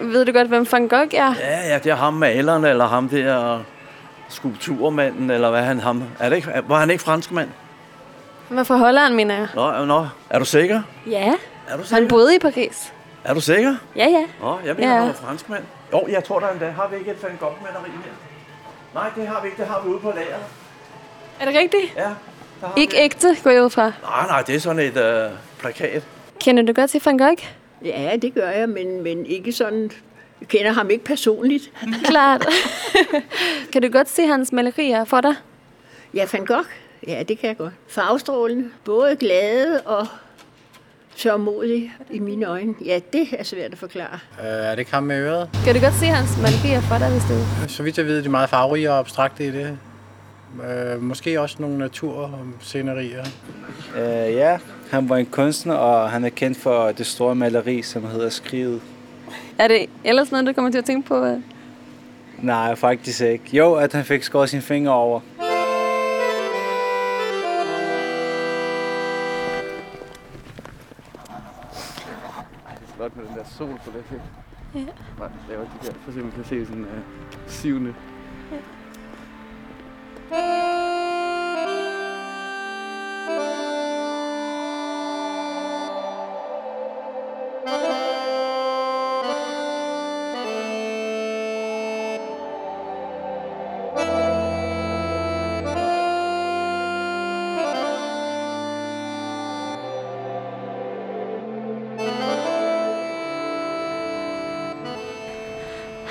Ved 0.00 0.24
du 0.24 0.32
godt, 0.32 0.48
hvem 0.48 0.66
Van 0.72 0.88
Gogh 0.88 1.14
er? 1.14 1.34
Ja, 1.40 1.68
ja, 1.68 1.78
det 1.78 1.90
er 1.92 1.94
ham 1.96 2.14
maleren, 2.14 2.64
eller 2.64 2.86
ham 2.86 3.08
der 3.08 3.58
skulpturmanden, 4.28 5.30
eller 5.30 5.50
hvad 5.50 5.62
han 5.62 5.80
ham. 5.80 6.02
Er 6.20 6.28
det 6.28 6.36
ikke, 6.36 6.48
var 6.68 6.78
han 6.80 6.90
ikke 6.90 7.02
franskmand? 7.04 7.48
Han 8.48 8.56
var 8.56 8.64
fra 8.64 8.76
Holland, 8.76 9.14
mener 9.14 9.34
jeg. 9.36 9.48
Nå, 9.54 9.84
nå. 9.84 10.06
Er 10.30 10.38
du 10.38 10.44
sikker? 10.44 10.82
Ja, 11.06 11.32
Er 11.68 11.76
du 11.76 11.82
sikker? 11.82 11.94
han 11.96 12.08
boede 12.08 12.36
i 12.36 12.38
Paris. 12.38 12.92
Er 13.24 13.34
du 13.34 13.40
sikker? 13.40 13.74
Ja, 13.96 14.06
ja. 14.08 14.24
Nå, 14.40 14.58
jeg 14.64 14.74
mener, 14.74 14.92
Ja. 14.94 14.98
han 14.98 15.06
var 15.08 15.14
franskmand. 15.14 15.64
Jo, 15.92 16.06
jeg 16.08 16.24
tror 16.24 16.40
der 16.40 16.48
endda. 16.48 16.70
Har 16.70 16.88
vi 16.88 16.96
ikke 16.96 17.10
et 17.10 17.22
Van 17.22 17.32
Gogh-maleri 17.40 17.90
her? 17.90 18.12
Nej, 18.94 19.08
det 19.16 19.28
har 19.28 19.40
vi 19.42 19.46
ikke. 19.48 19.58
Det 19.62 19.66
har 19.66 19.80
vi 19.84 19.88
ude 19.88 19.98
på 19.98 20.10
lageret. 20.10 20.42
Er 21.40 21.44
det 21.44 21.54
rigtigt? 21.58 21.96
Ja. 21.96 22.08
Ikke 22.76 22.92
vi. 22.92 22.98
ægte, 23.02 23.36
går 23.44 23.50
jeg 23.50 23.62
ud 23.62 23.70
fra. 23.70 23.82
Nej, 23.82 24.26
nej, 24.28 24.42
det 24.42 24.54
er 24.54 24.60
sådan 24.60 24.78
et 24.78 24.96
øh, 24.96 25.30
plakat. 25.58 26.02
Kender 26.40 26.62
du 26.62 26.72
godt 26.72 26.90
til 26.90 27.02
Van 27.04 27.18
Gogh? 27.18 27.38
Ja, 27.84 28.16
det 28.22 28.34
gør 28.34 28.50
jeg, 28.50 28.68
men, 28.68 29.02
men 29.02 29.26
ikke 29.26 29.52
sådan... 29.52 29.90
Jeg 30.40 30.48
kender 30.48 30.72
ham 30.72 30.90
ikke 30.90 31.04
personligt. 31.04 31.72
Klart. 32.04 32.46
kan 33.72 33.82
du 33.82 33.88
godt 33.88 34.08
se 34.08 34.26
hans 34.26 34.52
malerier 34.52 35.04
for 35.04 35.20
dig? 35.20 35.34
Ja, 36.14 36.26
Van 36.32 36.44
Gogh, 36.44 36.66
ja, 37.08 37.22
det 37.28 37.38
kan 37.38 37.48
jeg 37.48 37.56
godt. 37.56 37.72
Farvestrålende, 37.88 38.70
både 38.84 39.16
glade 39.16 39.80
og 39.80 40.06
sørmodige 41.14 41.92
i 42.10 42.18
mine 42.18 42.46
øjne. 42.46 42.74
Ja, 42.84 43.00
det 43.12 43.28
er 43.32 43.42
svært 43.44 43.72
at 43.72 43.78
forklare. 43.78 44.18
Øh, 44.40 44.46
er 44.46 44.70
det 44.70 44.78
ikke 44.78 44.92
ham 44.92 45.02
med 45.02 45.20
øret? 45.20 45.50
Kan 45.64 45.74
du 45.74 45.80
godt 45.80 45.94
se 45.94 46.06
hans 46.06 46.30
malerier 46.42 46.80
for 46.80 46.98
dig, 46.98 47.10
hvis 47.10 47.22
du... 47.22 47.68
Så 47.68 47.82
vidt 47.82 47.98
jeg 47.98 48.06
ved, 48.06 48.20
de 48.22 48.26
er 48.26 48.30
meget 48.30 48.50
farverige 48.50 48.90
og 48.90 48.98
abstrakte 48.98 49.46
i 49.46 49.50
det. 49.50 49.78
Øh, 50.64 51.02
måske 51.02 51.40
også 51.40 51.56
nogle 51.58 51.78
naturscenerier. 51.78 53.24
Øh, 53.96 54.34
ja, 54.34 54.58
han 54.90 55.08
var 55.08 55.16
en 55.16 55.26
kunstner, 55.26 55.74
og 55.74 56.10
han 56.10 56.24
er 56.24 56.28
kendt 56.28 56.58
for 56.58 56.92
det 56.92 57.06
store 57.06 57.34
maleri, 57.34 57.82
som 57.82 58.04
hedder 58.04 58.28
Skrivet. 58.28 58.80
Er 59.58 59.68
det 59.68 59.86
ellers 60.04 60.30
noget, 60.30 60.46
du 60.46 60.52
kommer 60.52 60.70
til 60.70 60.78
at 60.78 60.84
tænke 60.84 61.08
på? 61.08 61.24
øh? 61.24 61.38
Nej, 62.38 62.74
faktisk 62.74 63.20
ikke. 63.20 63.56
Jo, 63.56 63.74
at 63.74 63.92
han 63.92 64.04
fik 64.04 64.22
skåret 64.22 64.50
sine 64.50 64.62
fingre 64.62 64.92
over. 64.92 65.20
flot 72.96 73.16
med 73.16 73.24
den 73.24 73.34
der 73.36 73.44
sol 73.58 73.80
på 73.84 73.90
det 73.94 74.04
her. 74.10 74.18
Ja. 74.74 74.86
Bare 75.18 75.30
laver 75.48 75.64
de 75.64 75.86
der, 75.86 75.92
for 75.92 76.08
at 76.08 76.14
se, 76.14 76.20
om 76.20 76.26
man 76.26 76.34
kan 76.34 76.44
se 76.44 76.66
sådan 76.66 76.82
uh, 76.82 76.88
sivende. 77.46 77.94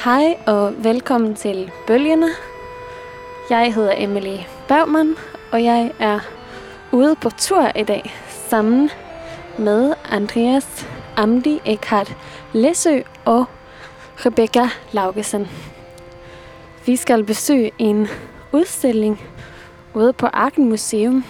Hej 0.06 0.38
og 0.45 0.84
velkommen 0.84 1.36
til 1.36 1.72
Bølgerne. 1.88 2.28
Jeg 3.50 3.73
hedder 3.73 3.94
Emily 3.98 4.38
Bergman, 4.67 5.16
og 5.52 5.64
jeg 5.64 5.92
er 6.00 6.20
ude 6.92 7.16
på 7.16 7.30
tur 7.30 7.72
i 7.75 7.84
dag 7.84 8.14
sammen 8.50 8.89
med 9.58 9.94
Andreas 10.09 10.88
Amdi 11.16 11.59
Eckhart 11.66 12.17
Læsø 12.53 13.00
og 13.25 13.45
Rebecca 14.25 14.70
Laugesen. 14.92 15.47
Vi 16.86 16.95
skal 16.95 17.23
besøge 17.23 17.72
en 17.80 18.08
udstilling 18.52 19.22
ude 19.94 20.14
på 20.14 20.25
Arken 20.25 20.69
Museum. 20.69 21.23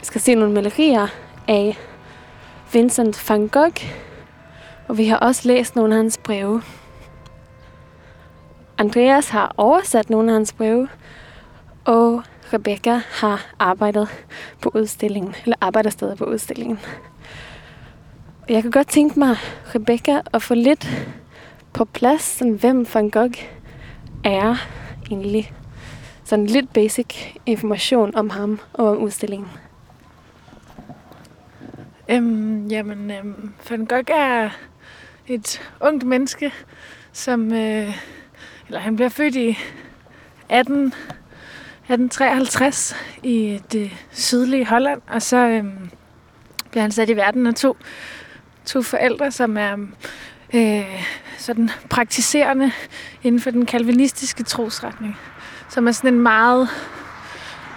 Vi 0.00 0.04
skal 0.04 0.20
se 0.20 0.34
nogle 0.34 0.54
malerier 0.54 1.06
af 1.48 1.78
Vincent 2.72 3.30
van 3.30 3.48
Gogh, 3.48 4.05
og 4.88 4.98
vi 4.98 5.06
har 5.06 5.16
også 5.16 5.48
læst 5.48 5.76
nogle 5.76 5.94
af 5.94 5.96
hans 5.96 6.18
breve. 6.18 6.62
Andreas 8.78 9.28
har 9.28 9.54
oversat 9.56 10.10
nogle 10.10 10.28
af 10.28 10.34
hans 10.34 10.52
breve, 10.52 10.88
og 11.84 12.22
Rebecca 12.52 13.00
har 13.10 13.46
arbejdet 13.58 14.08
på 14.60 14.70
udstillingen, 14.74 15.34
eller 15.44 15.56
arbejder 15.60 15.90
stadig 15.90 16.18
på 16.18 16.24
udstillingen. 16.24 16.78
Jeg 18.48 18.62
kan 18.62 18.70
godt 18.70 18.88
tænke 18.88 19.18
mig, 19.18 19.36
Rebecca, 19.74 20.20
at 20.32 20.42
få 20.42 20.54
lidt 20.54 21.08
på 21.72 21.84
plads, 21.84 22.22
sådan, 22.22 22.52
hvem 22.52 22.86
Van 22.94 23.10
Gogh 23.10 23.44
er 24.24 24.56
egentlig. 25.10 25.52
Sådan 26.24 26.46
lidt 26.46 26.72
basic 26.72 27.34
information 27.46 28.14
om 28.14 28.30
ham 28.30 28.60
og 28.72 28.90
om 28.90 28.96
udstillingen. 28.96 29.48
Øhm, 32.08 32.66
jamen, 32.66 33.10
øhm, 33.10 33.54
Van 33.70 33.86
Gogh 33.86 34.10
er 34.10 34.50
et 35.28 35.62
ungt 35.80 36.04
menneske, 36.04 36.52
som... 37.12 37.52
Øh, 37.52 37.96
eller 38.66 38.80
han 38.80 38.96
bliver 38.96 39.08
født 39.08 39.36
i 39.36 39.58
18, 40.48 40.86
1853 40.86 42.96
i 43.22 43.60
det 43.72 43.90
sydlige 44.12 44.66
Holland, 44.66 45.02
og 45.08 45.22
så 45.22 45.36
øh, 45.36 45.64
bliver 46.70 46.82
han 46.82 46.92
sat 46.92 47.10
i 47.10 47.16
verden 47.16 47.46
af 47.46 47.54
to, 47.54 47.76
to 48.64 48.82
forældre, 48.82 49.32
som 49.32 49.56
er 49.56 49.76
øh, 50.54 51.04
sådan 51.38 51.70
praktiserende 51.90 52.72
inden 53.22 53.40
for 53.40 53.50
den 53.50 53.66
kalvinistiske 53.66 54.42
trosretning, 54.42 55.16
som 55.68 55.88
er 55.88 55.92
sådan 55.92 56.14
en 56.14 56.20
meget 56.20 56.68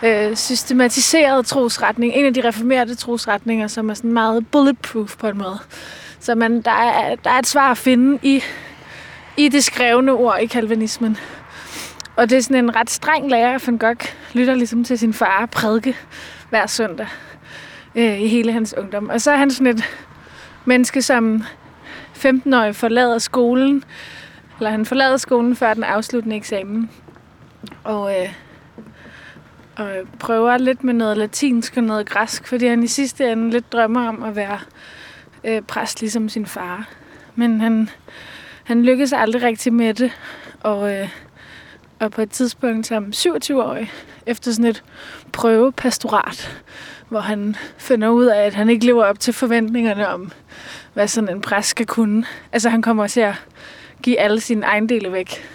øh, 0.03 0.35
systematiseret 0.35 1.45
trosretning. 1.45 2.13
En 2.13 2.25
af 2.25 2.33
de 2.33 2.47
reformerede 2.47 2.95
trosretninger, 2.95 3.67
som 3.67 3.89
er 3.89 3.93
sådan 3.93 4.13
meget 4.13 4.47
bulletproof 4.47 5.17
på 5.17 5.27
en 5.27 5.37
måde. 5.37 5.59
Så 6.19 6.35
man, 6.35 6.61
der, 6.61 6.71
er, 6.71 7.15
der 7.15 7.29
er 7.29 7.39
et 7.39 7.47
svar 7.47 7.71
at 7.71 7.77
finde 7.77 8.19
i, 8.21 8.43
i 9.37 9.49
det 9.49 9.63
skrevne 9.63 10.11
ord 10.11 10.39
i 10.41 10.45
kalvinismen. 10.45 11.17
Og 12.15 12.29
det 12.29 12.37
er 12.37 12.41
sådan 12.41 12.63
en 12.63 12.75
ret 12.75 12.89
streng 12.89 13.29
lærer, 13.29 13.55
at 13.55 13.67
Van 13.67 13.77
Gogh 13.77 14.05
lytter 14.33 14.55
ligesom 14.55 14.83
til 14.83 14.99
sin 14.99 15.13
far 15.13 15.45
prædike 15.45 15.97
hver 16.49 16.67
søndag 16.67 17.07
øh, 17.95 18.21
i 18.21 18.27
hele 18.27 18.51
hans 18.51 18.75
ungdom. 18.77 19.09
Og 19.09 19.21
så 19.21 19.31
er 19.31 19.37
han 19.37 19.51
sådan 19.51 19.67
et 19.67 19.83
menneske, 20.65 21.01
som 21.01 21.43
15-årig 22.15 22.75
forlader 22.75 23.17
skolen, 23.17 23.83
eller 24.59 24.71
han 24.71 24.85
forlader 24.85 25.17
skolen 25.17 25.55
før 25.55 25.73
den 25.73 25.83
afsluttende 25.83 26.35
eksamen. 26.35 26.89
Og 27.83 28.21
øh, 28.21 28.33
og 29.79 29.89
prøver 30.19 30.57
lidt 30.57 30.83
med 30.83 30.93
noget 30.93 31.17
latinsk 31.17 31.77
og 31.77 31.83
noget 31.83 32.09
græsk, 32.09 32.47
fordi 32.47 32.67
han 32.67 32.83
i 32.83 32.87
sidste 32.87 33.31
ende 33.31 33.49
lidt 33.49 33.71
drømmer 33.71 34.07
om 34.07 34.23
at 34.23 34.35
være 34.35 34.59
øh, 35.43 35.61
præst 35.61 36.01
ligesom 36.01 36.29
sin 36.29 36.45
far. 36.45 36.89
Men 37.35 37.61
han, 37.61 37.89
han 38.63 38.83
lykkedes 38.83 39.13
aldrig 39.13 39.41
rigtig 39.43 39.73
med 39.73 39.93
det, 39.93 40.11
og, 40.59 40.93
øh, 40.95 41.09
og 41.99 42.11
på 42.11 42.21
et 42.21 42.31
tidspunkt 42.31 42.87
som 42.87 43.11
27-årig, 43.15 43.91
efter 44.25 44.51
sådan 44.51 44.65
et 44.65 44.83
prøvepastorat, 45.31 46.63
hvor 47.09 47.19
han 47.19 47.55
finder 47.77 48.09
ud 48.09 48.25
af, 48.25 48.45
at 48.45 48.53
han 48.53 48.69
ikke 48.69 48.85
lever 48.85 49.05
op 49.05 49.19
til 49.19 49.33
forventningerne 49.33 50.07
om, 50.07 50.31
hvad 50.93 51.07
sådan 51.07 51.35
en 51.35 51.41
præst 51.41 51.69
skal 51.69 51.85
kunne. 51.85 52.25
Altså 52.51 52.69
han 52.69 52.81
kommer 52.81 53.07
til 53.07 53.21
at 53.21 53.35
give 54.03 54.19
alle 54.19 54.39
sine 54.39 54.65
ejendele 54.65 55.11
væk, 55.11 55.49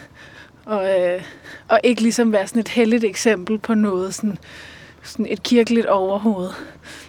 og, 0.64 1.00
øh, 1.00 1.22
og 1.68 1.80
ikke 1.84 2.02
ligesom 2.02 2.32
være 2.32 2.46
sådan 2.46 2.60
et 2.60 2.68
heldigt 2.68 3.04
eksempel 3.04 3.58
på 3.58 3.74
noget, 3.74 4.14
sådan, 4.14 4.38
sådan 5.02 5.26
et 5.28 5.42
kirkeligt 5.42 5.86
overhoved. 5.86 6.50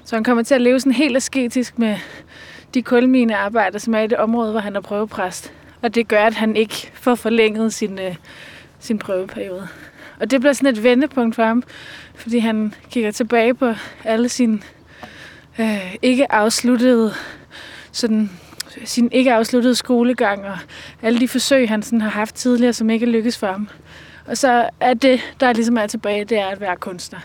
Så 0.05 0.15
han 0.15 0.23
kommer 0.23 0.43
til 0.43 0.55
at 0.55 0.61
leve 0.61 0.79
sådan 0.79 0.91
helt 0.91 1.17
asketisk 1.17 1.79
med 1.79 1.97
de 2.75 2.81
kulminearbejder, 2.81 3.79
som 3.79 3.95
er 3.95 3.99
i 3.99 4.07
det 4.07 4.17
område, 4.17 4.51
hvor 4.51 4.59
han 4.59 4.75
er 4.75 4.81
prøvepræst. 4.81 5.53
Og 5.81 5.95
det 5.95 6.07
gør, 6.07 6.23
at 6.23 6.33
han 6.33 6.55
ikke 6.55 6.91
får 6.93 7.15
forlænget 7.15 7.73
sin, 7.73 7.99
øh, 7.99 8.15
sin 8.79 8.99
prøveperiode. 8.99 9.67
Og 10.19 10.31
det 10.31 10.39
bliver 10.39 10.53
sådan 10.53 10.73
et 10.73 10.83
vendepunkt 10.83 11.35
for 11.35 11.43
ham, 11.43 11.63
fordi 12.15 12.39
han 12.39 12.73
kigger 12.91 13.11
tilbage 13.11 13.53
på 13.53 13.73
alle 14.03 14.29
sine 14.29 14.59
øh, 15.59 15.95
ikke 16.01 16.31
afsluttede 16.31 17.13
sådan 17.91 18.29
sin 18.85 19.09
ikke 19.11 19.33
afsluttede 19.33 19.75
skolegang 19.75 20.45
og 20.45 20.57
alle 21.01 21.19
de 21.19 21.27
forsøg, 21.27 21.69
han 21.69 21.83
sådan 21.83 22.01
har 22.01 22.09
haft 22.09 22.35
tidligere, 22.35 22.73
som 22.73 22.89
ikke 22.89 23.05
er 23.05 23.09
lykkes 23.09 23.37
for 23.37 23.47
ham. 23.47 23.69
Og 24.25 24.37
så 24.37 24.69
er 24.79 24.93
det, 24.93 25.35
der 25.39 25.53
ligesom 25.53 25.77
er 25.77 25.87
tilbage, 25.87 26.25
det 26.25 26.39
er 26.39 26.47
at 26.47 26.61
være 26.61 26.75
kunstner. 26.75 27.19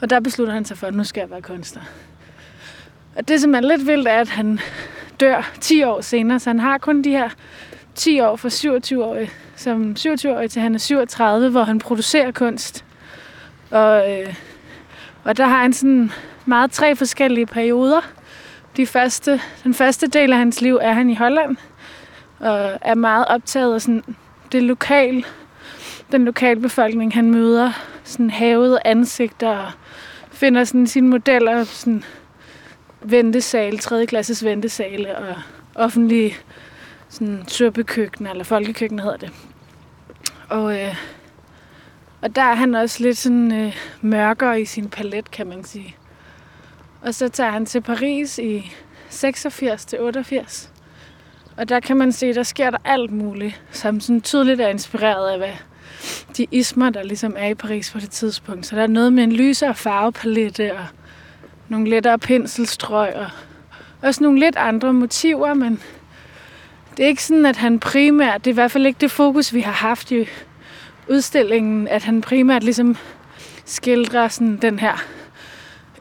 Og 0.00 0.10
der 0.10 0.20
beslutter 0.20 0.54
han 0.54 0.64
sig 0.64 0.78
for, 0.78 0.86
at 0.86 0.94
nu 0.94 1.04
skal 1.04 1.20
jeg 1.20 1.30
være 1.30 1.42
kunstner. 1.42 1.82
Og 3.18 3.28
det, 3.28 3.40
som 3.40 3.54
er 3.54 3.60
lidt 3.60 3.86
vildt, 3.86 4.08
er, 4.08 4.20
at 4.20 4.28
han 4.28 4.60
dør 5.20 5.50
10 5.60 5.82
år 5.82 6.00
senere, 6.00 6.38
så 6.38 6.50
han 6.50 6.60
har 6.60 6.78
kun 6.78 7.02
de 7.02 7.10
her 7.10 7.28
10 7.94 8.20
år 8.20 8.36
fra 8.36 8.48
27 8.48 9.04
år, 9.04 9.16
som 9.56 9.96
27-årig 9.98 10.50
til 10.50 10.62
han 10.62 10.74
er 10.74 10.78
37, 10.78 11.50
hvor 11.50 11.62
han 11.62 11.78
producerer 11.78 12.32
kunst. 12.32 12.84
Og, 13.70 14.12
øh, 14.12 14.34
og 15.24 15.36
der 15.36 15.46
har 15.46 15.62
han 15.62 15.72
sådan 15.72 16.12
meget 16.46 16.70
tre 16.70 16.96
forskellige 16.96 17.46
perioder. 17.46 18.00
De 18.76 18.86
første, 18.86 19.40
den 19.64 19.74
første 19.74 20.06
del 20.06 20.32
af 20.32 20.38
hans 20.38 20.60
liv 20.60 20.78
er 20.82 20.92
han 20.92 21.10
i 21.10 21.14
Holland, 21.14 21.56
og 22.38 22.78
er 22.80 22.94
meget 22.94 23.24
optaget 23.28 23.74
af 23.74 23.82
sådan 23.82 24.04
det 24.52 24.62
lokale, 24.62 25.24
den 26.12 26.24
lokale 26.24 26.60
befolkning, 26.60 27.14
han 27.14 27.30
møder, 27.30 27.72
sådan 28.04 28.30
havede 28.30 28.78
ansigter, 28.84 29.48
og 29.48 29.70
finder 30.30 30.64
sådan 30.64 30.86
sine 30.86 31.08
modeller, 31.08 31.64
sådan 31.64 32.04
ventesal, 33.02 33.78
tredje 33.78 34.06
klasses 34.06 34.44
ventesal 34.44 35.06
og 35.06 35.34
offentlige 35.74 36.36
sådan 37.08 37.44
suppekøkkener, 37.48 38.30
eller 38.30 38.44
folkekøkken 38.44 38.98
hedder 38.98 39.16
det. 39.16 39.30
Og, 40.48 40.80
øh, 40.80 40.94
og 42.22 42.36
der 42.36 42.42
er 42.42 42.54
han 42.54 42.74
også 42.74 43.02
lidt 43.02 43.18
sådan 43.18 43.52
øh, 43.52 43.76
mørkere 44.00 44.60
i 44.60 44.64
sin 44.64 44.88
palet, 44.88 45.30
kan 45.30 45.46
man 45.46 45.64
sige. 45.64 45.96
Og 47.02 47.14
så 47.14 47.28
tager 47.28 47.50
han 47.50 47.66
til 47.66 47.80
Paris 47.80 48.38
i 48.38 48.72
86 49.08 49.84
til 49.84 50.00
88. 50.00 50.72
Og 51.56 51.68
der 51.68 51.80
kan 51.80 51.96
man 51.96 52.12
se, 52.12 52.34
der 52.34 52.42
sker 52.42 52.70
der 52.70 52.78
alt 52.84 53.10
muligt, 53.10 53.62
som 53.70 54.00
sådan 54.00 54.20
tydeligt 54.20 54.60
er 54.60 54.68
inspireret 54.68 55.30
af, 55.30 55.38
hvad 55.38 55.52
de 56.36 56.46
ismer, 56.50 56.90
der 56.90 57.02
ligesom 57.02 57.34
er 57.38 57.48
i 57.48 57.54
Paris 57.54 57.90
på 57.90 58.00
det 58.00 58.10
tidspunkt. 58.10 58.66
Så 58.66 58.76
der 58.76 58.82
er 58.82 58.86
noget 58.86 59.12
med 59.12 59.24
en 59.24 59.32
lysere 59.32 59.74
farvepalette 59.74 60.72
og 60.72 60.86
nogle 61.68 61.90
lettere 61.90 62.18
penselstrøg 62.18 63.14
og 63.14 63.30
også 64.02 64.22
nogle 64.22 64.40
lidt 64.40 64.56
andre 64.56 64.92
motiver, 64.92 65.54
men 65.54 65.80
det 66.96 67.04
er 67.04 67.08
ikke 67.08 67.24
sådan, 67.24 67.46
at 67.46 67.56
han 67.56 67.80
primært, 67.80 68.44
det 68.44 68.50
er 68.50 68.54
i 68.54 68.60
hvert 68.60 68.70
fald 68.70 68.86
ikke 68.86 69.00
det 69.00 69.10
fokus, 69.10 69.54
vi 69.54 69.60
har 69.60 69.72
haft 69.72 70.10
i 70.10 70.28
udstillingen, 71.08 71.88
at 71.88 72.02
han 72.02 72.20
primært 72.20 72.64
ligesom 72.64 72.96
skildrer 73.64 74.28
sådan 74.28 74.56
den 74.56 74.78
her 74.78 75.04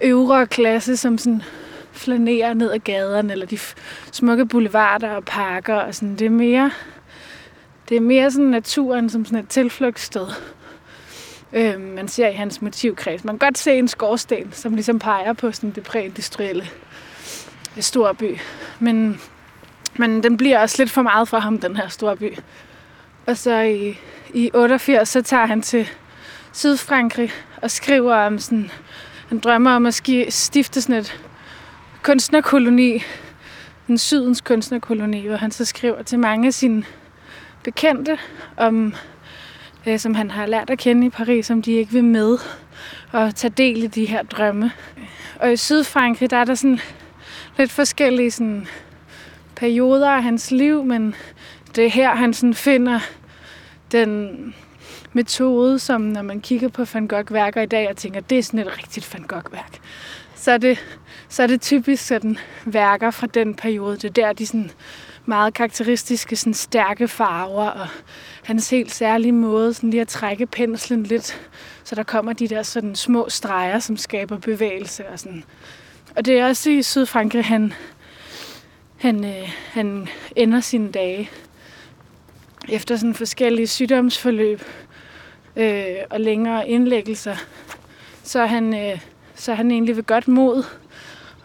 øvre 0.02 0.48
klasse, 0.48 0.98
som 0.98 1.18
sådan 1.18 1.44
flanerer 1.92 2.54
ned 2.54 2.72
ad 2.72 2.80
gaderne, 2.80 3.32
eller 3.32 3.46
de 3.46 3.58
smukke 4.12 4.46
boulevarder 4.46 5.10
og 5.10 5.26
parker, 5.26 5.76
og 5.76 5.96
sådan. 5.96 6.16
Det 6.16 6.26
er 6.26 6.30
mere, 6.30 6.72
det 7.90 7.98
er 7.98 8.02
mere 8.02 8.32
sådan 8.32 8.48
naturen 8.48 9.10
som 9.10 9.26
sådan 9.26 9.40
et 9.40 9.50
tilflugtssted. 9.50 10.28
Øh, 11.54 11.82
man 11.82 12.08
ser 12.08 12.28
i 12.28 12.34
hans 12.34 12.62
motivkreds. 12.62 13.24
Man 13.24 13.40
kan 13.40 13.48
godt 13.48 13.58
se 13.58 13.78
en 13.78 13.88
skorsten, 13.88 14.52
som 14.52 14.74
ligesom 14.74 15.00
peger 15.00 15.34
på 15.34 15.52
sådan 15.52 15.72
det 15.72 15.84
præindustrielle 15.84 16.68
øh, 17.78 17.84
storby. 17.84 18.38
Men, 18.80 19.22
men 19.96 20.24
den 20.24 20.38
bliver 20.38 20.60
også 20.60 20.76
lidt 20.80 20.92
for 20.92 21.02
meget 21.02 21.28
for 21.28 21.40
ham, 21.40 21.60
den 21.60 21.76
her 21.76 21.88
storby. 21.88 22.38
Og 23.26 23.38
så 23.38 23.62
i, 23.62 24.00
i 24.34 24.52
88, 24.54 25.10
så 25.10 25.22
tager 25.22 25.46
han 25.46 25.62
til 25.62 25.90
Sydfrankrig 26.54 27.32
og 27.62 27.72
skriver 27.72 28.16
om 28.16 28.40
sådan, 28.40 28.72
han 29.30 29.40
drømmer 29.40 29.72
om 29.72 29.86
at 29.86 30.02
stifte 30.30 30.82
sådan 30.82 30.96
et 30.96 31.22
kunstnerkoloni, 32.04 33.04
en 33.90 33.98
sydens 33.98 34.42
kunstnerkoloni, 34.42 35.28
hvor 35.28 35.38
han 35.38 35.52
så 35.52 35.66
skriver 35.66 36.04
til 36.04 36.20
mange 36.20 36.48
af 36.48 36.54
sine 36.54 36.84
bekendte, 37.64 38.18
om, 38.58 38.94
øh, 39.88 40.00
som 40.00 40.16
han 40.16 40.32
har 40.32 40.46
lært 40.46 40.70
at 40.70 40.78
kende 40.78 41.08
i 41.08 41.10
Paris, 41.10 41.46
som 41.46 41.62
de 41.62 41.72
ikke 41.72 41.92
vil 41.92 42.04
med 42.04 42.38
og 43.12 43.36
tage 43.36 43.54
del 43.58 43.84
i 43.84 43.88
de 43.88 44.06
her 44.06 44.24
drømme. 44.24 44.72
Og 45.40 45.54
i 45.54 45.58
Sydfrankrig, 45.58 46.30
der 46.30 46.38
er 46.38 46.46
der 46.46 46.56
sådan 46.56 46.80
lidt 47.58 47.72
forskellige 47.72 48.32
sådan, 48.32 48.68
perioder 49.56 50.10
af 50.10 50.24
hans 50.24 50.52
liv, 50.52 50.84
men 50.84 51.16
det 51.76 51.86
er 51.86 51.90
her, 51.90 52.16
han 52.16 52.34
sådan 52.34 52.54
finder 52.54 53.00
den 53.92 54.56
metode, 55.14 55.80
som 55.80 56.02
når 56.02 56.22
man 56.22 56.42
kigger 56.42 56.68
på 56.68 56.86
Van 56.94 57.08
Gogh-værker 57.08 57.62
i 57.62 57.66
dag 57.66 57.90
og 57.90 57.98
tænker, 57.98 58.20
det 58.20 58.38
er 58.38 58.44
sådan 58.44 58.60
et 58.60 58.78
rigtigt 58.78 59.14
Van 59.14 59.24
Gogh-værk, 59.24 59.80
så 60.36 60.52
er 60.52 60.58
det, 60.58 60.86
så 61.30 61.44
er 61.44 61.48
det 61.48 61.62
typisk 61.62 62.08
sådan 62.08 62.38
værker 62.66 63.12
fra 63.12 63.28
den 63.28 63.54
periode. 63.56 63.96
Det 63.96 64.04
er 64.04 64.10
der, 64.10 64.34
de 64.34 64.46
sådan 64.46 64.72
meget 65.26 65.54
karakteristiske 65.54 66.36
sådan 66.36 66.54
stærke 66.54 67.08
farver 67.08 67.70
og 67.70 67.88
hans 68.48 68.70
helt 68.70 68.92
særlige 68.92 69.32
måde 69.32 69.74
sådan 69.74 69.90
lige 69.90 70.02
at 70.02 70.08
trække 70.08 70.46
penslen 70.46 71.04
lidt, 71.04 71.50
så 71.84 71.96
der 71.96 72.04
kommer 72.04 72.34
de 72.34 72.48
der 72.48 72.64
sådan 72.64 72.96
små 72.96 73.30
streger, 73.30 73.80
som 73.80 73.98
skaber 73.98 74.38
bevægelse 74.38 75.08
og 75.08 75.20
sådan. 75.20 75.44
Og 76.16 76.26
det 76.26 76.40
er 76.40 76.48
også 76.48 76.70
i 76.70 76.82
Sydfrankrig, 76.82 77.46
han, 77.46 77.74
han, 78.98 79.26
øh, 79.26 79.50
han 79.72 80.08
ender 80.36 80.60
sine 80.60 80.92
dage 80.92 81.30
efter 82.70 82.96
sådan 82.96 83.14
forskellige 83.14 83.68
sygdomsforløb 83.68 84.62
øh, 85.56 85.96
og 86.10 86.20
længere 86.20 86.70
indlæggelser, 86.70 87.36
så 88.24 88.40
er 88.40 88.48
han, 88.48 88.74
øh, 88.74 89.00
så 89.36 89.52
er 89.52 89.56
han 89.56 89.72
egentlig 89.72 89.96
ved 89.96 90.04
godt 90.04 90.28
mod 90.28 90.64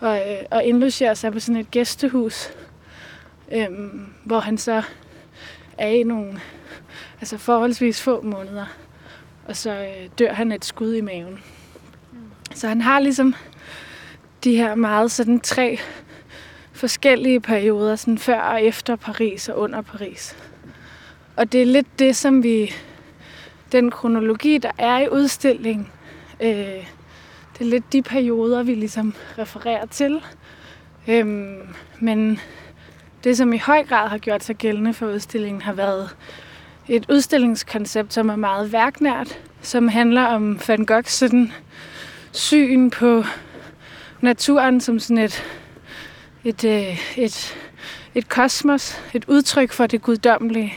og, 0.01 0.17
øh, 0.17 0.39
og 0.51 0.65
indlogerer 0.65 1.15
sig 1.15 1.33
på 1.33 1.41
sådan 1.41 1.61
et 1.61 1.71
gæstehus, 1.71 2.49
øh, 3.53 3.69
hvor 4.25 4.41
han 4.41 4.59
så 4.59 4.83
er 5.79 5.89
i 5.89 6.03
nogle 6.03 6.41
altså 7.23 7.39
forholdsvis 7.39 8.03
få 8.03 8.23
måneder, 8.23 8.67
og 9.49 9.57
så 9.57 9.71
øh, 9.71 10.09
dør 10.19 10.33
han 10.33 10.53
et 10.53 10.65
skud 10.65 10.95
i 10.95 11.01
maven. 11.01 11.41
Så 12.55 12.69
han 12.69 12.81
har 12.81 13.01
ligesom 13.01 13.35
de 14.45 14.57
her 14.57 14.75
meget 14.75 15.11
sådan 15.11 15.41
tre 15.41 15.79
forskellige 16.73 17.41
perioder, 17.41 17.97
sådan 17.97 18.19
før 18.19 18.41
og 18.41 18.63
efter 18.63 18.97
Paris 18.97 19.49
og 19.49 19.59
under 19.59 19.81
Paris. 19.81 20.37
Og 21.37 21.53
det 21.53 21.63
er 21.63 21.67
lidt 21.67 21.99
det, 21.99 22.17
som 22.17 22.43
vi, 22.43 22.75
den 23.73 23.91
kronologi, 23.91 24.59
der 24.59 24.73
er 24.79 24.99
i 24.99 25.09
udstillingen, 25.09 25.89
øh, 26.41 26.87
det 27.53 27.61
er 27.61 27.65
lidt 27.65 27.93
de 27.93 28.03
perioder, 28.03 28.63
vi 28.63 28.75
ligesom 28.75 29.15
refererer 29.39 29.87
til. 29.87 30.25
Øhm, 31.09 31.69
men 32.01 32.41
det, 33.25 33.37
som 33.37 33.53
i 33.53 33.59
høj 33.59 33.85
grad 33.85 34.09
har 34.09 34.19
gjort 34.19 34.45
sig 34.45 34.57
gældende 34.57 34.95
for 34.95 35.07
udstillingen, 35.07 35.63
har 35.63 35.73
været 35.73 36.17
et 36.89 37.07
udstillingskoncept, 37.11 38.15
som 38.15 38.29
er 38.29 38.37
meget 38.37 38.73
værknært, 38.73 39.39
som 39.63 39.89
handler 39.89 40.25
om 40.25 40.61
Van 40.69 40.87
Goghs 40.87 41.13
sådan, 41.13 41.53
syn 42.33 42.91
på 42.91 43.25
naturen 44.21 44.81
som 44.81 44.99
sådan 44.99 45.19
et, 45.19 45.45
et, 46.45 46.65
et, 46.65 46.89
øh, 46.89 47.25
et, 47.25 47.57
et 48.15 48.29
kosmos, 48.29 49.01
et 49.15 49.25
udtryk 49.29 49.73
for 49.73 49.87
det 49.87 50.03
guddommelige. 50.03 50.75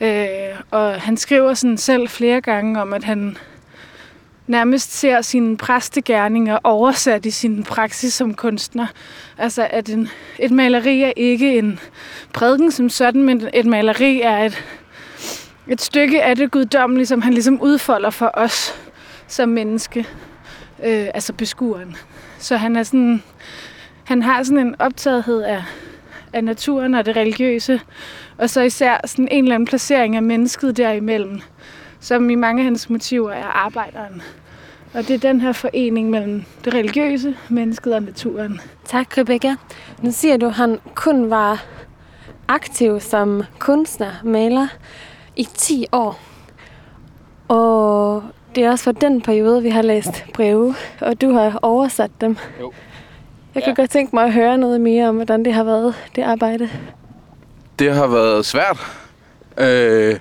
Øh, 0.00 0.60
og 0.70 1.00
han 1.00 1.16
skriver 1.16 1.54
sådan 1.54 1.78
selv 1.78 2.08
flere 2.08 2.40
gange 2.40 2.80
om, 2.80 2.92
at 2.92 3.04
han 3.04 3.36
nærmest 4.46 4.92
ser 4.92 5.20
sine 5.20 5.56
præstegærninger 5.56 6.58
oversat 6.64 7.26
i 7.26 7.30
sin 7.30 7.64
praksis 7.64 8.14
som 8.14 8.34
kunstner. 8.34 8.86
Altså, 9.38 9.68
at 9.70 9.88
en, 9.88 10.08
et 10.38 10.50
maleri 10.50 11.02
er 11.02 11.12
ikke 11.16 11.58
en 11.58 11.78
prædiken 12.32 12.72
som 12.72 12.90
sådan, 12.90 13.22
men 13.22 13.48
et 13.54 13.66
maleri 13.66 14.20
er 14.20 14.38
et, 14.38 14.64
et 15.68 15.80
stykke 15.80 16.22
af 16.22 16.36
det 16.36 16.50
guddommelige, 16.50 17.06
som 17.06 17.22
han 17.22 17.32
ligesom 17.32 17.62
udfolder 17.62 18.10
for 18.10 18.30
os 18.34 18.74
som 19.26 19.48
menneske, 19.48 20.00
øh, 20.84 21.06
altså 21.14 21.32
beskueren. 21.32 21.96
Så 22.38 22.56
han 22.56 22.76
er 22.76 22.82
sådan, 22.82 23.22
han 24.04 24.22
har 24.22 24.42
sådan 24.42 24.66
en 24.66 24.74
optagethed 24.78 25.42
af, 25.42 25.62
af 26.32 26.44
naturen 26.44 26.94
og 26.94 27.06
det 27.06 27.16
religiøse, 27.16 27.80
og 28.38 28.50
så 28.50 28.60
især 28.60 29.00
sådan 29.06 29.28
en 29.30 29.44
eller 29.44 29.54
anden 29.54 29.66
placering 29.66 30.16
af 30.16 30.22
mennesket 30.22 30.76
derimellem, 30.76 31.40
som 32.00 32.30
i 32.30 32.34
mange 32.34 32.60
af 32.60 32.64
hans 32.64 32.90
motiver 32.90 33.32
er 33.32 33.44
arbejderen. 33.44 34.22
Og 34.94 35.08
det 35.08 35.14
er 35.14 35.18
den 35.18 35.40
her 35.40 35.52
forening 35.52 36.10
mellem 36.10 36.44
det 36.64 36.74
religiøse, 36.74 37.36
mennesket 37.48 37.94
og 37.94 38.02
naturen. 38.02 38.60
Tak, 38.84 39.18
Rebecca. 39.18 39.56
Nu 40.02 40.10
siger 40.10 40.36
du, 40.36 40.46
at 40.46 40.52
han 40.52 40.78
kun 40.94 41.30
var 41.30 41.64
aktiv 42.48 43.00
som 43.00 43.42
kunstner, 43.58 44.10
maler 44.24 44.68
i 45.36 45.48
10 45.54 45.86
år. 45.92 46.20
Og 47.48 48.22
det 48.54 48.64
er 48.64 48.70
også 48.70 48.84
for 48.84 48.92
den 48.92 49.20
periode, 49.20 49.62
vi 49.62 49.68
har 49.68 49.82
læst 49.82 50.24
breve, 50.34 50.74
og 51.00 51.20
du 51.20 51.32
har 51.32 51.58
oversat 51.62 52.10
dem. 52.20 52.36
Jo. 52.60 52.72
Jeg 53.54 53.62
kan 53.62 53.74
ja. 53.76 53.82
godt 53.82 53.90
tænke 53.90 54.16
mig 54.16 54.24
at 54.24 54.32
høre 54.32 54.58
noget 54.58 54.80
mere 54.80 55.08
om, 55.08 55.16
hvordan 55.16 55.44
det 55.44 55.54
har 55.54 55.64
været, 55.64 55.94
det 56.16 56.22
arbejde. 56.22 56.70
Det 57.78 57.94
har 57.94 58.06
været 58.06 58.46
svært. 58.46 58.78
Øh, 59.58 60.18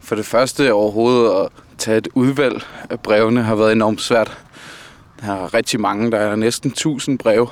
for 0.00 0.14
det 0.14 0.26
første 0.26 0.72
overhovedet 0.72 1.44
at 1.44 1.48
tage 1.78 1.98
et 1.98 2.08
udvalg 2.14 2.62
af 2.90 3.00
brevene 3.00 3.42
har 3.42 3.54
været 3.54 3.72
enormt 3.72 4.00
svært. 4.00 4.38
Der 5.20 5.32
er 5.32 5.54
rigtig 5.54 5.80
mange, 5.80 6.10
der 6.10 6.18
er 6.18 6.36
næsten 6.36 6.70
1000 6.70 7.18
brev. 7.18 7.48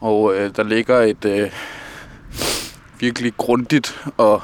Og 0.00 0.34
øh, 0.34 0.56
der 0.56 0.62
ligger 0.62 1.00
et 1.00 1.24
øh, 1.24 1.50
virkelig 3.00 3.36
grundigt 3.36 4.06
og 4.16 4.42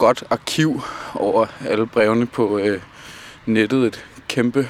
godt 0.00 0.24
arkiv 0.30 0.80
over 1.14 1.46
alle 1.66 1.86
brevene 1.86 2.26
på 2.26 2.58
øh, 2.58 2.80
nettet. 3.46 3.86
Et 3.86 4.06
kæmpe 4.28 4.68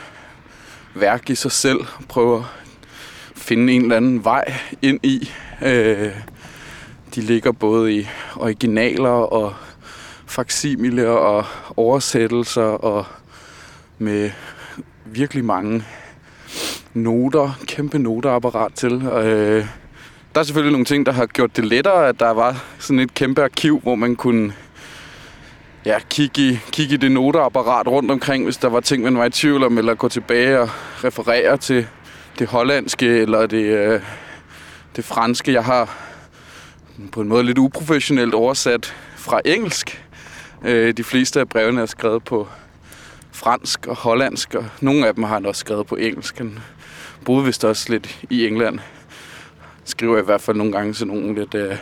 værk 0.95 1.31
i 1.31 1.35
sig 1.35 1.53
selv. 1.53 1.79
Prøver 2.09 2.39
at 2.39 2.45
finde 3.37 3.73
en 3.73 3.83
eller 3.83 3.97
anden 3.97 4.25
vej 4.25 4.55
ind 4.83 5.01
i. 5.03 5.31
Øh, 5.63 6.13
de 7.15 7.21
ligger 7.21 7.53
både 7.53 7.95
i 7.95 8.09
originaler 8.37 9.09
og 9.09 9.55
faksimiler 10.27 11.09
og 11.09 11.45
oversættelser 11.77 12.63
og 12.63 13.05
med 13.99 14.31
virkelig 15.05 15.45
mange 15.45 15.85
noter, 16.95 17.59
kæmpe 17.67 17.99
noteapparat 17.99 18.73
til. 18.75 18.93
Øh, 18.93 19.67
der 20.35 20.41
er 20.41 20.45
selvfølgelig 20.45 20.73
nogle 20.73 20.85
ting, 20.85 21.07
der 21.07 21.13
har 21.13 21.27
gjort 21.27 21.57
det 21.57 21.65
lettere, 21.65 22.09
at 22.09 22.21
der 22.21 22.31
var 22.31 22.65
sådan 22.79 23.01
et 23.01 23.15
kæmpe 23.15 23.43
arkiv, 23.43 23.81
hvor 23.81 23.95
man 23.95 24.17
kunne 24.17 24.53
ja, 25.87 25.99
kigge, 26.11 26.43
i, 26.43 26.59
kigge 26.73 26.95
i 26.95 26.97
det 26.97 27.13
noteapparat 27.13 27.87
rundt 27.87 28.11
omkring, 28.11 28.45
hvis 28.45 28.57
der 28.57 28.69
var 28.69 28.81
ting, 28.81 29.03
man 29.03 29.19
var 29.19 29.25
i 29.25 29.31
tvivl 29.31 29.65
om, 29.65 29.79
eller 29.79 29.95
gå 29.95 30.09
tilbage 30.09 30.61
og 30.61 30.71
referere 31.05 31.57
til 31.57 31.87
det 32.39 32.49
hollandske 32.49 33.07
eller 33.07 33.47
det, 33.47 33.63
øh, 33.63 34.03
det 34.97 35.05
franske. 35.05 35.53
Jeg 35.53 35.65
har 35.65 35.97
på 37.13 37.21
en 37.21 37.29
måde 37.29 37.43
lidt 37.43 37.59
uprofessionelt 37.59 38.35
oversat 38.35 38.95
fra 39.17 39.41
engelsk. 39.45 40.05
Øh, 40.65 40.97
de 40.97 41.05
fleste 41.05 41.41
af 41.41 41.49
brevene 41.49 41.81
er 41.81 41.87
skrevet 41.87 42.25
på 42.25 42.49
fransk 43.33 43.87
og 43.87 43.97
hollandsk, 43.97 44.55
og 44.55 44.65
nogle 44.81 45.07
af 45.07 45.15
dem 45.15 45.25
har 45.25 45.35
han 45.35 45.47
også 45.47 45.61
skrevet 45.61 45.87
på 45.87 45.97
engelsk. 45.97 46.39
Han 46.39 46.59
boede 47.25 47.45
vist 47.45 47.65
også 47.65 47.87
lidt 47.93 48.19
i 48.31 48.47
England. 48.47 48.79
Skriver 49.85 50.19
i 50.19 50.25
hvert 50.25 50.41
fald 50.41 50.57
nogle 50.57 50.73
gange 50.73 50.95
sådan 50.95 51.15
nogle 51.15 51.35
lidt, 51.35 51.55
øh, 51.55 51.77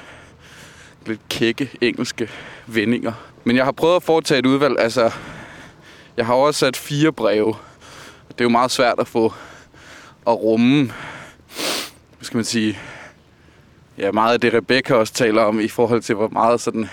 lidt 1.06 1.20
kække 1.28 1.70
engelske 1.80 2.30
vendinger. 2.66 3.12
Men 3.48 3.56
jeg 3.56 3.64
har 3.64 3.72
prøvet 3.72 3.96
at 3.96 4.02
foretage 4.02 4.38
et 4.38 4.46
udvalg. 4.46 4.80
Altså, 4.80 5.10
jeg 6.16 6.26
har 6.26 6.34
oversat 6.34 6.76
fire 6.76 7.12
breve. 7.12 7.54
Det 8.28 8.40
er 8.40 8.44
jo 8.44 8.48
meget 8.48 8.70
svært 8.70 8.94
at 8.98 9.08
få 9.08 9.32
at 10.26 10.42
rumme, 10.42 10.84
hvad 12.16 12.22
skal 12.22 12.36
man 12.36 12.44
sige, 12.44 12.78
ja, 13.98 14.12
meget 14.12 14.34
af 14.34 14.40
det 14.40 14.54
Rebecca 14.54 14.94
også 14.94 15.12
taler 15.12 15.42
om 15.42 15.60
i 15.60 15.68
forhold 15.68 16.02
til, 16.02 16.14
hvor 16.14 16.28
meget 16.28 16.60
sådan, 16.60 16.88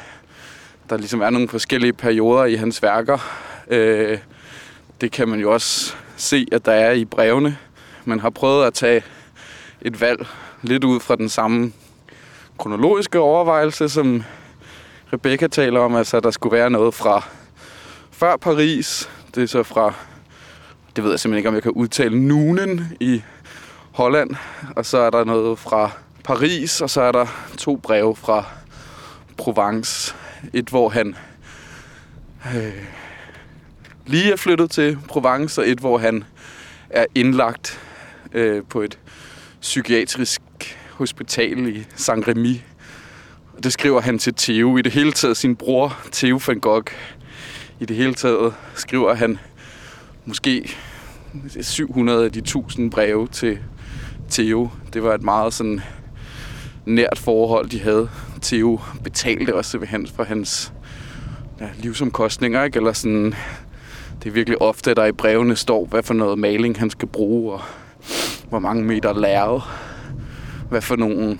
der 0.90 0.98
ligesom 0.98 1.22
er 1.22 1.30
nogle 1.30 1.50
forskellige 1.50 1.94
perioder 1.94 2.46
i 2.46 2.56
hans 2.56 2.84
værker. 2.84 3.18
Øh, 3.68 4.18
det 5.02 5.12
kan 5.12 5.30
man 5.30 5.40
jo 5.40 5.54
også 5.54 5.96
se, 6.18 6.48
at 6.52 6.66
der 6.66 6.74
er 6.74 6.92
i 6.92 7.06
brevene. 7.06 7.58
Man 8.06 8.20
har 8.20 8.30
prøvet 8.30 8.66
at 8.66 8.74
tage 8.74 9.04
et 9.82 10.02
valg 10.02 10.28
lidt 10.62 10.84
ud 10.84 11.00
fra 11.00 11.16
den 11.16 11.30
samme 11.30 11.74
kronologiske 12.58 13.20
overvejelse, 13.20 13.90
som 13.90 14.24
Rebecca 15.14 15.48
taler 15.48 15.80
om, 15.80 15.96
altså 15.96 16.18
at 16.18 16.24
der 16.24 16.32
skulle 16.32 16.58
være 16.58 16.70
noget 16.70 16.94
fra 16.94 17.28
før 18.12 18.38
Paris. 18.38 19.10
Det 19.36 19.44
er 19.44 19.48
så 19.48 19.64
fra, 19.64 19.94
det 20.96 21.04
ved 21.04 21.12
jeg 21.12 21.20
simpelthen 21.20 21.38
ikke, 21.38 21.50
om 21.50 21.56
jeg 21.56 21.64
kan 21.64 21.72
udtale, 21.72 22.20
Nunen 22.28 22.88
i 23.00 23.24
Holland. 23.92 24.36
Og 24.76 24.86
så 24.86 24.98
er 24.98 25.10
der 25.10 25.24
noget 25.24 25.60
fra 25.60 25.92
Paris, 26.24 26.82
og 26.82 26.90
så 26.90 27.02
er 27.02 27.12
der 27.12 27.26
to 27.58 27.76
breve 27.76 28.16
fra 28.16 28.46
Provence. 29.38 30.16
Et, 30.54 30.70
hvor 30.70 30.90
han 30.90 31.16
øh, 32.56 32.84
lige 34.06 34.32
er 34.32 34.36
flyttet 34.36 34.72
til 34.72 34.98
Provence, 35.08 35.62
og 35.62 35.70
et, 35.70 35.80
hvor 35.80 35.98
han 35.98 36.24
er 36.90 37.06
indlagt 37.16 37.80
øh, 38.34 38.64
på 38.70 38.82
et 38.82 39.00
psykiatrisk 39.62 40.42
hospital 40.92 41.76
i 41.76 41.88
Saint-Rémy 41.96 42.75
det 43.64 43.74
skriver 43.74 44.02
han 44.02 44.20
til 44.20 44.34
Theo. 44.34 44.78
I 44.78 44.82
det 44.82 44.92
hele 44.92 45.12
taget 45.12 45.38
sin 45.38 45.56
bror, 45.56 45.98
Theo 46.12 46.40
van 46.48 46.60
Gogh. 46.60 46.92
I 47.80 47.86
det 47.86 47.96
hele 47.96 48.14
taget 48.14 48.54
skriver 48.76 49.14
han 49.14 49.40
måske 50.26 50.76
700 51.62 52.26
af 52.26 52.32
de 52.32 52.40
1000 52.40 52.92
breve 52.92 53.28
til 53.28 53.60
Theo. 54.30 54.70
Det 54.94 55.04
var 55.04 55.14
et 55.14 55.24
meget 55.24 55.54
sådan 55.54 55.82
nært 56.86 57.18
forhold, 57.18 57.70
de 57.70 57.80
havde. 57.80 58.10
Theo 58.42 58.80
betalte 59.04 59.56
også 59.56 59.78
ved 59.78 59.88
hans, 59.88 60.12
for 60.12 60.24
hans 60.24 60.74
ja, 61.60 61.68
livsomkostninger, 61.78 62.64
ikke? 62.64 62.78
Eller 62.78 62.94
sådan, 62.94 63.34
det 64.24 64.30
er 64.30 64.32
virkelig 64.32 64.62
ofte, 64.62 64.92
at 64.92 64.98
der 64.98 65.06
i 65.06 65.12
brevene 65.12 65.56
står, 65.56 65.86
hvad 65.86 66.04
for 66.04 66.14
noget 66.14 66.40
maling 66.40 66.80
han 66.80 66.90
skal 66.90 67.08
bruge, 67.08 67.54
og 67.54 67.62
hvor 68.50 68.60
mange 68.60 68.84
meter 68.84 69.14
lærred, 69.14 69.62
hvad 70.70 70.82
for 70.82 70.96
nogle 70.96 71.38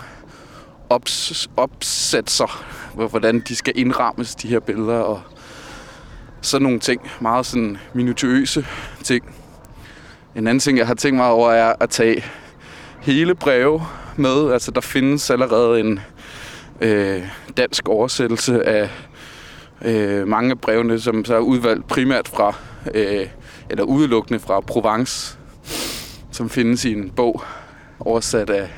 ops, 0.96 1.50
opsætser, 1.58 2.66
hvordan 3.10 3.40
de 3.40 3.56
skal 3.56 3.74
indrammes, 3.76 4.36
de 4.36 4.48
her 4.48 4.60
billeder, 4.60 4.98
og 4.98 5.22
sådan 6.42 6.64
nogle 6.64 6.80
ting. 6.80 7.02
Meget 7.22 7.46
sådan 7.46 7.78
minutiøse 7.94 8.66
ting. 9.04 9.36
En 10.36 10.48
anden 10.48 10.60
ting, 10.60 10.78
jeg 10.78 10.88
har 10.88 10.94
tænkt 10.94 11.18
mig 11.18 11.28
over, 11.28 11.52
er 11.52 11.74
at 11.80 11.90
tage 11.90 12.24
hele 13.02 13.36
breve 13.36 13.82
med. 14.16 14.52
Altså, 14.52 14.72
der 14.72 14.82
findes 14.82 15.30
allerede 15.30 15.80
en 15.80 16.00
øh, 16.82 17.24
dansk 17.58 17.90
oversættelse 17.90 18.64
af 18.64 18.90
øh, 19.86 20.28
mange 20.28 20.52
af 20.52 20.60
brevene, 20.60 21.00
som 21.00 21.26
så 21.26 21.36
er 21.36 21.40
udvalgt 21.40 21.88
primært 21.88 22.28
fra, 22.28 22.56
øh, 22.94 23.28
eller 23.70 23.84
udelukkende 23.84 24.40
fra 24.40 24.60
Provence, 24.60 25.38
som 26.32 26.50
findes 26.50 26.86
i 26.86 26.94
en 26.94 27.10
bog 27.10 27.44
oversat 28.00 28.50
af 28.50 28.70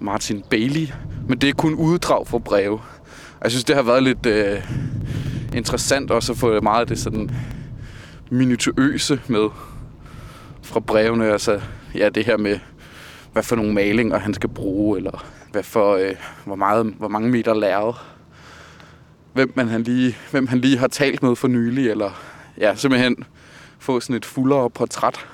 Martin 0.00 0.42
Bailey. 0.50 0.88
Men 1.28 1.38
det 1.38 1.48
er 1.48 1.54
kun 1.54 1.74
uddrag 1.74 2.26
fra 2.26 2.38
breve. 2.38 2.80
Jeg 3.42 3.50
synes, 3.50 3.64
det 3.64 3.76
har 3.76 3.82
været 3.82 4.02
lidt 4.02 4.26
øh, 4.26 4.62
interessant 5.54 6.10
også 6.10 6.32
at 6.32 6.38
få 6.38 6.60
meget 6.60 6.80
af 6.80 6.86
det 6.86 6.98
sådan 6.98 7.30
minutiøse 8.30 9.20
med 9.26 9.48
fra 10.62 10.80
brevene. 10.80 11.32
Altså, 11.32 11.60
ja, 11.94 12.08
det 12.08 12.24
her 12.24 12.36
med, 12.36 12.58
hvad 13.32 13.42
for 13.42 13.56
nogle 13.56 13.74
malinger 13.74 14.18
han 14.18 14.34
skal 14.34 14.48
bruge, 14.48 14.96
eller 14.96 15.24
hvad 15.52 15.62
for, 15.62 15.96
øh, 15.96 16.14
hvor, 16.44 16.56
meget, 16.56 16.86
hvor 16.86 17.08
mange 17.08 17.30
meter 17.30 17.54
lærred. 17.54 17.94
Hvem, 19.32 19.52
man 19.56 19.68
han 19.68 19.82
lige, 19.82 20.16
hvem 20.30 20.46
han 20.46 20.58
lige 20.58 20.78
har 20.78 20.88
talt 20.88 21.22
med 21.22 21.36
for 21.36 21.48
nylig, 21.48 21.90
eller 21.90 22.10
ja, 22.58 22.74
simpelthen 22.74 23.24
få 23.78 24.00
sådan 24.00 24.16
et 24.16 24.24
fuldere 24.24 24.70
portræt 24.70 25.26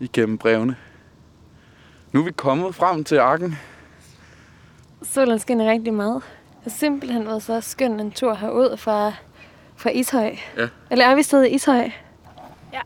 igennem 0.00 0.38
brevene. 0.38 0.76
Nu 2.12 2.20
er 2.20 2.24
vi 2.24 2.32
kommet 2.32 2.74
frem 2.74 3.04
til 3.04 3.16
arken. 3.16 3.58
Solen 5.04 5.38
skinner 5.38 5.70
rigtig 5.70 5.94
meget. 5.94 6.22
Det 6.64 6.72
har 6.72 6.78
simpelthen 6.78 7.26
været 7.26 7.42
så 7.42 7.60
skøn 7.60 8.00
en 8.00 8.10
tur 8.10 8.34
herud 8.34 8.76
fra, 8.76 9.12
fra 9.76 9.90
Ishøj. 9.90 10.36
Ja. 10.58 10.68
Eller 10.90 11.04
er 11.04 11.14
vi 11.14 11.22
stadig 11.22 11.50
i 11.52 11.54
Ishøj? 11.54 11.90
Ja, 12.72 12.80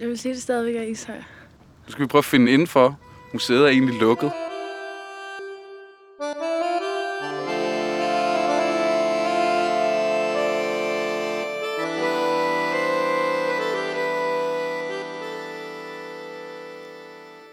jeg 0.00 0.08
vil 0.08 0.18
sige, 0.18 0.30
at 0.32 0.34
det 0.34 0.42
stadigvæk 0.42 0.76
er 0.76 0.82
Ishøj. 0.82 1.16
Nu 1.16 1.92
skal 1.92 2.02
vi 2.02 2.06
prøve 2.06 2.20
at 2.20 2.24
finde 2.24 2.52
indenfor. 2.52 2.98
Museet 3.32 3.62
er 3.62 3.68
egentlig 3.68 4.00
lukket. 4.00 4.32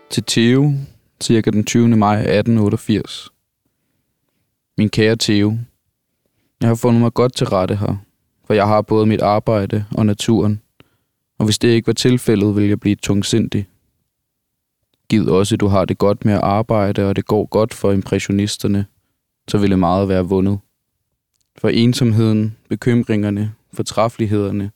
Til 0.09 0.23
Theo, 0.27 0.73
cirka 1.21 1.49
den 1.49 1.65
20. 1.65 1.87
maj 1.87 2.15
1888. 2.15 3.34
Min 4.77 4.89
kære 4.89 5.15
Theo, 5.19 5.57
jeg 6.61 6.67
har 6.69 6.75
fundet 6.75 7.01
mig 7.01 7.13
godt 7.13 7.35
til 7.35 7.47
rette 7.47 7.75
her, 7.75 7.95
for 8.45 8.53
jeg 8.53 8.67
har 8.67 8.81
både 8.81 9.05
mit 9.05 9.21
arbejde 9.21 9.85
og 9.97 10.05
naturen, 10.05 10.61
og 11.37 11.45
hvis 11.45 11.59
det 11.59 11.67
ikke 11.67 11.87
var 11.87 11.93
tilfældet, 11.93 12.55
ville 12.55 12.69
jeg 12.69 12.79
blive 12.79 12.95
tungsindig. 12.95 13.67
Giv 15.09 15.27
også, 15.27 15.55
at 15.55 15.59
du 15.59 15.67
har 15.67 15.85
det 15.85 15.97
godt 15.97 16.25
med 16.25 16.33
at 16.33 16.39
arbejde, 16.43 17.09
og 17.09 17.15
det 17.15 17.25
går 17.25 17.45
godt 17.45 17.73
for 17.73 17.91
impressionisterne, 17.91 18.85
så 19.47 19.57
ville 19.57 19.77
meget 19.77 20.09
være 20.09 20.25
vundet. 20.25 20.59
For 21.57 21.69
ensomheden, 21.69 22.57
bekymringerne, 22.69 23.53
fortræffelighederne, 23.73 24.71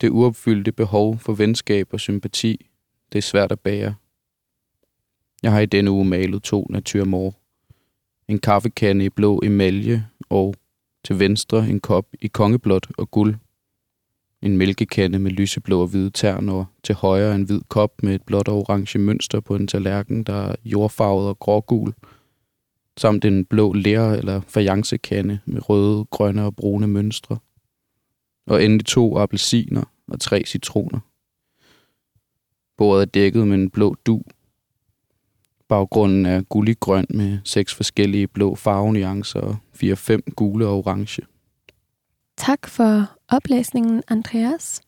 det 0.00 0.10
uopfyldte 0.10 0.72
behov 0.72 1.18
for 1.18 1.32
venskab 1.32 1.88
og 1.92 2.00
sympati, 2.00 2.66
det 3.12 3.18
er 3.18 3.22
svært 3.22 3.52
at 3.52 3.60
bære. 3.60 3.94
Jeg 5.42 5.52
har 5.52 5.60
i 5.60 5.66
denne 5.66 5.90
uge 5.90 6.04
malet 6.04 6.42
to 6.42 6.66
naturmor. 6.70 7.41
En 8.28 8.38
kaffekande 8.38 9.04
i 9.04 9.08
blå 9.08 9.40
emalje 9.44 10.06
og 10.30 10.54
til 11.04 11.18
venstre 11.18 11.68
en 11.68 11.80
kop 11.80 12.06
i 12.20 12.26
kongeblåt 12.26 12.86
og 12.98 13.10
guld. 13.10 13.34
En 14.42 14.56
mælkekande 14.56 15.18
med 15.18 15.30
lyseblå 15.30 15.80
og 15.80 15.88
hvide 15.88 16.10
terner, 16.10 16.64
til 16.82 16.94
højre 16.94 17.34
en 17.34 17.42
hvid 17.42 17.60
kop 17.68 18.02
med 18.02 18.14
et 18.14 18.22
blåt 18.22 18.48
og 18.48 18.58
orange 18.58 18.98
mønster 18.98 19.40
på 19.40 19.56
en 19.56 19.66
tallerken, 19.66 20.22
der 20.24 20.34
er 20.34 20.54
jordfarvet 20.64 21.28
og 21.28 21.38
grågul, 21.38 21.94
samt 22.96 23.24
en 23.24 23.44
blå 23.44 23.72
lær- 23.72 24.12
eller 24.12 24.40
fajancekande 24.40 25.38
med 25.46 25.68
røde, 25.68 26.04
grønne 26.04 26.44
og 26.44 26.56
brune 26.56 26.86
mønstre. 26.86 27.38
Og 28.46 28.64
endelig 28.64 28.86
to 28.86 29.18
appelsiner 29.18 29.84
og 30.08 30.20
tre 30.20 30.42
citroner. 30.46 31.00
Bordet 32.76 33.02
er 33.02 33.06
dækket 33.06 33.48
med 33.48 33.54
en 33.54 33.70
blå 33.70 33.94
du. 34.06 34.22
Baggrunden 35.72 36.26
er 36.26 36.42
gulliggrøn 36.42 37.06
med 37.10 37.38
seks 37.44 37.74
forskellige 37.74 38.26
blå 38.26 38.54
farvenuancer 38.54 39.40
og 39.40 39.56
fire-fem 39.74 40.22
gule 40.36 40.66
og 40.66 40.78
orange. 40.78 41.22
Tak 42.36 42.66
for 42.66 43.06
oplæsningen, 43.28 44.02
Andreas. 44.08 44.80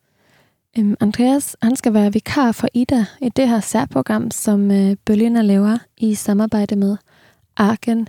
Um, 0.79 0.97
Andreas 1.01 1.57
han 1.63 1.77
skal 1.77 1.95
være 1.95 2.13
vikar 2.13 2.53
for 2.53 2.69
Ida 2.75 3.07
i 3.21 3.29
det 3.29 3.49
her 3.49 3.61
særprogram, 3.61 4.31
som 4.31 4.71
øh, 4.71 4.91
uh, 4.91 4.97
Bølgerne 5.05 5.43
laver 5.43 5.79
i 5.97 6.15
samarbejde 6.15 6.77
med 6.77 6.97
Arken 7.57 8.09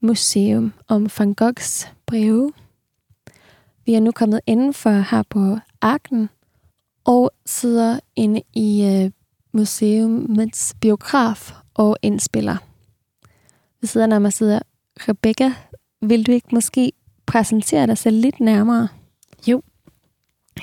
Museum 0.00 0.72
om 0.88 1.08
Van 1.18 1.34
Goghs 1.34 1.88
breve. 2.06 2.52
Vi 3.86 3.94
er 3.94 4.00
nu 4.00 4.10
kommet 4.10 4.40
indenfor 4.46 4.90
her 4.90 5.22
på 5.30 5.58
Arken 5.80 6.28
og 7.04 7.30
sidder 7.46 8.00
inde 8.16 8.42
i 8.54 9.02
uh, 9.04 9.10
museumets 9.52 10.74
biograf 10.80 11.61
og 11.74 11.96
indspiller. 12.02 12.56
ved 13.80 13.88
siden 13.88 14.12
af 14.12 14.20
mig 14.20 14.32
sidder 14.32 14.60
Rebecca. 15.08 15.52
Vil 16.02 16.26
du 16.26 16.32
ikke 16.32 16.48
måske 16.52 16.92
præsentere 17.26 17.86
dig 17.86 17.98
selv 17.98 18.16
lidt 18.16 18.40
nærmere? 18.40 18.88
Jo. 19.46 19.62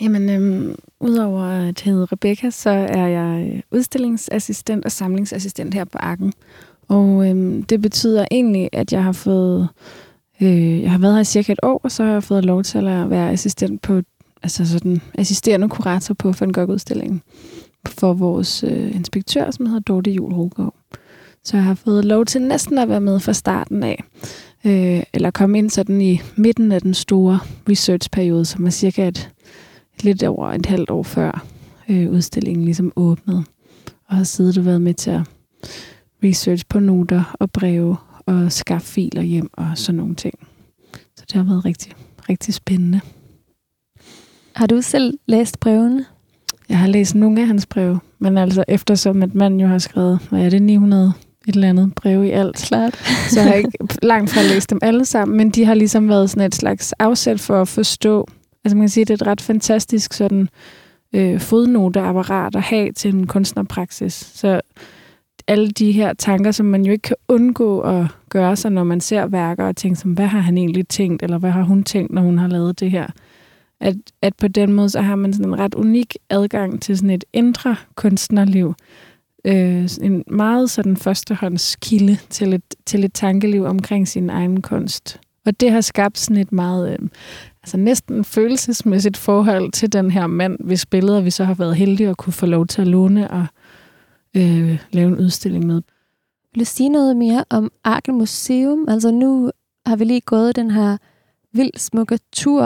Jamen, 0.01 0.29
øhm, 0.29 0.75
udover 0.99 1.43
at 1.43 1.81
hedde 1.81 2.05
Rebecca, 2.05 2.49
så 2.49 2.69
er 2.69 3.07
jeg 3.07 3.51
øh, 3.53 3.61
udstillingsassistent 3.71 4.85
og 4.85 4.91
samlingsassistent 4.91 5.73
her 5.73 5.83
på 5.83 5.97
Arken. 5.97 6.33
Og 6.87 7.29
øhm, 7.29 7.63
det 7.63 7.81
betyder 7.81 8.25
egentlig, 8.31 8.69
at 8.73 8.93
jeg 8.93 9.03
har 9.03 9.11
fået... 9.11 9.69
Øh, 10.41 10.81
jeg 10.81 10.91
har 10.91 10.97
været 10.97 11.13
her 11.13 11.21
i 11.21 11.25
cirka 11.25 11.51
et 11.51 11.59
år, 11.63 11.81
og 11.83 11.91
så 11.91 12.03
har 12.03 12.11
jeg 12.11 12.23
fået 12.23 12.45
lov 12.45 12.63
til 12.63 12.87
at 12.87 13.09
være 13.09 13.31
assistent 13.31 13.81
på... 13.81 14.01
Altså 14.43 14.67
sådan 14.67 15.01
assisterende 15.13 15.69
kurator 15.69 16.13
på 16.13 16.33
Van 16.39 16.51
Gogh-udstillingen 16.51 17.21
for 17.87 18.13
vores 18.13 18.63
øh, 18.63 18.95
inspektør, 18.95 19.51
som 19.51 19.65
hedder 19.65 19.79
Dorte 19.79 20.11
Jul 20.11 20.33
Rogård. 20.33 20.78
Så 21.43 21.57
jeg 21.57 21.63
har 21.63 21.73
fået 21.73 22.05
lov 22.05 22.25
til 22.25 22.41
næsten 22.41 22.77
at 22.77 22.89
være 22.89 23.01
med 23.01 23.19
fra 23.19 23.33
starten 23.33 23.83
af. 23.83 24.03
Øh, 24.65 25.03
eller 25.13 25.31
komme 25.31 25.57
ind 25.57 25.69
sådan 25.69 26.01
i 26.01 26.21
midten 26.35 26.71
af 26.71 26.81
den 26.81 26.93
store 26.93 27.39
researchperiode, 27.69 28.45
som 28.45 28.65
er 28.65 28.69
cirka 28.69 29.07
et 29.07 29.31
lidt 30.03 30.23
over 30.23 30.51
et 30.51 30.65
halvt 30.65 30.89
år 30.89 31.03
før 31.03 31.45
øh, 31.89 32.11
udstillingen 32.11 32.65
ligesom 32.65 32.91
åbnede. 32.95 33.43
Og 34.05 34.15
har 34.15 34.23
siddet 34.23 34.57
og 34.57 34.65
været 34.65 34.81
med 34.81 34.93
til 34.93 35.11
at 35.11 35.21
research 36.23 36.65
på 36.69 36.79
noter 36.79 37.35
og 37.39 37.51
breve 37.51 37.97
og 38.25 38.51
skaffe 38.51 38.87
filer 38.87 39.21
hjem 39.21 39.49
og 39.53 39.65
sådan 39.75 39.97
nogle 39.97 40.15
ting. 40.15 40.33
Så 40.93 41.25
det 41.27 41.33
har 41.33 41.43
været 41.43 41.65
rigtig, 41.65 41.93
rigtig 42.29 42.53
spændende. 42.53 43.01
Har 44.55 44.67
du 44.67 44.81
selv 44.81 45.13
læst 45.25 45.59
brevene? 45.59 46.05
Jeg 46.69 46.79
har 46.79 46.87
læst 46.87 47.15
nogle 47.15 47.41
af 47.41 47.47
hans 47.47 47.65
breve, 47.65 47.99
men 48.19 48.37
altså 48.37 48.63
eftersom 48.67 49.23
at 49.23 49.35
manden 49.35 49.59
jo 49.59 49.67
har 49.67 49.77
skrevet, 49.77 50.19
hvad 50.29 50.45
er 50.45 50.49
det, 50.49 50.61
900 50.61 51.13
et 51.49 51.55
eller 51.55 51.69
andet 51.69 51.95
breve 51.95 52.27
i 52.27 52.31
alt, 52.31 52.55
Klart. 52.55 52.95
så 53.29 53.41
har 53.41 53.49
jeg 53.49 53.57
ikke 53.57 53.77
langt 54.01 54.29
fra 54.29 54.41
læst 54.41 54.69
dem 54.69 54.79
alle 54.81 55.05
sammen, 55.05 55.37
men 55.37 55.49
de 55.49 55.65
har 55.65 55.73
ligesom 55.73 56.09
været 56.09 56.29
sådan 56.29 56.47
et 56.47 56.55
slags 56.55 56.93
afsæt 56.93 57.39
for 57.39 57.61
at 57.61 57.67
forstå. 57.67 58.27
Altså 58.65 58.77
man 58.77 58.81
kan 58.81 58.89
sige, 58.89 59.01
at 59.01 59.07
det 59.07 59.21
er 59.21 59.25
et 59.25 59.27
ret 59.27 59.41
fantastisk 59.41 60.13
sådan 60.13 60.49
øh, 61.15 61.39
fodnoteapparat 61.39 62.55
at 62.55 62.61
have 62.61 62.91
til 62.91 63.13
en 63.15 63.27
kunstnerpraksis. 63.27 64.13
Så 64.13 64.61
alle 65.47 65.71
de 65.71 65.91
her 65.91 66.13
tanker, 66.13 66.51
som 66.51 66.65
man 66.65 66.85
jo 66.85 66.91
ikke 66.91 67.01
kan 67.01 67.15
undgå 67.27 67.79
at 67.79 68.05
gøre 68.29 68.55
sig, 68.55 68.71
når 68.71 68.83
man 68.83 69.01
ser 69.01 69.25
værker 69.25 69.67
og 69.67 69.75
tænker, 69.75 69.99
som, 69.99 70.13
hvad 70.13 70.27
har 70.27 70.39
han 70.39 70.57
egentlig 70.57 70.87
tænkt, 70.87 71.23
eller 71.23 71.37
hvad 71.37 71.51
har 71.51 71.63
hun 71.63 71.83
tænkt, 71.83 72.11
når 72.11 72.21
hun 72.21 72.37
har 72.37 72.47
lavet 72.47 72.79
det 72.79 72.91
her? 72.91 73.07
At, 73.81 73.95
at 74.21 74.35
på 74.35 74.47
den 74.47 74.73
måde, 74.73 74.89
så 74.89 75.01
har 75.01 75.15
man 75.15 75.33
sådan 75.33 75.53
en 75.53 75.59
ret 75.59 75.75
unik 75.75 76.17
adgang 76.29 76.81
til 76.81 76.97
sådan 76.97 77.09
et 77.09 77.23
indre 77.33 77.75
kunstnerliv, 77.95 78.73
øh, 79.49 79.89
en 80.01 80.23
meget 80.27 80.69
sådan 80.69 80.97
førstehåndskilde 80.97 82.17
til 82.29 82.53
et, 82.53 82.75
til 82.85 83.03
et 83.03 83.13
tankeliv 83.13 83.63
omkring 83.63 84.07
sin 84.07 84.29
egen 84.29 84.61
kunst. 84.61 85.19
Og 85.45 85.59
det 85.59 85.71
har 85.71 85.81
skabt 85.81 86.17
sådan 86.17 86.41
et 86.41 86.51
meget, 86.51 86.91
øh, 86.91 87.09
altså 87.63 87.77
næsten 87.77 88.23
følelsesmæssigt 88.23 89.17
forhold 89.17 89.71
til 89.71 89.93
den 89.93 90.11
her 90.11 90.27
mand, 90.27 90.57
hvis 90.59 90.85
billeder 90.85 91.21
vi 91.21 91.29
så 91.29 91.43
har 91.43 91.53
været 91.53 91.75
heldige 91.75 92.09
at 92.09 92.17
kunne 92.17 92.33
få 92.33 92.45
lov 92.45 92.67
til 92.67 92.81
at 92.81 92.87
låne 92.87 93.31
og 93.31 93.45
øh, 94.37 94.79
lave 94.91 95.07
en 95.07 95.17
udstilling 95.17 95.65
med. 95.65 95.81
Vil 96.53 96.59
du 96.59 96.65
sige 96.65 96.89
noget 96.89 97.17
mere 97.17 97.43
om 97.49 97.71
Arkel 97.83 98.13
Museum? 98.13 98.85
Altså 98.87 99.11
nu 99.11 99.51
har 99.85 99.95
vi 99.95 100.03
lige 100.03 100.21
gået 100.21 100.55
den 100.55 100.71
her 100.71 100.97
vildt 101.53 101.79
smukke 101.79 102.19
tur 102.33 102.65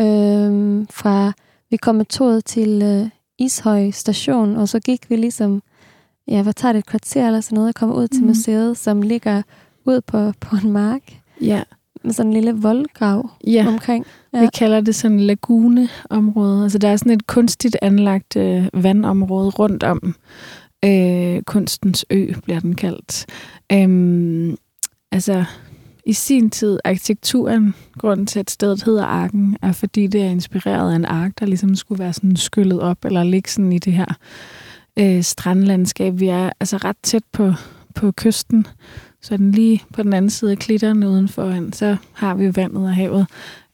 øh, 0.00 0.84
fra, 0.90 1.32
vi 1.70 1.76
kom 1.76 1.94
med 1.94 2.04
toget 2.04 2.44
til 2.44 2.82
øh, 2.82 3.08
Ishøj 3.38 3.90
station, 3.90 4.56
og 4.56 4.68
så 4.68 4.80
gik 4.80 5.10
vi 5.10 5.16
ligesom, 5.16 5.62
ja, 6.28 6.42
hvad 6.42 6.52
tager 6.52 6.72
det, 6.72 6.78
et 6.78 6.86
kvarter 6.86 7.26
eller 7.26 7.40
sådan 7.40 7.56
noget, 7.56 7.68
og 7.68 7.74
kom 7.74 7.92
ud 7.92 8.08
til 8.08 8.20
Mhm. 8.20 8.28
museet, 8.28 8.76
som 8.78 9.02
ligger 9.02 9.42
ud 9.84 10.00
på, 10.00 10.32
på 10.40 10.56
en 10.64 10.70
mark 10.72 11.02
Ja, 11.40 11.62
med 12.04 12.12
sådan 12.12 12.28
en 12.30 12.34
lille 12.34 12.52
voldgrav 12.52 13.30
ja. 13.46 13.64
omkring. 13.68 14.06
Ja. 14.32 14.40
Vi 14.40 14.46
kalder 14.58 14.80
det 14.80 14.94
sådan 14.94 15.20
laguneområde. 15.20 16.62
Altså 16.62 16.78
der 16.78 16.88
er 16.88 16.96
sådan 16.96 17.12
et 17.12 17.26
kunstigt 17.26 17.76
anlagt 17.82 18.36
øh, 18.36 18.66
vandområde 18.74 19.50
rundt 19.50 19.82
om. 19.82 20.14
Øh, 20.84 21.42
kunstens 21.42 22.04
ø 22.10 22.32
bliver 22.44 22.60
den 22.60 22.74
kaldt. 22.74 23.26
Øhm, 23.72 24.56
altså 25.12 25.44
i 26.06 26.12
sin 26.12 26.50
tid, 26.50 26.78
arkitekturen, 26.84 27.74
grunden 27.98 28.26
til, 28.26 28.38
at 28.40 28.50
stedet 28.50 28.82
hedder 28.84 29.04
Arken, 29.04 29.56
er 29.62 29.72
fordi 29.72 30.06
det 30.06 30.22
er 30.22 30.26
inspireret 30.30 30.92
af 30.92 30.96
en 30.96 31.04
ark, 31.04 31.32
der 31.40 31.46
ligesom 31.46 31.74
skulle 31.74 31.98
være 31.98 32.12
sådan 32.12 32.36
skyllet 32.36 32.80
op, 32.80 33.04
eller 33.04 33.24
ligge 33.24 33.50
sådan 33.50 33.72
i 33.72 33.78
det 33.78 33.92
her 33.92 34.14
øh, 34.98 35.22
strandlandskab. 35.22 36.20
Vi 36.20 36.28
er 36.28 36.50
altså 36.60 36.76
ret 36.76 36.96
tæt 37.02 37.24
på, 37.32 37.52
på 37.94 38.12
kysten, 38.12 38.66
så 39.20 39.36
den 39.36 39.52
lige 39.52 39.82
på 39.92 40.02
den 40.02 40.12
anden 40.12 40.30
side 40.30 40.50
af 40.50 40.58
klitterne 40.58 41.08
udenfor, 41.08 41.72
så 41.72 41.96
har 42.12 42.34
vi 42.34 42.56
vandet 42.56 42.82
og 42.82 42.94
havet. 42.94 43.26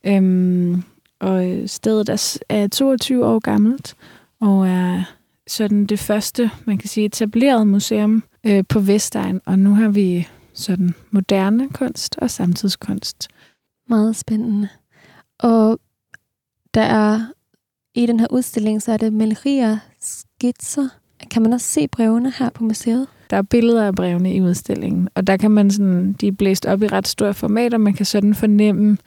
Øhm, 0.05 0.83
og 1.21 1.51
øh, 1.51 1.69
stedet 1.69 2.09
er, 2.09 2.39
er 2.49 2.69
22 2.69 3.27
år 3.27 3.39
gammelt, 3.39 3.95
og 4.41 4.69
er 4.69 5.03
sådan 5.49 5.87
det 5.87 5.99
første, 5.99 6.51
man 6.65 6.79
kan 6.79 6.89
sige, 6.89 7.07
etableret 7.07 7.67
museum 7.67 8.23
øh, 8.45 8.65
på 8.69 8.81
Vestegn. 8.81 9.41
Og 9.47 9.59
nu 9.59 9.75
har 9.75 9.89
vi 9.89 10.29
sådan 10.53 10.95
moderne 11.11 11.69
kunst 11.69 12.19
og 12.19 12.31
samtidskunst. 12.31 13.29
Meget 13.89 14.17
spændende. 14.17 14.69
Og 15.39 15.81
der 16.75 16.83
er 16.83 17.21
i 17.95 18.07
den 18.07 18.21
her 18.21 18.27
udstilling, 18.31 18.83
så 18.83 18.93
er 18.93 18.97
det 18.97 19.13
malerier, 19.13 19.79
skitser. 20.01 20.89
Kan 21.31 21.43
man 21.43 21.53
også 21.53 21.67
se 21.67 21.89
brevene 21.89 22.33
her 22.39 22.51
på 22.51 22.65
museet? 22.65 23.07
Der 23.31 23.37
er 23.37 23.43
billeder 23.43 23.87
af 23.87 23.95
brevene 23.95 24.35
i 24.35 24.41
udstillingen, 24.41 25.09
og 25.15 25.27
der 25.27 25.37
kan 25.37 25.51
man 25.51 25.71
sådan, 25.71 26.13
de 26.13 26.29
er 26.29 26.33
blæst 26.33 26.67
op 26.67 26.83
i 26.83 26.87
ret 26.87 27.09
store 27.09 27.35
formater, 27.35 27.79
man 27.79 27.95
kan 27.95 28.07
sådan 28.07 28.35
fornemme, 28.35 28.99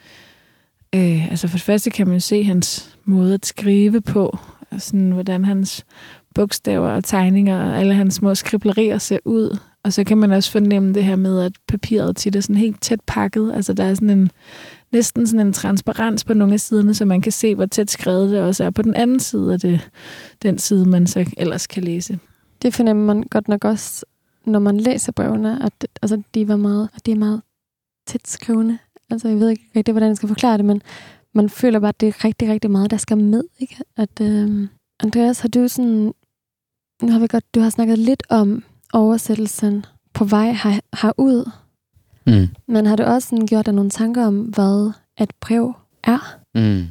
øh, 0.96 1.32
altså 1.32 1.48
for 1.48 1.58
det 1.58 1.66
første 1.66 1.90
kan 1.90 2.08
man 2.08 2.22
se 2.22 2.44
hans 2.44 2.98
måde 3.06 3.34
at 3.34 3.46
skrive 3.46 4.02
på, 4.02 4.38
og 4.72 4.82
sådan, 4.82 5.12
hvordan 5.12 5.46
hans 5.46 5.86
bogstaver 6.36 6.90
og 6.90 7.04
tegninger 7.04 7.66
og 7.66 7.80
alle 7.80 7.94
hans 7.94 8.14
små 8.14 8.36
skriblerier 8.36 8.98
ser 8.98 9.20
ud. 9.26 9.58
Og 9.84 9.94
så 9.94 10.04
kan 10.04 10.18
man 10.18 10.32
også 10.32 10.52
fornemme 10.52 10.94
det 10.94 11.04
her 11.04 11.16
med, 11.16 11.42
at 11.42 11.52
papiret 11.68 12.18
tit 12.18 12.36
er 12.36 12.42
sådan 12.42 12.56
helt 12.56 12.82
tæt 12.82 13.00
pakket. 13.08 13.54
Altså 13.56 13.74
der 13.74 13.84
er 13.84 13.94
sådan 13.94 14.10
en, 14.10 14.32
næsten 14.92 15.28
sådan 15.28 15.48
en 15.48 15.54
transparens 15.54 16.24
på 16.24 16.34
nogle 16.34 16.54
af 16.54 16.60
siderne, 16.60 16.94
så 16.94 17.06
man 17.06 17.22
kan 17.22 17.32
se, 17.32 17.56
hvor 17.56 17.66
tæt 17.66 17.92
skrevet 17.92 18.32
det 18.32 18.40
også 18.42 18.64
er 18.64 18.70
på 18.70 18.82
den 18.82 18.94
anden 18.94 19.20
side 19.20 19.54
af 19.54 19.60
det, 19.60 19.90
den 20.44 20.58
side, 20.58 20.86
man 20.86 21.08
så 21.08 21.34
ellers 21.38 21.68
kan 21.68 21.84
læse. 21.84 22.20
Det 22.62 22.74
fornemmer 22.74 23.14
man 23.14 23.24
godt 23.24 23.48
nok 23.48 23.66
også, 23.66 24.06
når 24.46 24.60
man 24.60 24.78
læser 24.78 25.12
brevene, 25.12 25.64
at 25.66 25.88
altså, 26.02 26.22
de, 26.36 26.48
var 26.48 26.56
meget, 26.56 26.90
at 26.96 27.06
de 27.06 27.12
er 27.12 27.16
meget 27.16 27.42
tæt 28.08 28.28
skrivende. 28.28 28.78
Altså, 29.10 29.28
jeg 29.28 29.40
ved 29.40 29.50
ikke 29.50 29.70
rigtig, 29.76 29.92
hvordan 29.92 30.10
jeg 30.10 30.18
skal 30.18 30.28
forklare 30.28 30.58
det, 30.58 30.66
men 30.66 30.82
man 31.34 31.50
føler 31.50 31.80
bare, 31.80 31.90
at 31.90 32.02
det 32.02 32.08
er 32.08 32.26
rigtig, 32.26 32.50
rigtig 32.50 32.72
meget, 32.72 32.92
der 32.92 32.98
skal 32.98 33.18
med. 33.18 33.44
Ikke? 33.60 33.78
At, 33.98 34.22
øh, 34.22 34.68
Andreas, 35.00 35.40
har 35.40 35.50
du 35.50 35.68
sådan... 35.68 36.14
Nu 37.02 37.12
har 37.12 37.20
vi 37.20 37.28
godt, 37.28 37.56
du 37.56 37.60
har 37.60 37.70
snakket 37.70 37.98
lidt 37.98 38.24
om 38.30 38.64
oversættelsen 38.94 39.86
på 40.14 40.26
vej 40.26 40.52
her, 40.52 40.80
herud, 41.02 41.52
Mm. 42.28 42.48
men 42.68 42.86
har 42.86 42.96
du 42.96 43.04
også 43.04 43.30
sådan 43.30 43.48
gjort 43.48 43.66
dig 43.66 43.74
nogle 43.74 43.90
tanker 43.90 44.26
om, 44.26 44.40
hvad 44.40 44.92
et 45.22 45.32
brev 45.42 45.74
er? 46.04 46.38
Mm. 46.56 46.86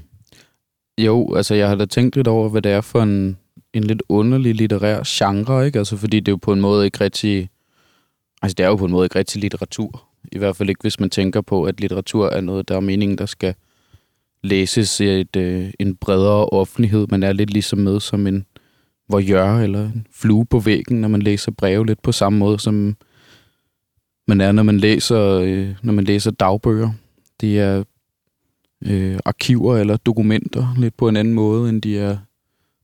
Jo, 0.99 1.35
altså 1.35 1.55
jeg 1.55 1.69
har 1.69 1.75
da 1.75 1.87
tænkt 1.87 2.17
lidt 2.17 2.29
over, 2.29 2.49
hvad 2.49 2.63
det 2.63 2.73
er 2.73 2.81
for 2.81 3.03
en, 3.03 3.39
en 3.73 3.85
lidt 3.85 4.03
underlig 4.09 4.55
litterær 4.55 5.03
genre, 5.07 5.67
ikke? 5.67 5.79
Altså 5.79 5.97
fordi 5.97 6.21
det 6.21 6.29
er 6.29 6.33
jo 6.33 6.37
på 6.37 6.53
en 6.53 6.61
måde 6.61 6.85
ikke 6.85 7.01
rigtig... 7.01 7.51
Altså 8.43 8.55
det 8.55 8.65
er 8.65 8.69
jo 8.69 8.77
på 8.77 8.85
en 8.85 8.91
måde 8.91 9.05
ikke 9.05 9.19
rigtig 9.19 9.41
litteratur. 9.43 10.05
I 10.33 10.39
hvert 10.39 10.57
fald 10.57 10.69
ikke, 10.69 10.83
hvis 10.83 11.01
man 11.01 11.11
tænker 11.11 11.41
på, 11.41 11.65
at 11.65 11.81
litteratur 11.81 12.29
er 12.29 12.41
noget, 12.41 12.69
der 12.69 12.77
er 12.77 12.81
meningen, 12.81 13.19
der 13.19 13.27
skal 13.27 13.55
læses 14.43 15.01
i 15.01 15.05
et, 15.05 15.37
øh, 15.37 15.73
en 15.79 15.97
bredere 15.97 16.47
offentlighed. 16.47 17.07
Man 17.11 17.23
er 17.23 17.33
lidt 17.33 17.51
ligesom 17.51 17.79
med 17.79 18.01
som 18.01 18.27
en 18.27 18.47
voyeur 19.09 19.59
eller 19.59 19.85
en 19.85 20.07
flue 20.13 20.47
på 20.47 20.59
væggen, 20.59 21.01
når 21.01 21.09
man 21.09 21.23
læser 21.23 21.53
breve 21.53 21.87
lidt 21.87 22.03
på 22.03 22.13
samme 22.13 22.39
måde, 22.39 22.59
som 22.59 22.97
man 24.31 24.41
er, 24.41 24.53
når 24.53 24.63
man 24.63 24.79
læser, 24.79 25.21
øh, 25.21 25.75
når 25.83 25.93
man 25.93 26.05
læser 26.05 26.31
dagbøger. 26.31 26.93
Det 27.41 27.59
er 27.59 27.85
øh, 28.87 29.19
arkiver 29.25 29.77
eller 29.77 29.97
dokumenter 29.97 30.75
lidt 30.79 30.97
på 30.97 31.09
en 31.09 31.17
anden 31.17 31.35
måde, 31.35 31.69
end 31.69 31.83
de 31.83 31.99
er, 31.99 32.19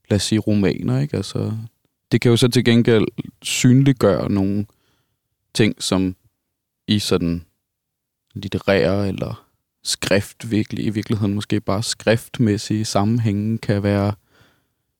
lad 0.09 0.15
os 0.15 0.23
sige, 0.23 0.39
romaner. 0.39 0.99
Ikke? 0.99 1.17
Altså, 1.17 1.53
det 2.11 2.21
kan 2.21 2.31
jo 2.31 2.37
så 2.37 2.47
til 2.47 2.63
gengæld 2.63 3.05
synliggøre 3.41 4.31
nogle 4.31 4.65
ting, 5.53 5.83
som 5.83 6.15
i 6.87 6.99
sådan 6.99 7.45
litterære 8.33 9.07
eller 9.07 9.47
skrift 9.83 10.51
virkelig, 10.51 10.85
i 10.85 10.89
virkeligheden 10.89 11.33
måske 11.33 11.61
bare 11.61 11.83
skriftmæssige 11.83 12.85
sammenhænge 12.85 13.57
kan 13.57 13.83
være 13.83 14.13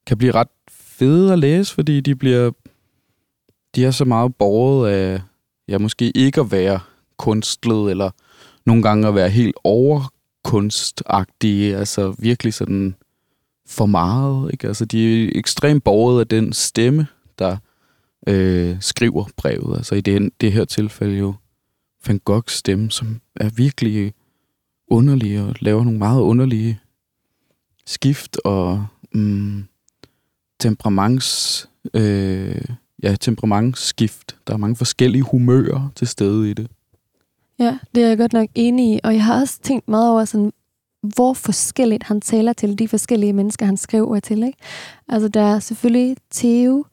kan 0.06 0.18
blive 0.18 0.32
ret 0.32 0.48
fede 0.72 1.34
at 1.34 1.40
læse, 1.40 1.74
fordi 1.74 2.00
de 2.00 2.16
bliver 2.16 2.52
de 3.76 3.86
er 3.86 3.92
så 3.92 4.06
meget 4.06 4.36
borget 4.36 4.92
af 4.92 5.22
ja, 5.68 5.78
måske 5.78 6.18
ikke 6.18 6.42
at 6.42 6.52
være 6.52 6.80
kunstled, 7.18 7.90
eller 7.90 8.12
nogle 8.66 8.84
gange 8.84 9.08
at 9.08 9.16
være 9.16 9.30
helt 9.30 9.56
overkunstagtige, 9.64 11.78
altså 11.78 12.16
virkelig 12.20 12.54
sådan 12.54 12.96
for 13.68 13.86
meget. 13.86 14.52
Ikke? 14.54 14.68
Altså, 14.68 14.86
de 14.86 15.26
er 15.26 15.32
ekstremt 15.36 15.84
borget 15.84 16.20
af 16.20 16.28
den 16.28 16.54
stemme, 16.54 17.08
der 17.40 17.58
øh, 18.28 18.78
skriver 18.80 19.26
brevet. 19.38 19.78
Altså 19.78 19.96
i 19.96 20.02
det, 20.02 20.30
det 20.42 20.52
her 20.52 20.66
tilfælde 20.66 21.18
jo 21.18 21.34
Van 22.08 22.20
Goghs 22.20 22.52
stemme, 22.52 22.92
som 22.92 23.22
er 23.36 23.50
virkelig 23.50 24.14
underlig 24.88 25.42
og 25.42 25.56
laver 25.60 25.84
nogle 25.84 26.00
meget 26.00 26.22
underlige 26.22 26.80
skift 27.86 28.38
og 28.46 28.86
mm, 29.14 29.66
temperaments, 30.60 31.70
øh, 31.94 32.62
ja, 33.04 33.16
temperamentsskift. 33.16 34.38
Der 34.48 34.54
er 34.54 34.58
mange 34.58 34.76
forskellige 34.76 35.22
humører 35.22 35.92
til 35.96 36.08
stede 36.08 36.50
i 36.50 36.54
det. 36.54 36.68
Ja, 37.60 37.78
det 37.96 38.04
er 38.04 38.08
jeg 38.08 38.18
godt 38.18 38.34
nok 38.34 38.50
enig 38.56 38.96
i. 38.96 39.00
Og 39.04 39.14
jeg 39.14 39.24
har 39.24 39.42
også 39.42 39.60
tænkt 39.62 39.88
meget 39.88 40.12
over, 40.12 40.26
sådan, 40.26 40.52
hvor 41.16 41.34
forskelligt 41.34 42.04
han 42.04 42.22
taler 42.22 42.54
til 42.54 42.80
de 42.80 42.88
forskellige 42.88 43.34
mennesker, 43.34 43.66
han 43.66 43.78
skriver 43.78 44.20
til. 44.20 44.44
Ikke? 44.44 44.58
Altså, 45.10 45.28
der 45.28 45.42
er 45.42 45.60
selvfølgelig 45.60 46.18
Theo, 46.32 46.86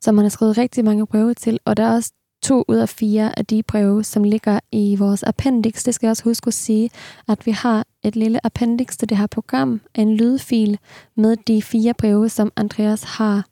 som 0.00 0.18
han 0.18 0.24
har 0.24 0.30
skrevet 0.30 0.58
rigtig 0.58 0.84
mange 0.84 1.06
breve 1.06 1.34
til, 1.34 1.58
og 1.64 1.76
der 1.76 1.82
er 1.82 1.94
også 1.94 2.12
to 2.42 2.64
ud 2.68 2.76
af 2.76 2.88
fire 2.88 3.38
af 3.38 3.46
de 3.46 3.62
breve, 3.62 4.04
som 4.04 4.24
ligger 4.24 4.60
i 4.72 4.96
vores 4.96 5.22
appendix. 5.22 5.84
Det 5.84 5.94
skal 5.94 6.06
jeg 6.06 6.10
også 6.10 6.24
huske 6.24 6.46
at 6.46 6.54
sige, 6.54 6.90
at 7.28 7.46
vi 7.46 7.50
har 7.50 7.86
et 8.02 8.16
lille 8.16 8.46
appendix 8.46 8.96
til 8.96 9.08
det 9.08 9.16
her 9.16 9.26
program, 9.26 9.80
en 9.94 10.16
lydfil 10.16 10.78
med 11.16 11.36
de 11.46 11.62
fire 11.62 11.94
breve, 11.94 12.28
som 12.28 12.52
Andreas 12.56 13.02
har 13.02 13.46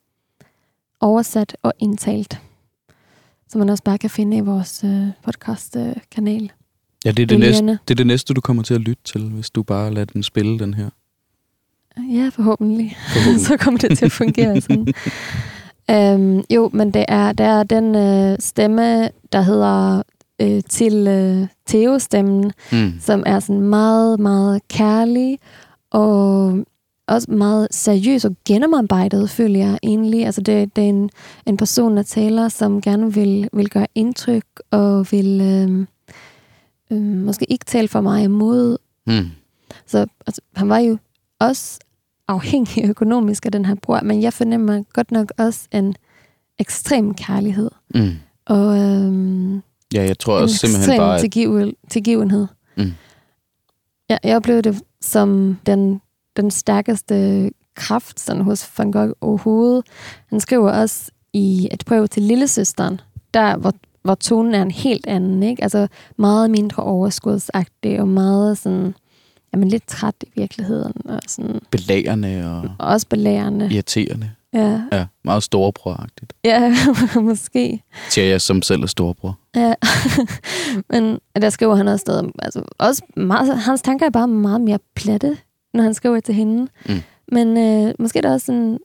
oversat 1.00 1.56
og 1.62 1.72
indtalt. 1.78 2.40
Som 3.48 3.58
man 3.58 3.68
også 3.68 3.84
bare 3.84 3.98
kan 3.98 4.10
finde 4.10 4.36
i 4.36 4.40
vores 4.40 4.84
øh, 4.84 5.06
podcast-kanal. 5.24 6.52
Ja, 7.04 7.10
det 7.10 7.22
er 7.22 7.26
det, 7.26 7.40
næste, 7.40 7.66
det 7.66 7.90
er 7.90 7.94
det 7.94 8.06
næste, 8.06 8.34
du 8.34 8.40
kommer 8.40 8.62
til 8.62 8.74
at 8.74 8.80
lytte 8.80 9.02
til, 9.04 9.20
hvis 9.30 9.50
du 9.50 9.62
bare 9.62 9.94
lader 9.94 10.04
den 10.04 10.22
spille, 10.22 10.58
den 10.58 10.74
her. 10.74 10.88
Ja, 12.12 12.28
forhåbentlig. 12.32 12.96
Forhåbentlig. 13.12 13.40
så 13.46 13.56
kommer 13.56 13.78
det 13.80 13.98
til 13.98 14.04
at 14.04 14.12
fungere 14.12 14.60
sådan. 14.60 14.86
øhm, 15.90 16.42
jo, 16.50 16.70
men 16.72 16.90
det 16.94 17.04
er, 17.08 17.32
det 17.32 17.46
er 17.46 17.62
den 17.62 17.94
øh, 17.94 18.36
stemme, 18.40 19.08
der 19.32 19.40
hedder 19.40 20.02
øh, 20.40 20.62
til 20.68 21.06
øh, 21.08 21.46
Theo-stemmen, 21.68 22.52
Mm. 22.72 22.92
som 23.00 23.22
er 23.26 23.40
sådan 23.40 23.60
meget, 23.62 24.20
meget 24.20 24.68
kærlig 24.68 25.38
og 25.90 26.52
også 27.08 27.30
meget 27.30 27.68
seriøs 27.70 28.24
og 28.24 28.36
gennemarbejdet, 28.44 29.30
føler 29.30 29.58
jeg 29.58 29.78
egentlig. 29.82 30.26
Altså 30.26 30.40
det, 30.40 30.76
det 30.76 30.84
er 30.84 30.88
en, 30.88 31.10
en 31.46 31.56
person, 31.56 31.96
der 31.96 32.02
taler, 32.02 32.48
som 32.48 32.80
gerne 32.80 33.14
vil, 33.14 33.48
vil 33.52 33.70
gøre 33.70 33.86
indtryk 33.94 34.44
og 34.70 35.06
vil 35.10 35.40
øh, 35.40 35.86
øh, 36.90 37.02
måske 37.02 37.44
ikke 37.52 37.64
tale 37.64 37.88
for 37.88 38.00
meget 38.00 38.24
imod 38.24 38.78
Mm. 39.06 39.30
så 39.86 40.06
altså, 40.26 40.40
han 40.56 40.68
var 40.68 40.78
jo 40.78 40.98
også 41.40 41.78
afhængig 42.28 42.84
økonomisk 42.90 43.46
af 43.46 43.52
den 43.52 43.64
her 43.64 43.74
bror, 43.74 44.00
men 44.04 44.22
jeg 44.22 44.32
fornemmer 44.32 44.82
godt 44.92 45.10
nok 45.10 45.32
også 45.38 45.68
en 45.72 45.94
ekstrem 46.58 47.14
kærlighed. 47.14 47.70
Mm. 47.94 48.10
Og 48.46 48.78
øhm, 48.78 49.62
Ja, 49.94 50.02
jeg 50.02 50.18
tror 50.18 50.36
en 50.36 50.42
også 50.42 50.56
simpelthen 50.56 50.82
ekstrem 50.82 50.98
bare, 50.98 51.14
at 51.14 51.20
tilgivel, 51.20 51.74
tilgivenhed. 51.90 52.46
Mm. 52.76 52.92
Ja, 54.10 54.16
jeg 54.24 54.36
oplevede 54.36 54.62
det 54.62 54.82
som 55.00 55.58
den, 55.66 56.00
den 56.42 56.50
stærkeste 56.50 57.50
kraft 57.74 58.20
sådan, 58.20 58.42
hos 58.42 58.70
Van 58.78 58.92
Gogh 58.92 59.12
overhovedet. 59.20 59.84
Han 60.26 60.40
skriver 60.40 60.70
også 60.70 61.10
i 61.32 61.68
et 61.72 61.82
brev 61.86 62.08
til 62.08 62.22
lillesøsteren, 62.22 63.00
der 63.34 63.56
hvor, 63.56 63.72
hvor 64.02 64.14
tonen 64.14 64.54
er 64.54 64.62
en 64.62 64.70
helt 64.70 65.06
anden. 65.06 65.42
Ikke? 65.42 65.62
Altså 65.62 65.88
meget 66.16 66.50
mindre 66.50 66.82
overskudsagtig 66.82 68.00
og 68.00 68.08
meget 68.08 68.58
sådan, 68.58 68.94
jamen, 69.52 69.68
lidt 69.68 69.86
træt 69.86 70.14
i 70.22 70.30
virkeligheden. 70.36 70.92
Og, 71.04 71.20
sådan, 71.28 71.60
og 72.60 72.62
og 72.78 72.86
også 72.88 73.06
belærende. 73.08 73.68
irriterende. 73.72 74.30
Ja, 74.54 74.80
Ja, 74.92 75.06
meget 75.24 75.42
storebror-agtigt. 75.42 76.32
ja 76.44 76.74
måske. 77.20 77.82
Siger 78.08 78.26
jeg, 78.26 78.40
som 78.40 78.62
selv 78.62 78.82
er 78.82 78.86
storebror. 78.86 79.38
Ja, 79.56 79.74
men 80.90 81.18
der 81.42 81.50
skriver 81.50 81.74
han 81.74 81.88
også 81.88 82.00
stadig, 82.00 82.28
altså 82.38 82.62
også 82.78 83.02
meget, 83.16 83.58
hans 83.58 83.82
tanker 83.82 84.06
er 84.06 84.10
bare 84.10 84.28
meget 84.28 84.60
mere 84.60 84.78
platte, 84.94 85.36
når 85.74 85.82
han 85.82 85.94
skriver 85.94 86.20
til 86.20 86.34
hende. 86.34 86.68
Mm. 86.88 86.94
Men 87.32 87.56
øh, 87.58 87.94
måske 87.98 88.18
er 88.18 88.22
der 88.22 88.32
også 88.32 88.52
en, 88.52 88.78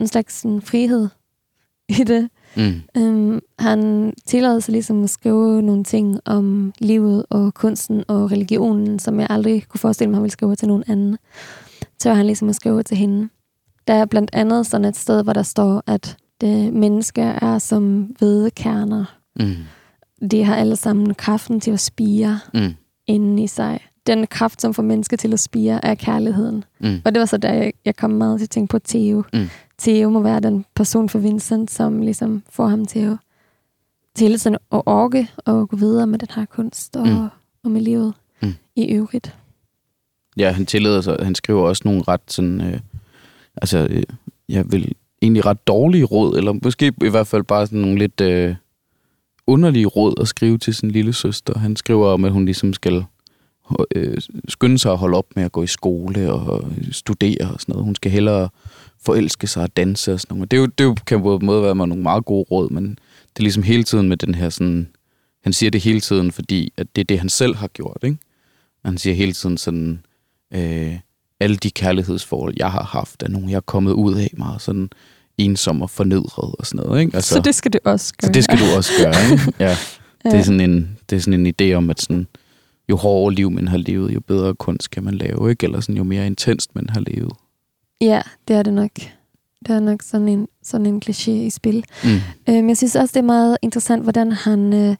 en 0.00 0.06
slags 0.08 0.34
sådan, 0.34 0.62
frihed 0.62 1.08
i 1.88 2.04
det. 2.04 2.28
Mm. 2.56 2.80
Um, 2.98 3.40
han 3.58 4.12
tillader 4.26 4.60
sig 4.60 4.72
ligesom 4.72 5.04
at 5.04 5.10
skrive 5.10 5.62
nogle 5.62 5.84
ting 5.84 6.20
om 6.24 6.72
livet 6.78 7.26
og 7.30 7.54
kunsten 7.54 8.04
og 8.08 8.32
religionen, 8.32 8.98
som 8.98 9.20
jeg 9.20 9.26
aldrig 9.30 9.64
kunne 9.68 9.80
forestille 9.80 10.10
mig, 10.10 10.16
han 10.16 10.22
ville 10.22 10.32
skrive 10.32 10.56
til 10.56 10.68
nogen 10.68 10.84
anden. 10.88 11.18
Så 11.98 12.14
han 12.14 12.26
ligesom 12.26 12.48
at 12.48 12.54
skrive 12.54 12.82
til 12.82 12.96
hende. 12.96 13.28
Der 13.88 13.94
er 13.94 14.04
blandt 14.04 14.30
andet 14.32 14.66
sådan 14.66 14.84
et 14.84 14.96
sted, 14.96 15.22
hvor 15.24 15.32
der 15.32 15.42
står, 15.42 15.82
at 15.86 16.16
det 16.40 16.72
mennesker 16.72 17.24
er 17.24 17.58
som 17.58 18.02
hvedekerner. 18.18 19.04
Mm. 19.40 19.54
De 20.30 20.44
har 20.44 20.56
alle 20.56 20.76
sammen 20.76 21.14
kraften 21.14 21.60
til 21.60 21.70
at 21.70 21.80
spire 21.80 22.40
Mm. 22.54 22.74
inden 23.06 23.38
i 23.38 23.46
sig. 23.46 23.80
Den 24.08 24.26
kraft, 24.26 24.62
som 24.62 24.74
får 24.74 24.82
mennesker 24.82 25.16
til 25.16 25.32
at 25.32 25.40
spire, 25.40 25.84
er 25.84 25.94
kærligheden. 25.94 26.64
Mm. 26.80 27.02
Og 27.04 27.14
det 27.14 27.20
var 27.20 27.26
så 27.26 27.36
der, 27.36 27.52
jeg, 27.52 27.72
jeg 27.84 27.96
kom 27.96 28.10
meget 28.10 28.38
til 28.40 28.46
at 28.46 28.50
tænke 28.50 28.70
på 28.70 28.78
Theo. 28.78 29.24
Mm. 29.32 29.48
Theo 29.78 30.10
må 30.10 30.22
være 30.22 30.40
den 30.40 30.64
person 30.74 31.08
for 31.08 31.18
Vincent, 31.18 31.70
som 31.70 32.00
ligesom 32.02 32.42
får 32.50 32.66
ham 32.66 32.86
til 32.86 32.98
at, 32.98 33.16
til 34.14 34.26
hele 34.26 34.38
tiden 34.38 34.56
at 34.72 34.82
orke 34.86 35.30
og 35.36 35.68
gå 35.68 35.76
videre 35.76 36.06
med 36.06 36.18
den 36.18 36.28
her 36.34 36.44
kunst 36.44 36.96
og, 36.96 37.06
mm. 37.06 37.28
og 37.64 37.70
med 37.70 37.80
livet 37.80 38.14
Mm. 38.42 38.54
i 38.76 38.94
øvrigt. 38.94 39.34
Ja, 40.36 40.50
han 40.50 40.66
tillader 40.66 41.00
sig, 41.00 41.16
han 41.22 41.34
skriver 41.34 41.62
også 41.62 41.82
nogle 41.84 42.02
ret 42.08 42.20
sådan, 42.26 42.60
øh, 42.60 42.80
altså, 43.56 43.86
øh, 43.90 44.02
jeg 44.48 44.72
vil 44.72 44.92
egentlig 45.22 45.46
ret 45.46 45.66
dårlige 45.66 46.04
råd, 46.04 46.36
eller 46.36 46.52
måske 46.62 46.92
i 47.04 47.08
hvert 47.08 47.26
fald 47.26 47.42
bare 47.42 47.66
sådan 47.66 47.78
nogle 47.78 47.98
lidt 47.98 48.20
øh, 48.20 48.54
underlige 49.46 49.86
råd 49.86 50.14
at 50.20 50.28
skrive 50.28 50.58
til 50.58 50.74
sin 50.74 50.90
lille 50.90 51.12
søster. 51.12 51.58
Han 51.58 51.76
skriver 51.76 52.08
om, 52.08 52.24
at 52.24 52.32
hun 52.32 52.44
ligesom 52.44 52.72
skal 52.72 53.04
øh, 53.94 54.18
skynde 54.48 54.78
sig 54.78 54.92
at 54.92 54.98
holde 54.98 55.16
op 55.16 55.26
med 55.36 55.44
at 55.44 55.52
gå 55.52 55.62
i 55.62 55.66
skole 55.66 56.32
og 56.32 56.64
studere 56.92 57.50
og 57.52 57.60
sådan 57.60 57.72
noget. 57.72 57.84
Hun 57.84 57.94
skal 57.94 58.10
hellere 58.10 58.48
forelske 59.04 59.46
sig 59.46 59.62
og 59.62 59.76
danse 59.76 60.12
og 60.12 60.20
sådan 60.20 60.36
noget. 60.36 60.50
Det, 60.50 60.56
er 60.56 60.60
jo, 60.60 60.66
det 60.66 61.04
kan 61.04 61.22
på 61.22 61.36
en 61.36 61.46
måde 61.46 61.62
være 61.62 61.74
med 61.74 61.86
nogle 61.86 62.02
meget 62.02 62.24
gode 62.24 62.46
råd, 62.50 62.70
men 62.70 62.84
det 62.84 63.38
er 63.38 63.42
ligesom 63.42 63.62
hele 63.62 63.84
tiden 63.84 64.08
med 64.08 64.16
den 64.16 64.34
her 64.34 64.48
sådan, 64.50 64.88
han 65.44 65.52
siger 65.52 65.70
det 65.70 65.80
hele 65.80 66.00
tiden, 66.00 66.32
fordi 66.32 66.72
at 66.76 66.86
det 66.96 67.00
er 67.00 67.04
det, 67.04 67.18
han 67.18 67.28
selv 67.28 67.56
har 67.56 67.68
gjort, 67.68 67.98
ikke? 68.02 68.18
Han 68.84 68.98
siger 68.98 69.14
hele 69.14 69.32
tiden 69.32 69.58
sådan, 69.58 70.00
øh, 70.54 70.94
alle 71.40 71.56
de 71.56 71.70
kærlighedsforhold, 71.70 72.54
jeg 72.56 72.72
har 72.72 72.84
haft, 72.84 73.22
er 73.22 73.28
nogle, 73.28 73.50
jeg 73.50 73.56
er 73.56 73.60
kommet 73.60 73.92
ud 73.92 74.14
af 74.14 74.30
meget 74.36 74.62
sådan 74.62 74.90
ensom 75.38 75.82
og 75.82 75.90
fornedret 75.90 76.54
og 76.58 76.66
sådan 76.66 76.86
noget. 76.86 77.00
Ikke? 77.00 77.14
Altså, 77.16 77.34
så 77.34 77.40
det 77.40 77.54
skal 77.54 77.72
du 77.72 77.78
også 77.84 78.14
gøre. 78.18 78.28
så 78.28 78.32
det 78.32 78.44
skal 78.44 78.58
du 78.58 78.64
også 78.76 78.92
gøre. 79.02 79.14
Ikke? 79.32 79.52
Ja. 79.64 79.76
Det, 80.30 80.38
er 80.38 80.42
sådan 80.42 80.60
en, 80.60 80.98
det 81.10 81.16
er 81.16 81.20
sådan 81.20 81.46
en 81.46 81.54
idé 81.62 81.72
om, 81.74 81.90
at 81.90 82.00
sådan, 82.00 82.26
jo 82.88 82.96
hårdere 82.96 83.34
liv 83.34 83.50
man 83.50 83.68
har 83.68 83.78
levet, 83.78 84.14
jo 84.14 84.20
bedre 84.20 84.54
kunst 84.54 84.90
kan 84.90 85.04
man 85.04 85.14
lave. 85.14 85.50
Ikke? 85.50 85.64
Eller 85.64 85.80
sådan, 85.80 85.96
jo 85.96 86.04
mere 86.04 86.26
intenst 86.26 86.74
man 86.74 86.88
har 86.90 87.00
levet. 87.00 87.32
Ja, 88.00 88.22
det 88.48 88.56
er 88.56 88.62
det 88.62 88.72
nok. 88.72 88.90
Det 89.66 89.70
er 89.70 89.80
nok 89.80 90.02
sådan 90.02 90.28
en, 90.28 90.48
sådan 90.62 90.86
en 90.86 91.02
kliché 91.04 91.30
i 91.30 91.50
spil. 91.50 91.84
Mm. 92.04 92.10
Øhm, 92.48 92.68
jeg 92.68 92.76
synes 92.76 92.96
også, 92.96 93.12
det 93.12 93.20
er 93.20 93.26
meget 93.26 93.58
interessant, 93.62 94.02
hvordan 94.02 94.32
han, 94.32 94.72
øh, 94.72 94.96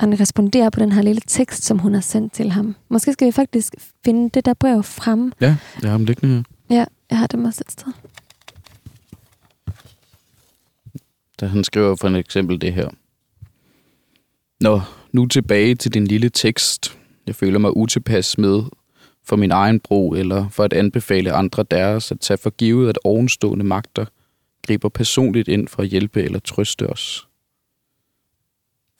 han 0.00 0.20
responderer 0.20 0.70
på 0.70 0.80
den 0.80 0.92
her 0.92 1.02
lille 1.02 1.22
tekst, 1.26 1.62
som 1.62 1.78
hun 1.78 1.94
har 1.94 2.00
sendt 2.00 2.32
til 2.32 2.50
ham. 2.50 2.76
Måske 2.88 3.12
skal 3.12 3.26
vi 3.26 3.32
faktisk 3.32 3.74
finde 4.04 4.30
det 4.30 4.44
der 4.44 4.54
brev 4.54 4.82
frem. 4.82 5.32
Ja, 5.40 5.56
jeg 5.82 5.90
har 5.90 5.96
dem 5.96 6.06
liggende 6.06 6.34
her. 6.34 6.76
Ja, 6.76 6.84
jeg 7.10 7.18
har 7.18 7.26
det 7.26 7.46
også 7.46 7.62
et 7.66 7.72
sted. 7.72 7.92
Da 11.40 11.46
han 11.46 11.64
skriver 11.64 11.96
for 11.96 12.08
eksempel 12.08 12.60
det 12.60 12.72
her. 12.72 12.88
Nå, 14.60 14.80
nu 15.12 15.26
tilbage 15.26 15.74
til 15.74 15.94
din 15.94 16.06
lille 16.06 16.28
tekst. 16.28 16.98
Jeg 17.26 17.34
føler 17.34 17.58
mig 17.58 17.76
utilpas 17.76 18.38
med 18.38 18.62
for 19.24 19.36
min 19.36 19.50
egen 19.50 19.80
brug, 19.80 20.16
eller 20.16 20.48
for 20.48 20.64
at 20.64 20.72
anbefale 20.72 21.32
andre 21.32 21.64
deres 21.70 22.12
at 22.12 22.20
tage 22.20 22.38
for 22.38 22.50
givet, 22.50 22.88
at 22.88 22.98
ovenstående 23.04 23.64
magter 23.64 24.06
griber 24.66 24.88
personligt 24.88 25.48
ind 25.48 25.68
for 25.68 25.82
at 25.82 25.88
hjælpe 25.88 26.22
eller 26.22 26.38
trøste 26.38 26.88
os. 26.88 27.28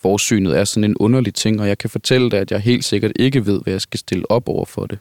Forsynet 0.00 0.58
er 0.58 0.64
sådan 0.64 0.90
en 0.90 0.96
underlig 0.96 1.34
ting, 1.34 1.60
og 1.60 1.68
jeg 1.68 1.78
kan 1.78 1.90
fortælle 1.90 2.30
dig, 2.30 2.40
at 2.40 2.50
jeg 2.50 2.60
helt 2.60 2.84
sikkert 2.84 3.12
ikke 3.16 3.46
ved, 3.46 3.62
hvad 3.62 3.72
jeg 3.72 3.80
skal 3.80 4.00
stille 4.00 4.30
op 4.30 4.48
over 4.48 4.64
for 4.64 4.86
det. 4.86 4.98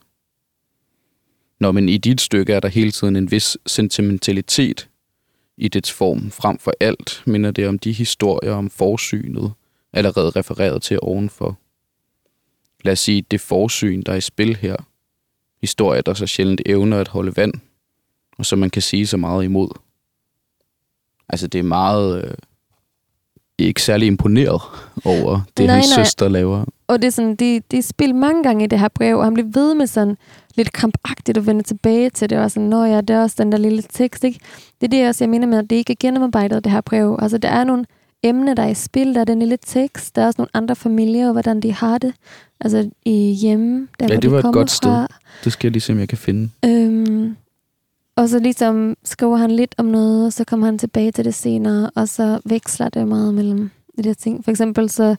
Nå, 1.60 1.72
men 1.72 1.90
i 1.90 1.98
dit 1.98 2.22
stykke 2.22 2.54
er 2.54 2.60
der 2.60 2.68
hele 2.68 2.92
tiden 2.92 3.16
en 3.16 3.32
vis 3.32 3.58
sentimentalitet 3.66 4.90
i 5.58 5.68
dets 5.68 5.92
form. 5.92 6.32
Frem 6.32 6.60
for 6.60 6.74
alt 6.80 7.24
minder 7.26 7.52
det 7.52 7.68
om 7.68 7.80
de 7.80 7.92
historier 7.92 8.54
om 8.54 8.70
forsynet, 8.70 9.54
allerede 9.94 10.30
refereret 10.30 10.82
til 10.82 11.00
ovenfor. 11.02 11.58
Lad 12.84 12.94
os 12.94 13.00
sige, 13.00 13.22
det 13.22 13.42
forsyn, 13.42 14.02
der 14.06 14.12
er 14.12 14.18
i 14.18 14.22
spil 14.22 14.56
her. 14.56 14.76
Historier, 15.62 16.02
der 16.02 16.14
så 16.14 16.28
sjældent 16.28 16.62
evner 16.66 17.00
at 17.00 17.08
holde 17.08 17.38
vand, 17.38 17.54
og 18.38 18.46
som 18.46 18.60
man 18.60 18.70
kan 18.70 18.82
sige 18.82 19.08
så 19.08 19.18
meget 19.18 19.44
imod. 19.44 19.70
Altså, 21.30 21.48
det 21.48 21.60
er 21.60 21.64
meget... 21.64 22.24
Øh, 22.24 22.34
ikke 23.60 23.84
særlig 23.84 24.08
imponeret 24.08 24.62
over 25.06 25.42
det, 25.58 25.66
Nej, 25.66 25.76
hans 25.76 25.98
nej. 25.98 26.06
søster 26.06 26.30
laver. 26.30 26.66
Og 26.88 27.02
det 27.02 27.08
er 27.08 27.12
sådan, 27.12 27.36
de, 27.36 27.62
de 27.72 27.82
spiller 27.82 28.16
mange 28.16 28.44
gange 28.44 28.64
i 28.64 28.68
det 28.68 28.80
her 28.80 28.88
brev, 28.88 29.18
og 29.18 29.24
han 29.24 29.34
bliver 29.34 29.50
ved 29.54 29.76
med 29.76 29.88
sådan 29.88 30.18
lidt 30.56 30.74
krampagtigt 30.74 31.38
at 31.38 31.46
vende 31.46 31.64
tilbage 31.64 32.10
til 32.10 32.30
det, 32.30 32.38
og 32.38 32.52
sådan, 32.52 32.70
nå 32.70 32.84
ja, 32.84 33.02
det 33.02 33.10
er 33.10 33.22
også 33.22 33.36
den 33.40 33.52
der 33.52 33.58
lille 33.58 33.82
tekst, 33.82 34.24
ikke? 34.24 34.40
Det 34.82 34.88
er 34.88 34.90
det 34.90 35.08
også, 35.08 35.24
jeg 35.24 35.30
mener 35.30 35.48
med, 35.48 35.58
at 35.58 35.70
det 35.70 35.76
ikke 35.76 35.94
er 35.94 35.98
gennemarbejdet, 36.00 36.64
det 36.64 36.72
her 36.72 36.82
brev. 36.82 37.18
Altså, 37.22 37.38
der 37.38 37.50
er 37.50 37.64
nogle 37.64 37.86
emne, 38.24 38.56
der 38.56 38.64
er 38.64 38.68
i 38.70 38.74
spil. 38.74 39.14
Der 39.16 39.22
er 39.22 39.26
den 39.26 39.40
lille 39.40 39.58
tekst. 39.66 40.16
Der 40.16 40.22
er 40.22 40.26
også 40.26 40.42
nogle 40.42 40.50
andre 40.54 40.76
familier, 40.76 41.26
og 41.28 41.32
hvordan 41.32 41.60
de 41.60 41.74
har 41.74 41.98
det. 41.98 42.14
Altså 42.60 42.90
i 43.06 43.32
hjemme, 43.42 43.88
der 44.00 44.06
Ja, 44.10 44.16
det 44.16 44.22
de 44.24 44.32
var 44.32 44.38
et 44.38 44.42
kommer 44.42 44.60
godt 44.60 44.72
sted. 44.72 44.90
fra. 44.90 45.08
Det 45.44 45.54
skal 45.54 45.68
jeg 45.68 45.72
lige 45.72 45.82
se, 45.82 45.94
om 45.94 46.00
jeg 46.00 46.10
kan 46.10 46.18
finde. 46.18 46.50
Øhm, 46.66 47.36
og 48.16 48.30
så 48.30 48.40
ligesom 48.40 48.98
skriver 49.04 49.38
han 49.38 49.52
lidt 49.52 49.76
om 49.78 49.86
noget, 49.86 50.26
og 50.26 50.34
så 50.34 50.44
kommer 50.44 50.66
han 50.68 50.78
tilbage 50.78 51.12
til 51.12 51.26
det 51.26 51.36
senere, 51.36 51.90
og 51.96 52.10
så 52.10 52.40
veksler 52.46 52.90
det 52.90 53.08
meget 53.08 53.34
mellem 53.34 53.70
de 53.98 54.04
der 54.04 54.14
ting. 54.14 54.44
For 54.44 54.52
eksempel 54.52 54.90
så 54.90 55.16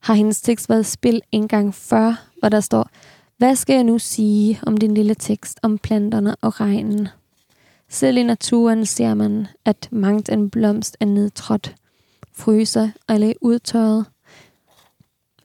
har 0.00 0.14
hendes 0.14 0.40
tekst 0.40 0.68
været 0.68 0.86
spil 0.86 1.20
en 1.32 1.48
gang 1.48 1.74
før, 1.74 2.24
hvor 2.38 2.48
der 2.48 2.60
står, 2.60 2.88
hvad 3.38 3.56
skal 3.56 3.74
jeg 3.74 3.84
nu 3.84 3.98
sige 3.98 4.60
om 4.66 4.76
din 4.76 4.94
lille 4.94 5.14
tekst 5.14 5.58
om 5.62 5.78
planterne 5.78 6.36
og 6.40 6.60
regnen? 6.60 7.08
Selv 7.88 8.16
i 8.16 8.22
naturen 8.22 8.86
ser 8.86 9.14
man, 9.14 9.46
at 9.64 9.88
mangt 9.92 10.28
en 10.28 10.50
blomst 10.50 10.96
er 11.00 11.06
nedtrådt, 11.06 11.74
fryser 12.36 12.88
eller 13.08 13.32
udtørret. 13.40 14.06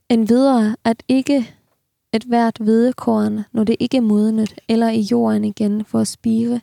En 0.10 0.30
videre, 0.30 0.76
at 0.84 1.04
ikke 1.08 1.50
et 2.14 2.24
hvert 2.24 2.58
hvedekorn, 2.60 3.44
når 3.52 3.64
det 3.64 3.76
ikke 3.80 3.98
er 3.98 4.02
modnet, 4.02 4.54
eller 4.68 4.90
i 4.90 5.00
jorden 5.02 5.44
igen 5.44 5.86
for 5.86 6.00
at 6.00 6.08
spire 6.08 6.60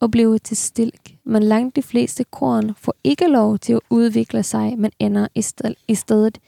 og 0.00 0.10
blive 0.10 0.38
til 0.38 0.56
stilk. 0.56 1.10
Men 1.24 1.42
langt 1.42 1.76
de 1.76 1.82
fleste 1.82 2.24
korn 2.24 2.74
får 2.80 2.94
ikke 3.04 3.26
lov 3.26 3.58
til 3.58 3.72
at 3.72 3.80
udvikle 3.90 4.42
sig, 4.42 4.74
men 4.78 4.90
ender 4.98 5.28
i, 5.34 5.42
sted, 5.42 5.74
i 5.88 5.94
stedet 5.94 6.38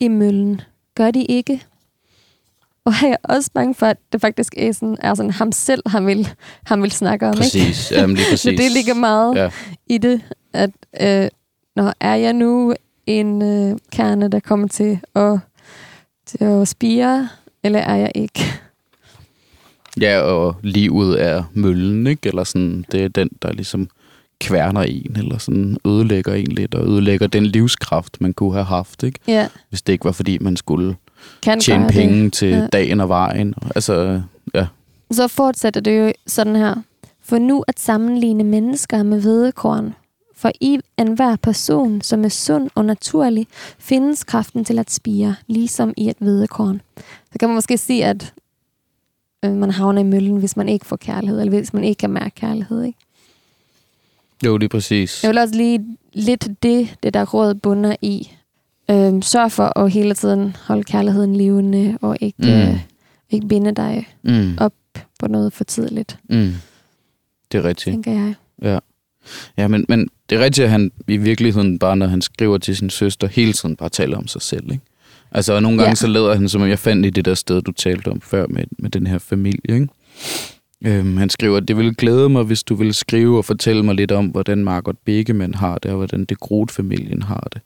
i 0.00 0.08
møllen. 0.08 0.60
Gør 0.94 1.10
de 1.10 1.24
ikke? 1.24 1.64
Og 2.84 2.92
jeg 3.02 3.10
er 3.10 3.34
også 3.34 3.50
bange 3.54 3.74
for, 3.74 3.86
at 3.86 3.96
det 4.12 4.20
faktisk 4.20 4.54
er 4.56 4.72
sådan, 4.72 4.96
er 5.00 5.14
sådan 5.14 5.30
ham 5.30 5.52
selv, 5.52 5.82
han 5.86 6.06
vil, 6.06 6.28
han 6.64 6.82
vil 6.82 6.92
snakke 6.92 7.26
om. 7.26 7.32
Ikke? 7.32 7.42
Præcis. 7.42 7.92
Jamen, 7.92 8.16
lige 8.16 8.26
præcis. 8.32 8.60
Det 8.60 8.72
ligger 8.72 8.94
meget 8.94 9.34
Ja. 9.36 9.50
i 9.86 9.98
det, 9.98 10.22
at 10.52 10.70
øh, 11.00 11.28
når 11.76 11.92
er 12.00 12.14
jeg 12.14 12.32
nu 12.32 12.74
en 13.06 13.42
øh, 13.42 13.76
kerne, 13.92 14.28
der 14.28 14.40
kommer 14.40 14.68
til 14.68 15.00
at, 15.14 15.38
til 16.26 16.44
at 16.44 16.68
spire, 16.68 17.28
eller 17.62 17.78
er 17.78 17.94
jeg 17.96 18.12
ikke? 18.14 18.44
Ja, 20.00 20.20
og 20.20 20.56
livet 20.62 21.22
er 21.22 21.42
møllen, 21.54 22.06
ikke? 22.06 22.28
Eller 22.28 22.44
sådan, 22.44 22.84
det 22.92 23.04
er 23.04 23.08
den, 23.08 23.30
der 23.42 23.52
ligesom 23.52 23.88
kværner 24.40 24.80
en, 24.82 25.16
eller 25.16 25.38
sådan 25.38 25.76
ødelægger 25.86 26.34
en 26.34 26.46
lidt, 26.52 26.74
og 26.74 26.86
ødelægger 26.88 27.26
den 27.26 27.46
livskraft, 27.46 28.20
man 28.20 28.32
kunne 28.32 28.52
have 28.52 28.64
haft, 28.64 29.02
ikke? 29.02 29.18
Ja, 29.28 29.48
Hvis 29.68 29.82
det 29.82 29.92
ikke 29.92 30.04
var, 30.04 30.12
fordi 30.12 30.38
man 30.40 30.56
skulle 30.56 30.96
kan 31.42 31.60
tjene 31.60 31.88
penge 31.88 32.24
det. 32.24 32.32
til 32.32 32.48
Ja. 32.48 32.66
dagen 32.66 33.00
og 33.00 33.08
vejen. 33.08 33.54
Altså, 33.74 34.22
ja. 34.54 34.66
Så 35.10 35.28
fortsætter 35.28 35.80
det 35.80 35.98
jo 36.06 36.12
sådan 36.26 36.56
her. 36.56 36.74
For 37.24 37.38
nu 37.38 37.64
at 37.68 37.80
sammenligne 37.80 38.44
mennesker 38.44 39.02
med 39.02 39.20
hvedekorn. 39.20 39.94
For 40.42 40.50
i 40.60 40.78
enhver 40.98 41.36
person, 41.36 42.00
som 42.00 42.24
er 42.24 42.28
sund 42.28 42.70
og 42.74 42.84
naturlig, 42.84 43.46
findes 43.78 44.24
kraften 44.24 44.64
til 44.64 44.78
at 44.78 44.90
spire, 44.90 45.34
ligesom 45.46 45.94
i 45.96 46.08
et 46.08 46.16
hvedekorn. 46.18 46.80
Så 47.32 47.38
kan 47.40 47.48
man 47.48 47.54
måske 47.54 47.78
sige, 47.78 48.04
at 48.04 48.34
øh, 49.44 49.52
man 49.52 49.70
havner 49.70 50.00
i 50.00 50.04
møllen, 50.04 50.36
hvis 50.36 50.56
man 50.56 50.68
ikke 50.68 50.86
får 50.86 50.96
kærlighed, 50.96 51.40
eller 51.40 51.58
hvis 51.58 51.72
man 51.74 51.84
ikke 51.84 51.98
kan 51.98 52.10
mærke 52.10 52.34
kærlighed. 52.34 52.82
Ikke? 52.82 52.98
Jo, 54.44 54.56
lige 54.56 54.68
præcis. 54.68 55.22
Jeg 55.22 55.28
vil 55.30 55.38
også 55.38 55.54
lige 55.54 55.86
lidt 56.12 56.48
det, 56.62 56.96
det 57.02 57.14
der 57.14 57.24
råd 57.24 57.54
bunder 57.54 57.96
i. 58.02 58.32
Øh, 58.90 59.22
sørg 59.22 59.52
for 59.52 59.78
at 59.78 59.90
hele 59.90 60.14
tiden 60.14 60.56
holde 60.66 60.84
kærligheden 60.84 61.36
levende, 61.36 61.98
og 62.00 62.16
ikke, 62.20 62.42
mm. 62.42 62.48
øh, 62.48 62.80
ikke 63.30 63.46
binde 63.48 63.72
dig 63.74 64.08
Mm, 64.22 64.56
op 64.60 64.74
på 65.18 65.28
noget 65.28 65.52
for 65.52 65.64
tidligt, 65.64 66.18
mm. 66.28 66.52
Det 67.52 67.58
er 67.58 67.64
rigtigt. 67.64 67.94
tænker 67.94 68.12
jeg. 68.12 68.34
Ja. 68.62 68.78
Ja, 69.56 69.68
men, 69.68 69.84
men 69.88 70.08
det 70.32 70.40
er 70.40 70.44
rigtigt, 70.44 70.64
at 70.64 70.70
han 70.70 70.92
i 71.08 71.16
virkeligheden 71.16 71.78
bare, 71.78 71.96
når 71.96 72.06
han 72.06 72.22
skriver 72.22 72.58
til 72.58 72.76
sin 72.76 72.90
søster, 72.90 73.26
hele 73.28 73.52
tiden 73.52 73.76
bare 73.76 73.88
taler 73.88 74.16
om 74.16 74.26
sig 74.28 74.42
selv, 74.42 74.72
ikke? 74.72 74.84
Altså, 75.30 75.52
og 75.52 75.62
nogle 75.62 75.78
gange 75.78 75.90
Ja. 75.90 75.94
så 75.94 76.06
lader 76.06 76.34
han, 76.34 76.48
som 76.48 76.62
om 76.62 76.68
jeg 76.68 76.78
fandt 76.78 77.06
i 77.06 77.10
det 77.10 77.24
der 77.24 77.34
sted, 77.34 77.62
du 77.62 77.72
talte 77.72 78.08
om 78.08 78.20
før 78.20 78.46
med, 78.46 78.64
med 78.78 78.90
den 78.90 79.06
her 79.06 79.18
familie, 79.18 79.74
ikke? 79.74 79.88
Øhm, 80.86 81.16
han 81.16 81.30
skriver, 81.30 81.60
det 81.60 81.76
ville 81.76 81.94
glæde 81.94 82.28
mig, 82.28 82.42
hvis 82.44 82.62
du 82.62 82.74
ville 82.74 82.92
skrive 82.92 83.36
og 83.38 83.44
fortælle 83.44 83.82
mig 83.82 83.94
lidt 83.94 84.12
om, 84.12 84.26
hvordan 84.26 84.64
Margot 84.64 84.96
Begemann 85.04 85.54
har 85.54 85.78
det, 85.78 85.90
og 85.90 85.96
hvordan 85.96 86.24
det 86.24 86.38
familien 86.70 87.22
har 87.22 87.48
det. 87.52 87.60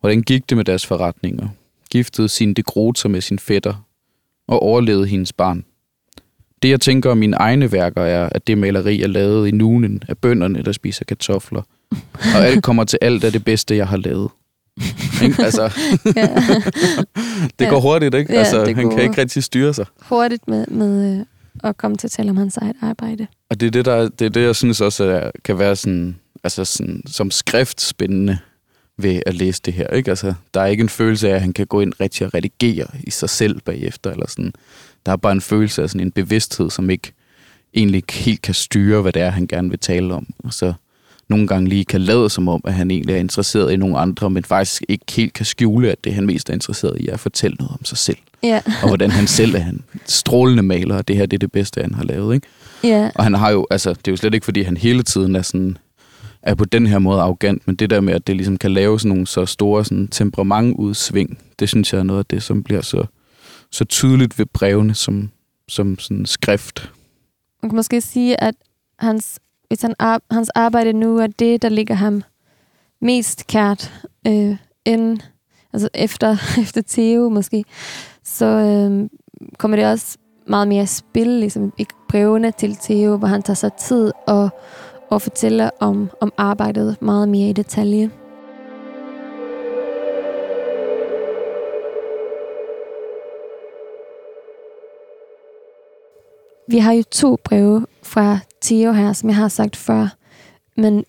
Hvordan 0.00 0.22
gik 0.22 0.50
det 0.50 0.56
med 0.56 0.64
deres 0.64 0.86
forretninger? 0.86 1.48
Giftede 1.90 2.28
sin 2.28 2.54
de 2.54 2.62
Groot 2.62 3.08
med 3.10 3.20
sin 3.20 3.38
fætter, 3.38 3.86
og 4.48 4.62
overlevede 4.62 5.06
hendes 5.06 5.32
barn. 5.32 5.64
Det, 6.62 6.68
jeg 6.68 6.80
tænker 6.80 7.10
om 7.10 7.18
mine 7.18 7.36
egne 7.36 7.72
værker, 7.72 8.02
er, 8.02 8.28
at 8.32 8.46
det 8.46 8.58
maleri 8.58 9.02
er 9.02 9.06
lavet 9.06 9.48
i 9.48 9.50
nunen 9.50 10.02
af 10.08 10.18
bønderne, 10.18 10.62
der 10.62 10.72
spiser 10.72 11.04
kartofler. 11.04 11.62
Og 12.34 12.46
alt 12.46 12.62
kommer 12.62 12.84
til 12.84 12.98
alt 13.02 13.24
af 13.24 13.32
det 13.32 13.44
bedste, 13.44 13.76
jeg 13.76 13.88
har 13.88 13.96
lavet. 13.96 14.30
Ikke? 15.22 15.42
Altså, 15.42 15.62
Ja. 16.16 16.28
det 17.58 17.68
går 17.68 17.80
hurtigt, 17.80 18.14
ikke? 18.14 18.32
Ja, 18.32 18.38
altså, 18.38 18.64
han 18.74 18.90
kan 18.90 19.00
ikke 19.00 19.20
rigtig 19.20 19.44
styre 19.44 19.74
sig. 19.74 19.86
Hurtigt 20.02 20.48
med, 20.48 20.66
med 20.66 21.18
øh, 21.18 21.24
at 21.64 21.76
komme 21.76 21.96
til 21.96 22.06
at 22.06 22.10
tale 22.10 22.30
om 22.30 22.36
hans 22.36 22.56
eget 22.56 22.76
arbejde. 22.82 23.26
Og 23.50 23.60
det 23.60 23.66
er 23.66 23.70
det, 23.70 23.84
der, 23.84 24.08
det, 24.08 24.24
er 24.24 24.28
det 24.28 24.42
jeg 24.42 24.56
synes 24.56 24.80
også 24.80 25.04
er, 25.04 25.30
kan 25.44 25.58
være 25.58 25.76
sådan, 25.76 26.16
altså 26.44 26.64
sådan, 26.64 27.02
som 27.06 27.30
skrift 27.30 27.80
spændende 27.80 28.38
ved 28.98 29.22
at 29.26 29.34
læse 29.34 29.62
det 29.64 29.74
her. 29.74 29.88
Ikke? 29.88 30.10
Altså, 30.10 30.34
der 30.54 30.60
er 30.60 30.66
ikke 30.66 30.80
en 30.80 30.88
følelse 30.88 31.30
af, 31.30 31.34
at 31.34 31.40
han 31.40 31.52
kan 31.52 31.66
gå 31.66 31.80
ind 31.80 31.92
rigtig 32.00 32.26
og 32.26 32.34
redigere 32.34 32.86
i 33.04 33.10
sig 33.10 33.30
selv 33.30 33.60
bagefter. 33.60 34.10
Eller 34.10 34.26
sådan. 34.28 34.52
Der 35.06 35.12
er 35.12 35.16
bare 35.16 35.32
en 35.32 35.40
følelse 35.40 35.82
af 35.82 35.90
sådan 35.90 36.06
en 36.06 36.10
bevidsthed, 36.10 36.70
som 36.70 36.90
ikke 36.90 37.12
egentlig 37.74 38.02
helt 38.10 38.42
kan 38.42 38.54
styre, 38.54 39.02
hvad 39.02 39.12
det 39.12 39.22
er, 39.22 39.30
han 39.30 39.46
gerne 39.46 39.70
vil 39.70 39.78
tale 39.78 40.14
om. 40.14 40.26
Og 40.38 40.52
så 40.52 40.72
nogle 41.28 41.46
gange 41.46 41.68
lige 41.68 41.84
kan 41.84 42.00
lade 42.00 42.30
som 42.30 42.48
om, 42.48 42.60
at 42.64 42.74
han 42.74 42.90
egentlig 42.90 43.14
er 43.14 43.18
interesseret 43.18 43.72
i 43.72 43.76
nogle 43.76 43.98
andre, 43.98 44.30
men 44.30 44.44
faktisk 44.44 44.82
ikke 44.88 45.04
helt 45.10 45.32
kan 45.32 45.46
skjule, 45.46 45.90
at 45.90 46.04
det 46.04 46.14
han 46.14 46.26
mest 46.26 46.50
er 46.50 46.54
interesseret 46.54 47.00
i 47.00 47.08
er 47.08 47.12
at 47.12 47.20
fortælle 47.20 47.56
noget 47.56 47.72
om 47.72 47.84
sig 47.84 47.98
selv. 47.98 48.16
Ja, 48.42 48.60
Og 48.82 48.88
hvordan 48.88 49.10
han 49.10 49.26
selv 49.26 49.54
er 49.54 49.66
en 49.66 49.84
strålende 50.06 50.62
maler, 50.62 50.96
og 50.96 51.08
det 51.08 51.16
her 51.16 51.26
det 51.26 51.36
er 51.36 51.38
det 51.38 51.52
bedste, 51.52 51.82
han 51.82 51.94
har 51.94 52.04
lavet. 52.04 52.34
Ikke? 52.34 52.46
ja, 52.84 53.10
Og 53.14 53.24
han 53.24 53.34
har 53.34 53.50
jo, 53.50 53.66
altså, 53.70 53.90
det 53.90 54.08
er 54.08 54.12
jo 54.12 54.16
slet 54.16 54.34
ikke, 54.34 54.44
fordi 54.44 54.62
han 54.62 54.76
hele 54.76 55.02
tiden 55.02 55.36
er 55.36 55.42
sådan, 55.42 55.78
er 56.42 56.54
på 56.54 56.64
den 56.64 56.86
her 56.86 56.98
måde 56.98 57.20
arrogant, 57.20 57.66
men 57.66 57.76
det 57.76 57.90
der 57.90 58.00
med, 58.00 58.14
at 58.14 58.26
det 58.26 58.36
ligesom 58.36 58.56
kan 58.56 58.72
lave 58.72 59.00
sådan 59.00 59.08
nogle 59.08 59.26
så 59.26 59.46
store 59.46 59.84
sådan, 59.84 60.08
temperamentudsving, 60.08 61.38
det 61.58 61.68
synes 61.68 61.92
jeg 61.92 61.98
er 61.98 62.02
noget 62.02 62.18
af 62.18 62.26
det, 62.26 62.42
som 62.42 62.62
bliver 62.62 62.80
så, 62.80 63.04
så 63.76 63.84
tydeligt 63.84 64.38
ved 64.38 64.46
brevene 64.46 64.94
som, 64.94 65.30
som 65.68 65.98
sådan 65.98 66.26
skrift. 66.26 66.92
man 67.62 67.70
kan 67.70 67.76
måske 67.76 68.00
sige, 68.00 68.42
at 68.44 68.54
hans, 68.98 69.38
hvis 69.68 69.82
han 69.82 69.94
ar- 69.98 70.22
hans 70.30 70.48
arbejde 70.48 70.92
nu 70.92 71.18
er 71.18 71.26
det, 71.26 71.62
der 71.62 71.68
ligger 71.68 71.94
ham 71.94 72.22
mest 73.00 73.46
kært, 73.46 73.92
øh, 74.26 74.56
end, 74.84 75.18
altså 75.72 75.88
efter, 75.94 76.36
efter 76.62 76.82
Theo 76.88 77.28
måske, 77.28 77.64
så 78.24 78.46
øh, 78.46 79.08
kommer 79.58 79.76
det 79.76 79.86
også 79.86 80.18
meget 80.46 80.68
mere 80.68 80.86
spil, 80.86 81.28
ligesom 81.28 81.72
i 81.78 81.86
brevene 82.08 82.52
til 82.52 82.76
Theo, 82.76 83.16
hvor 83.16 83.28
han 83.28 83.42
tager 83.42 83.54
sig 83.54 83.72
tid 83.72 84.12
og, 84.26 84.48
og 85.10 85.22
fortæller 85.22 85.70
om, 85.80 86.10
om 86.20 86.32
arbejdet 86.36 87.02
meget 87.02 87.28
mere 87.28 87.48
i 87.48 87.52
detalje. 87.52 88.10
Vi 96.68 96.78
har 96.78 96.92
jo 96.92 97.02
to 97.10 97.36
breve 97.44 97.86
fra 98.02 98.38
Theo 98.62 98.92
her, 98.92 99.12
som 99.12 99.28
jeg 99.28 99.36
har 99.36 99.48
sagt 99.48 99.76
før, 99.76 100.16
men 100.76 101.04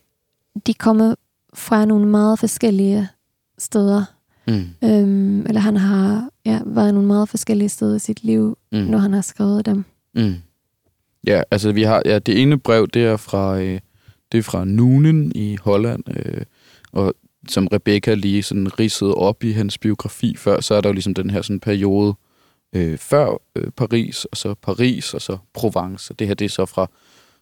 de 0.67 0.74
kommer 0.74 1.15
fra 1.54 1.86
nogle 1.86 2.08
meget 2.08 2.39
forskellige 2.39 3.08
steder. 3.58 4.04
Mm. 4.48 4.65
Øhm, 4.84 5.39
eller 5.41 5.62
han 5.62 5.78
har 5.78 6.30
ja, 6.46 6.60
været 6.65 6.93
nogle 6.93 7.08
meget 7.08 7.30
forskellige 7.30 7.70
steder 7.70 7.96
i 7.96 8.00
sit 8.00 8.24
liv, 8.24 8.58
Mm. 8.72 8.78
når 8.78 8.98
han 8.98 9.13
har 9.13 9.22
skrevet 9.22 9.65
dem. 9.65 9.86
Mm. 10.15 10.36
Ja, 11.28 11.41
altså 11.52 11.72
vi 11.72 11.84
har, 11.84 12.02
ja, 12.06 12.20
det 12.20 12.41
ene 12.41 12.60
brev, 12.60 12.88
det 12.88 13.06
er 13.06 13.17
fra, 13.17 13.60
øh, 13.60 13.80
det 14.32 14.38
er 14.38 14.41
fra 14.43 14.65
Nunen 14.65 15.32
i 15.36 15.56
Holland, 15.62 16.04
øh, 16.10 16.41
og 16.91 17.13
som 17.50 17.67
Rebecca 17.67 18.13
lige 18.13 18.43
sådan 18.43 18.80
ridsede 18.80 19.13
op 19.15 19.43
i 19.43 19.52
hans 19.52 19.78
biografi 19.78 20.36
før, 20.38 20.62
så 20.62 20.74
er 20.74 20.82
der 20.82 20.89
jo 20.89 20.93
ligesom 20.93 21.13
den 21.13 21.30
her 21.30 21.41
sådan 21.41 21.60
periode 21.60 22.13
øh, 22.77 22.97
før 22.97 23.41
øh, 23.55 23.71
Paris, 23.71 24.25
og 24.25 24.37
så 24.37 24.53
Paris, 24.53 25.13
og 25.13 25.21
så 25.21 25.37
Provence. 25.53 26.11
Og 26.11 26.19
det 26.19 26.27
her, 26.27 26.33
det 26.33 26.45
er 26.45 26.49
så 26.49 26.65
fra 26.65 26.89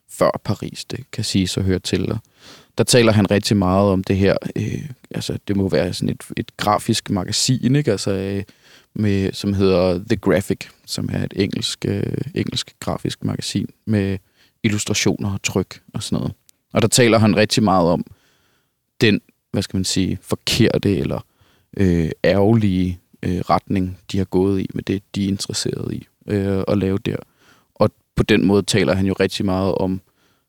før 0.09 0.41
Paris, 0.43 0.85
det 0.85 1.11
kan 1.11 1.23
sige 1.23 1.47
så 1.47 1.61
hører 1.61 1.79
til. 1.79 2.11
Og 2.11 2.17
der 2.77 2.83
taler 2.83 3.11
han 3.11 3.31
rigtig 3.31 3.57
meget 3.57 3.91
om 3.91 4.03
det 4.03 4.17
her, 4.17 4.37
øh, 4.55 4.89
altså 5.11 5.37
det 5.47 5.55
må 5.55 5.69
være 5.69 5.93
sådan 5.93 6.09
et, 6.09 6.23
et 6.37 6.57
grafisk 6.57 7.09
magasin, 7.09 7.75
ikke? 7.75 7.91
Altså, 7.91 8.11
øh, 8.11 8.43
med, 8.95 9.33
som 9.33 9.53
hedder 9.53 10.03
The 10.09 10.15
Graphic, 10.15 10.59
som 10.85 11.09
er 11.13 11.23
et 11.23 11.33
engelsk, 11.35 11.85
øh, 11.87 12.17
engelsk 12.35 12.75
grafisk 12.79 13.23
magasin 13.23 13.67
med 13.85 14.17
illustrationer 14.63 15.33
og 15.33 15.43
tryk 15.43 15.81
og 15.93 16.03
sådan 16.03 16.17
noget. 16.19 16.33
Og 16.73 16.81
der 16.81 16.87
taler 16.87 17.17
han 17.17 17.35
rigtig 17.35 17.63
meget 17.63 17.89
om 17.89 18.05
den, 19.01 19.21
hvad 19.51 19.61
skal 19.63 19.77
man 19.77 19.85
sige, 19.85 20.17
forkerte 20.21 20.97
eller 20.97 21.25
øh, 21.77 22.09
ærgerlige 22.23 22.99
øh, 23.25 23.39
retning, 23.39 23.97
de 24.11 24.17
har 24.17 24.25
gået 24.25 24.61
i 24.61 24.69
med 24.73 24.83
det, 24.83 25.03
de 25.15 25.23
er 25.23 25.27
interesseret 25.27 25.93
i 25.93 26.07
øh, 26.27 26.63
at 26.67 26.77
lave 26.77 26.97
der. 26.97 27.17
Og 27.75 27.89
på 28.15 28.23
den 28.23 28.45
måde 28.45 28.61
taler 28.61 28.93
han 28.95 29.05
jo 29.05 29.13
rigtig 29.19 29.45
meget 29.45 29.75
om 29.75 30.01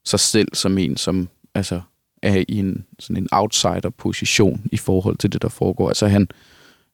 sig 0.05 0.21
selv 0.21 0.49
som 0.53 0.79
en, 0.79 0.97
som 0.97 1.29
altså, 1.55 1.81
er 2.23 2.45
i 2.49 2.59
en, 2.59 2.85
sådan 2.99 3.23
en 3.23 3.29
outsider-position 3.33 4.61
i 4.73 4.77
forhold 4.77 5.17
til 5.17 5.33
det, 5.33 5.43
der 5.43 5.49
foregår. 5.49 5.89
Altså 5.89 6.07
han, 6.07 6.29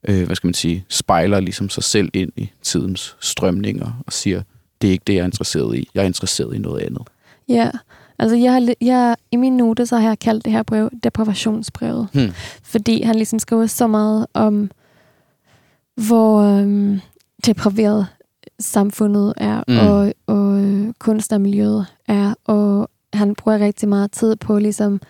øh, 0.08 0.26
hvad 0.26 0.36
skal 0.36 0.48
man 0.48 0.54
sige, 0.54 0.84
spejler 0.88 1.40
ligesom 1.40 1.68
sig 1.68 1.84
selv 1.84 2.10
ind 2.14 2.32
i 2.36 2.50
tidens 2.62 3.16
strømninger 3.20 4.02
og 4.06 4.12
siger, 4.12 4.42
det 4.82 4.88
er 4.88 4.92
ikke 4.92 5.04
det, 5.06 5.14
jeg 5.14 5.20
er 5.20 5.24
interesseret 5.24 5.78
i. 5.78 5.88
Jeg 5.94 6.02
er 6.02 6.06
interesseret 6.06 6.54
i 6.54 6.58
noget 6.58 6.82
andet. 6.82 7.02
Ja, 7.48 7.70
altså 8.18 8.36
jeg 8.36 8.52
har, 8.52 8.74
jeg, 8.80 9.16
i 9.30 9.36
min 9.36 9.56
note, 9.56 9.86
så 9.86 9.96
har 9.96 10.08
jeg 10.08 10.18
kaldt 10.18 10.44
det 10.44 10.52
her 10.52 10.62
brev 10.62 10.90
depravationsbrevet. 11.04 12.08
Hmm. 12.12 12.32
Fordi 12.62 13.02
han 13.02 13.14
ligesom 13.14 13.38
skriver 13.38 13.66
så 13.66 13.86
meget 13.86 14.26
om, 14.34 14.70
hvor 15.96 16.40
øhm, 16.42 17.00
depraveret 17.46 18.06
samfundet 18.60 19.34
er, 19.36 19.62
Mm. 19.68 19.78
og, 19.78 20.12
og 20.26 20.60
øh, 20.60 20.92
kunstnermiljøet 20.98 21.86
er, 22.08 22.34
og 22.44 22.88
han 23.12 23.34
bruger 23.34 23.58
rigtig 23.58 23.88
meget 23.88 24.12
tid 24.12 24.36
på 24.36 24.58
ligesom 24.58 25.00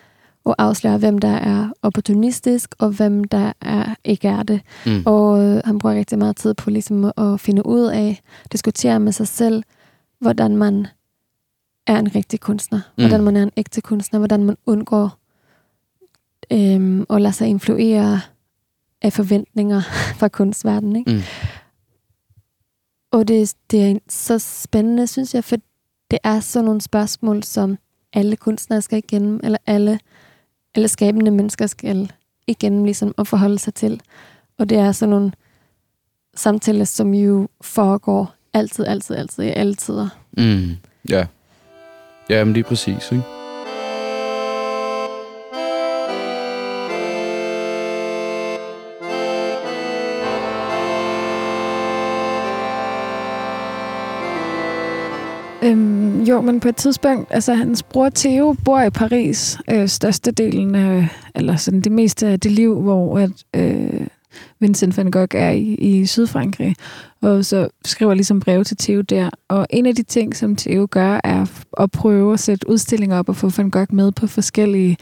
at 0.45 0.55
afsløre, 0.57 0.97
hvem 0.97 1.17
der 1.17 1.27
er 1.35 1.69
opportunistisk, 1.81 2.75
og 2.79 2.89
hvem 2.89 3.23
der 3.23 3.53
er, 3.61 3.95
ikke 4.03 4.27
er 4.27 4.43
det. 4.43 4.61
Mm. 4.85 5.03
Og 5.05 5.43
øh, 5.43 5.61
han 5.65 5.79
bruger 5.79 5.95
rigtig 5.95 6.19
meget 6.19 6.35
tid 6.35 6.53
på 6.53 6.69
ligesom 6.69 7.11
at 7.17 7.39
finde 7.39 7.65
ud 7.65 7.81
af, 7.85 8.21
diskutere 8.51 8.99
med 8.99 9.11
sig 9.11 9.27
selv, 9.27 9.63
hvordan 10.19 10.57
man 10.57 10.87
er 11.87 11.99
en 11.99 12.15
rigtig 12.15 12.39
kunstner, 12.39 12.79
Mm. 12.97 13.03
hvordan 13.03 13.23
man 13.23 13.37
er 13.37 13.43
en 13.43 13.51
ægte 13.57 13.81
kunstner, 13.81 14.19
hvordan 14.19 14.43
man 14.43 14.57
undgår 14.65 15.17
øhm, 16.51 17.05
at 17.09 17.21
lade 17.21 17.33
sig 17.33 17.47
influere 17.47 18.21
af 19.03 19.13
forventninger 19.13 19.81
fra 20.19 20.27
kunstverdenen. 20.27 20.95
Ikke? 20.95 21.11
Mm. 21.11 21.21
Og 23.11 23.27
det, 23.27 23.53
det 23.71 23.91
er 23.91 23.99
så 24.09 24.39
spændende, 24.39 25.07
synes 25.07 25.35
jeg, 25.35 25.43
for 25.43 25.55
det 26.11 26.19
er 26.23 26.39
sådan 26.39 26.65
nogle 26.65 26.81
spørgsmål, 26.81 27.43
som 27.43 27.77
alle 28.13 28.35
kunstnere 28.35 28.81
skal 28.81 28.97
igennem, 28.97 29.39
eller 29.43 29.57
alle, 29.65 29.99
alle 30.75 30.87
skabende 30.87 31.31
mennesker 31.31 31.67
skal 31.67 32.11
igennem 32.47 32.83
ligesom 32.83 33.15
at 33.17 33.27
forholde 33.27 33.59
sig 33.59 33.73
til. 33.73 34.01
Og 34.57 34.69
det 34.69 34.77
er 34.77 34.91
sådan 34.91 35.09
nogle 35.09 35.31
samtaler, 36.35 36.85
som 36.85 37.13
jo 37.13 37.47
foregår 37.61 38.33
altid, 38.53 38.85
altid, 38.85 39.15
altid, 39.15 39.43
i 39.43 39.47
alle 39.47 39.75
tider. 39.75 40.09
Mm. 40.37 40.75
Ja. 41.09 41.25
Ja, 42.29 42.43
men 42.43 42.53
lige 42.53 42.63
præcis, 42.63 43.11
ikke? 43.11 43.42
Øhm, 55.63 56.23
jo, 56.23 56.41
men 56.41 56.59
på 56.59 56.69
et 56.69 56.75
tidspunkt, 56.75 57.27
altså 57.29 57.53
hans 57.53 57.83
bror 57.83 58.09
Theo 58.15 58.55
bor 58.65 58.81
i 58.81 58.89
Paris, 58.89 59.57
øh, 59.71 59.87
størstedelen 59.87 60.75
af, 60.75 61.07
eller 61.35 61.55
sådan 61.55 61.81
det 61.81 61.91
meste 61.91 62.27
af 62.27 62.39
det 62.39 62.51
liv, 62.51 62.81
hvor 62.81 63.19
at, 63.19 63.31
øh, 63.55 64.07
Vincent 64.59 64.97
van 64.97 65.11
Gogh 65.11 65.35
er 65.35 65.49
i, 65.49 65.73
i 65.73 66.05
Sydfrankrig, 66.05 66.75
og 67.21 67.45
så 67.45 67.67
skriver 67.85 68.13
ligesom 68.13 68.39
breve 68.39 68.63
til 68.63 68.77
Theo 68.77 69.01
der. 69.01 69.29
Og 69.47 69.67
en 69.69 69.85
af 69.85 69.95
de 69.95 70.03
ting, 70.03 70.35
som 70.35 70.55
Theo 70.55 70.87
gør, 70.91 71.19
er 71.23 71.45
at 71.79 71.91
prøve 71.91 72.33
at 72.33 72.39
sætte 72.39 72.69
udstillinger 72.69 73.19
op 73.19 73.29
og 73.29 73.35
få 73.35 73.49
van 73.57 73.69
Gogh 73.69 73.93
med 73.93 74.11
på 74.11 74.27
forskellige 74.27 74.97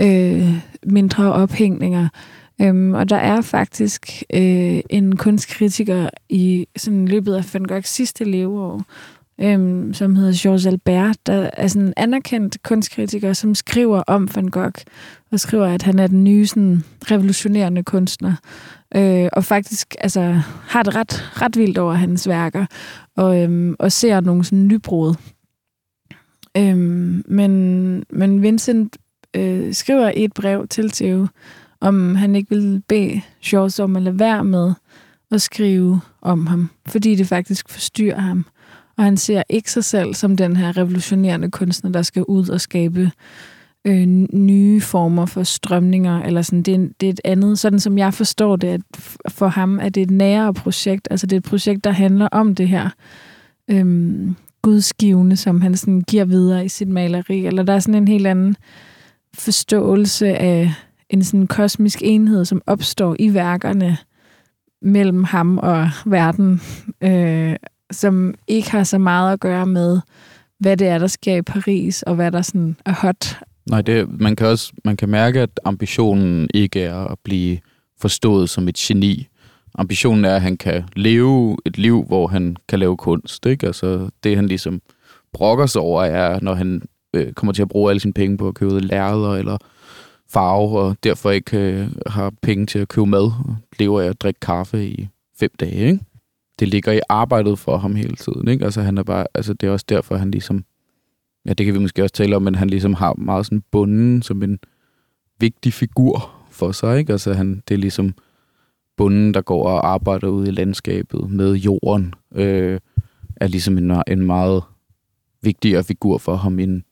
øh, 0.00 0.48
mindre 0.86 1.32
ophængninger. 1.32 2.08
Øhm, 2.60 2.94
og 2.94 3.08
der 3.08 3.16
er 3.16 3.40
faktisk 3.40 4.22
øh, 4.34 4.80
en 4.90 5.16
kunstkritiker 5.16 6.08
i 6.28 6.66
sådan 6.76 7.08
løbet 7.08 7.34
af 7.34 7.54
Van 7.54 7.64
Goghs 7.64 7.88
sidste 7.88 8.24
leveår, 8.24 8.82
øhm, 9.40 9.94
som 9.94 10.16
hedder 10.16 10.32
Georges 10.42 10.66
Albert, 10.66 11.16
der 11.26 11.50
er 11.52 11.66
sådan 11.66 11.88
en 11.88 11.94
anerkendt 11.96 12.62
kunstkritiker, 12.62 13.32
som 13.32 13.54
skriver 13.54 14.02
om 14.06 14.28
Van 14.34 14.48
Gogh, 14.48 14.82
og 15.32 15.40
skriver, 15.40 15.66
at 15.66 15.82
han 15.82 15.98
er 15.98 16.06
den 16.06 16.24
nye 16.24 16.46
sådan, 16.46 16.84
revolutionerende 17.10 17.82
kunstner. 17.82 18.34
Øh, 18.96 19.28
og 19.32 19.44
faktisk 19.44 19.94
altså, 20.00 20.40
har 20.68 20.82
det 20.82 20.94
ret, 20.94 21.42
ret 21.42 21.56
vildt 21.56 21.78
over 21.78 21.94
hans 21.94 22.28
værker, 22.28 22.66
og, 23.16 23.42
øhm, 23.42 23.76
og 23.78 23.92
ser 23.92 24.20
nogle 24.20 24.44
sådan 24.44 24.66
nybrud. 24.66 25.14
Øhm, 26.56 27.24
men, 27.28 28.04
men 28.10 28.42
Vincent 28.42 28.96
øh, 29.36 29.74
skriver 29.74 30.08
i 30.08 30.24
et 30.24 30.32
brev 30.34 30.68
til 30.68 30.90
Theo, 30.90 31.26
om 31.80 32.14
han 32.14 32.34
ikke 32.34 32.50
vil 32.50 32.82
bede 32.88 33.20
Georges 33.44 33.80
om 33.80 33.96
at 33.96 34.02
lade 34.02 34.18
være 34.18 34.44
med 34.44 34.72
at 35.30 35.42
skrive 35.42 36.00
om 36.22 36.46
ham, 36.46 36.70
fordi 36.86 37.14
det 37.14 37.26
faktisk 37.26 37.68
forstyrrer 37.68 38.20
ham. 38.20 38.46
Og 38.96 39.04
han 39.04 39.16
ser 39.16 39.42
ikke 39.48 39.70
sig 39.70 39.84
selv 39.84 40.14
som 40.14 40.36
den 40.36 40.56
her 40.56 40.76
revolutionerende 40.76 41.50
kunstner, 41.50 41.90
der 41.90 42.02
skal 42.02 42.24
ud 42.28 42.48
og 42.48 42.60
skabe 42.60 43.10
øh, 43.84 44.06
nye 44.32 44.80
former 44.80 45.26
for 45.26 45.42
strømninger, 45.42 46.22
eller 46.22 46.42
sådan, 46.42 46.62
det 46.62 46.74
er, 46.74 46.88
det 47.00 47.06
er 47.06 47.10
et 47.10 47.20
andet, 47.24 47.58
sådan 47.58 47.80
som 47.80 47.98
jeg 47.98 48.14
forstår 48.14 48.56
det, 48.56 48.68
at 48.68 48.80
for 49.28 49.48
ham 49.48 49.78
er 49.78 49.88
det 49.88 50.02
et 50.02 50.10
nære 50.10 50.54
projekt, 50.54 51.08
altså 51.10 51.26
det 51.26 51.36
er 51.36 51.40
et 51.40 51.44
projekt, 51.44 51.84
der 51.84 51.90
handler 51.90 52.28
om 52.32 52.54
det 52.54 52.68
her 52.68 52.88
øh, 53.70 54.34
gudsgivende, 54.62 55.36
som 55.36 55.60
han 55.60 55.76
sådan 55.76 56.00
giver 56.00 56.24
videre 56.24 56.64
i 56.64 56.68
sit 56.68 56.88
maleri, 56.88 57.46
eller 57.46 57.62
der 57.62 57.72
er 57.72 57.78
sådan 57.78 57.94
en 57.94 58.08
helt 58.08 58.26
anden 58.26 58.56
forståelse 59.34 60.26
af 60.26 60.72
en 61.10 61.24
sådan 61.24 61.46
kosmisk 61.46 61.98
enhed, 62.02 62.44
som 62.44 62.62
opstår 62.66 63.16
i 63.18 63.34
værkerne 63.34 63.96
mellem 64.82 65.24
ham 65.24 65.58
og 65.58 65.88
verden, 66.06 66.60
øh, 67.00 67.56
som 67.92 68.34
ikke 68.46 68.70
har 68.70 68.84
så 68.84 68.98
meget 68.98 69.32
at 69.32 69.40
gøre 69.40 69.66
med, 69.66 70.00
hvad 70.58 70.76
det 70.76 70.88
er, 70.88 70.98
der 70.98 71.06
sker 71.06 71.36
i 71.36 71.42
Paris, 71.42 72.02
og 72.02 72.14
hvad 72.14 72.32
der 72.32 72.42
sådan 72.42 72.76
er 72.86 72.92
hot. 72.92 73.38
Nej, 73.70 73.82
det, 73.82 74.20
man 74.20 74.36
kan 74.36 74.46
også 74.46 74.72
man 74.84 74.96
kan 74.96 75.08
mærke, 75.08 75.40
at 75.40 75.60
ambitionen 75.64 76.48
ikke 76.54 76.82
er 76.82 77.04
at 77.04 77.18
blive 77.24 77.58
forstået 78.00 78.50
som 78.50 78.68
et 78.68 78.74
geni. 78.74 79.28
Ambitionen 79.74 80.24
er, 80.24 80.34
at 80.34 80.42
han 80.42 80.56
kan 80.56 80.84
leve 80.96 81.56
et 81.66 81.78
liv, 81.78 82.04
hvor 82.06 82.26
han 82.26 82.56
kan 82.68 82.78
lave 82.78 82.96
kunst. 82.96 83.46
Ikke? 83.46 83.66
Altså, 83.66 84.08
det, 84.24 84.36
han 84.36 84.46
ligesom 84.46 84.82
brokker 85.32 85.66
sig 85.66 85.82
over, 85.82 86.02
er, 86.04 86.40
når 86.42 86.54
han 86.54 86.82
øh, 87.14 87.32
kommer 87.32 87.52
til 87.52 87.62
at 87.62 87.68
bruge 87.68 87.90
alle 87.90 88.00
sine 88.00 88.12
penge 88.12 88.38
på 88.38 88.48
at 88.48 88.54
købe 88.54 88.80
lærreder 88.80 89.34
eller 89.34 89.58
farve, 90.30 90.78
og 90.78 90.96
derfor 91.04 91.30
ikke 91.30 91.58
øh, 91.58 91.88
har 92.06 92.32
penge 92.42 92.66
til 92.66 92.78
at 92.78 92.88
købe 92.88 93.06
mad, 93.06 93.24
og 93.24 93.56
lever 93.78 94.00
af 94.00 94.06
at 94.06 94.20
drikke 94.20 94.40
kaffe 94.40 94.86
i 94.86 95.08
fem 95.40 95.50
dage. 95.60 95.74
Ikke? 95.74 96.00
Det 96.58 96.68
ligger 96.68 96.92
i 96.92 97.00
arbejdet 97.08 97.58
for 97.58 97.76
ham 97.76 97.94
hele 97.94 98.16
tiden. 98.16 98.48
Ikke? 98.48 98.64
Altså, 98.64 98.82
han 98.82 98.98
er 98.98 99.02
bare, 99.02 99.26
altså, 99.34 99.54
det 99.54 99.66
er 99.66 99.70
også 99.70 99.86
derfor, 99.88 100.16
han 100.16 100.30
ligesom 100.30 100.64
ja, 101.46 101.52
det 101.52 101.66
kan 101.66 101.74
vi 101.74 101.78
måske 101.78 102.02
også 102.02 102.12
tale 102.14 102.36
om, 102.36 102.42
men 102.42 102.54
han 102.54 102.70
ligesom 102.70 102.94
har 102.94 103.14
meget 103.14 103.46
sådan 103.46 103.62
bunden 103.70 104.22
som 104.22 104.42
en 104.42 104.58
vigtig 105.40 105.72
figur 105.72 106.34
for 106.50 106.72
sig, 106.72 106.98
ikke? 106.98 107.12
Altså 107.12 107.32
han, 107.32 107.62
det 107.68 107.74
er 107.74 107.78
ligesom 107.78 108.14
bunden, 108.96 109.34
der 109.34 109.42
går 109.42 109.66
og 109.68 109.88
arbejder 109.88 110.28
ude 110.28 110.48
i 110.48 110.50
landskabet 110.50 111.30
med 111.30 111.54
jorden, 111.54 112.14
øh, 112.34 112.80
er 113.36 113.46
ligesom 113.46 113.78
en, 113.78 114.02
en 114.08 114.26
meget 114.26 114.62
vigtigere 115.42 115.84
figur 115.84 116.18
for 116.18 116.36
ham 116.36 116.58
end 116.58 116.82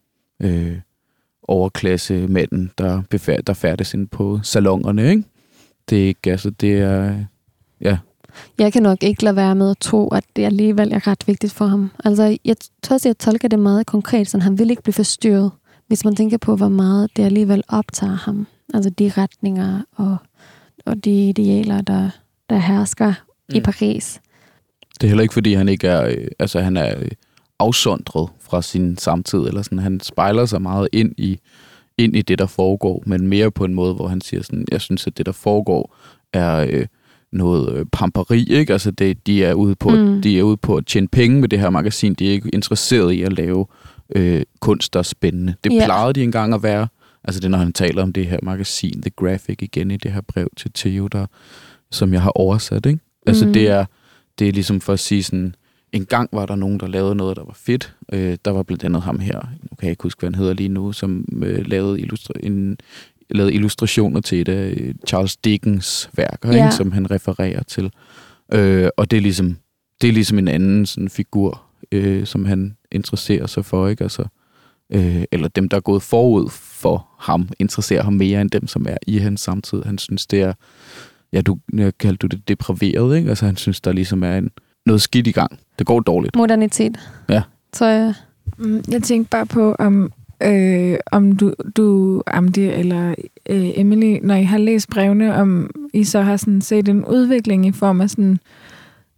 øh, 0.42 0.78
overklasse 1.42 2.28
manden, 2.28 2.70
der, 2.78 3.02
befær, 3.10 3.36
der 3.36 3.52
færdes 3.52 3.94
ind 3.94 4.08
på 4.08 4.40
salongerne, 4.42 5.10
ikke? 5.10 5.24
Det 5.90 6.02
er 6.02 6.06
ikke, 6.06 6.30
altså 6.30 6.50
det 6.50 6.78
er, 6.78 7.24
ja, 7.80 7.98
jeg 8.58 8.72
kan 8.72 8.82
nok 8.82 9.02
ikke 9.02 9.24
lade 9.24 9.36
være 9.36 9.54
med 9.54 9.70
at 9.70 9.78
tro, 9.78 10.08
at 10.08 10.24
det 10.36 10.44
alligevel 10.44 10.92
er 10.92 11.06
ret 11.06 11.24
vigtigt 11.26 11.52
for 11.52 11.66
ham. 11.66 11.90
Altså, 12.04 12.38
jeg 12.44 12.56
tror 12.82 12.94
også, 12.94 13.08
jeg 13.08 13.18
tolker 13.18 13.48
det 13.48 13.58
meget 13.58 13.86
konkret, 13.86 14.28
så 14.28 14.38
han 14.38 14.58
vil 14.58 14.70
ikke 14.70 14.82
blive 14.82 14.94
forstyrret, 14.94 15.50
hvis 15.86 16.04
man 16.04 16.16
tænker 16.16 16.38
på, 16.38 16.56
hvor 16.56 16.68
meget 16.68 17.16
det 17.16 17.24
alligevel 17.24 17.62
optager 17.68 18.16
ham. 18.16 18.46
Altså 18.74 18.90
de 18.90 19.12
retninger 19.16 19.80
og, 19.96 20.16
og 20.86 21.04
de 21.04 21.28
idealer, 21.28 21.80
der, 21.80 22.10
der 22.50 22.56
hersker 22.56 23.14
mm. 23.48 23.56
i. 23.56 23.60
Paris. 23.60 24.20
Det 25.00 25.06
er 25.06 25.08
heller 25.08 25.22
ikke, 25.22 25.34
fordi 25.34 25.54
han 25.54 25.68
ikke 25.68 25.88
er, 25.88 26.06
øh, 26.06 26.28
altså 26.38 26.60
han 26.60 26.76
er 26.76 26.98
øh, 26.98 27.10
afsondret 27.58 28.30
fra 28.40 28.62
sin 28.62 28.98
samtid, 28.98 29.38
eller 29.38 29.62
sådan, 29.62 29.78
han 29.78 30.00
spejler 30.00 30.46
sig 30.46 30.62
meget 30.62 30.88
ind 30.92 31.12
i, 31.18 31.38
ind 31.98 32.16
i 32.16 32.22
det, 32.22 32.38
der 32.38 32.46
foregår, 32.46 33.02
men 33.06 33.28
mere 33.28 33.50
på 33.50 33.64
en 33.64 33.74
måde, 33.74 33.94
hvor 33.94 34.08
han 34.08 34.20
siger 34.20 34.42
sådan, 34.42 34.66
jeg 34.72 34.80
synes, 34.80 35.06
at 35.06 35.18
det, 35.18 35.26
der 35.26 35.32
foregår, 35.32 35.96
er 36.32 36.66
øh, 36.70 36.86
noget 37.32 37.72
øh, 37.76 37.86
pamperi, 37.92 38.44
ikke? 38.50 38.72
Altså, 38.72 38.90
det, 38.90 39.26
de, 39.26 39.44
er 39.44 39.54
ude 39.54 39.74
på, 39.74 39.88
Mm. 39.90 40.22
de 40.22 40.38
er 40.38 40.42
ude 40.42 40.56
på 40.56 40.76
at 40.76 40.86
tjene 40.86 41.08
penge 41.08 41.40
med 41.40 41.48
det 41.48 41.58
her 41.60 41.70
magasin, 41.70 42.14
de 42.14 42.28
er 42.28 42.32
ikke 42.32 42.50
interesseret 42.52 43.12
i 43.12 43.22
at 43.22 43.32
lave 43.32 43.66
øh, 44.16 44.42
kunst, 44.60 44.92
der 44.92 44.98
er 44.98 45.02
spændende. 45.04 45.54
Det 45.64 45.72
Ja. 45.72 45.84
plejede 45.84 46.12
de 46.12 46.22
engang 46.22 46.54
at 46.54 46.62
være. 46.62 46.88
Altså, 47.24 47.40
det 47.40 47.50
når 47.50 47.58
han 47.58 47.72
taler 47.72 48.02
om 48.02 48.12
det 48.12 48.26
her 48.26 48.38
magasin, 48.42 49.02
The 49.02 49.10
Graphic, 49.16 49.56
igen 49.62 49.90
i 49.90 49.96
det 49.96 50.12
her 50.12 50.20
brev 50.28 50.48
til 50.56 50.70
Theo, 50.74 51.06
der, 51.06 51.26
som 51.90 52.12
jeg 52.12 52.22
har 52.22 52.30
oversat, 52.30 52.86
ikke? 52.86 52.98
Altså, 53.26 53.46
Mm. 53.46 53.52
det 53.52 53.68
er 53.68 53.84
det 54.38 54.48
er 54.48 54.52
ligesom 54.52 54.80
for 54.80 54.92
at 54.92 55.00
sige 55.00 55.22
sådan, 55.22 55.54
en 55.92 56.04
gang 56.04 56.28
var 56.32 56.46
der 56.46 56.54
nogen, 56.56 56.80
der 56.80 56.86
lavede 56.86 57.14
noget, 57.14 57.36
der 57.36 57.44
var 57.44 57.56
fedt. 57.56 57.94
Øh, 58.12 58.36
der 58.44 58.50
var 58.50 58.62
blandt 58.62 58.84
andet 58.84 59.02
ham 59.02 59.18
her, 59.18 59.38
nu 59.62 59.68
kan 59.78 59.82
jeg 59.86 59.90
ikke 59.90 60.02
huske, 60.02 60.20
hvad 60.20 60.30
han 60.30 60.34
hedder 60.34 60.54
lige 60.54 60.68
nu, 60.68 60.92
som 60.92 61.24
øh, 61.42 61.66
lavede, 61.66 62.00
illustra- 62.00 62.40
en, 62.46 62.78
lavede 63.34 63.54
illustrationer 63.54 64.20
til 64.20 64.40
et 64.40 64.48
af 64.48 64.74
øh, 64.76 64.94
Charles 65.06 65.36
Dickens 65.36 66.10
værker, 66.16 66.52
Ja. 66.52 66.64
ikke, 66.64 66.74
som 66.76 66.92
han 66.92 67.10
refererer 67.10 67.62
til. 67.62 67.90
Øh, 68.54 68.88
og 68.96 69.10
det 69.10 69.16
er 69.16 69.20
ligesom, 69.20 69.56
det 70.00 70.08
er 70.08 70.12
ligesom 70.12 70.38
en 70.38 70.48
anden 70.48 70.86
sådan 70.86 71.08
figur, 71.08 71.62
øh, 71.92 72.26
som 72.26 72.44
han 72.44 72.76
interesserer 72.92 73.46
sig 73.46 73.64
for, 73.64 73.88
ikke? 73.88 74.02
Altså, 74.04 74.24
øh, 74.92 75.24
eller 75.32 75.48
dem, 75.48 75.68
der 75.68 75.76
er 75.76 75.80
gået 75.80 76.02
forud 76.02 76.50
for 76.50 77.08
ham, 77.18 77.48
interesserer 77.58 78.02
ham 78.02 78.12
mere 78.12 78.40
end 78.40 78.50
dem, 78.50 78.66
som 78.66 78.86
er 78.88 78.96
i 79.06 79.18
hans 79.18 79.40
samtid. 79.40 79.82
Han 79.82 79.98
synes, 79.98 80.26
det 80.26 80.40
er, 80.40 80.52
ja, 81.32 81.40
du 81.40 81.58
kaldte 81.98 82.16
du 82.16 82.26
det 82.26 82.48
depraveret, 82.48 83.16
ikke? 83.16 83.28
Altså 83.28 83.46
han 83.46 83.56
synes, 83.56 83.80
der 83.80 83.92
ligesom 83.92 84.22
er 84.22 84.36
en, 84.36 84.50
noget 84.86 85.02
skidt 85.02 85.26
i 85.26 85.32
gang. 85.32 85.58
Det 85.78 85.86
går 85.86 86.00
dårligt. 86.00 86.36
Modernitet. 86.36 86.98
Ja. 87.28 87.42
Så 87.72 87.86
jeg... 87.86 88.14
Mm, 88.58 88.82
Jeg 88.90 89.02
tænkte 89.02 89.30
bare 89.30 89.46
på, 89.46 89.74
om, 89.78 90.12
øh, 90.44 90.98
om 91.12 91.36
du, 91.36 91.54
du 91.76 92.22
Amdi 92.26 92.60
eller 92.60 93.14
øh, 93.50 93.70
Emily, 93.74 94.18
når 94.22 94.34
I 94.34 94.44
har 94.44 94.58
læst 94.58 94.90
brevene, 94.90 95.34
om 95.34 95.70
I 95.92 96.04
så 96.04 96.20
har 96.20 96.36
sådan 96.36 96.60
set 96.60 96.88
en 96.88 97.04
udvikling 97.04 97.66
i 97.66 97.72
form 97.72 98.00
af 98.00 98.10
sådan... 98.10 98.38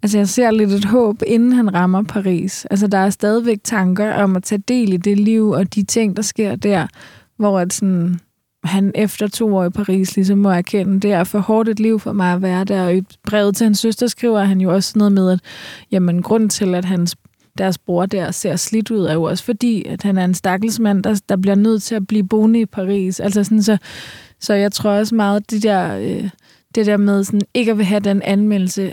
Altså, 0.02 0.18
jeg 0.18 0.28
ser 0.28 0.50
lidt 0.50 0.70
et 0.70 0.84
håb, 0.84 1.22
inden 1.26 1.52
han 1.52 1.74
rammer 1.74 2.02
Paris. 2.02 2.64
Altså, 2.64 2.86
der 2.86 2.98
er 2.98 3.10
stadigvæk 3.10 3.58
tanker 3.64 4.14
om 4.14 4.36
at 4.36 4.42
tage 4.42 4.62
del 4.68 4.92
i 4.92 4.96
det 4.96 5.18
liv 5.18 5.50
og 5.50 5.74
de 5.74 5.82
ting, 5.82 6.16
der 6.16 6.22
sker 6.22 6.56
der, 6.56 6.86
hvor 7.36 7.60
at 7.60 7.72
sådan, 7.72 8.18
han 8.64 8.92
efter 8.94 9.28
to 9.28 9.56
år 9.56 9.64
i 9.64 9.70
Paris 9.70 10.16
ligesom 10.16 10.38
må 10.38 10.50
erkende, 10.50 11.00
det 11.00 11.12
er 11.12 11.24
for 11.24 11.38
hårdt 11.38 11.68
et 11.68 11.80
liv 11.80 12.00
for 12.00 12.12
mig 12.12 12.32
at 12.32 12.42
være 12.42 12.64
der. 12.64 12.84
Og 12.84 12.96
i 12.96 13.02
brevet 13.26 13.56
til 13.56 13.64
hans 13.64 13.78
søster 13.78 14.06
skriver 14.06 14.40
han 14.40 14.60
jo 14.60 14.74
også 14.74 14.98
noget 14.98 15.12
med, 15.12 15.30
at 15.30 15.40
jamen, 15.90 16.22
grund 16.22 16.50
til, 16.50 16.74
at 16.74 16.84
hans 16.84 17.16
deres 17.59 17.78
bror 17.78 18.07
der 18.07 18.30
ser 18.30 18.57
slidt 18.57 18.90
ud, 18.90 19.05
er 19.05 19.14
jo 19.14 19.22
også 19.22 19.44
fordi, 19.44 19.84
at 19.84 20.02
han 20.02 20.18
er 20.18 20.24
en 20.24 20.34
stakkelsmand, 20.34 21.02
der, 21.02 21.20
der 21.28 21.36
bliver 21.36 21.55
nødt 21.55 21.82
til 21.82 21.94
at 21.94 22.07
blive 22.07 22.28
boende 22.28 22.61
i 22.61 22.66
Paris. 22.66 23.20
Altså 23.20 23.44
sådan, 23.44 23.62
så, 23.62 23.76
så 24.40 24.55
jeg 24.55 24.72
tror 24.72 24.90
også 24.90 25.14
meget, 25.14 25.50
det 25.50 25.62
der, 25.62 25.98
øh, 25.98 26.30
det 26.74 26.86
der 26.86 26.96
med 26.96 27.24
sådan, 27.24 27.40
ikke 27.55 27.70
at 27.70 27.78
vil 27.78 27.86
have 27.86 28.00
den 28.00 28.22
anmeldelse, 28.22 28.92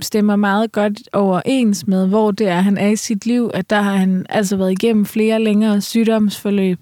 stemmer 0.00 0.36
meget 0.36 0.72
godt 0.72 1.08
overens 1.12 1.86
med, 1.86 2.06
hvor 2.08 2.30
det 2.30 2.48
er, 2.48 2.60
han 2.60 2.78
er 2.78 2.88
i 2.88 2.96
sit 2.96 3.26
liv, 3.26 3.50
at 3.54 3.70
der 3.70 3.80
har 3.80 3.96
han 3.96 4.26
altså 4.28 4.56
været 4.56 4.72
igennem 4.72 5.06
flere 5.06 5.42
længere 5.42 5.80
sygdomsforløb 5.80 6.78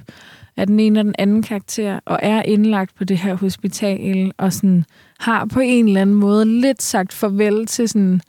af 0.56 0.66
den 0.66 0.80
ene 0.80 1.00
og 1.00 1.04
den 1.04 1.14
anden 1.18 1.42
karakter, 1.42 2.00
og 2.04 2.18
er 2.22 2.42
indlagt 2.42 2.94
på 2.94 3.04
det 3.04 3.18
her 3.18 3.34
hospital, 3.34 4.32
og 4.38 4.52
sådan, 4.52 4.84
har 5.20 5.44
på 5.44 5.60
en 5.60 5.88
eller 5.88 6.00
anden 6.00 6.16
måde 6.16 6.60
lidt 6.60 6.82
sagt 6.82 7.12
farvel 7.12 7.66
til 7.66 7.88
sådan, 7.88 8.20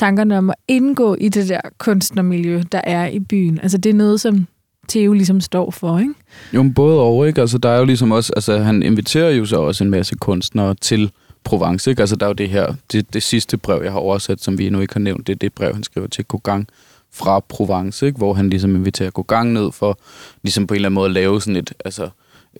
tankerne 0.00 0.38
om 0.38 0.50
at 0.50 0.56
indgå 0.68 1.14
i 1.14 1.28
det 1.28 1.48
der 1.48 1.60
kunstnermiljø, 1.78 2.62
der 2.72 2.80
er 2.84 3.06
i 3.06 3.18
byen. 3.18 3.60
Altså 3.62 3.78
det 3.78 3.90
er 3.90 3.94
noget, 3.94 4.20
som 4.20 4.46
Theo 4.88 5.12
ligesom 5.12 5.40
står 5.40 5.70
for, 5.70 5.98
ikke? 5.98 6.14
Jo, 6.54 6.62
men 6.62 6.74
både 6.74 7.00
over, 7.00 7.26
ikke? 7.26 7.40
Altså, 7.40 7.58
der 7.58 7.68
er 7.68 7.78
jo 7.78 7.84
ligesom 7.84 8.12
også, 8.12 8.32
altså, 8.36 8.58
han 8.58 8.82
inviterer 8.82 9.30
jo 9.30 9.44
så 9.44 9.56
også 9.56 9.84
en 9.84 9.90
masse 9.90 10.16
kunstnere 10.16 10.74
til 10.74 11.10
Provence, 11.44 11.90
ikke? 11.90 12.00
Altså, 12.02 12.16
der 12.16 12.26
er 12.26 12.30
jo 12.30 12.34
det 12.34 12.48
her, 12.48 12.74
det, 12.92 13.14
det 13.14 13.22
sidste 13.22 13.56
brev, 13.56 13.82
jeg 13.82 13.92
har 13.92 13.98
oversat, 13.98 14.42
som 14.42 14.58
vi 14.58 14.66
endnu 14.66 14.80
ikke 14.80 14.94
har 14.94 15.00
nævnt, 15.00 15.26
det 15.26 15.32
er 15.32 15.36
det 15.36 15.52
brev, 15.52 15.74
han 15.74 15.82
skriver 15.82 16.06
til 16.06 16.24
Gauguin 16.24 16.66
fra 17.12 17.40
Provence, 17.40 18.06
ikke? 18.06 18.18
Hvor 18.18 18.34
han 18.34 18.50
ligesom 18.50 18.76
inviterer 18.76 19.10
Gauguin 19.10 19.54
ned 19.54 19.72
for, 19.72 19.98
ligesom 20.42 20.66
på 20.66 20.74
en 20.74 20.76
eller 20.76 20.88
anden 20.88 20.94
måde 20.94 21.06
at 21.06 21.12
lave 21.12 21.40
sådan 21.40 21.56
et, 21.56 21.72
altså, 21.84 22.08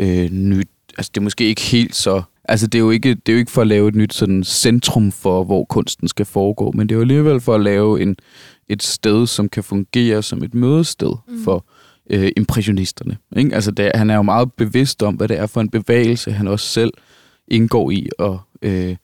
øh, 0.00 0.30
nyt, 0.30 0.68
altså, 0.98 1.10
det 1.14 1.20
er 1.20 1.24
måske 1.24 1.44
ikke 1.44 1.62
helt 1.62 1.96
så 1.96 2.22
Altså, 2.44 2.66
det 2.66 2.78
er, 2.78 2.82
jo 2.82 2.90
ikke, 2.90 3.14
det 3.14 3.28
er 3.28 3.32
jo 3.32 3.38
ikke 3.38 3.50
for 3.50 3.60
at 3.60 3.66
lave 3.66 3.88
et 3.88 3.94
nyt 3.94 4.14
sådan, 4.14 4.44
centrum 4.44 5.12
for, 5.12 5.44
hvor 5.44 5.64
kunsten 5.64 6.08
skal 6.08 6.26
foregå, 6.26 6.72
men 6.74 6.88
det 6.88 6.94
er 6.94 6.96
jo 6.96 7.02
alligevel 7.02 7.40
for 7.40 7.54
at 7.54 7.60
lave 7.60 8.02
en, 8.02 8.16
et 8.68 8.82
sted, 8.82 9.26
som 9.26 9.48
kan 9.48 9.64
fungere 9.64 10.22
som 10.22 10.42
et 10.42 10.54
mødested 10.54 11.12
mm. 11.28 11.44
for 11.44 11.64
øh, 12.10 12.32
impressionisterne. 12.36 13.16
Ikke? 13.36 13.54
Altså, 13.54 13.70
det, 13.70 13.90
han 13.94 14.10
er 14.10 14.16
jo 14.16 14.22
meget 14.22 14.52
bevidst 14.52 15.02
om, 15.02 15.14
hvad 15.14 15.28
det 15.28 15.38
er 15.38 15.46
for 15.46 15.60
en 15.60 15.68
bevægelse, 15.68 16.32
han 16.32 16.48
også 16.48 16.66
selv 16.66 16.92
indgår 17.48 17.90
i. 17.90 18.08
Og 18.18 18.40
øh, 18.62 18.96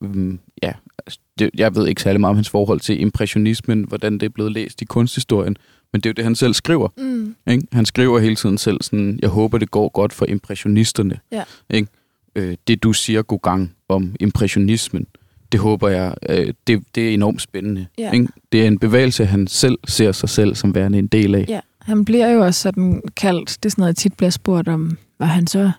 mm, 0.00 0.38
ja, 0.62 0.72
altså, 1.06 1.20
det, 1.38 1.50
jeg 1.54 1.74
ved 1.74 1.86
ikke 1.86 2.02
særlig 2.02 2.20
meget 2.20 2.30
om 2.30 2.36
hans 2.36 2.50
forhold 2.50 2.80
til 2.80 3.00
impressionismen, 3.00 3.84
hvordan 3.88 4.12
det 4.12 4.22
er 4.22 4.28
blevet 4.28 4.52
læst 4.52 4.82
i 4.82 4.84
kunsthistorien, 4.84 5.56
men 5.92 6.00
det 6.00 6.06
er 6.06 6.10
jo 6.10 6.14
det, 6.14 6.24
han 6.24 6.34
selv 6.34 6.54
skriver. 6.54 6.88
Mm. 6.98 7.34
Ikke? 7.46 7.66
Han 7.72 7.86
skriver 7.86 8.18
hele 8.18 8.36
tiden 8.36 8.58
selv 8.58 8.82
sådan, 8.82 9.18
jeg 9.22 9.30
håber, 9.30 9.58
det 9.58 9.70
går 9.70 9.88
godt 9.88 10.12
for 10.12 10.26
impressionisterne. 10.26 11.18
Ja. 11.32 11.42
Ikke? 11.70 11.88
Øh, 12.36 12.56
det, 12.66 12.82
du 12.82 12.92
siger, 12.92 13.22
Gauguin, 13.22 13.72
om 13.88 14.16
impressionismen, 14.20 15.06
det 15.52 15.60
håber 15.60 15.88
jeg, 15.88 16.14
øh, 16.28 16.54
det, 16.66 16.82
det 16.94 17.08
er 17.08 17.14
enormt 17.14 17.42
spændende. 17.42 17.86
Ja. 17.98 18.12
Ikke? 18.12 18.28
Det 18.52 18.62
er 18.62 18.66
en 18.66 18.78
bevægelse, 18.78 19.26
han 19.26 19.46
selv 19.46 19.78
ser 19.88 20.12
sig 20.12 20.28
selv 20.28 20.54
som 20.54 20.74
værende 20.74 20.98
en 20.98 21.06
del 21.06 21.34
af. 21.34 21.44
Ja, 21.48 21.60
han 21.80 22.04
bliver 22.04 22.28
jo 22.28 22.44
også 22.44 22.60
sådan 22.60 23.02
kaldt, 23.16 23.48
det 23.62 23.66
er 23.66 23.70
sådan 23.70 23.82
noget, 23.82 23.88
jeg 23.88 23.96
tit 23.96 24.14
bliver 24.14 24.30
spurgt 24.30 24.68
om, 24.68 24.98
var 25.18 25.26
han 25.26 25.46
så 25.46 25.70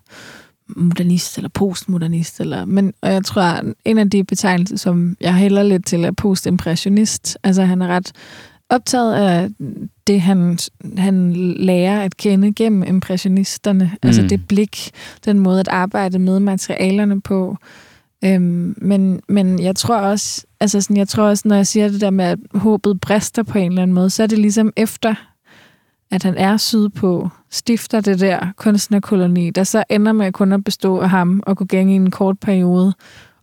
modernist 0.68 1.38
eller 1.38 1.50
postmodernist, 1.50 2.40
eller, 2.40 2.66
men 2.66 2.94
og 3.02 3.14
jeg 3.14 3.26
tror, 3.26 3.74
en 3.86 3.98
af 3.98 4.10
de 4.10 4.24
betegnelser, 4.24 4.78
som 4.78 5.18
jeg 5.22 5.36
hælder 5.36 5.64
lidt 5.64 5.86
til, 5.86 6.04
er 6.04 6.12
postimpressionist. 6.12 7.38
Altså 7.44 7.64
han 7.64 7.82
er 7.82 7.88
ret 7.88 8.12
optaget 8.70 9.14
af 9.16 9.50
det, 10.08 10.22
han, 10.22 10.58
han 10.98 11.34
lærer 11.56 12.02
at 12.02 12.18
kende 12.18 12.54
gennem 12.54 12.84
impressionisterne. 12.84 13.92
Mm. 13.94 14.08
Altså 14.08 14.22
det 14.22 14.48
blik, 14.48 14.92
den 15.26 15.40
måde 15.40 15.60
at 15.60 15.68
arbejde 15.68 16.20
med 16.20 16.40
materialerne 16.40 17.22
på. 17.22 17.58
Øhm, 18.24 18.76
men, 18.78 19.22
men 19.30 19.60
jeg 19.60 19.76
tror 19.76 19.98
også, 19.98 20.46
altså 20.60 20.82
sådan, 20.82 20.98
jeg 20.98 21.08
tror 21.08 21.24
også, 21.24 21.48
når 21.48 21.56
jeg 21.56 21.68
siger 21.68 21.88
det 21.88 22.02
der 22.02 22.10
med, 22.10 22.26
at 22.26 22.40
håbet 22.54 23.02
brister 23.02 23.44
på 23.44 23.58
en 23.58 23.72
eller 23.72 23.82
anden 23.82 23.96
måde, 23.96 24.10
så 24.10 24.24
er 24.24 24.28
det 24.28 24.40
ligesom 24.40 24.74
efter, 24.76 25.16
at 26.12 26.24
han 26.24 26.38
er 26.38 26.58
sydpå, 26.58 27.30
stifter 27.50 28.02
det 28.02 28.20
der 28.20 28.48
kunstnerkoloni, 28.56 29.50
der 29.50 29.64
så 29.64 29.84
ender 29.90 30.12
med 30.12 30.32
kun 30.32 30.52
at 30.52 30.64
bestå 30.64 31.00
af 31.00 31.10
ham 31.10 31.44
og 31.46 31.58
gå 31.58 31.66
gang 31.66 31.92
i 31.92 31.96
en 31.96 32.12
kort 32.12 32.40
periode, 32.40 32.94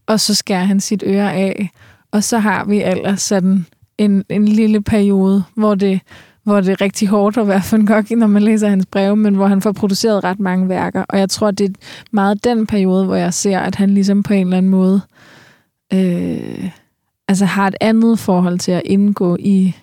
og 0.06 0.20
så 0.20 0.34
skærer 0.34 0.64
han 0.64 0.80
sit 0.80 1.02
øre 1.06 1.32
af, 1.32 1.70
og 2.10 2.24
så 2.24 2.38
har 2.38 2.64
vi 2.64 2.82
ellers 2.82 3.22
sådan 3.22 3.66
en, 3.98 4.24
en 4.28 4.48
lille 4.48 4.82
periode, 4.82 5.44
hvor 5.54 5.74
det, 5.74 6.00
hvor 6.44 6.60
det 6.60 6.68
er 6.68 6.80
rigtig 6.80 7.08
hårdt 7.08 7.36
at 7.36 7.48
være 7.48 7.62
Van 7.72 7.86
Gogh, 7.86 8.10
når 8.18 8.26
man 8.26 8.42
læser 8.42 8.68
hans 8.68 8.86
breve, 8.86 9.16
men 9.16 9.34
hvor 9.34 9.46
han 9.46 9.62
får 9.62 9.72
produceret 9.72 10.24
ret 10.24 10.40
mange 10.40 10.68
værker. 10.68 11.04
Og 11.08 11.18
jeg 11.18 11.30
tror, 11.30 11.50
det 11.50 11.68
er 11.68 11.74
meget 12.10 12.44
den 12.44 12.66
periode, 12.66 13.04
hvor 13.04 13.14
jeg 13.16 13.34
ser, 13.34 13.58
at 13.58 13.74
han 13.74 13.90
ligesom 13.90 14.22
på 14.22 14.32
en 14.34 14.46
eller 14.46 14.56
anden 14.56 14.70
måde 14.70 15.00
øh, 15.92 16.68
altså 17.28 17.44
har 17.44 17.68
et 17.68 17.74
andet 17.80 18.18
forhold 18.18 18.58
til 18.58 18.72
at 18.72 18.82
indgå 18.84 19.36
i... 19.40 19.74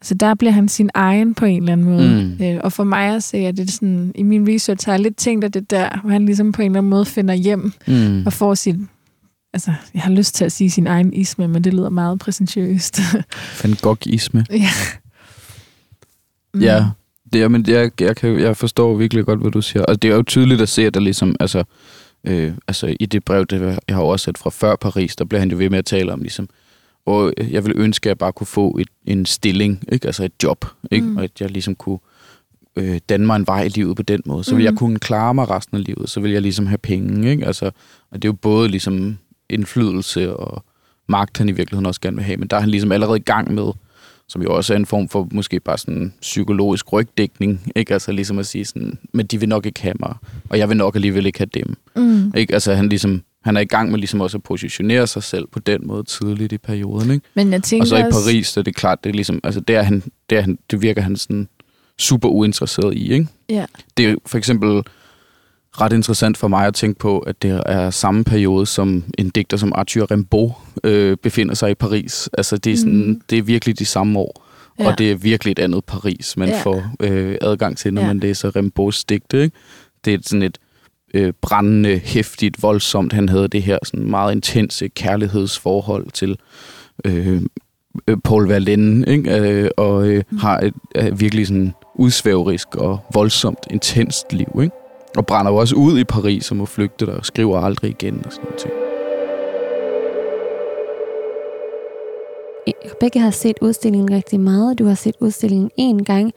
Altså 0.00 0.14
der 0.14 0.34
bliver 0.34 0.52
han 0.52 0.68
sin 0.68 0.90
egen 0.94 1.34
på 1.34 1.44
en 1.44 1.62
eller 1.62 1.72
anden 1.72 1.86
måde. 1.86 2.36
Mm. 2.38 2.44
Øh, 2.44 2.60
og 2.64 2.72
for 2.72 2.84
mig 2.84 3.14
at 3.14 3.22
se, 3.22 3.36
at 3.36 3.56
det 3.56 3.70
sådan, 3.70 4.12
i 4.14 4.22
min 4.22 4.48
research 4.54 4.86
har 4.86 4.92
jeg 4.92 5.00
lidt 5.00 5.16
tænkt, 5.16 5.44
at 5.44 5.54
det 5.54 5.70
der, 5.70 6.00
hvor 6.02 6.10
han 6.10 6.26
ligesom 6.26 6.52
på 6.52 6.62
en 6.62 6.70
eller 6.70 6.78
anden 6.78 6.90
måde 6.90 7.04
finder 7.04 7.34
hjem 7.34 7.72
Mm. 7.86 8.22
og 8.26 8.32
får 8.32 8.54
sit 8.54 8.76
altså, 9.52 9.72
jeg 9.94 10.02
har 10.02 10.10
lyst 10.10 10.34
til 10.34 10.44
at 10.44 10.52
sige 10.52 10.70
sin 10.70 10.86
egen 10.86 11.12
isme, 11.14 11.48
men 11.48 11.64
det 11.64 11.74
lyder 11.74 11.88
meget 11.88 12.18
præsentiøst. 12.18 13.00
Van 13.62 13.72
Gogh-isme. 13.82 14.44
ja. 14.50 14.68
Mm. 16.54 16.60
Ja, 16.60 16.86
det 17.32 17.42
er, 17.42 17.48
men 17.48 17.64
jeg, 17.68 17.90
jeg, 18.00 18.16
kan, 18.16 18.40
jeg 18.40 18.56
forstår 18.56 18.96
virkelig 18.96 19.24
godt, 19.24 19.40
hvad 19.40 19.50
du 19.50 19.60
siger. 19.62 19.84
Og 19.84 20.02
det 20.02 20.10
er 20.10 20.14
jo 20.14 20.22
tydeligt 20.22 20.60
at 20.60 20.68
se, 20.68 20.86
at 20.86 20.94
der 20.94 21.00
ligesom, 21.00 21.36
altså, 21.40 21.64
øh, 22.24 22.52
altså 22.68 22.96
i 23.00 23.06
det 23.06 23.24
brev, 23.24 23.46
det 23.46 23.78
jeg 23.88 23.96
har 23.96 24.02
oversat 24.02 24.38
fra 24.38 24.50
før 24.50 24.76
Paris, 24.76 25.16
der 25.16 25.24
bliver 25.24 25.40
han 25.40 25.50
jo 25.50 25.56
ved 25.56 25.70
med 25.70 25.78
at 25.78 25.84
tale 25.84 26.12
om, 26.12 26.20
ligesom, 26.20 26.48
og 27.06 27.32
jeg 27.50 27.64
ville 27.64 27.78
ønske, 27.82 28.06
at 28.06 28.08
jeg 28.08 28.18
bare 28.18 28.32
kunne 28.32 28.46
få 28.46 28.78
et, 28.80 28.88
en 29.06 29.26
stilling, 29.26 29.84
ikke? 29.92 30.06
altså 30.06 30.24
et 30.24 30.32
job, 30.42 30.64
ikke? 30.90 31.06
Mm. 31.06 31.16
og 31.16 31.24
at 31.24 31.40
jeg 31.40 31.50
ligesom 31.50 31.74
kunne 31.74 31.98
øh, 32.76 33.00
danne 33.08 33.26
mig 33.26 33.36
en 33.36 33.46
vej 33.46 33.62
i 33.62 33.68
livet 33.68 33.96
på 33.96 34.02
den 34.02 34.22
måde. 34.26 34.44
Så 34.44 34.54
ville 34.54 34.70
Mm. 34.70 34.74
jeg 34.74 34.78
kunne 34.78 34.98
klare 34.98 35.34
mig 35.34 35.50
resten 35.50 35.76
af 35.76 35.84
livet, 35.84 36.10
så 36.10 36.20
ville 36.20 36.34
jeg 36.34 36.42
ligesom 36.42 36.66
have 36.66 36.78
penge. 36.78 37.30
Ikke? 37.30 37.46
Altså, 37.46 37.64
og 38.10 38.22
det 38.22 38.24
er 38.24 38.28
jo 38.28 38.32
både 38.32 38.68
ligesom 38.68 39.18
indflydelse 39.50 40.36
og 40.36 40.64
magt, 41.08 41.38
han 41.38 41.48
i 41.48 41.52
virkeligheden 41.52 41.86
også 41.86 42.00
gerne 42.00 42.16
vil 42.16 42.24
have, 42.24 42.36
men 42.36 42.48
der 42.48 42.56
er 42.56 42.60
han 42.60 42.70
ligesom 42.70 42.92
allerede 42.92 43.18
i 43.18 43.22
gang 43.22 43.54
med, 43.54 43.72
som 44.28 44.42
jo 44.42 44.56
også 44.56 44.72
er 44.72 44.76
en 44.76 44.86
form 44.86 45.08
for 45.08 45.28
måske 45.32 45.60
bare 45.60 45.78
sådan 45.78 46.12
psykologisk 46.20 46.92
rygdækning, 46.92 47.72
ikke? 47.76 47.92
Altså 47.92 48.12
ligesom 48.12 48.38
at 48.38 48.46
sige 48.46 48.64
sådan, 48.64 48.98
men 49.12 49.26
de 49.26 49.40
vil 49.40 49.48
nok 49.48 49.66
ikke 49.66 49.82
have 49.82 49.94
mig, 50.00 50.14
og 50.50 50.58
jeg 50.58 50.68
vil 50.68 50.76
nok 50.76 50.94
alligevel 50.94 51.26
ikke 51.26 51.38
have 51.38 51.48
dem. 51.54 51.76
Mm. 51.96 52.32
Ikke? 52.36 52.54
Altså 52.54 52.74
han 52.74 52.88
ligesom, 52.88 53.22
han 53.44 53.56
er 53.56 53.60
i 53.60 53.64
gang 53.64 53.90
med 53.90 53.98
ligesom 53.98 54.20
også 54.20 54.36
at 54.36 54.42
positionere 54.42 55.06
sig 55.06 55.22
selv 55.22 55.46
på 55.46 55.58
den 55.58 55.86
måde 55.86 56.04
tidligt 56.04 56.52
i 56.52 56.58
perioden, 56.58 57.10
ikke? 57.10 57.26
Men 57.34 57.52
jeg 57.52 57.62
tænker 57.62 57.82
Og 57.82 57.88
så 57.88 57.96
i 57.96 58.02
Paris, 58.02 58.48
så 58.48 58.60
er 58.60 58.64
det 58.64 58.74
klart, 58.74 59.04
det 59.04 59.10
er 59.10 59.14
ligesom, 59.14 59.40
altså 59.44 59.60
det, 59.60 59.76
er 59.76 59.82
han, 59.82 60.02
det, 60.30 60.38
er 60.38 60.42
han, 60.42 60.58
det 60.70 60.82
virker 60.82 61.02
han 61.02 61.16
sådan 61.16 61.48
super 61.98 62.28
uinteresseret 62.28 62.94
i, 62.94 63.12
ikke? 63.12 63.26
Ja. 63.48 63.66
Det 63.96 64.06
er 64.06 64.14
for 64.26 64.38
eksempel 64.38 64.82
ret 65.80 65.92
interessant 65.92 66.36
for 66.36 66.48
mig 66.48 66.66
at 66.66 66.74
tænke 66.74 66.98
på, 66.98 67.18
at 67.18 67.42
det 67.42 67.62
er 67.66 67.90
samme 67.90 68.24
periode, 68.24 68.66
som 68.66 69.04
en 69.18 69.28
digter 69.30 69.56
som 69.56 69.72
Arthur 69.74 70.10
Rimbaud 70.10 70.50
øh, 70.84 71.16
befinder 71.22 71.54
sig 71.54 71.70
i 71.70 71.74
Paris. 71.74 72.28
Altså 72.38 72.56
det 72.56 72.72
er, 72.72 72.76
sådan, 72.76 73.06
Mhm. 73.06 73.20
det 73.30 73.38
er 73.38 73.42
virkelig 73.42 73.78
de 73.78 73.84
samme 73.84 74.18
år, 74.18 74.46
Ja. 74.78 74.86
og 74.86 74.98
det 74.98 75.10
er 75.10 75.14
virkelig 75.14 75.52
et 75.52 75.58
andet 75.58 75.84
Paris, 75.84 76.36
man 76.36 76.48
Ja. 76.48 76.60
får 76.62 76.84
øh, 77.00 77.36
adgang 77.40 77.76
til, 77.78 77.94
når 77.94 78.00
Ja. 78.02 78.06
man 78.06 78.18
læser 78.18 78.56
Rimbauds 78.56 79.04
digte. 79.04 79.42
Ikke? 79.42 79.56
Det 80.04 80.14
er 80.14 80.18
sådan 80.22 80.42
et 80.42 80.58
øh, 81.14 81.32
brændende, 81.42 81.98
hæftigt, 82.04 82.62
voldsomt. 82.62 83.12
Han 83.12 83.28
havde 83.28 83.48
det 83.48 83.62
her 83.62 83.78
sådan 83.84 84.10
meget 84.10 84.34
intense 84.34 84.88
kærlighedsforhold 84.88 86.10
til 86.10 86.36
øh, 87.04 87.42
øh, 88.08 88.16
Paul 88.24 88.48
Verlaine, 88.48 89.06
ikke? 89.08 89.38
Øh, 89.38 89.70
og 89.76 90.08
øh, 90.08 90.22
Mm. 90.30 90.38
har 90.38 90.58
et 90.58 90.74
øh, 90.96 91.20
virkelig 91.20 91.46
sådan 91.46 91.72
udsvæverisk 91.94 92.74
og 92.76 92.98
voldsomt, 93.14 93.58
intenst 93.70 94.32
liv, 94.32 94.60
ikke? 94.62 94.76
Og 95.16 95.26
brænder 95.26 95.52
jo 95.52 95.58
også 95.58 95.76
ud 95.76 95.98
i 95.98 96.04
Paris 96.04 96.50
og 96.50 96.56
må 96.56 96.66
flygte 96.66 97.06
der 97.06 97.16
og 97.16 97.26
skriver 97.26 97.60
aldrig 97.60 97.90
igen 97.90 98.22
og 98.26 98.32
sådan 98.32 98.44
noget 98.44 98.58
ting. 98.58 98.74
Rebecca 102.84 103.18
har 103.18 103.30
set 103.30 103.56
udstillingen 103.60 104.10
rigtig 104.10 104.40
meget. 104.40 104.78
Du 104.78 104.84
har 104.84 104.94
set 104.94 105.14
udstillingen 105.20 105.70
en 105.76 106.04
gang. 106.04 106.32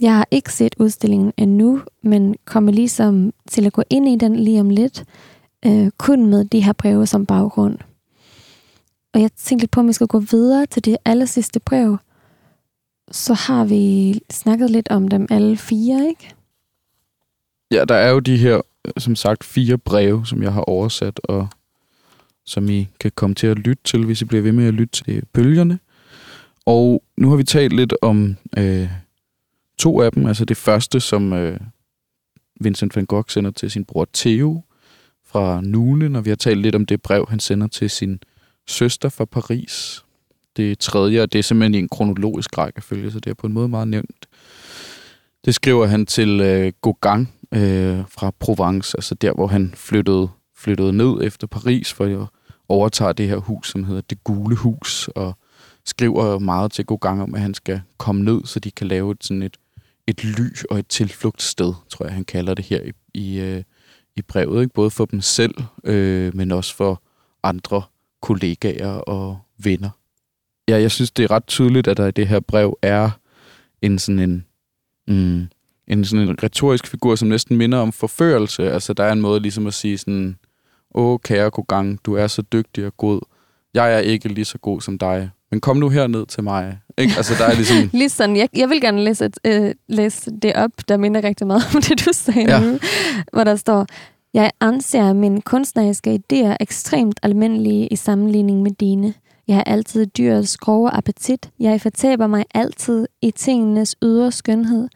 Jeg 0.00 0.16
har 0.16 0.28
ikke 0.30 0.52
set 0.52 0.74
udstillingen 0.78 1.32
endnu, 1.36 1.80
men 2.02 2.34
kommer 2.44 2.72
ligesom 2.72 3.32
til 3.50 3.66
at 3.66 3.72
gå 3.72 3.82
ind 3.90 4.08
i 4.08 4.16
den 4.16 4.36
lige 4.36 4.60
om 4.60 4.70
lidt, 4.70 5.04
øh, 5.66 5.90
kun 5.98 6.26
med 6.26 6.44
de 6.44 6.60
her 6.60 6.72
breve 6.72 7.06
som 7.06 7.26
baggrund. 7.26 7.78
Og 9.14 9.20
jeg 9.20 9.32
tænkte 9.32 9.62
lidt 9.62 9.70
på, 9.70 9.80
om 9.80 9.88
vi 9.88 9.92
skal 9.92 10.06
gå 10.06 10.18
videre 10.18 10.66
til 10.66 10.84
det 10.84 10.96
aller 11.04 11.26
sidste 11.26 11.60
brev. 11.60 11.96
Så 13.10 13.34
har 13.34 13.64
vi 13.64 14.14
snakket 14.30 14.70
lidt 14.70 14.88
om 14.90 15.08
dem 15.08 15.26
alle 15.30 15.56
fire, 15.56 16.08
ikke? 16.08 16.34
Ja, 17.74 17.84
der 17.84 17.94
er 17.94 18.10
jo 18.10 18.18
de 18.18 18.36
her, 18.36 18.60
øh, 18.84 18.92
som 18.98 19.16
sagt, 19.16 19.44
fire 19.44 19.78
breve, 19.78 20.26
som 20.26 20.42
jeg 20.42 20.52
har 20.52 20.60
oversat, 20.60 21.20
og 21.24 21.48
som 22.44 22.68
I 22.68 22.88
kan 23.00 23.12
komme 23.14 23.34
til 23.34 23.46
at 23.46 23.58
lytte 23.58 23.82
til, 23.84 24.04
hvis 24.04 24.22
I 24.22 24.24
bliver 24.24 24.42
ved 24.42 24.52
med 24.52 24.66
at 24.66 24.74
lytte 24.74 25.04
til 25.04 25.22
bølgerne. 25.32 25.78
Og 26.66 27.02
nu 27.16 27.30
har 27.30 27.36
vi 27.36 27.44
talt 27.44 27.72
lidt 27.72 27.94
om 28.02 28.36
øh, 28.58 28.88
to 29.78 30.00
af 30.00 30.12
dem. 30.12 30.26
Altså 30.26 30.44
det 30.44 30.56
første, 30.56 31.00
som 31.00 31.32
øh, 31.32 31.60
Vincent 32.60 32.96
van 32.96 33.06
Gogh 33.06 33.24
sender 33.28 33.50
til 33.50 33.70
sin 33.70 33.84
bror 33.84 34.08
Theo 34.14 34.62
fra 35.26 35.60
Nulen, 35.60 36.16
og 36.16 36.24
vi 36.24 36.30
har 36.30 36.36
talt 36.36 36.60
lidt 36.60 36.74
om 36.74 36.86
det 36.86 37.02
brev, 37.02 37.26
han 37.28 37.40
sender 37.40 37.66
til 37.66 37.90
sin 37.90 38.20
søster 38.66 39.08
fra 39.08 39.24
Paris. 39.24 40.04
Det 40.56 40.78
tredje, 40.78 41.22
og 41.22 41.32
det 41.32 41.38
er 41.38 41.42
simpelthen 41.42 41.74
i 41.74 41.78
en 41.78 41.88
kronologisk 41.88 42.58
rækkefølge, 42.58 43.10
så 43.10 43.20
det 43.20 43.30
er 43.30 43.34
på 43.34 43.46
en 43.46 43.52
måde 43.52 43.68
meget 43.68 43.88
nemt. 43.88 44.26
Det 45.44 45.54
skriver 45.54 45.86
han 45.86 46.06
til 46.06 46.40
øh, 46.40 46.72
Gauguin 46.82 47.28
øh, 47.54 48.04
fra 48.08 48.30
Provence, 48.40 48.96
altså 48.96 49.14
der, 49.14 49.32
hvor 49.32 49.46
han 49.46 49.72
flyttede, 49.76 50.28
flyttede 50.56 50.92
ned 50.92 51.22
efter 51.22 51.46
Paris 51.46 51.92
for 51.92 52.22
at 52.22 52.28
overtage 52.68 53.12
det 53.12 53.28
her 53.28 53.36
hus, 53.36 53.70
som 53.70 53.84
hedder 53.84 54.02
Det 54.10 54.24
Gule 54.24 54.56
Hus, 54.56 55.08
og 55.08 55.38
skriver 55.84 56.38
meget 56.38 56.72
til 56.72 56.86
Gauguin 56.86 57.20
om, 57.20 57.34
at 57.34 57.40
han 57.40 57.54
skal 57.54 57.80
komme 57.98 58.22
ned, 58.24 58.44
så 58.44 58.60
de 58.60 58.70
kan 58.70 58.86
lave 58.86 59.12
et, 59.12 59.24
sådan 59.24 59.42
et, 59.42 59.56
et 60.06 60.24
ly 60.24 60.56
og 60.70 60.78
et 60.78 60.88
tilflugtssted, 60.88 61.72
tror 61.88 62.04
jeg, 62.06 62.14
han 62.14 62.24
kalder 62.24 62.54
det 62.54 62.64
her 62.64 62.80
i, 62.82 62.92
i, 63.14 63.40
øh, 63.40 63.62
i 64.16 64.22
brevet. 64.22 64.62
Ikke? 64.62 64.74
Både 64.74 64.90
for 64.90 65.04
dem 65.04 65.20
selv, 65.20 65.54
øh, 65.84 66.36
men 66.36 66.52
også 66.52 66.74
for 66.74 67.02
andre 67.42 67.82
kollegaer 68.22 68.92
og 68.92 69.38
venner. 69.58 69.90
Ja, 70.68 70.80
jeg 70.80 70.90
synes, 70.90 71.10
det 71.10 71.22
er 71.22 71.30
ret 71.30 71.46
tydeligt, 71.46 71.88
at 71.88 71.96
der 71.96 72.06
i 72.06 72.10
det 72.10 72.28
her 72.28 72.40
brev 72.40 72.78
er 72.82 73.10
en 73.82 73.98
sådan 73.98 74.18
en, 74.18 74.44
mm, 75.08 75.48
en 75.88 76.04
sådan 76.04 76.28
en 76.28 76.36
retorisk 76.42 76.86
figur, 76.86 77.14
som 77.14 77.28
næsten 77.28 77.56
minder 77.56 77.78
om 77.78 77.92
forførelse. 77.92 78.72
Altså, 78.72 78.92
der 78.92 79.04
er 79.04 79.12
en 79.12 79.20
måde 79.20 79.40
ligesom 79.40 79.66
at 79.66 79.74
sige 79.74 79.98
sådan, 79.98 80.36
åh, 80.94 81.18
kære 81.24 81.50
Gauguin, 81.50 81.98
du 82.04 82.14
er 82.14 82.26
så 82.26 82.42
dygtig 82.42 82.86
og 82.86 82.96
god. 82.96 83.20
Jeg 83.74 83.94
er 83.94 83.98
ikke 83.98 84.28
lige 84.28 84.44
så 84.44 84.58
god 84.58 84.80
som 84.80 84.98
dig, 84.98 85.30
men 85.50 85.60
kom 85.60 85.76
nu 85.76 85.88
herned 85.88 86.26
til 86.26 86.42
mig. 86.44 86.78
Ikke? 86.98 87.12
Altså, 87.16 87.34
der 87.38 87.44
er 87.44 87.54
ligesom... 87.54 87.76
Lige 87.92 88.08
sådan, 88.08 88.36
jeg, 88.36 88.48
jeg 88.56 88.68
vil 88.68 88.80
gerne 88.80 89.04
læse, 89.04 89.24
et, 89.24 89.38
øh, 89.44 89.74
læse 89.88 90.30
det 90.42 90.52
op, 90.54 90.70
der 90.88 90.96
minder 90.96 91.24
rigtig 91.24 91.46
meget 91.46 91.62
om 91.74 91.82
det, 91.88 92.06
du 92.06 92.10
sagde 92.12 92.50
Ja. 92.50 92.60
nu, 92.60 92.78
hvor 93.32 93.44
der 93.44 93.56
står, 93.56 93.86
jeg 94.34 94.50
anser 94.60 95.12
mine 95.12 95.42
kunstneriske 95.42 96.20
idéer 96.32 96.56
ekstremt 96.60 97.20
almindelige 97.22 97.86
i 97.86 97.96
sammenligning 97.96 98.62
med 98.62 98.70
dine. 98.70 99.14
Jeg 99.48 99.56
har 99.56 99.62
altid 99.64 100.06
dyrets 100.06 100.56
grove 100.56 100.90
appetit. 100.90 101.50
Jeg 101.60 101.80
fortaber 101.80 102.26
mig 102.26 102.44
altid 102.54 103.06
i 103.22 103.30
tingenes 103.30 103.96
ydre 104.02 104.32
skønhed, 104.32 104.88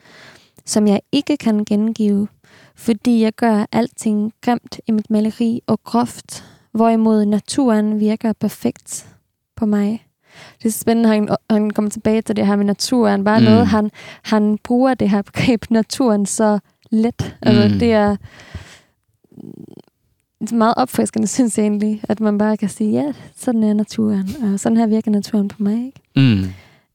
som 0.69 0.87
jeg 0.87 1.01
ikke 1.12 1.37
kan 1.37 1.64
gengive, 1.64 2.29
fordi 2.77 3.23
jeg 3.23 3.33
gør 3.33 3.66
alting 3.73 4.33
grimt 4.41 4.81
i 4.87 4.93
mit 4.93 5.11
maleri 5.11 5.61
og 5.66 5.81
groft, 5.85 6.45
hvorimod 6.73 7.25
naturen 7.25 8.01
virker 8.01 8.33
perfekt 8.33 9.09
på 9.57 9.66
mig. 9.66 10.05
Det 10.62 10.69
er 10.69 10.73
spændende, 10.73 11.09
han, 11.09 11.29
han 11.51 11.71
kommer 11.71 11.91
tilbage 11.91 12.23
til 12.23 12.37
det 12.37 12.47
her 12.47 12.57
med 12.57 12.64
naturen. 12.64 13.25
Bare 13.25 13.39
Mm. 13.41 13.45
noget, 13.45 13.66
han, 13.66 13.91
han 14.23 14.59
bruger 14.64 14.95
det 14.95 15.11
her 15.11 15.23
begreb 15.23 15.64
naturen 15.71 16.27
så 16.27 16.59
let. 16.91 17.37
Altså, 17.43 17.69
Mm. 17.75 17.79
det 17.79 17.93
er 17.93 18.16
det 20.41 20.53
er 20.53 20.57
meget 20.57 20.75
opfriskende, 20.77 21.27
synes 21.27 21.59
jeg 21.59 21.62
egentlig, 21.64 22.01
at 22.09 22.21
man 22.21 22.39
bare 22.39 22.57
kan 22.57 22.69
sige, 22.69 22.91
ja, 22.93 23.12
sådan 23.37 23.62
er 23.62 23.73
naturen, 23.75 24.29
og 24.43 24.61
sådan 24.61 24.79
her 24.79 24.87
virker 24.87 25.11
naturen 25.11 25.49
på 25.49 25.62
mig. 25.62 25.87
Ikke? 25.87 26.01
Mm. 26.16 26.53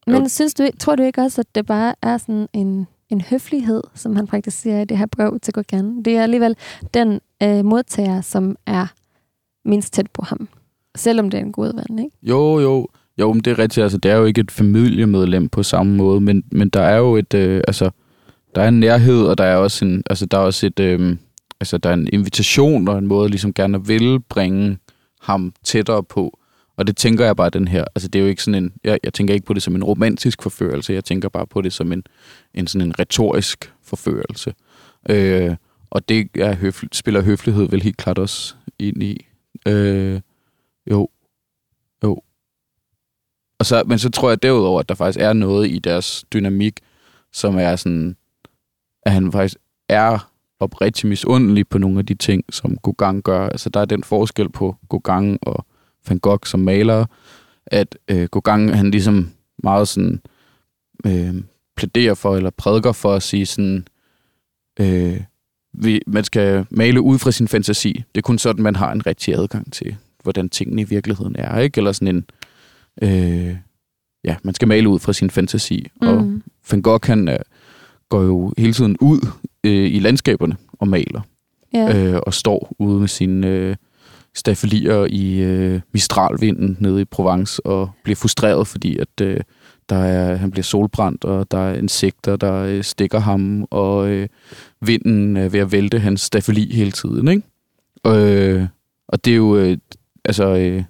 Men 0.08 0.22
Jo. 0.22 0.28
synes 0.28 0.54
du, 0.54 0.68
tror 0.80 0.96
du 0.96 1.04
ikke 1.04 1.22
også, 1.22 1.42
at 1.42 1.56
det 1.56 1.66
bare 1.66 1.96
er 2.02 2.18
sådan 2.18 2.48
en, 2.54 2.88
en 3.10 3.22
høflighed, 3.22 3.82
som 3.96 4.16
han 4.16 4.28
praktiserer 4.28 4.82
i 4.82 4.86
det 4.86 4.98
her 4.98 5.06
brev 5.06 5.40
til 5.42 5.54
Gauguin? 5.54 6.04
Det 6.04 6.18
er 6.18 6.24
alligevel 6.24 6.56
den 6.94 7.20
øh, 7.44 7.66
modtager, 7.66 8.22
som 8.22 8.56
er 8.66 8.88
mindst 9.66 9.94
tæt 9.94 10.12
på 10.14 10.22
ham. 10.22 10.48
Selvom 10.96 11.30
det 11.30 11.38
er 11.38 11.42
en 11.42 11.52
god 11.52 11.74
ven, 11.74 12.00
ikke? 12.00 12.18
Jo, 12.22 12.60
jo. 12.60 12.88
Jo, 13.20 13.34
men 13.34 13.42
det 13.42 13.52
er 13.52 13.60
rigtigt. 13.60 13.84
Altså, 13.84 13.98
det 13.98 14.12
er 14.12 14.16
jo 14.16 14.26
ikke 14.26 14.42
et 14.42 14.52
familiemedlem 14.52 15.50
på 15.50 15.64
samme 15.64 15.96
måde, 15.96 16.22
men, 16.22 16.44
men 16.52 16.70
der 16.70 16.82
er 16.82 16.98
jo 16.98 17.16
et, 17.16 17.34
øh, 17.34 17.62
altså, 17.68 17.90
der 18.56 18.62
er 18.62 18.68
en 18.68 18.80
nærhed, 18.80 19.24
og 19.24 19.38
der 19.38 19.44
er 19.44 19.56
også 19.56 19.86
en, 19.86 20.04
altså, 20.10 20.26
der 20.26 20.38
er 20.38 20.42
også 20.42 20.66
et, 20.66 20.80
øh, 20.80 21.18
altså, 21.60 21.78
der 21.78 21.90
er 21.90 21.94
en 21.94 22.08
invitation 22.14 22.88
og 22.88 22.98
en 22.98 23.08
måde, 23.08 23.30
ligesom 23.30 23.54
gerne 23.54 23.86
vil 23.86 24.20
bringe 24.20 24.78
ham 25.22 25.54
tættere 25.64 26.04
på. 26.04 26.40
Og 26.78 26.88
det 26.88 26.98
tænker 26.98 27.26
jeg 27.26 27.36
bare, 27.36 27.50
den 27.50 27.68
her, 27.68 27.86
altså 27.96 28.08
det 28.08 28.20
er 28.20 28.24
jo 28.24 28.30
ikke 28.30 28.44
sådan 28.44 28.64
en, 28.64 28.74
jeg, 28.84 29.00
jeg 29.04 29.14
tænker 29.14 29.34
ikke 29.34 29.46
på 29.46 29.54
det 29.54 29.64
som 29.64 29.76
en 29.76 29.84
romantisk 29.84 30.42
forførelse, 30.42 30.94
jeg 30.94 31.04
tænker 31.04 31.30
bare 31.30 31.48
på 31.48 31.62
det 31.62 31.74
som 31.74 31.92
en, 31.92 32.04
en 32.54 32.68
sådan 32.68 32.88
en 32.88 33.00
retorisk 33.00 33.74
forførelse. 33.82 34.54
Øh, 35.10 35.56
og 35.90 36.10
det 36.10 36.30
er 36.36 36.56
høfl- 36.56 36.88
spiller 36.92 37.22
høflighed 37.22 37.70
vel 37.70 37.82
helt 37.82 37.98
klart 37.98 38.20
også 38.20 38.56
ind 38.80 39.04
i. 39.04 39.26
Øh, 39.68 40.22
jo, 40.92 41.10
jo. 42.04 42.22
Og 43.60 43.66
så, 43.66 43.84
men 43.86 44.00
så 44.00 44.10
tror 44.10 44.30
jeg 44.30 44.44
derudover, 44.44 44.80
at 44.80 44.90
der 44.90 44.96
faktisk 44.96 45.20
er 45.20 45.34
noget 45.34 45.70
i 45.70 45.80
deres 45.80 46.26
dynamik, 46.34 46.80
som 47.32 47.58
er 47.58 47.76
sådan, 47.76 48.16
at 49.06 49.12
han 49.12 49.32
faktisk 49.32 49.58
er 49.90 50.32
oprigtig 50.60 51.10
misundelig 51.10 51.68
på 51.68 51.78
nogle 51.78 52.00
af 52.00 52.06
de 52.06 52.14
ting, 52.14 52.44
som 52.50 52.78
Gauguin 52.84 53.22
gør. 53.22 53.48
Altså 53.48 53.70
der 53.70 53.80
er 53.80 53.86
den 53.86 54.04
forskel 54.04 54.50
på 54.50 54.76
Gauguin 54.90 55.40
og 55.42 55.66
Van 56.10 56.20
Gogh 56.20 56.40
som 56.46 56.60
maler, 56.60 57.06
at 57.66 57.98
øh, 58.08 58.28
Gauguin 58.32 58.70
han 58.70 58.92
ligesom 58.92 59.30
meget 59.64 59.88
sådan 59.88 60.22
øh, 61.06 61.36
plæderer 61.76 62.14
for, 62.14 62.36
eller 62.36 62.50
prædiker 62.50 62.92
for 62.92 63.14
at 63.14 63.24
sige 63.24 63.46
sådan, 63.46 63.88
øh, 64.80 65.22
vi, 65.74 66.02
man 66.08 66.24
skal 66.24 66.66
male 66.70 67.02
ud 67.02 67.20
fra 67.20 67.32
sin 67.32 67.48
fantasi. 67.48 67.94
Det 68.16 68.18
er 68.18 68.22
kun 68.22 68.38
sådan, 68.38 68.64
man 68.64 68.76
har 68.76 68.92
en 68.92 69.06
rigtig 69.06 69.34
adgang 69.36 69.74
til, 69.74 69.96
hvordan 70.24 70.50
tingene 70.50 70.82
i 70.82 70.86
virkeligheden 70.86 71.36
er, 71.40 71.60
ikke? 71.60 71.78
Eller 71.78 71.92
sådan 71.92 72.16
en, 72.16 72.26
øh, 73.02 73.56
ja, 74.24 74.36
man 74.44 74.54
skal 74.54 74.68
male 74.68 74.90
ud 74.90 75.00
fra 75.00 75.14
sin 75.14 75.30
fantasi. 75.30 75.88
Mm. 76.02 76.08
Og 76.08 76.24
Mm. 76.24 76.44
Van 76.72 76.82
Gogh, 76.82 77.08
han 77.08 77.28
øh, 77.28 77.40
går 78.10 78.22
jo 78.22 78.54
hele 78.58 78.74
tiden 78.74 78.98
ud 79.02 79.28
øh, 79.64 79.92
i 79.94 80.00
landskaberne 80.00 80.58
og 80.80 80.88
maler, 80.88 81.22
Ja. 81.74 81.98
øh, 82.14 82.20
og 82.26 82.34
står 82.34 82.72
ude 82.80 83.00
med 83.00 83.08
sine 83.08 83.48
øh, 83.48 83.76
stafelier 84.36 85.08
i 85.10 85.40
øh, 85.40 85.82
mistralvinden 85.92 86.78
nede 86.80 87.02
i 87.02 87.06
Provence, 87.06 87.66
og 87.66 87.92
bliver 88.04 88.16
frustreret, 88.16 88.68
fordi 88.68 88.98
at 88.98 89.22
øh, 89.22 89.40
der 89.90 89.96
er, 89.96 90.36
han 90.36 90.52
bliver 90.52 90.64
solbrændt, 90.64 91.26
og 91.26 91.52
der 91.52 91.58
er 91.58 91.76
insekter, 91.76 92.36
der 92.36 92.54
øh, 92.54 92.84
stikker 92.84 93.20
ham, 93.20 93.68
og 93.72 94.10
øh, 94.10 94.28
vinden 94.82 95.38
er 95.38 95.50
ved 95.50 95.60
at 95.60 95.72
vælte 95.72 96.00
hans 96.00 96.22
stafeli 96.22 96.74
hele 96.74 96.92
tiden. 96.92 97.28
Ikke? 97.28 97.44
Øh, 98.08 98.68
og 99.08 99.26
det 99.26 99.32
er 99.32 99.38
jo, 99.38 99.58
øh, 99.58 99.78
altså, 100.26 100.46
øh, 100.46 100.84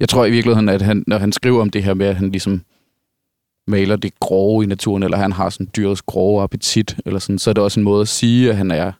jeg 0.00 0.08
tror 0.08 0.24
i 0.24 0.30
virkeligheden, 0.30 0.68
at 0.68 0.82
han, 0.82 1.04
når 1.06 1.18
han 1.18 1.32
skriver 1.32 1.60
om 1.60 1.70
det 1.70 1.82
her 1.82 1.94
med, 1.94 2.06
at 2.06 2.16
han 2.16 2.30
ligesom 2.30 2.62
maler 3.66 3.96
det 3.96 4.20
grove 4.20 4.64
i 4.64 4.66
naturen, 4.66 5.02
eller 5.02 5.18
han 5.18 5.32
har 5.32 5.50
sådan 5.50 5.68
dyrets 5.76 6.02
grove 6.02 6.42
appetit, 6.42 6.96
eller 7.06 7.18
sådan, 7.18 7.38
så 7.38 7.50
er 7.50 7.54
det 7.54 7.64
også 7.64 7.80
en 7.80 7.84
måde 7.84 8.00
at 8.00 8.08
sige, 8.08 8.50
at 8.50 8.56
han 8.56 8.70
er 8.70 8.92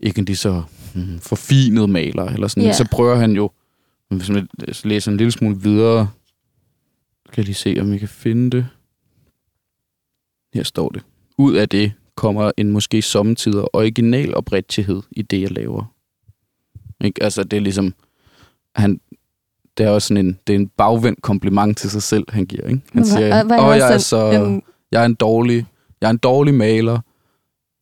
ikke 0.00 0.18
en 0.18 0.24
lige 0.24 0.36
så 0.36 0.62
forfinet 1.22 1.90
maler, 1.90 2.24
eller 2.24 2.48
sådan. 2.48 2.62
Ja. 2.62 2.72
Så 2.72 2.88
prøver 2.92 3.16
han 3.16 3.32
jo, 3.32 3.50
hvis 4.10 4.30
man 4.30 4.48
læser 4.84 5.10
en 5.12 5.16
lille 5.16 5.30
smule 5.30 5.60
videre, 5.60 6.08
skal 7.26 7.40
jeg 7.40 7.44
lige 7.44 7.54
se, 7.54 7.76
om 7.80 7.92
vi 7.92 7.98
kan 7.98 8.08
finde 8.08 8.50
det. 8.56 8.66
Her 10.54 10.62
står 10.62 10.88
det. 10.88 11.02
Ud 11.38 11.54
af 11.54 11.68
det 11.68 11.92
kommer 12.14 12.50
en 12.56 12.70
måske 12.70 13.02
sommetider 13.02 13.76
original 13.76 14.34
oprigtighed 14.34 15.02
i 15.10 15.22
det, 15.22 15.40
jeg 15.42 15.50
laver. 15.52 15.84
Ikke? 17.04 17.22
Altså, 17.22 17.44
det 17.44 17.56
er 17.56 17.60
ligesom, 17.60 17.94
han, 18.74 19.00
det 19.78 19.86
er 19.86 19.90
også 19.90 20.08
sådan 20.08 20.26
en, 20.26 20.38
det 20.46 20.52
er 20.54 20.58
en 20.58 20.68
bagvendt 20.68 21.22
kompliment 21.22 21.78
til 21.78 21.90
sig 21.90 22.02
selv, 22.02 22.24
han 22.28 22.46
giver. 22.46 22.66
Ikke? 22.68 22.82
Han 22.92 23.04
siger, 23.04 23.44
hvad 23.44 23.58
åh, 23.60 23.76
jeg 23.76 23.94
er, 23.94 23.98
så, 23.98 24.30
en- 24.30 24.62
jeg 24.92 25.02
er 25.02 25.06
en 25.06 25.14
dårlig, 25.14 25.66
jeg 26.00 26.06
er 26.06 26.10
en 26.10 26.18
dårlig 26.18 26.54
maler, 26.54 27.00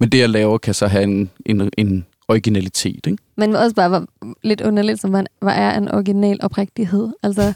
men 0.00 0.08
det, 0.12 0.18
jeg 0.18 0.30
laver, 0.30 0.58
kan 0.58 0.74
så 0.74 0.86
have 0.86 1.02
en, 1.04 1.30
en, 1.46 1.70
en 1.78 2.06
originalitet. 2.28 3.06
Ikke? 3.06 3.22
Men 3.36 3.56
også 3.56 3.74
bare 3.76 3.90
var 3.90 4.06
lidt 4.42 4.60
underligt, 4.60 5.00
som 5.00 5.10
man, 5.10 5.26
hvad 5.40 5.54
er 5.54 5.78
en 5.78 5.88
original 5.88 6.38
oprigtighed? 6.42 7.08
Altså, 7.22 7.52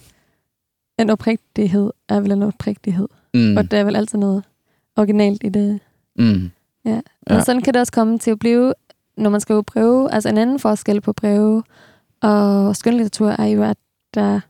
en 0.99 1.11
oprigtighed 1.11 1.91
er 2.09 2.21
vel 2.21 2.33
en 2.33 2.43
oprigtighed. 2.43 3.09
Mm. 3.35 3.57
Og 3.57 3.71
der 3.71 3.79
er 3.79 3.85
vel 3.85 3.97
altid 3.97 4.19
noget 4.19 4.45
originalt 4.97 5.45
i 5.45 5.49
det. 5.49 5.81
Mm. 6.17 6.51
Ja. 6.85 6.91
Ja. 6.91 7.01
Men 7.35 7.45
sådan 7.45 7.63
kan 7.63 7.75
det 7.75 7.81
også 7.81 7.93
komme 7.93 8.19
til 8.19 8.31
at 8.31 8.39
blive, 8.39 8.75
når 9.17 9.31
man 9.31 9.41
skriver 9.41 9.63
breve. 9.63 10.13
Altså 10.13 10.29
en 10.29 10.39
anden 10.39 10.59
forskel 10.59 11.01
på 11.01 11.13
breve 11.13 11.63
og 12.21 12.77
skønlitteratur 12.77 13.29
er 13.29 13.47
jo, 13.47 13.63
at 13.63 13.77
der 14.15 14.41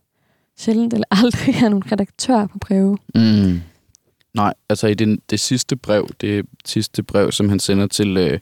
sjældent 0.59 0.93
eller 0.93 1.07
aldrig 1.11 1.55
er 1.55 1.69
nogen 1.69 1.93
redaktør 1.93 2.47
på 2.47 2.59
breve. 2.59 2.99
Mm. 3.15 3.61
Nej, 4.35 4.55
altså 4.69 4.87
i 4.87 4.95
den, 4.95 5.21
det 5.31 5.41
sidste 5.41 5.77
brev, 5.77 6.09
det 6.21 6.47
sidste 6.65 7.03
brev, 7.03 7.33
som 7.33 7.49
han 7.49 7.61
sender 7.61 7.87
til, 7.87 8.17
øh, 8.17 8.39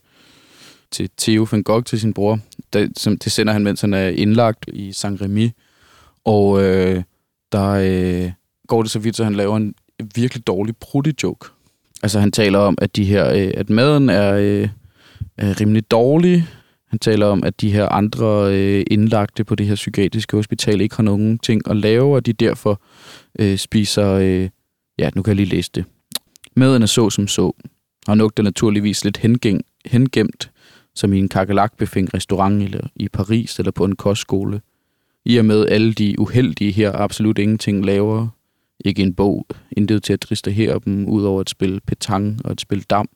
til 0.91 1.11
Theo 1.18 1.47
van 1.51 1.62
Gogh, 1.62 1.84
til 1.84 2.01
sin 2.01 2.14
bror, 2.14 2.39
det, 2.72 2.99
som, 2.99 3.18
det 3.18 3.32
sender 3.32 3.53
han, 3.53 3.64
mens 3.64 3.80
han 3.80 3.95
er 3.95 4.09
indlagt 4.09 4.64
i 4.68 4.91
Saint-Remy. 4.91 5.51
Og 6.24 6.62
øh, 6.62 7.03
der 7.53 7.70
øh, 7.70 8.32
går 8.66 8.82
det 8.82 8.91
så 8.91 8.99
vidt, 8.99 9.16
så 9.16 9.24
han 9.24 9.34
laver 9.34 9.57
en 9.57 9.74
virkelig 10.14 10.47
dårlig 10.47 10.74
joke. 11.22 11.49
Altså 12.03 12.20
han 12.20 12.32
taler 12.32 12.59
om, 12.59 12.78
at 12.80 12.97
de 12.97 13.05
her, 13.05 13.28
øh, 13.28 13.51
at 13.55 13.70
maden 13.70 14.09
er, 14.09 14.32
øh, 14.32 14.68
er 15.36 15.61
rimelig 15.61 15.91
dårlig. 15.91 16.47
Han 16.89 16.99
taler 16.99 17.26
om, 17.26 17.45
at 17.45 17.61
de 17.61 17.72
her 17.72 17.89
andre 17.89 18.55
øh, 18.55 18.84
indlagte 18.91 19.45
på 19.45 19.55
det 19.55 19.66
her 19.66 19.74
psykiatriske 19.74 20.36
hospital 20.36 20.80
ikke 20.80 20.97
har 20.97 21.03
nogen 21.03 21.39
ting 21.39 21.70
at 21.70 21.76
lave, 21.76 22.14
og 22.14 22.26
de 22.26 22.32
derfor 22.32 22.82
øh, 23.39 23.59
spiser... 23.59 24.12
Øh, 24.12 24.49
ja, 24.99 25.11
nu 25.14 25.22
kan 25.22 25.30
jeg 25.30 25.36
lige 25.36 25.57
læse 25.57 25.70
det. 25.74 25.84
Maden 26.57 26.82
er 26.82 26.86
så 26.86 27.11
som 27.11 27.28
så, 27.28 27.53
og 28.09 28.16
nok 28.16 28.39
naturligvis 28.39 29.05
lidt 29.05 29.16
hengæng, 29.16 29.62
hengemt, 29.86 30.51
som 30.99 31.12
i 31.12 31.18
en 31.18 31.28
kakelakbefængt 31.28 32.14
restaurant 32.14 32.62
eller 32.62 32.80
i 32.96 33.09
Paris 33.09 33.59
eller 33.59 33.72
på 33.72 33.84
en 33.84 33.96
kostskole. 33.96 34.61
I 35.24 35.36
og 35.36 35.44
med 35.44 35.66
alle 35.66 35.92
de 35.92 36.20
uheldige 36.20 36.72
her 36.72 36.92
absolut 36.92 37.38
ingenting 37.38 37.84
laver. 37.84 38.28
Ikke 38.84 39.03
en 39.03 39.14
bog, 39.14 39.46
intet 39.72 40.03
til 40.03 40.12
at 40.12 40.26
distrahere 40.28 40.80
dem, 40.84 41.09
udover 41.09 41.40
at 41.40 41.51
spille 41.51 41.80
petang 41.80 42.40
og 42.44 42.51
at 42.51 42.61
spille 42.61 42.84
dam. 42.90 43.09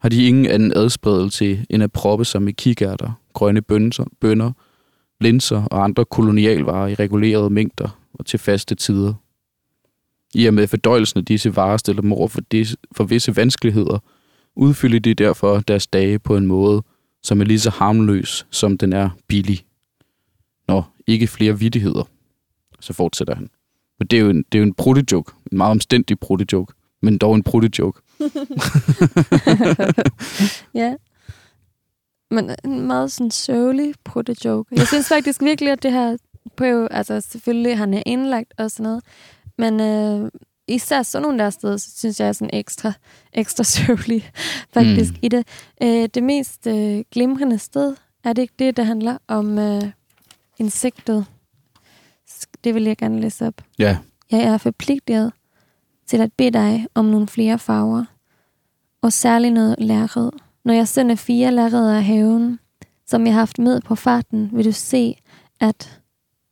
Har 0.00 0.08
de 0.08 0.24
ingen 0.26 0.46
anden 0.46 0.72
adspredelse 0.76 1.66
end 1.70 1.82
at 1.82 1.92
proppe 1.92 2.24
sig 2.24 2.42
med 2.42 2.52
kikærter, 2.52 3.12
grønne 3.32 3.62
bønser, 3.62 4.04
bønner, 4.20 4.52
linser 5.20 5.64
og 5.64 5.84
andre 5.84 6.04
kolonialvarer 6.04 6.88
i 6.88 6.94
regulerede 6.94 7.50
mængder 7.50 7.98
og 8.14 8.26
til 8.26 8.38
faste 8.38 8.74
tider. 8.74 9.14
I 10.34 10.46
og 10.46 10.54
med 10.54 10.66
fordøjelsen 10.66 11.18
af 11.18 11.24
disse 11.24 11.56
varer 11.56 11.76
stiller 11.76 12.02
dem 12.02 12.12
over 12.12 12.28
for, 12.28 12.40
disse, 12.40 12.76
for 12.92 13.04
visse 13.04 13.36
vanskeligheder, 13.36 13.98
udfylder 14.60 14.98
de 14.98 15.14
derfor 15.14 15.60
deres 15.60 15.86
dage 15.86 16.18
på 16.18 16.36
en 16.36 16.46
måde, 16.46 16.82
som 17.22 17.40
er 17.40 17.44
lige 17.44 17.60
så 17.60 17.70
harmløs, 17.70 18.46
som 18.50 18.78
den 18.78 18.92
er 18.92 19.10
billig. 19.26 19.64
Nå, 20.68 20.82
ikke 21.06 21.26
flere 21.26 21.58
vidtigheder. 21.58 22.08
Så 22.80 22.92
fortsætter 22.92 23.34
han. 23.34 23.50
Men 23.98 24.08
det 24.08 24.16
er 24.16 24.20
jo 24.20 24.30
en, 24.30 24.44
det 24.52 24.58
er 24.58 24.58
jo 24.58 24.66
en 24.66 24.74
protejoke. 24.74 25.32
En 25.52 25.58
meget 25.58 25.70
omstændig 25.70 26.20
protejoke. 26.20 26.72
Men 27.02 27.18
dog 27.18 27.34
en 27.34 27.42
protejoke. 27.42 28.00
ja. 30.80 30.94
Men 32.30 32.50
en 32.64 32.86
meget 32.86 33.12
sådan 33.12 33.30
sørgelig 33.30 33.94
joke. 34.44 34.74
Jeg 34.76 34.86
synes 34.86 35.08
faktisk 35.08 35.42
virkelig, 35.42 35.72
at 35.72 35.82
det 35.82 35.92
her 35.92 36.16
brev, 36.56 36.88
altså 36.90 37.20
selvfølgelig, 37.20 37.78
han 37.78 37.94
er 37.94 38.02
indlagt 38.06 38.54
og 38.58 38.70
sådan 38.70 38.84
noget, 38.84 39.04
men 39.58 39.80
øh, 39.80 40.30
især 40.70 41.02
sådan 41.02 41.22
nogle 41.22 41.38
der 41.38 41.50
steder, 41.50 41.76
så 41.76 41.90
synes 41.96 42.20
jeg 42.20 42.28
er 42.28 42.32
sådan 42.32 42.50
ekstra, 42.52 42.92
ekstra 43.32 43.64
sørgelig 43.64 44.30
faktisk 44.74 45.12
mm. 45.12 45.18
i 45.22 45.28
det. 45.28 45.46
Øh, 45.82 46.08
det 46.14 46.22
mest 46.22 46.66
øh, 46.66 47.04
glimrende 47.12 47.58
sted, 47.58 47.96
er 48.24 48.32
det 48.32 48.42
ikke 48.42 48.54
det, 48.58 48.76
der 48.76 48.82
handler 48.82 49.18
om 49.28 49.58
øh, 49.58 49.82
insektet? 50.58 51.26
Det 52.64 52.74
vil 52.74 52.84
jeg 52.84 52.96
gerne 52.96 53.20
læse 53.20 53.46
op. 53.46 53.62
Ja. 53.78 53.98
Jeg 54.30 54.40
er 54.40 54.58
forpligtet 54.58 55.32
til 56.06 56.20
at 56.20 56.32
bede 56.32 56.50
dig 56.50 56.86
om 56.94 57.04
nogle 57.04 57.26
flere 57.26 57.58
farver, 57.58 58.04
og 59.02 59.12
særligt 59.12 59.54
noget 59.54 59.76
lærred. 59.78 60.30
Når 60.64 60.74
jeg 60.74 60.88
sender 60.88 61.14
fire 61.14 61.52
lærreder 61.52 61.96
af 61.96 62.04
haven, 62.04 62.58
som 63.06 63.26
jeg 63.26 63.34
har 63.34 63.40
haft 63.40 63.58
med 63.58 63.80
på 63.80 63.94
farten, 63.94 64.50
vil 64.52 64.64
du 64.64 64.72
se, 64.72 65.16
at 65.60 66.00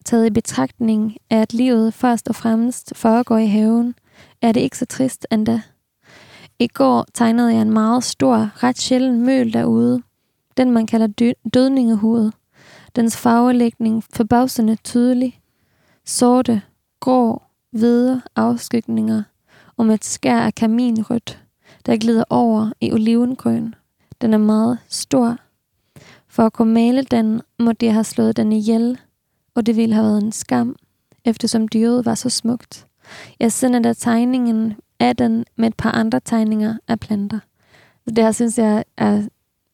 taget 0.04 0.26
i 0.26 0.30
betragtning 0.30 1.16
af, 1.30 1.36
at 1.36 1.54
livet 1.54 1.94
først 1.94 2.28
og 2.28 2.34
fremmest 2.34 2.92
foregår 2.96 3.38
i 3.38 3.46
haven, 3.46 3.94
er 4.43 4.53
det 4.53 4.61
ikke 4.61 4.78
så 4.78 4.86
trist 4.86 5.26
endda. 5.32 5.61
I 6.59 6.66
går 6.66 7.07
tegnede 7.14 7.53
jeg 7.53 7.62
en 7.62 7.72
meget 7.72 8.05
stor, 8.05 8.51
ret 8.64 8.78
sjælden 8.78 9.26
møl 9.26 9.53
derude, 9.53 10.03
den 10.57 10.70
man 10.70 10.86
kalder 10.86 11.07
dø- 11.07 11.51
dødningehudet. 11.55 12.32
Dens 12.97 13.16
farvelægning 13.16 14.05
forbavsende 14.12 14.76
tydelig. 14.76 15.41
Sorte, 16.05 16.62
grå, 17.01 17.43
hvide 17.70 18.22
afskygninger 18.36 19.22
og 19.76 19.86
med 19.86 19.95
et 19.95 20.05
skær 20.05 20.39
af 20.39 20.55
kaminrødt, 20.55 21.43
der 21.86 21.97
glider 21.97 22.24
over 22.30 22.72
i 22.80 22.93
olivengrøn. 22.93 23.74
Den 24.20 24.34
er 24.34 24.39
meget 24.39 24.78
stor. 24.89 25.36
For 26.28 26.43
at 26.43 26.53
kunne 26.53 26.74
male 26.74 27.03
den, 27.03 27.43
må 27.59 27.72
jeg 27.82 27.93
have 27.93 28.05
slået 28.05 28.36
den 28.36 28.53
ihjel, 28.53 28.99
og 29.55 29.66
det 29.66 29.76
ville 29.76 29.95
have 29.95 30.07
været 30.07 30.22
en 30.22 30.32
skam, 30.32 30.76
eftersom 31.24 31.68
dyret 31.68 32.05
var 32.05 32.14
så 32.14 32.30
smukt. 32.30 32.88
Jeg 33.40 33.52
sender 33.52 33.78
der 33.78 33.92
tegningen 33.92 34.76
af 35.00 35.16
den 35.16 35.44
med 35.56 35.68
et 35.68 35.76
par 35.76 35.90
andre 35.90 36.20
tegninger 36.20 36.74
af 36.88 37.00
planter. 37.00 37.38
Det 38.06 38.18
her 38.18 38.32
synes 38.32 38.59
jeg 38.59 38.84
er, 38.96 39.22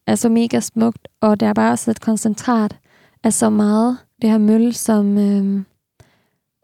er 0.07 0.15
så 0.15 0.29
mega 0.29 0.59
smukt, 0.59 1.07
og 1.21 1.39
det 1.39 1.47
er 1.47 1.53
bare 1.53 1.71
også 1.71 1.91
et 1.91 2.01
koncentrat 2.01 2.77
af 3.23 3.33
så 3.33 3.49
meget 3.49 3.97
det 4.21 4.29
her 4.29 4.37
møl, 4.37 4.73
som, 4.73 5.17
øh, 5.17 5.63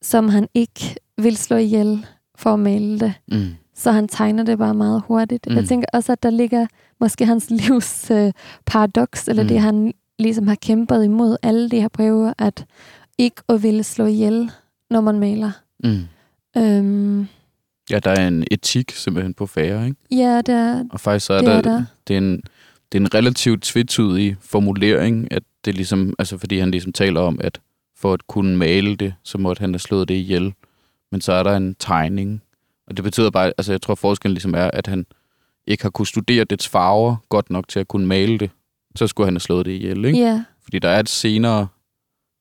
som 0.01 0.29
han 0.29 0.47
ikke 0.53 0.95
vil 1.17 1.37
slå 1.37 1.57
ihjel 1.57 2.05
for 2.35 2.53
at 2.53 2.59
male 2.59 2.99
det. 2.99 3.13
Mm. 3.27 3.49
Så 3.75 3.91
han 3.91 4.07
tegner 4.07 4.43
det 4.43 4.57
bare 4.57 4.73
meget 4.73 5.03
hurtigt. 5.07 5.47
Mm. 5.49 5.55
Jeg 5.55 5.67
tænker 5.67 5.87
også, 5.93 6.11
at 6.11 6.23
der 6.23 6.29
ligger 6.29 6.67
måske 6.99 7.25
hans 7.25 7.49
livs 7.61 8.11
øh, 8.11 8.31
paradoks, 8.65 9.27
eller 9.27 9.43
mm. 9.43 9.49
det 9.49 9.59
han 9.59 9.93
ligesom 10.19 10.47
har 10.47 10.55
kæmpet 10.55 11.03
imod 11.03 11.37
alle 11.43 11.69
de 11.69 11.81
her 11.81 11.87
prøver, 11.87 12.33
at 12.37 12.65
ikke 13.17 13.41
at 13.49 13.63
ville 13.63 13.83
slå 13.83 14.05
ihjel, 14.05 14.51
når 14.89 15.01
man 15.01 15.19
maler. 15.19 15.51
Mm. 15.83 16.03
Øhm, 16.57 17.27
Ja, 17.89 17.99
der 17.99 18.11
er 18.11 18.27
en 18.27 18.43
etik 18.51 18.91
simpelthen 18.91 19.33
på 19.33 19.45
færre, 19.45 19.85
ikke? 19.85 19.97
ja, 20.11 20.41
der, 20.41 20.83
Og 20.91 20.99
faktisk 20.99 21.25
så 21.25 21.33
er 21.33 21.37
Det 21.37 21.47
der, 21.47 21.53
er 21.57 21.61
der. 21.61 21.85
Det, 22.07 22.13
er 22.13 22.17
en, 22.17 22.41
det 22.91 22.97
er 22.97 23.01
en 23.01 23.13
relativt 23.13 23.63
tvetydig 23.63 24.35
formulering, 24.41 25.31
at 25.31 25.43
det 25.65 25.75
ligesom, 25.75 26.13
altså 26.19 26.37
fordi 26.37 26.59
han 26.59 26.71
ligesom 26.71 26.93
taler 26.93 27.21
om, 27.21 27.39
at 27.43 27.59
for 27.97 28.13
at 28.13 28.27
kunne 28.27 28.57
male 28.57 28.95
det, 28.95 29.13
så 29.23 29.37
måtte 29.37 29.59
han 29.59 29.73
have 29.73 29.79
slået 29.79 30.07
det 30.07 30.13
ihjel. 30.13 30.53
Men 31.11 31.21
så 31.21 31.33
er 31.33 31.43
der 31.43 31.57
en 31.57 31.75
tegning. 31.79 32.41
Og 32.87 32.97
det 32.97 33.03
betyder 33.03 33.29
bare, 33.29 33.47
altså 33.57 33.71
jeg 33.73 33.81
tror 33.81 33.95
forskellen 33.95 34.33
ligesom 34.33 34.53
er, 34.55 34.69
at 34.73 34.87
han 34.87 35.05
ikke 35.67 35.83
har 35.83 35.89
kunne 35.89 36.07
studere 36.07 36.43
dets 36.43 36.67
farver 36.67 37.15
godt 37.29 37.49
nok 37.49 37.67
til 37.67 37.79
at 37.79 37.87
kunne 37.87 38.07
male 38.07 38.37
det. 38.37 38.49
Så 38.95 39.07
skulle 39.07 39.27
han 39.27 39.33
have 39.33 39.39
slået 39.39 39.65
det 39.65 39.71
ihjel, 39.71 40.05
ikke? 40.05 40.19
ja, 40.19 40.43
Fordi 40.63 40.79
der 40.79 40.89
er 40.89 40.99
et 40.99 41.09
senere, 41.09 41.67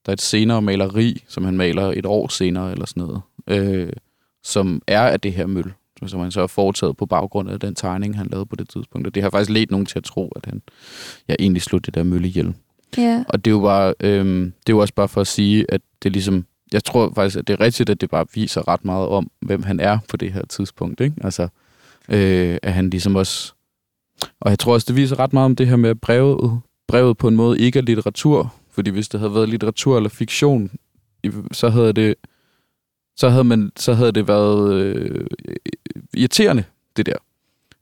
der 0.06 0.10
er 0.10 0.12
et 0.12 0.20
senere 0.20 0.62
maleri, 0.62 1.24
som 1.28 1.44
han 1.44 1.56
maler 1.56 1.92
et 1.96 2.06
år 2.06 2.28
senere 2.28 2.72
eller 2.72 2.86
sådan 2.86 3.00
noget, 3.02 3.20
øh, 3.46 3.92
som 4.44 4.82
er 4.86 5.00
af 5.00 5.20
det 5.20 5.32
her 5.32 5.46
møl, 5.46 5.72
som 6.06 6.20
han 6.20 6.30
så 6.30 6.40
har 6.40 6.46
foretaget 6.46 6.96
på 6.96 7.06
baggrund 7.06 7.50
af 7.50 7.60
den 7.60 7.74
tegning, 7.74 8.16
han 8.16 8.26
lavede 8.26 8.46
på 8.46 8.56
det 8.56 8.68
tidspunkt. 8.68 9.06
Og 9.06 9.14
det 9.14 9.22
har 9.22 9.30
faktisk 9.30 9.50
ledt 9.50 9.70
nogen 9.70 9.86
til 9.86 9.98
at 9.98 10.04
tro, 10.04 10.32
at 10.36 10.46
han 10.46 10.62
ja, 11.28 11.34
egentlig 11.38 11.62
slog 11.62 11.86
det 11.86 11.94
der 11.94 12.02
møl 12.02 12.24
ihjel. 12.24 12.54
ja, 12.96 13.24
Og 13.28 13.44
det 13.44 13.50
er 13.50 13.54
jo 13.54 13.60
bare, 13.60 13.94
øhm, 14.00 14.44
det 14.66 14.72
er 14.72 14.76
jo 14.76 14.78
også 14.78 14.94
bare 14.94 15.08
for 15.08 15.20
at 15.20 15.26
sige, 15.26 15.66
at 15.68 15.80
det 16.02 16.12
ligesom, 16.12 16.44
jeg 16.72 16.84
tror 16.84 17.12
faktisk, 17.14 17.36
at 17.36 17.46
det 17.46 17.52
er 17.52 17.60
rigtigt, 17.60 17.90
at 17.90 18.00
det 18.00 18.10
bare 18.10 18.26
viser 18.34 18.68
ret 18.68 18.84
meget 18.84 19.08
om, 19.08 19.30
hvem 19.40 19.62
han 19.62 19.80
er 19.80 19.98
på 20.08 20.16
det 20.16 20.32
her 20.32 20.46
tidspunkt, 20.46 21.00
ikke? 21.00 21.16
Altså, 21.20 21.48
øh, 22.08 22.58
at 22.62 22.72
han 22.72 22.90
ligesom 22.90 23.16
også, 23.16 23.52
og 24.40 24.50
jeg 24.50 24.58
tror 24.58 24.72
også, 24.72 24.84
det 24.88 24.96
viser 24.96 25.18
ret 25.18 25.32
meget 25.32 25.44
om 25.44 25.56
det 25.56 25.66
her 25.66 25.76
med, 25.76 25.90
at 25.90 26.00
brevet, 26.00 26.60
brevet 26.88 27.16
på 27.18 27.28
en 27.28 27.36
måde 27.36 27.60
ikke 27.60 27.78
er 27.78 27.82
litteratur, 27.82 28.54
fordi 28.70 28.90
hvis 28.90 29.08
det 29.08 29.20
havde 29.20 29.34
været 29.34 29.48
litteratur 29.48 29.96
eller 29.96 30.10
fiktion, 30.10 30.70
så 31.52 31.68
havde 31.68 31.92
det, 31.92 32.14
så 33.16 33.28
havde, 33.28 33.44
man, 33.44 33.70
så 33.76 33.92
havde 33.94 34.12
det 34.12 34.28
været 34.28 34.74
øh, 34.74 35.26
irriterende, 36.14 36.64
det 36.96 37.06
der. 37.06 37.14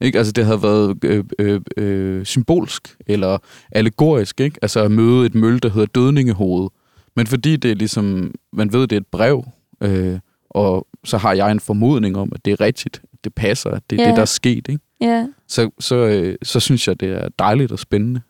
Ikke? 0.01 0.19
Altså, 0.19 0.33
det 0.33 0.45
havde 0.45 0.63
været 0.63 1.05
øh, 1.05 1.25
øh, 1.39 1.61
øh, 1.77 2.25
symbolsk 2.25 2.97
eller 3.07 3.39
allegorisk, 3.73 4.41
ikke? 4.41 4.59
Altså 4.63 4.81
at 4.85 4.91
møde 4.91 5.27
et 5.27 5.35
møl, 5.35 5.63
der 5.63 5.69
hedder 5.71 5.87
dødningehoved. 5.87 6.69
Men 7.17 7.27
fordi 7.27 7.57
det 7.57 7.71
er 7.71 7.75
ligesom, 7.75 8.35
man 8.53 8.73
ved, 8.73 8.81
det 8.81 8.93
er 8.97 9.01
et 9.01 9.07
brev, 9.07 9.45
øh, 9.83 10.19
og 10.51 10.87
så 11.05 11.19
har 11.19 11.33
jeg 11.33 11.53
en 11.53 11.61
formodning 11.61 12.17
om, 12.17 12.33
at 12.35 12.45
det 12.45 12.53
er 12.53 12.61
rigtigt, 12.61 13.01
at 13.13 13.19
det 13.25 13.35
passer, 13.35 13.71
at 13.71 13.83
det 13.91 13.99
er 14.01 14.03
Ja. 14.03 14.09
det, 14.09 14.17
der 14.17 14.23
er 14.23 14.27
sket, 14.27 14.69
ikke? 14.69 14.79
ja. 15.01 15.27
Så, 15.49 15.71
så, 15.81 15.97
øh, 15.97 16.37
så 16.43 16.61
synes 16.61 16.89
jeg, 16.89 17.01
det 17.01 17.09
er 17.09 17.29
dejligt 17.39 17.73
og 17.73 17.79
spændende. 17.79 18.21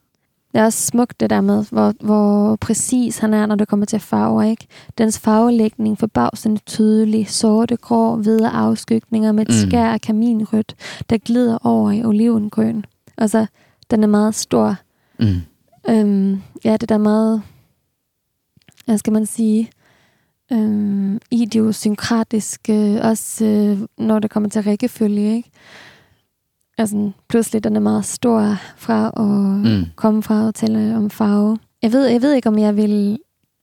Det 0.53 0.61
er 0.61 0.64
også 0.64 0.86
smukt 0.86 1.20
det 1.20 1.30
der 1.30 1.40
med, 1.40 1.64
hvor, 1.70 1.94
hvor 2.01 2.57
præcis 2.57 3.18
han 3.18 3.34
er, 3.34 3.46
når 3.46 3.55
det 3.55 3.68
kommer 3.68 3.86
til 3.86 4.01
farver, 4.01 4.42
ikke? 4.42 4.66
Dens 4.99 5.18
farvelægning 5.18 5.99
forbavsende 5.99 6.61
tydelig, 6.66 7.28
sorte, 7.28 7.76
grå, 7.76 8.16
hvide 8.16 8.49
afskygninger 8.49 9.32
med 9.32 9.49
et 9.49 9.55
Mm. 9.64 9.68
skær 9.68 9.86
af 9.86 10.01
kaminrødt, 10.01 10.74
der 11.11 11.18
glider 11.18 11.59
over 11.66 11.90
i 11.90 12.05
olivengrøn. 12.05 12.84
Altså, 13.18 13.46
den 13.90 14.03
er 14.03 14.07
meget 14.07 14.34
stor. 14.34 14.76
Mm. 15.20 15.40
Øhm, 15.88 16.42
ja, 16.64 16.76
det 16.76 16.88
der 16.88 16.94
er 16.94 16.99
meget, 16.99 17.42
hvad 18.84 18.99
skal 18.99 19.12
man 19.12 19.26
sige, 19.26 19.70
øhm, 20.53 21.18
idiosynkratisk, 21.30 22.61
øh, 22.70 22.96
også 23.03 23.44
øh, 23.44 23.78
når 23.99 24.18
det 24.18 24.30
kommer 24.30 24.49
til 24.49 24.62
rækkefølge, 24.62 25.36
ikke? 25.36 25.51
Altså, 26.78 27.10
pludselig 27.28 27.64
den 27.64 27.76
er 27.76 27.80
meget 27.80 28.04
stor 28.04 28.56
fra 28.76 29.06
at 29.16 29.72
Mm. 29.72 29.84
komme 29.96 30.22
fra 30.22 30.48
at 30.48 30.54
tale 30.54 30.96
om 30.96 31.10
farve. 31.10 31.58
Jeg 31.82 31.92
ved, 31.92 32.06
jeg 32.06 32.22
ved 32.22 32.34
ikke, 32.34 32.48
om 32.48 32.58
jeg 32.58 32.76
vil 32.76 33.18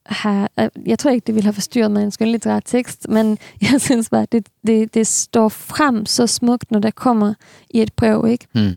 have, 0.06 0.48
øh, 0.60 0.70
jeg 0.86 1.00
tror 1.00 1.12
ikke, 1.12 1.26
det 1.28 1.36
ville 1.36 1.44
have 1.46 1.54
forstyrret 1.54 1.92
mig 1.92 2.04
en 2.04 2.12
skønlitterær 2.12 2.60
tekst, 2.60 3.10
men 3.10 3.38
jeg 3.72 3.82
synes 3.82 4.10
bare, 4.10 4.28
det, 4.32 4.48
det, 4.68 4.94
det 4.94 5.08
står 5.08 5.50
frem 5.50 6.06
så 6.06 6.28
smukt, 6.28 6.72
når 6.72 6.80
der 6.80 6.92
kommer 6.92 7.34
i 7.70 7.82
et 7.82 7.94
brev, 7.94 8.26
ikke? 8.30 8.48
Mm. 8.56 8.76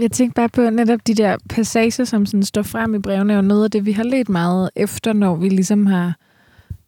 Jeg 0.00 0.10
tænkte 0.12 0.34
bare 0.34 0.48
på 0.48 0.70
netop 0.70 1.06
de 1.06 1.14
der 1.14 1.36
passager, 1.48 2.04
som 2.04 2.26
sådan 2.26 2.42
står 2.42 2.62
frem 2.62 2.94
i 2.94 2.98
brevene, 2.98 3.38
og 3.38 3.44
noget 3.44 3.64
af 3.64 3.70
det, 3.70 3.86
vi 3.86 3.92
har 3.92 4.02
let 4.02 4.28
meget 4.28 4.70
efter, 4.76 5.12
når 5.12 5.36
vi 5.36 5.48
ligesom 5.48 5.86
har... 5.86 6.16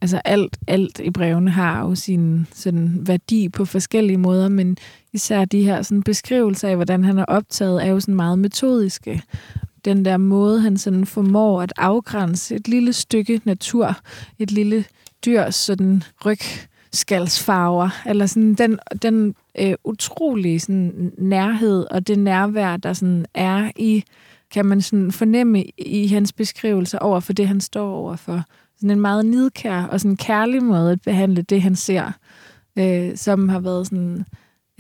Altså 0.01 0.21
alt, 0.25 0.59
alt 0.67 1.01
i 1.05 1.11
brevene 1.11 1.51
har 1.51 1.81
jo 1.89 1.95
sin 1.95 2.47
sådan 2.55 2.99
værdi 3.01 3.49
på 3.49 3.65
forskellige 3.65 4.19
måder, 4.19 4.49
men 4.49 4.77
især 5.15 5.45
de 5.45 5.65
her 5.65 5.83
sådan 5.83 6.03
beskrivelser 6.03 6.69
af, 6.69 6.77
hvordan 6.77 7.05
han 7.05 7.19
er 7.19 7.25
optaget, 7.25 7.85
er 7.85 7.89
jo 7.91 8.01
sådan 8.01 8.15
meget 8.15 8.39
metodiske. 8.39 9.23
Den 9.85 10.05
der 10.05 10.17
måde, 10.17 10.61
han 10.61 10.77
sådan 10.77 11.07
formår 11.07 11.63
at 11.63 11.73
afgrænse 11.77 12.55
et 12.55 12.69
lille 12.69 12.93
stykke 12.93 13.41
natur, 13.45 13.97
et 14.39 14.51
lille 14.51 14.85
dyrs 15.25 15.55
sådan 15.55 16.03
rygskalsfarver, 16.27 17.89
eller 18.07 18.27
sådan 18.27 18.55
den, 18.55 18.79
den 19.03 19.35
øh, 19.59 19.75
utrolige 19.85 20.61
sådan, 20.61 21.13
nærhed 21.19 21.87
og 21.91 22.07
det 22.07 22.19
nærvær, 22.19 22.77
der 22.77 22.93
sådan 22.93 23.27
er 23.35 23.71
i, 23.77 24.05
kan 24.51 24.67
man 24.67 24.83
sådan 24.83 25.13
fornemme 25.13 25.65
i 25.79 26.07
hans 26.07 26.33
beskrivelser 26.33 26.99
over 26.99 27.21
for 27.21 27.33
det, 27.33 27.49
han 27.49 27.61
står 27.61 27.91
over 27.91 28.17
for. 28.17 28.43
Sådan 28.77 28.91
en 28.91 29.01
meget 29.01 29.27
nidkær 29.27 29.83
og 29.83 30.01
sådan 30.01 30.17
kærlig 30.17 30.63
måde 30.63 30.93
at 30.93 31.03
behandle 31.03 31.43
det, 31.43 31.63
han 31.63 31.77
ser, 31.77 32.13
øh, 32.79 33.17
som 33.17 33.49
har 33.49 33.61
været 33.61 33.87
sådan 33.87 34.25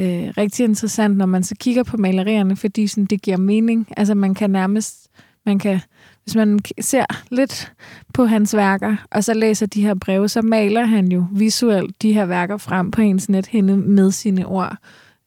øh, 0.01 0.32
rigtig 0.38 0.64
interessant, 0.64 1.16
når 1.16 1.26
man 1.26 1.42
så 1.42 1.55
kigger 1.61 1.82
på 1.82 1.97
malerierne, 1.97 2.57
fordi 2.57 2.86
sådan, 2.86 3.05
det 3.05 3.22
giver 3.22 3.36
mening. 3.36 3.88
Altså 3.97 4.14
man 4.14 4.34
kan 4.34 4.51
nærmest, 4.51 5.09
man 5.47 5.59
kan, 5.59 5.80
hvis 6.22 6.34
man 6.36 6.59
ser 6.80 7.05
lidt 7.30 7.72
på 8.14 8.24
hans 8.24 8.57
værker, 8.57 8.97
og 9.11 9.24
så 9.24 9.34
læser 9.34 9.66
de 9.66 9.82
her 9.82 9.95
breve, 9.95 10.28
så 10.28 10.42
maler 10.42 10.84
han 10.84 11.12
jo 11.12 11.26
visuelt 11.32 12.03
de 12.03 12.12
her 12.12 12.26
værker 12.26 12.57
frem 12.57 12.90
på 12.90 13.01
ens 13.01 13.28
nethinde 13.28 13.76
med 13.76 14.11
sine 14.11 14.47
ord. 14.47 14.76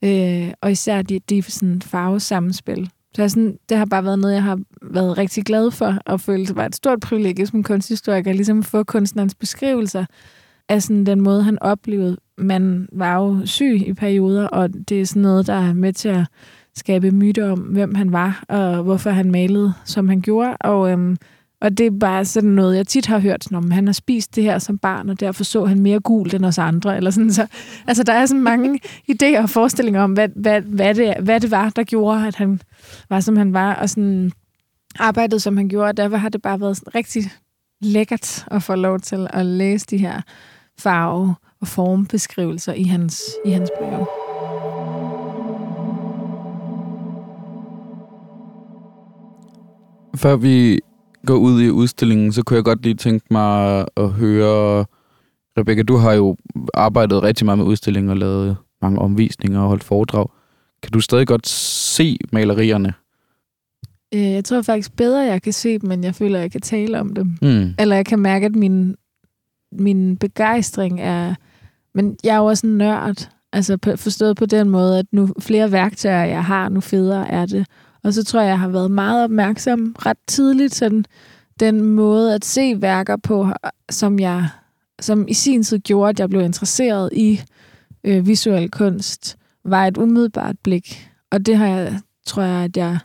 Øh, 0.04 0.52
og 0.62 0.72
især 0.72 1.02
de, 1.02 1.20
de 1.20 1.42
sådan 1.42 1.82
farvesammenspil. 1.82 2.90
Så 3.16 3.22
jeg 3.22 3.32
sådan, 3.32 3.58
det 3.70 3.78
har 3.78 3.86
bare 3.86 4.04
været 4.04 4.20
noget, 4.20 4.34
jeg 4.34 4.44
har 4.44 4.60
været 4.82 5.18
rigtig 5.18 5.44
glad 5.44 5.72
for, 5.72 5.98
og 6.06 6.22
følte, 6.22 6.48
det 6.48 6.56
var 6.56 6.66
et 6.66 6.76
stort 6.76 7.00
privilegie 7.00 7.48
som 7.48 7.64
kunsthistoriker, 7.64 8.34
ligesom 8.34 8.60
at 8.60 8.66
få 8.66 8.84
kunstnerens 8.84 9.36
beskrivelser 9.36 10.06
af 10.70 10.84
sådan 10.84 11.06
den 11.06 11.22
måde, 11.22 11.44
han 11.44 11.60
oplevede. 11.62 12.18
Man 12.38 12.88
var 12.92 13.16
jo 13.16 13.46
syg 13.46 13.84
i 13.88 13.94
perioder, 13.94 14.48
og 14.48 14.70
det 14.90 15.02
er 15.02 15.06
sådan 15.06 15.22
noget, 15.22 15.48
der 15.48 15.54
er 15.54 15.74
med 15.74 15.94
til 15.94 16.10
at 16.10 16.26
skabe 16.76 17.12
myter 17.12 17.52
om, 17.52 17.60
hvem 17.60 17.96
han 17.96 18.12
var, 18.12 18.44
og 18.50 18.84
hvorfor 18.84 19.10
han 19.10 19.32
malede, 19.32 19.74
som 19.86 20.10
han 20.10 20.22
gjorde. 20.22 20.58
Og, 20.58 20.92
øhm, 20.92 21.18
og 21.62 21.78
det 21.78 21.86
er 21.86 21.92
bare 22.00 22.26
sådan 22.26 22.50
noget, 22.50 22.78
jeg 22.78 22.88
tit 22.88 23.06
har 23.06 23.20
hørt, 23.20 23.48
når 23.52 23.74
han 23.74 23.88
har 23.88 23.94
spist 23.94 24.36
det 24.36 24.44
her 24.44 24.60
som 24.60 24.78
barn, 24.78 25.10
og 25.10 25.20
derfor 25.20 25.44
så 25.44 25.66
han 25.66 25.80
mere 25.80 26.00
gult 26.00 26.34
end 26.34 26.46
os 26.46 26.58
andre. 26.58 26.98
Eller 26.98 27.12
sådan, 27.12 27.34
så, 27.34 27.48
altså, 27.88 28.04
der 28.04 28.14
er 28.14 28.26
sådan 28.26 28.44
mange 28.44 28.80
idéer 29.14 29.42
og 29.42 29.50
forestillinger 29.50 30.02
om, 30.02 30.14
hvad, 30.14 30.30
hvad, 30.36 30.62
hvad, 30.62 30.96
det, 30.96 31.16
hvad 31.20 31.40
det 31.40 31.52
var, 31.52 31.70
der 31.70 31.84
gjorde, 31.84 32.28
at 32.28 32.36
han 32.36 32.62
var, 33.10 33.20
som 33.20 33.36
han 33.36 33.54
var, 33.54 33.74
og 33.74 33.90
sådan 33.90 34.32
arbejdede, 35.00 35.40
som 35.40 35.58
han 35.58 35.70
gjorde. 35.70 35.88
Og 35.90 35.98
derfor 35.98 36.18
har 36.18 36.30
det 36.30 36.42
bare 36.42 36.62
været 36.62 36.78
sådan 36.78 36.96
rigtig 36.96 37.24
lækkert 37.82 38.46
at 38.52 38.64
få 38.64 38.76
lov 38.76 39.00
til 39.00 39.28
at 39.30 39.46
læse 39.46 39.86
de 39.86 39.98
her 39.98 40.22
farve- 40.80 41.34
og 41.62 41.68
formbeskrivelser 41.68 42.74
i 42.74 42.84
hans, 42.84 43.24
i 43.46 43.50
hans 43.50 43.70
breve. 43.80 44.06
Før 50.16 50.36
vi 50.36 50.80
går 51.26 51.36
ud 51.36 51.62
i 51.62 51.70
udstillingen, 51.70 52.34
så 52.34 52.44
kunne 52.44 52.56
jeg 52.58 52.64
godt 52.64 52.84
lige 52.84 52.96
tænke 52.96 53.26
mig 53.32 53.86
at 53.98 54.10
høre... 54.10 54.86
Rebecca, 55.60 55.84
du 55.84 55.96
har 55.96 56.14
jo 56.14 56.38
arbejdet 56.74 57.24
rigtig 57.24 57.46
meget 57.46 57.58
med 57.58 57.66
udstillingen 57.66 58.10
og 58.10 58.18
lavet 58.18 58.58
mange 58.82 59.00
omvisninger 59.00 59.60
og 59.62 59.68
holdt 59.68 59.84
foredrag. 59.84 60.28
Kan 60.84 60.92
du 60.92 61.00
stadig 61.00 61.28
godt 61.28 61.48
se 61.48 62.18
malerierne? 62.34 62.94
Øh, 64.14 64.22
Jeg 64.32 64.46
tror 64.46 64.62
faktisk 64.62 64.96
bedre, 64.96 65.20
jeg 65.20 65.42
kan 65.42 65.54
se 65.54 65.80
dem, 65.80 65.90
men 65.90 66.04
jeg 66.04 66.16
føler, 66.16 66.40
jeg 66.40 66.52
kan 66.52 66.62
tale 66.62 67.00
om 67.00 67.16
dem. 67.16 67.38
Mm. 67.42 67.74
Eller 67.80 67.96
jeg 67.96 68.06
kan 68.06 68.20
mærke, 68.20 68.46
at 68.46 68.56
min, 68.56 68.96
min 69.72 70.18
begejstring 70.18 71.02
er... 71.02 71.36
Men 71.98 72.18
jeg 72.24 72.34
er 72.34 72.38
jo 72.38 72.46
også 72.46 72.68
en 72.68 72.78
nørd. 72.78 73.30
Altså 73.54 73.78
på, 73.78 73.96
forstået 73.96 74.38
på 74.38 74.46
den 74.46 74.70
måde, 74.70 75.00
at 75.00 75.06
nu 75.12 75.30
flere 75.40 75.72
værktøjer, 75.72 76.26
jeg 76.26 76.46
har, 76.46 76.70
nu 76.70 76.82
federe 76.82 77.32
er 77.32 77.46
det. 77.46 77.68
Og 78.04 78.14
så 78.14 78.24
tror 78.24 78.40
jeg, 78.40 78.50
jeg 78.50 78.60
har 78.60 78.68
været 78.68 78.92
meget 78.92 79.24
opmærksom 79.24 79.96
ret 80.06 80.18
tidligt, 80.28 80.76
sådan 80.76 81.06
den 81.60 81.82
måde 81.82 82.36
at 82.36 82.46
se 82.46 82.82
værker 82.82 83.18
på, 83.18 83.48
som 83.90 84.20
jeg 84.20 84.50
som 85.02 85.28
i 85.28 85.34
sin 85.34 85.64
tid 85.64 85.80
gjorde, 85.80 86.10
at 86.10 86.20
jeg 86.20 86.30
blev 86.30 86.42
interesseret 86.42 87.10
i 87.14 87.42
øh, 88.04 88.28
visuel 88.28 88.72
kunst, 88.72 89.38
var 89.66 89.88
et 89.88 89.98
umiddelbart 89.98 90.56
blik. 90.64 91.10
Og 91.32 91.46
det 91.46 91.58
har 91.58 91.68
jeg, 91.68 92.00
tror 92.26 92.44
jeg, 92.44 92.64
at 92.64 92.78
jeg... 92.78 92.98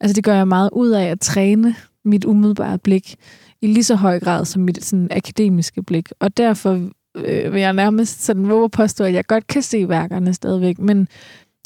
Altså 0.00 0.14
det 0.14 0.24
gør 0.24 0.34
jeg 0.34 0.48
meget 0.48 0.70
ud 0.72 0.90
af 0.90 1.04
at 1.04 1.20
træne 1.20 1.74
mit 2.04 2.24
umiddelbare 2.24 2.78
blik 2.78 3.16
i 3.60 3.66
lige 3.66 3.84
så 3.84 3.94
høj 3.94 4.20
grad 4.20 4.44
som 4.44 4.62
mit 4.62 4.84
sådan, 4.84 5.08
akademiske 5.10 5.82
blik. 5.82 6.08
Og 6.20 6.36
derfor 6.36 6.90
øh, 7.14 7.52
vil 7.52 7.60
jeg 7.60 7.72
nærmest 7.72 8.24
sådan 8.24 8.48
våge 8.48 8.70
påstå, 8.70 9.04
at 9.04 9.14
jeg 9.14 9.26
godt 9.26 9.46
kan 9.46 9.62
se 9.62 9.88
værkerne 9.88 10.34
stadigvæk, 10.34 10.78
men 10.78 11.08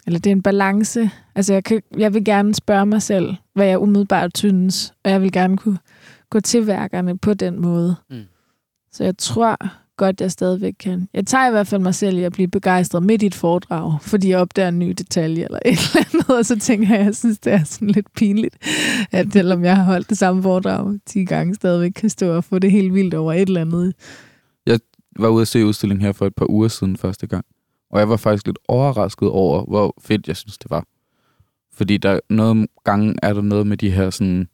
eller 0.06 0.18
det 0.18 0.30
er 0.30 0.34
en 0.34 0.42
balance. 0.42 1.10
Altså 1.34 1.52
jeg, 1.52 1.64
kan, 1.64 1.82
jeg 1.98 2.14
vil 2.14 2.24
gerne 2.24 2.54
spørge 2.54 2.86
mig 2.86 3.02
selv, 3.02 3.34
hvad 3.54 3.66
jeg 3.66 3.78
umiddelbart 3.78 4.38
synes, 4.38 4.94
og 5.04 5.10
jeg 5.10 5.22
vil 5.22 5.32
gerne 5.32 5.56
kunne 5.56 5.78
gå 6.30 6.40
til 6.40 6.66
værkerne 6.66 7.18
på 7.18 7.34
den 7.34 7.60
måde. 7.60 7.96
Mm. 8.10 8.22
Så 8.92 9.04
jeg 9.04 9.18
tror 9.18 9.56
godt, 9.96 10.20
jeg 10.20 10.30
stadigvæk 10.30 10.74
kan. 10.80 11.08
Jeg 11.14 11.26
tager 11.26 11.48
i 11.48 11.50
hvert 11.50 11.66
fald 11.66 11.82
mig 11.82 11.94
selv 11.94 12.18
i 12.18 12.22
at 12.22 12.32
blive 12.32 12.48
begejstret 12.48 13.02
midt 13.02 13.22
i 13.22 13.26
et 13.26 13.34
foredrag, 13.34 13.98
fordi 14.02 14.30
jeg 14.30 14.38
opdager 14.38 14.68
en 14.68 14.78
ny 14.78 14.90
detalje 14.98 15.44
eller 15.44 15.58
et 15.64 15.78
eller 15.78 16.04
andet, 16.14 16.30
og 16.38 16.46
så 16.46 16.58
tænker 16.58 16.88
jeg, 16.88 16.98
at 16.98 17.04
jeg 17.04 17.14
synes, 17.14 17.38
det 17.38 17.52
er 17.52 17.64
sådan 17.64 17.90
lidt 17.90 18.12
pinligt, 18.16 18.56
at 19.12 19.26
selvom 19.32 19.64
jeg 19.64 19.76
har 19.76 19.84
holdt 19.84 20.10
det 20.10 20.18
samme 20.18 20.42
foredrag 20.42 20.98
10 21.06 21.24
gange, 21.24 21.54
stadigvæk 21.54 21.92
kan 21.92 22.10
stå 22.10 22.36
og 22.36 22.44
få 22.44 22.58
det 22.58 22.70
helt 22.70 22.94
vildt 22.94 23.14
over 23.14 23.32
et 23.32 23.48
eller 23.48 23.60
andet 23.60 23.94
var 25.18 25.28
ude 25.28 25.42
at 25.42 25.48
se 25.48 25.66
udstillingen 25.66 26.06
her 26.06 26.12
for 26.12 26.26
et 26.26 26.34
par 26.34 26.50
uger 26.50 26.68
siden 26.68 26.96
første 26.96 27.26
gang. 27.26 27.44
Og 27.90 27.98
jeg 27.98 28.08
var 28.08 28.16
faktisk 28.16 28.46
lidt 28.46 28.58
overrasket 28.68 29.28
over, 29.28 29.64
hvor 29.64 29.94
fedt 30.00 30.28
jeg 30.28 30.36
synes, 30.36 30.58
det 30.58 30.70
var. 30.70 30.84
Fordi 31.72 31.96
der 31.96 32.20
nogle 32.30 32.68
gange 32.84 33.14
er 33.22 33.32
der 33.32 33.42
noget 33.42 33.66
med 33.66 33.76
de 33.76 33.90
her 33.90 34.10
sådan 34.10 34.48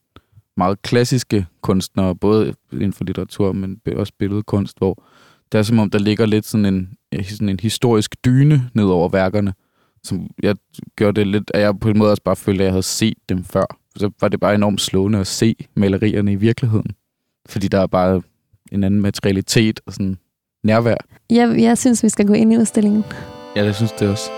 meget 0.56 0.82
klassiske 0.82 1.46
kunstnere, 1.60 2.16
både 2.16 2.54
inden 2.72 2.92
for 2.92 3.04
litteratur, 3.04 3.52
men 3.52 3.80
også 3.96 4.12
billedkunst, 4.18 4.78
hvor 4.78 5.04
det 5.52 5.58
er 5.58 5.62
som 5.62 5.78
om, 5.78 5.90
der 5.90 5.98
ligger 5.98 6.26
lidt 6.26 6.46
sådan 6.46 6.66
en, 6.66 6.88
eh, 7.12 7.24
sådan 7.24 7.48
en 7.48 7.60
historisk 7.60 8.16
dyne 8.24 8.70
ned 8.74 8.84
over 8.84 9.08
værkerne, 9.08 9.54
som 10.02 10.30
jeg 10.42 10.56
gjorde 10.96 11.20
det 11.20 11.26
lidt, 11.26 11.50
at 11.54 11.60
jeg 11.60 11.80
på 11.80 11.88
en 11.88 11.98
måde 11.98 12.10
også 12.10 12.22
bare 12.22 12.36
følte, 12.36 12.62
at 12.62 12.64
jeg 12.64 12.72
havde 12.72 12.82
set 12.82 13.18
dem 13.28 13.44
før. 13.44 13.78
Så 13.96 14.10
var 14.20 14.28
det 14.28 14.40
bare 14.40 14.54
enormt 14.54 14.80
slående 14.80 15.18
at 15.18 15.26
se 15.26 15.54
malerierne 15.74 16.32
i 16.32 16.36
virkeligheden. 16.36 16.92
Fordi 17.48 17.68
der 17.68 17.80
er 17.80 17.86
bare 17.86 18.22
en 18.72 18.84
anden 18.84 19.00
materialitet 19.00 19.80
og 19.86 19.92
sådan 19.92 20.18
nærvær. 20.64 20.96
Jeg, 21.30 21.54
jeg 21.58 21.78
synes, 21.78 22.02
vi 22.02 22.08
skal 22.08 22.26
gå 22.26 22.32
ind 22.32 22.52
i 22.52 22.56
udstillingen. 22.56 23.04
Ja, 23.56 23.64
det 23.64 23.74
synes 23.76 23.92
det 23.92 24.08
også. 24.08 24.30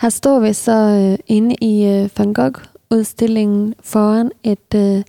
Her 0.00 0.08
står 0.08 0.40
vi 0.40 0.52
så 0.52 0.72
øh, 0.72 1.18
inde 1.26 1.54
i 1.60 1.86
øh, 1.86 2.10
Van 2.18 2.34
Gogh-udstillingen 2.34 3.74
foran 3.80 4.30
et 4.42 4.74
øh, 4.74 5.02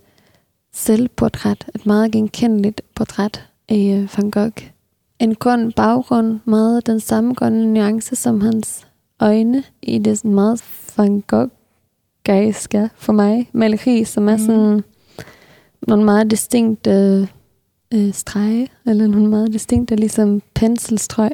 selvportræt, 0.72 1.70
et 1.74 1.86
meget 1.86 2.12
genkendeligt 2.12 2.82
portræt 2.94 3.48
af 3.68 4.00
øh, 4.02 4.08
Van 4.16 4.30
Gogh. 4.30 4.79
En 5.20 5.34
grøn 5.34 5.72
baggrund, 5.72 6.40
meget 6.44 6.86
den 6.86 7.00
samme 7.00 7.34
grønne 7.34 7.72
nuance 7.74 8.16
som 8.16 8.40
hans 8.40 8.86
øjne 9.20 9.62
i 9.82 9.98
det 9.98 10.18
sådan 10.18 10.34
meget 10.34 10.64
Van 10.96 11.22
Gogh-geiske 11.26 12.90
for 12.96 13.12
mig 13.12 13.50
maleri, 13.52 14.04
som 14.04 14.28
er 14.28 14.36
Mhm. 14.36 14.44
sådan 14.46 14.82
nogle 15.88 16.04
meget 16.04 16.30
distinkte 16.30 17.28
øh, 17.94 18.12
strege, 18.12 18.68
eller 18.86 19.06
nogle 19.06 19.28
meget 19.28 19.52
distinkte 19.52 19.96
ligesom 19.96 20.42
penselstrøg. 20.54 21.30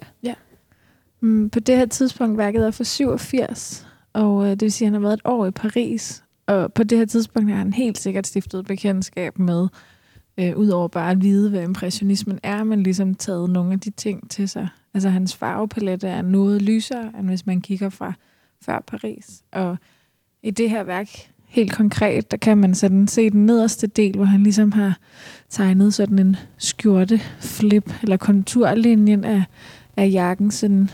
Mm, 1.20 1.50
På 1.50 1.60
det 1.60 1.76
her 1.76 1.86
tidspunkt 1.86 2.38
værket 2.38 2.66
er 2.66 2.70
for 2.70 2.84
87, 2.84 3.86
og 4.12 4.44
øh, 4.44 4.50
det 4.50 4.62
vil 4.62 4.72
sige, 4.72 4.86
at 4.86 4.92
han 4.92 5.02
har 5.02 5.08
været 5.08 5.14
et 5.18 5.20
år 5.24 5.46
i 5.46 5.50
Paris. 5.50 6.22
Og 6.46 6.72
på 6.72 6.82
det 6.82 6.98
her 6.98 7.04
tidspunkt 7.04 7.50
har 7.50 7.56
han 7.58 7.72
helt 7.72 7.98
sikkert 7.98 8.26
stiftet 8.26 8.66
bekendtskab 8.66 9.38
med, 9.38 9.68
øh, 10.38 10.56
udover 10.56 10.88
bare 10.88 11.10
at 11.10 11.22
vide, 11.22 11.50
hvad 11.50 11.62
impressionismen 11.62 12.38
er, 12.42 12.64
men 12.64 12.82
ligesom 12.82 13.14
taget 13.14 13.50
nogle 13.50 13.72
af 13.72 13.80
de 13.80 13.90
ting 13.90 14.30
til 14.30 14.48
sig. 14.48 14.68
Altså 14.94 15.08
hans 15.08 15.36
farvepalette 15.36 16.08
er 16.08 16.22
noget 16.22 16.62
lysere, 16.62 17.12
end 17.18 17.28
hvis 17.28 17.46
man 17.46 17.60
kigger 17.60 17.88
fra 17.88 18.12
før 18.62 18.84
Paris. 18.86 19.42
Og 19.52 19.76
i 20.42 20.50
det 20.50 20.70
her 20.70 20.82
værk, 20.82 21.08
helt 21.46 21.72
konkret, 21.72 22.30
der 22.30 22.36
kan 22.36 22.58
man 22.58 22.74
sådan 22.74 23.08
se 23.08 23.30
den 23.30 23.46
nederste 23.46 23.86
del, 23.86 24.16
hvor 24.16 24.24
han 24.24 24.42
ligesom 24.42 24.72
har 24.72 24.98
tegnet 25.50 25.94
sådan 25.94 26.18
en 26.18 26.36
skjorte 26.58 27.20
flip, 27.40 27.92
eller 28.02 28.16
konturlinjen 28.16 29.24
af, 29.24 29.42
af 29.96 30.10
jakken, 30.12 30.50
sådan 30.50 30.90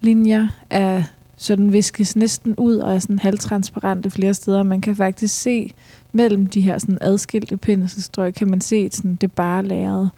linjer 0.00 0.48
af 0.70 1.04
så 1.36 1.56
den 1.56 1.72
viskes 1.72 2.16
næsten 2.16 2.54
ud 2.58 2.76
og 2.76 2.94
er 2.94 2.98
sådan 2.98 3.18
halvtransparente 3.18 4.10
flere 4.10 4.34
steder. 4.34 4.62
Man 4.62 4.80
kan 4.80 4.96
faktisk 4.96 5.40
se 5.40 5.72
mellem 6.12 6.46
de 6.46 6.60
her 6.60 6.78
sådan 6.78 6.98
adskilte 7.00 7.56
penselstrøg, 7.56 8.34
kan 8.34 8.50
man 8.50 8.60
se 8.60 8.88
sådan 8.92 9.14
det 9.14 9.32
bare 9.32 9.62
lagret. 9.62 10.10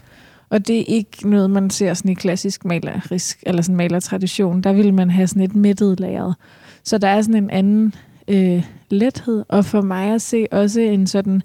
Og 0.50 0.66
det 0.66 0.80
er 0.80 0.84
ikke 0.86 1.30
noget, 1.30 1.50
man 1.50 1.70
ser 1.70 1.94
sådan 1.94 2.10
i 2.10 2.14
klassisk 2.14 2.64
malerisk, 2.64 3.42
eller 3.46 3.62
sådan 3.62 3.76
malertradition. 3.76 4.60
Der 4.60 4.72
vil 4.72 4.94
man 4.94 5.10
have 5.10 5.26
sådan 5.26 5.42
et 5.42 5.54
mættet 5.54 6.00
lagret. 6.00 6.34
Så 6.82 6.98
der 6.98 7.08
er 7.08 7.22
sådan 7.22 7.44
en 7.44 7.50
anden 7.50 7.94
øh, 8.28 8.64
lethed, 8.90 9.44
og 9.48 9.64
for 9.64 9.80
mig 9.80 10.14
at 10.14 10.22
se 10.22 10.46
også 10.50 10.80
en 10.80 11.06
sådan 11.06 11.42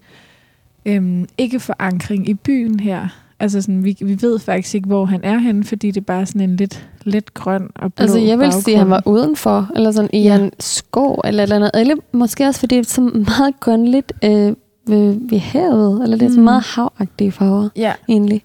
øh, 0.86 1.26
ikke 1.38 1.60
forankring 1.60 2.30
i 2.30 2.34
byen 2.34 2.80
her. 2.80 3.23
Altså 3.44 3.62
sådan, 3.62 3.84
vi, 3.84 3.98
vi 4.02 4.18
ved 4.22 4.40
faktisk 4.40 4.76
ikke, 4.76 4.88
hvor 4.88 5.06
han 5.06 5.20
er 5.24 5.38
henne, 5.38 5.64
fordi 5.64 5.88
det 5.92 6.02
er 6.02 6.06
bare 6.06 6.26
sådan 6.26 6.50
en 6.50 6.56
lidt, 6.56 6.88
lidt 7.04 7.34
grøn 7.34 7.70
og 7.76 7.94
blå 7.94 8.02
Altså, 8.04 8.20
jeg 8.20 8.40
vil 8.40 8.52
sige, 8.54 8.74
at 8.74 8.80
han 8.80 8.90
var 8.90 9.02
udenfor, 9.06 9.72
eller 9.76 9.92
sådan 9.92 10.10
i 10.14 10.22
Ja. 10.24 10.36
en 10.40 10.52
skov, 10.60 11.22
eller 11.26 11.44
eller 11.44 11.56
andet. 11.56 11.72
Eller 11.74 11.96
måske 12.12 12.46
også, 12.48 12.60
fordi 12.60 12.76
det 12.76 12.86
er 12.86 12.90
så 12.90 13.02
meget 13.02 13.60
grønligt 13.60 14.14
øh, 14.24 14.54
ved, 14.88 15.18
ved 15.30 15.40
havet, 15.40 16.04
eller 16.04 16.18
det 16.18 16.26
er 16.26 16.30
så 16.30 16.38
Mm. 16.40 16.44
meget 16.44 16.64
havagtige 16.76 17.32
farver, 17.32 17.70
Ja, 17.76 17.94
egentlig. 18.10 18.44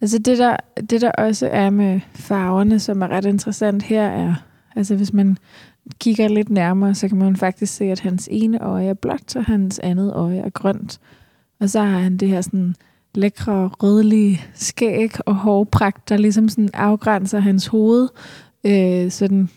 altså 0.00 0.18
det 0.18 0.38
der, 0.38 0.56
det 0.90 1.00
der 1.00 1.10
også 1.12 1.48
er 1.52 1.70
med 1.70 2.00
farverne, 2.14 2.78
som 2.78 3.02
er 3.02 3.08
ret 3.08 3.24
interessant 3.24 3.82
her, 3.82 4.02
er, 4.06 4.34
altså 4.76 4.94
hvis 4.96 5.12
man 5.12 5.38
kigger 6.00 6.28
lidt 6.28 6.50
nærmere, 6.50 6.94
så 6.94 7.08
kan 7.08 7.18
man 7.18 7.36
faktisk 7.36 7.74
se, 7.76 7.84
at 7.84 8.00
hans 8.00 8.28
ene 8.32 8.58
øje 8.62 8.86
er 8.86 8.94
blåt, 8.94 9.36
og 9.36 9.44
hans 9.44 9.78
andet 9.78 10.12
øje 10.14 10.38
er 10.38 10.50
grønt. 10.50 10.98
Og 11.60 11.70
så 11.70 11.80
har 11.80 11.98
han 11.98 12.16
det 12.16 12.28
her 12.28 12.40
sådan 12.40 12.74
lækre, 13.16 13.68
rødlige 13.68 14.40
skæg 14.54 15.10
og 15.26 15.34
hårpragt, 15.34 16.08
der 16.08 16.16
ligesom 16.16 16.48
sådan 16.48 16.70
afgrænser 16.74 17.40
hans 17.40 17.66
hoved, 17.66 18.08
øh, 18.64 19.10
sådan 19.10 19.48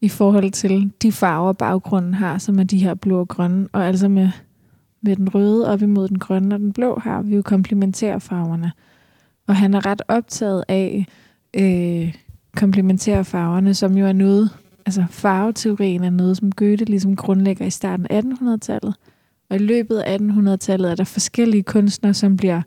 i 0.00 0.08
forhold 0.08 0.50
til 0.50 0.92
de 1.02 1.12
farver, 1.12 1.52
baggrunden 1.52 2.14
har, 2.14 2.38
som 2.38 2.58
er 2.58 2.64
de 2.64 2.78
her 2.78 2.94
blå 2.94 3.20
og 3.20 3.28
grønne. 3.28 3.68
Og 3.72 3.86
altså 3.86 4.08
med, 4.08 4.30
med 5.02 5.16
den 5.16 5.34
røde 5.34 5.68
op 5.68 5.82
imod 5.82 6.08
den 6.08 6.18
grønne 6.18 6.54
og 6.54 6.58
den 6.58 6.72
blå 6.72 6.98
har 6.98 7.22
vi 7.22 7.36
jo 7.36 7.42
komplementære 7.42 8.20
farverne. 8.20 8.72
Og 9.46 9.56
han 9.56 9.74
er 9.74 9.86
ret 9.86 10.02
optaget 10.08 10.64
af 10.68 11.06
øh, 11.54 12.14
komplementære 12.56 13.24
farverne, 13.24 13.74
som 13.74 13.98
jo 13.98 14.06
er 14.06 14.12
noget, 14.12 14.50
altså 14.86 15.04
farveteorien 15.10 16.04
er 16.04 16.10
noget, 16.10 16.36
som 16.36 16.52
Goethe 16.52 16.84
ligesom 16.84 17.16
grundlægger 17.16 17.66
i 17.66 17.70
starten 17.70 18.06
af 18.10 18.20
1800-tallet. 18.20 18.94
Og 19.52 19.58
i 19.58 19.62
løbet 19.62 19.98
af 19.98 20.18
1800-tallet 20.18 20.90
er 20.90 20.94
der 20.94 21.04
forskellige 21.04 21.62
kunstnere, 21.62 22.14
som 22.14 22.36
bliver 22.36 22.62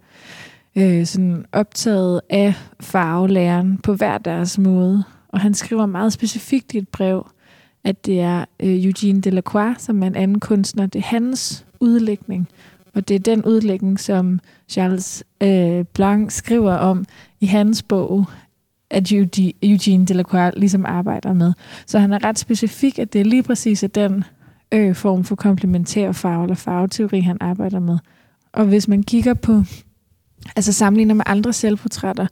øh, 0.75 1.05
sådan 1.05 1.45
optaget 1.51 2.21
af 2.29 2.53
farvelæren 2.79 3.77
på 3.77 3.93
hver 3.93 4.17
deres 4.17 4.57
måde. 4.57 5.03
Og 5.27 5.39
han 5.39 5.53
skriver 5.53 5.86
meget 5.86 6.13
specifikt 6.13 6.73
i 6.73 6.77
et 6.77 6.89
brev, 6.89 7.27
at 7.83 8.05
det 8.05 8.19
er 8.19 8.45
øh, 8.59 8.86
Eugene 8.86 9.21
Delacroix, 9.21 9.81
som 9.81 10.03
er 10.03 10.07
en 10.07 10.15
anden 10.15 10.39
kunstner, 10.39 10.86
det 10.86 10.99
er 10.99 11.05
hans 11.05 11.65
udlægning. 11.79 12.47
Og 12.95 13.07
det 13.07 13.15
er 13.15 13.19
den 13.19 13.45
udlægning, 13.45 13.99
som 13.99 14.39
Charles 14.69 15.23
øh, 15.41 15.86
Blanc 15.93 16.31
skriver 16.31 16.73
om 16.73 17.05
i 17.39 17.45
hans 17.45 17.83
bog, 17.83 18.25
at 18.89 19.11
Eugene 19.63 20.05
Delacroix 20.05 20.53
ligesom 20.57 20.86
arbejder 20.86 21.33
med. 21.33 21.53
Så 21.86 21.99
han 21.99 22.13
er 22.13 22.23
ret 22.23 22.39
specifik, 22.39 22.99
at 22.99 23.13
det 23.13 23.21
er 23.21 23.25
lige 23.25 23.43
præcis 23.43 23.83
er 23.83 23.88
den 23.88 24.23
øh, 24.76 24.95
form 24.95 25.23
for 25.23 25.36
komplementær 25.36 26.11
farve 26.11 26.43
eller 26.43 26.55
farveteori, 26.55 27.19
han 27.19 27.38
arbejder 27.39 27.80
med. 27.80 27.97
Og 28.53 28.65
hvis 28.65 28.88
man 28.88 29.03
kigger 29.03 29.34
på, 29.34 29.63
altså 30.55 30.73
sammenligner 30.73 31.13
med 31.13 31.23
andre 31.28 31.53
selvportrætter, 31.53 32.28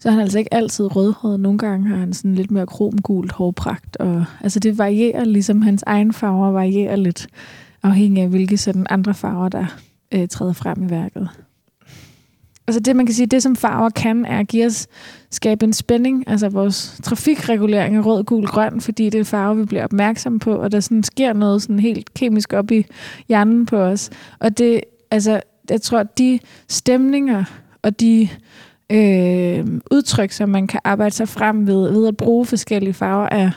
så 0.00 0.08
er 0.08 0.12
han 0.12 0.20
altså 0.20 0.38
ikke 0.38 0.54
altid 0.54 0.96
rødhåret. 0.96 1.40
Nogle 1.40 1.58
gange 1.58 1.88
har 1.88 1.96
han 1.96 2.12
sådan 2.12 2.34
lidt 2.34 2.50
mere 2.50 2.66
kromgult 2.66 3.32
hårpragt. 3.32 3.96
Og, 3.96 4.24
altså 4.40 4.60
det 4.60 4.78
varierer, 4.78 5.24
ligesom 5.24 5.62
hans 5.62 5.82
egen 5.86 6.12
farver 6.12 6.50
varierer 6.50 6.96
lidt, 6.96 7.28
afhængig 7.82 8.22
af 8.22 8.28
hvilke 8.28 8.56
sådan 8.56 8.86
andre 8.90 9.14
farver, 9.14 9.48
der 9.48 9.66
øh, 10.14 10.28
træder 10.28 10.52
frem 10.52 10.82
i 10.82 10.90
værket. 10.90 11.28
Altså 12.66 12.80
det, 12.80 12.96
man 12.96 13.06
kan 13.06 13.14
sige, 13.14 13.26
det 13.26 13.42
som 13.42 13.56
farver 13.56 13.90
kan, 13.90 14.24
er 14.24 14.38
at 14.38 14.48
give 14.48 14.66
os, 14.66 14.86
skabe 15.32 15.64
en 15.64 15.72
spænding, 15.72 16.24
altså 16.28 16.48
vores 16.48 17.00
trafikregulering 17.02 17.96
er 17.96 18.02
rød, 18.02 18.24
gul, 18.24 18.46
grøn, 18.46 18.80
fordi 18.80 19.10
det 19.10 19.20
er 19.20 19.24
farve, 19.24 19.56
vi 19.56 19.64
bliver 19.64 19.84
opmærksom 19.84 20.38
på, 20.38 20.54
og 20.54 20.72
der 20.72 20.80
sådan 20.80 21.02
sker 21.02 21.32
noget 21.32 21.62
sådan 21.62 21.78
helt 21.78 22.14
kemisk 22.14 22.52
op 22.52 22.70
i 22.70 22.86
hjernen 23.28 23.66
på 23.66 23.76
os. 23.76 24.10
Og 24.38 24.58
det, 24.58 24.80
altså, 25.10 25.40
jeg 25.70 25.82
tror, 25.82 25.98
at 25.98 26.18
de 26.18 26.38
stemninger 26.68 27.44
og 27.82 28.00
de 28.00 28.28
øh, 28.92 29.66
udtryk, 29.90 30.32
som 30.32 30.48
man 30.48 30.66
kan 30.66 30.80
arbejde 30.84 31.14
sig 31.14 31.28
frem 31.28 31.66
ved, 31.66 31.92
ved 31.92 32.08
at 32.08 32.16
bruge 32.16 32.46
forskellige 32.46 32.94
farver, 32.94 33.28
er 33.30 33.50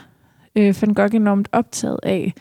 øh, 0.56 0.74
Van 0.80 0.94
Gogh 0.94 1.14
enormt 1.14 1.48
optaget 1.52 1.98
af. 2.02 2.34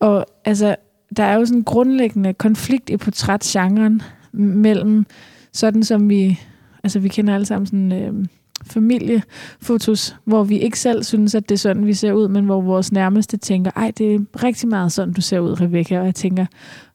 Og 0.00 0.26
altså, 0.44 0.76
der 1.16 1.24
er 1.24 1.34
jo 1.34 1.44
sådan 1.44 1.58
en 1.58 1.64
grundlæggende 1.64 2.34
konflikt 2.34 2.90
i 2.90 2.96
portrætgenren 2.96 4.02
mellem 4.32 5.06
sådan 5.52 5.84
som 5.84 6.08
vi, 6.10 6.40
altså 6.84 6.98
vi 6.98 7.08
kender 7.08 7.34
alle 7.34 7.46
sammen 7.46 7.66
sådan 7.66 7.92
øh, 7.92 8.26
familiefotos, 8.66 10.16
hvor 10.24 10.44
vi 10.44 10.58
ikke 10.58 10.78
selv 10.78 11.04
synes, 11.04 11.34
at 11.34 11.48
det 11.48 11.54
er 11.54 11.58
sådan, 11.58 11.86
vi 11.86 11.94
ser 11.94 12.12
ud, 12.12 12.28
men 12.28 12.44
hvor 12.44 12.60
vores 12.60 12.92
nærmeste 12.92 13.36
tænker, 13.36 13.70
ej, 13.76 13.92
det 13.98 14.14
er 14.14 14.44
rigtig 14.44 14.68
meget 14.68 14.92
sådan, 14.92 15.14
du 15.14 15.20
ser 15.20 15.38
ud, 15.38 15.60
Rebecca, 15.60 15.98
og 16.00 16.06
jeg 16.06 16.14
tænker, 16.14 16.46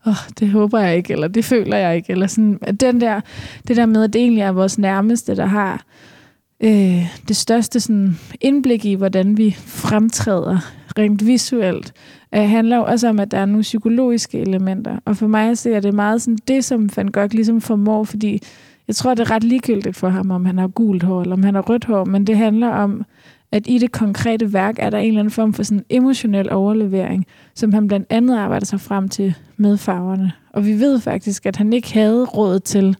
åh, 0.05 0.11
oh, 0.11 0.30
det 0.39 0.49
håber 0.49 0.80
jeg 0.80 0.97
ikke, 0.97 1.13
eller 1.13 1.28
det 1.28 1.45
føler 1.45 1.78
jeg 1.78 1.95
ikke, 1.95 2.11
eller 2.11 2.28
sådan, 2.28 2.59
at 2.61 2.82
den 2.82 3.01
der, 3.01 3.22
det 3.68 3.78
der 3.78 3.86
med, 3.86 4.03
at 4.03 4.13
det 4.13 4.22
egentlig 4.22 4.41
er 4.41 4.51
vores 4.51 4.78
nærmeste, 4.78 5.36
der 5.36 5.45
har 5.45 5.86
øh, 6.63 7.18
det 7.28 7.36
største 7.36 7.80
sådan, 7.80 8.18
indblik 8.41 8.86
i, 8.86 8.93
hvordan 8.93 9.38
vi 9.38 9.55
fremtræder 9.57 10.59
rent 10.97 11.26
visuelt, 11.26 11.93
øh, 12.36 12.49
handler 12.49 12.78
jo 12.78 12.84
også 12.84 13.07
om, 13.09 13.20
at 13.20 13.32
der 13.32 13.38
er 13.38 13.45
nogle 13.45 13.61
psykologiske 13.61 14.39
elementer. 14.39 14.99
Og 15.05 15.18
for 15.18 15.28
mig 15.28 15.57
ser 15.57 15.80
det 15.80 15.93
meget 15.93 16.22
sådan 16.22 16.38
det, 16.47 16.65
som 16.65 16.89
Van 16.95 17.07
Gogh 17.07 17.34
ligesom 17.34 17.61
formår, 17.61 18.03
fordi 18.03 18.41
jeg 18.88 18.95
tror, 18.95 19.13
det 19.13 19.29
er 19.29 19.31
ret 19.31 19.43
ligegyldigt 19.43 19.95
for 19.95 20.09
ham, 20.09 20.31
om 20.31 20.45
han 20.45 20.57
har 20.57 20.67
gult 20.67 21.03
hår 21.03 21.21
eller 21.21 21.35
om 21.35 21.43
han 21.43 21.55
har 21.55 21.61
rødt 21.61 21.85
hår, 21.85 22.05
men 22.05 22.27
det 22.27 22.38
handler 22.38 22.69
om, 22.69 23.05
at 23.51 23.67
i 23.67 23.77
det 23.77 23.91
konkrete 23.91 24.53
værk 24.53 24.75
er 24.79 24.89
der 24.89 24.97
en 24.97 25.07
eller 25.07 25.19
anden 25.19 25.31
form 25.31 25.53
for 25.53 25.63
sådan 25.63 25.85
emotionel 25.89 26.51
overlevering, 26.51 27.25
som 27.55 27.73
han 27.73 27.88
blandt 27.88 28.07
andet 28.09 28.38
arbejder 28.38 28.65
sig 28.65 28.81
frem 28.81 29.09
til 29.09 29.35
med 29.57 29.77
farverne. 29.77 30.31
Og 30.53 30.65
vi 30.65 30.79
ved 30.79 30.99
faktisk, 30.99 31.45
at 31.45 31.55
han 31.55 31.73
ikke 31.73 31.93
havde 31.93 32.25
råd 32.25 32.59
til 32.59 32.97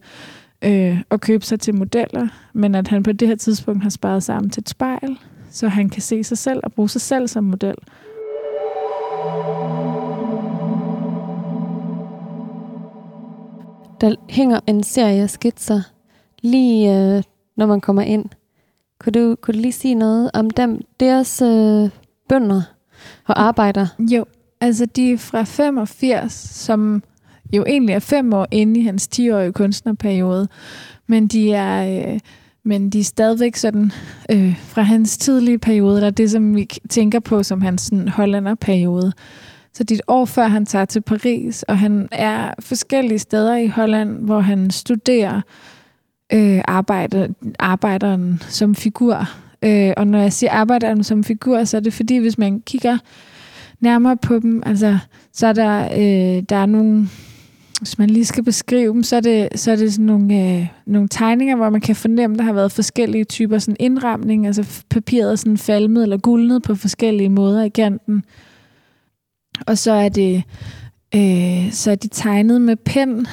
øh, 0.64 1.00
at 1.10 1.20
købe 1.20 1.44
sig 1.44 1.60
til 1.60 1.74
modeller, 1.74 2.28
men 2.52 2.74
at 2.74 2.88
han 2.88 3.02
på 3.02 3.12
det 3.12 3.28
her 3.28 3.36
tidspunkt 3.36 3.82
har 3.82 3.90
sparet 3.90 4.22
sammen 4.22 4.50
til 4.50 4.60
et 4.60 4.68
spejl, 4.68 5.18
så 5.50 5.68
han 5.68 5.90
kan 5.90 6.02
se 6.02 6.24
sig 6.24 6.38
selv 6.38 6.60
og 6.64 6.72
bruge 6.72 6.88
sig 6.88 7.00
selv 7.00 7.28
som 7.28 7.44
model. 7.44 7.74
Der 14.00 14.14
hænger 14.28 14.60
en 14.66 14.82
serie 14.82 15.28
skitser 15.28 15.80
lige 16.42 16.96
øh, 16.96 17.22
når 17.56 17.66
man 17.66 17.80
kommer 17.80 18.02
ind. 18.02 18.24
Kunne 19.00 19.12
du, 19.12 19.36
kunne 19.40 19.54
du 19.54 19.58
lige 19.58 19.72
sige 19.72 19.94
noget 19.94 20.30
om 20.34 20.50
dem? 20.50 20.80
Deres 21.00 21.42
øh, 21.42 21.90
bønder 22.28 22.62
og 23.26 23.42
arbejder. 23.42 23.86
Jo, 23.98 24.24
altså 24.60 24.86
de 24.86 25.12
er 25.12 25.18
fra 25.18 25.42
85, 25.42 26.32
som 26.32 27.02
jo 27.52 27.64
egentlig 27.66 27.94
er 27.94 27.98
fem 27.98 28.32
år 28.32 28.46
inde 28.50 28.80
i 28.80 28.82
hans 28.82 29.08
10-årige 29.14 29.52
kunstnerperiode, 29.52 30.48
men 31.06 31.26
de 31.26 31.52
er, 31.52 32.12
øh, 32.12 32.20
men 32.64 32.90
de 32.90 33.00
er 33.00 33.04
stadigvæk 33.04 33.56
sådan 33.56 33.92
øh, 34.30 34.56
fra 34.58 34.82
hans 34.82 35.18
tidlige 35.18 35.58
periode, 35.58 36.00
der 36.00 36.10
det, 36.10 36.30
som 36.30 36.56
vi 36.56 36.68
tænker 36.88 37.20
på 37.20 37.42
som 37.42 37.60
hans 37.60 37.82
sådan, 37.82 38.08
hollanderperiode. 38.08 39.12
Så 39.78 39.84
dit 39.84 40.02
år 40.06 40.24
før 40.24 40.46
han 40.46 40.66
tager 40.66 40.84
til 40.84 41.00
Paris, 41.00 41.62
og 41.62 41.78
han 41.78 42.08
er 42.12 42.54
forskellige 42.60 43.18
steder 43.18 43.56
i 43.56 43.66
Holland, 43.66 44.18
hvor 44.18 44.40
han 44.40 44.70
studerer 44.70 45.40
øh, 46.32 46.60
arbejde, 46.64 47.34
arbejderen 47.58 48.42
som 48.48 48.74
figur. 48.74 49.28
Øh, 49.62 49.92
og 49.96 50.06
når 50.06 50.18
jeg 50.18 50.32
siger 50.32 50.52
arbejderen 50.52 51.04
som 51.04 51.24
figur, 51.24 51.64
så 51.64 51.76
er 51.76 51.80
det 51.80 51.92
fordi, 51.92 52.16
hvis 52.16 52.38
man 52.38 52.60
kigger 52.60 52.98
nærmere 53.80 54.16
på 54.16 54.38
dem, 54.38 54.62
altså, 54.66 54.98
så 55.32 55.46
er 55.46 55.52
der, 55.52 55.84
øh, 55.84 56.42
der 56.48 56.56
er 56.56 56.66
nogle, 56.66 57.08
hvis 57.78 57.98
man 57.98 58.10
lige 58.10 58.24
skal 58.24 58.44
beskrive 58.44 58.92
dem, 58.92 59.02
så 59.02 59.16
er 59.16 59.20
det, 59.20 59.48
så 59.54 59.72
er 59.72 59.76
det 59.76 59.92
sådan 59.92 60.06
nogle, 60.06 60.34
øh, 60.34 60.66
nogle 60.86 61.08
tegninger, 61.08 61.56
hvor 61.56 61.70
man 61.70 61.80
kan 61.80 61.96
fornemme, 61.96 62.36
der 62.36 62.42
har 62.42 62.52
været 62.52 62.72
forskellige 62.72 63.24
typer 63.24 63.58
sådan 63.58 63.76
indramning, 63.80 64.46
altså 64.46 64.82
papiret 64.90 65.32
er 65.32 65.36
sådan 65.36 65.58
falmet 65.58 66.02
eller 66.02 66.16
guldnet 66.16 66.62
på 66.62 66.74
forskellige 66.74 67.28
måder 67.28 67.62
i 67.62 67.68
kanten. 67.68 68.24
Og 69.66 69.78
så 69.78 69.92
er 69.92 70.08
det 70.08 70.42
øh, 71.14 71.72
så 71.72 71.90
er 71.90 71.94
de 71.94 72.08
tegnet 72.08 72.60
med 72.60 72.76
pen. 72.76 73.26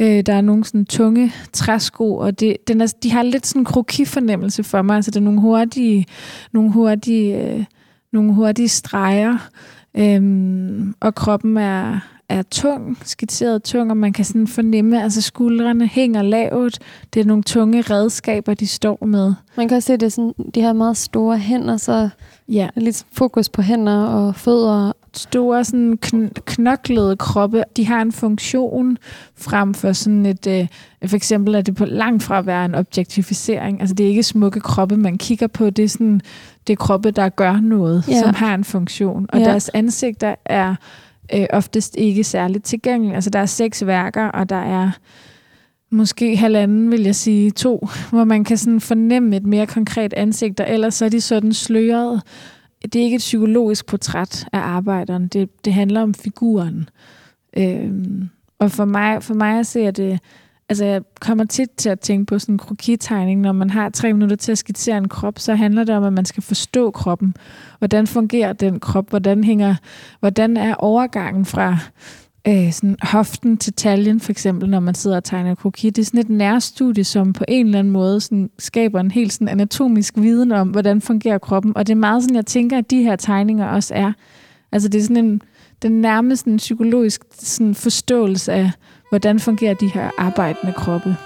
Øh, 0.00 0.22
der 0.26 0.34
er 0.34 0.40
nogle 0.40 0.64
sådan 0.64 0.86
tunge 0.86 1.32
træsko, 1.52 2.16
og 2.16 2.40
det, 2.40 2.56
den 2.68 2.80
er, 2.80 2.94
de 3.02 3.10
har 3.10 3.22
lidt 3.22 3.46
sådan 3.46 3.60
en 3.60 3.64
krokifornemmelse 3.64 4.64
for 4.64 4.82
mig. 4.82 4.96
Altså 4.96 5.10
det 5.10 5.16
er 5.16 5.24
nogle 5.24 5.40
hurtige, 5.40 6.06
nogle 6.52 6.70
hurtige, 6.70 7.38
øh, 7.38 7.64
nogle 8.12 8.34
hurtige 8.34 8.68
streger, 8.68 9.50
øhm, 9.96 10.94
og 11.00 11.14
kroppen 11.14 11.56
er, 11.56 12.00
er 12.28 12.42
tung, 12.42 12.98
skitseret 13.04 13.62
tung, 13.62 13.90
og 13.90 13.96
man 13.96 14.12
kan 14.12 14.24
sådan 14.24 14.46
fornemme, 14.46 15.02
altså 15.02 15.20
skuldrene 15.20 15.86
hænger 15.86 16.22
lavt. 16.22 16.78
Det 17.14 17.20
er 17.20 17.24
nogle 17.24 17.42
tunge 17.42 17.80
redskaber, 17.80 18.54
de 18.54 18.66
står 18.66 19.04
med. 19.04 19.34
Man 19.56 19.68
kan 19.68 19.76
også 19.76 19.86
se, 19.86 19.92
at 19.92 20.00
det 20.00 20.06
er 20.06 20.10
sådan, 20.10 20.34
de 20.54 20.60
har 20.60 20.72
meget 20.72 20.96
store 20.96 21.38
hænder, 21.38 21.76
så 21.76 22.08
Ja, 22.48 22.68
lidt 22.76 23.06
fokus 23.12 23.48
på 23.48 23.62
hænder 23.62 24.04
og 24.06 24.34
fødder. 24.34 24.92
Store 25.16 25.64
sådan 25.64 25.98
kn- 26.06 26.30
knoklede 26.46 27.16
kroppe, 27.16 27.64
de 27.76 27.86
har 27.86 28.02
en 28.02 28.12
funktion 28.12 28.98
frem 29.36 29.74
for 29.74 29.92
sådan 29.92 30.26
et, 30.26 30.46
øh, 30.46 30.66
for 31.06 31.16
eksempel 31.16 31.54
er 31.54 31.60
det 31.60 31.74
på 31.74 31.84
langt 31.84 32.22
fra 32.22 32.38
at 32.38 32.46
være 32.46 32.64
en 32.64 32.74
objektificering. 32.74 33.80
Altså 33.80 33.94
det 33.94 34.04
er 34.06 34.10
ikke 34.10 34.22
smukke 34.22 34.60
kroppe, 34.60 34.96
man 34.96 35.18
kigger 35.18 35.46
på, 35.46 35.70
det 35.70 35.84
er 35.84 35.88
sådan, 35.88 36.20
det 36.66 36.72
er 36.72 36.76
kroppe, 36.76 37.10
der 37.10 37.28
gør 37.28 37.60
noget, 37.60 38.04
Ja. 38.08 38.20
som 38.20 38.34
har 38.34 38.54
en 38.54 38.64
funktion. 38.64 39.26
Og 39.28 39.38
ja. 39.38 39.44
deres 39.44 39.68
ansigter 39.74 40.34
er 40.44 40.74
øh, 41.34 41.46
oftest 41.52 41.96
ikke 41.98 42.24
særligt 42.24 42.64
tilgængelige. 42.64 43.14
Altså 43.14 43.30
der 43.30 43.38
er 43.38 43.46
seks 43.46 43.86
værker, 43.86 44.24
og 44.26 44.48
der 44.48 44.56
er 44.56 44.90
måske 45.90 46.36
halvanden, 46.36 46.90
vil 46.90 47.02
jeg 47.02 47.14
sige, 47.16 47.50
to, 47.50 47.88
hvor 48.10 48.24
man 48.24 48.44
kan 48.44 48.56
sådan 48.58 48.80
fornemme 48.80 49.36
et 49.36 49.46
mere 49.46 49.66
konkret 49.66 50.12
ansigt, 50.12 50.60
og 50.60 50.66
ellers 50.70 50.94
så 50.94 51.04
er 51.04 51.08
de 51.08 51.20
sådan 51.20 51.52
sløret. 51.52 52.22
Det 52.82 52.96
er 52.96 53.04
ikke 53.04 53.14
et 53.14 53.18
psykologisk 53.18 53.86
portræt 53.86 54.46
af 54.52 54.58
arbejderen, 54.58 55.28
det, 55.28 55.64
det 55.64 55.74
handler 55.74 56.02
om 56.02 56.14
figuren. 56.14 56.88
Øhm, 57.56 58.28
og 58.58 58.70
for 58.70 58.84
mig, 58.84 59.22
for 59.22 59.34
mig 59.34 59.58
at 59.58 59.66
se, 59.66 59.80
at 59.80 59.96
det, 59.96 60.18
altså 60.68 60.84
jeg 60.84 61.02
kommer 61.20 61.44
tit 61.44 61.70
til 61.70 61.88
at 61.88 62.00
tænke 62.00 62.26
på 62.26 62.38
sådan 62.38 62.54
en 62.54 62.58
krokitegning, 62.58 63.40
når 63.40 63.52
man 63.52 63.70
har 63.70 63.88
tre 63.88 64.12
minutter 64.12 64.36
til 64.36 64.52
at 64.52 64.58
skitsere 64.58 64.98
en 64.98 65.08
krop, 65.08 65.38
så 65.38 65.54
handler 65.54 65.84
det 65.84 65.96
om, 65.96 66.04
at 66.04 66.12
man 66.12 66.24
skal 66.24 66.42
forstå 66.42 66.90
kroppen. 66.90 67.34
Hvordan 67.78 68.06
fungerer 68.06 68.52
den 68.52 68.80
krop? 68.80 69.10
Hvordan, 69.10 69.44
hænger, 69.44 69.74
hvordan 70.20 70.56
er 70.56 70.74
overgangen 70.74 71.44
fra 71.44 71.78
øh, 72.48 72.72
sådan 72.72 72.96
hoften 73.02 73.56
til 73.56 73.72
taljen, 73.72 74.20
for 74.20 74.30
eksempel, 74.30 74.68
når 74.68 74.80
man 74.80 74.94
sidder 74.94 75.16
og 75.16 75.24
tegner 75.24 75.54
kroki. 75.54 75.90
Det 75.90 76.02
er 76.02 76.06
sådan 76.06 76.20
et 76.20 76.28
nærstudie, 76.28 77.04
som 77.04 77.32
på 77.32 77.44
en 77.48 77.66
eller 77.66 77.78
anden 77.78 77.92
måde 77.92 78.20
sådan, 78.20 78.50
skaber 78.58 79.00
en 79.00 79.10
helt 79.10 79.32
sådan 79.32 79.48
anatomisk 79.48 80.14
viden 80.16 80.52
om, 80.52 80.68
hvordan 80.68 81.00
fungerer 81.00 81.38
kroppen. 81.38 81.76
Og 81.76 81.86
det 81.86 81.92
er 81.92 81.96
meget 81.96 82.22
sådan, 82.22 82.36
jeg 82.36 82.46
tænker, 82.46 82.78
at 82.78 82.90
de 82.90 83.02
her 83.02 83.16
tegninger 83.16 83.66
også 83.66 83.94
er. 83.94 84.12
Altså 84.72 84.88
det 84.88 84.98
er 84.98 85.02
sådan 85.02 85.24
en, 85.24 85.42
den 85.82 85.92
nærmest 85.92 86.46
en 86.46 86.56
psykologisk 86.56 87.22
sådan 87.32 87.74
forståelse 87.74 88.52
af, 88.52 88.70
hvordan 89.08 89.40
fungerer 89.40 89.74
de 89.74 89.88
her 89.88 90.10
arbejdende 90.18 90.72
kroppe. 90.72 91.16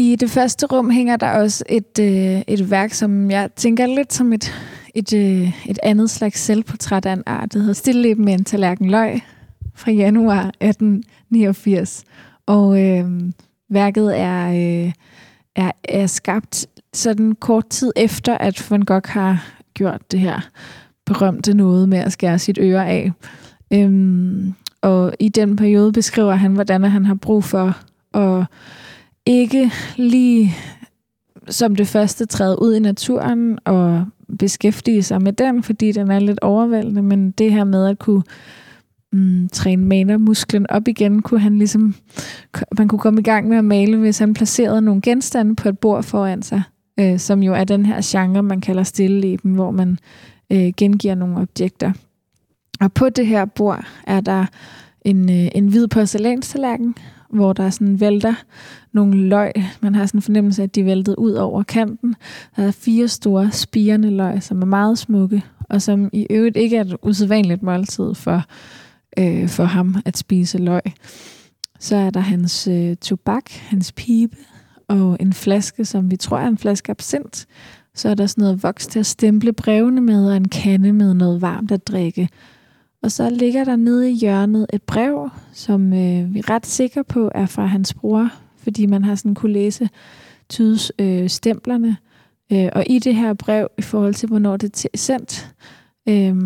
I 0.00 0.16
det 0.16 0.30
første 0.30 0.66
rum 0.66 0.90
hænger 0.90 1.16
der 1.16 1.30
også 1.30 1.64
et, 1.68 1.98
øh, 2.00 2.42
et 2.48 2.70
værk, 2.70 2.92
som 2.92 3.30
jeg 3.30 3.50
tænker 3.56 3.86
lidt 3.86 4.12
som 4.12 4.32
et, 4.32 4.54
et, 4.94 5.12
øh, 5.12 5.52
et 5.68 5.78
andet 5.82 6.10
slags 6.10 6.40
selvportræt 6.40 7.06
af 7.06 7.12
en 7.12 7.22
art. 7.26 7.52
Det 7.52 7.60
hedder 7.60 7.74
Stille 7.74 8.14
med 8.14 8.32
en 8.32 8.44
tallerken 8.44 8.90
løg 8.90 9.20
fra 9.74 9.90
januar 9.90 10.52
1889. 10.60 12.04
Og 12.46 12.82
øh, 12.82 13.04
værket 13.70 14.20
er, 14.20 14.48
øh, 14.48 14.92
er, 15.56 15.70
er 15.84 16.06
skabt 16.06 16.66
sådan 16.94 17.34
kort 17.34 17.68
tid 17.68 17.92
efter, 17.96 18.38
at 18.38 18.70
Van 18.70 18.82
Gogh 18.82 19.10
har 19.10 19.46
gjort 19.74 20.00
det 20.12 20.20
her 20.20 20.40
berømte 21.06 21.54
noget 21.54 21.88
med 21.88 21.98
at 21.98 22.12
skære 22.12 22.38
sit 22.38 22.58
øre 22.62 22.88
af. 22.88 23.12
Øhm, 23.72 24.54
og 24.82 25.14
i 25.18 25.28
den 25.28 25.56
periode 25.56 25.92
beskriver 25.92 26.34
han, 26.34 26.52
hvordan 26.52 26.84
han 26.84 27.04
har 27.04 27.14
brug 27.14 27.44
for 27.44 27.76
at 28.14 28.46
ikke 29.26 29.72
lige 29.96 30.54
som 31.48 31.76
det 31.76 31.86
første 31.86 32.26
træde 32.26 32.62
ud 32.62 32.74
i 32.74 32.78
naturen 32.80 33.58
og 33.64 34.06
beskæftige 34.38 35.02
sig 35.02 35.22
med 35.22 35.32
den, 35.32 35.62
fordi 35.62 35.92
den 35.92 36.10
er 36.10 36.18
lidt 36.18 36.40
overvældende, 36.40 37.02
men 37.02 37.30
det 37.30 37.52
her 37.52 37.64
med 37.64 37.86
at 37.86 37.98
kunne 37.98 38.22
mm, 39.12 39.48
træne 39.52 39.84
malermusklen 39.84 40.70
op 40.70 40.88
igen, 40.88 41.22
kunne 41.22 41.40
han 41.40 41.58
ligesom, 41.58 41.94
man 42.78 42.88
kunne 42.88 42.98
komme 42.98 43.20
i 43.20 43.24
gang 43.24 43.48
med 43.48 43.56
at 43.56 43.64
male, 43.64 43.96
hvis 43.96 44.18
han 44.18 44.34
placerede 44.34 44.82
nogle 44.82 45.00
genstande 45.00 45.56
på 45.56 45.68
et 45.68 45.78
bord 45.78 46.02
foran 46.02 46.42
sig, 46.42 46.62
øh, 47.00 47.18
som 47.18 47.42
jo 47.42 47.54
er 47.54 47.64
den 47.64 47.86
her 47.86 48.00
genre, 48.04 48.42
man 48.42 48.60
kalder 48.60 48.82
stilleleben, 48.82 49.54
hvor 49.54 49.70
man 49.70 49.98
øh, 50.52 50.72
gengiver 50.76 51.14
nogle 51.14 51.36
objekter. 51.36 51.92
Og 52.80 52.92
på 52.92 53.08
det 53.08 53.26
her 53.26 53.44
bord 53.44 53.84
er 54.06 54.20
der 54.20 54.46
en, 55.02 55.30
øh, 55.30 55.48
en 55.54 55.68
hvid 55.68 55.88
porcelænstallerken, 55.88 56.94
hvor 57.30 57.52
der 57.52 57.70
sådan 57.70 58.00
vælter 58.00 58.34
nogle 58.92 59.28
løg. 59.28 59.52
Man 59.80 59.94
har 59.94 60.06
sådan 60.06 60.18
en 60.18 60.22
fornemmelse 60.22 60.62
af, 60.62 60.66
at 60.66 60.74
de 60.74 60.84
væltede 60.84 61.18
ud 61.18 61.32
over 61.32 61.62
kanten. 61.62 62.14
Der 62.56 62.62
er 62.62 62.70
fire 62.70 63.08
store 63.08 63.50
spirende 63.52 64.10
løg, 64.10 64.42
som 64.42 64.62
er 64.62 64.66
meget 64.66 64.98
smukke, 64.98 65.42
og 65.68 65.82
som 65.82 66.10
i 66.12 66.26
øvrigt 66.30 66.56
ikke 66.56 66.76
er 66.76 66.80
et 66.80 66.96
usædvanligt 67.02 67.62
måltid 67.62 68.14
for, 68.14 68.44
øh, 69.18 69.48
for 69.48 69.64
ham 69.64 69.96
at 70.04 70.18
spise 70.18 70.58
løg. 70.58 70.82
Så 71.78 71.96
er 71.96 72.10
der 72.10 72.20
hans 72.20 72.68
øh, 72.68 72.96
tobak, 72.96 73.50
hans 73.50 73.92
pibe, 73.92 74.36
og 74.88 75.16
en 75.20 75.32
flaske, 75.32 75.84
som 75.84 76.10
vi 76.10 76.16
tror 76.16 76.38
er 76.38 76.48
en 76.48 76.58
flaske 76.58 76.90
absint. 76.90 77.46
Så 77.94 78.08
er 78.08 78.14
der 78.14 78.26
sådan 78.26 78.42
noget 78.42 78.62
voks 78.62 78.86
til 78.86 78.98
at 78.98 79.06
stemple 79.06 79.52
brevene 79.52 80.00
med, 80.00 80.30
og 80.30 80.36
en 80.36 80.48
kande 80.48 80.92
med 80.92 81.14
noget 81.14 81.42
varmt 81.42 81.72
at 81.72 81.88
drikke. 81.88 82.28
Og 83.02 83.12
så 83.12 83.30
ligger 83.30 83.64
der 83.64 83.76
nede 83.76 84.10
i 84.10 84.14
hjørnet 84.14 84.66
et 84.72 84.82
brev, 84.82 85.30
som 85.52 85.92
øh, 85.92 86.34
vi 86.34 86.38
er 86.38 86.50
ret 86.50 86.66
sikre 86.66 87.04
på 87.04 87.30
er 87.34 87.46
fra 87.46 87.66
hans 87.66 87.94
bror, 87.94 88.30
fordi 88.62 88.86
man 88.86 89.04
har 89.04 89.14
sådan 89.14 89.34
kunne 89.34 89.52
læse 89.52 89.88
tydes 90.48 90.92
øh, 90.98 91.28
stemplerne. 91.28 91.96
Øh, 92.52 92.68
og 92.72 92.84
i 92.86 92.98
det 92.98 93.14
her 93.14 93.34
brev, 93.34 93.68
i 93.78 93.82
forhold 93.82 94.14
til 94.14 94.28
hvornår 94.28 94.56
det 94.56 94.84
er 94.84 94.98
sendt, 94.98 95.54
øh, 96.08 96.36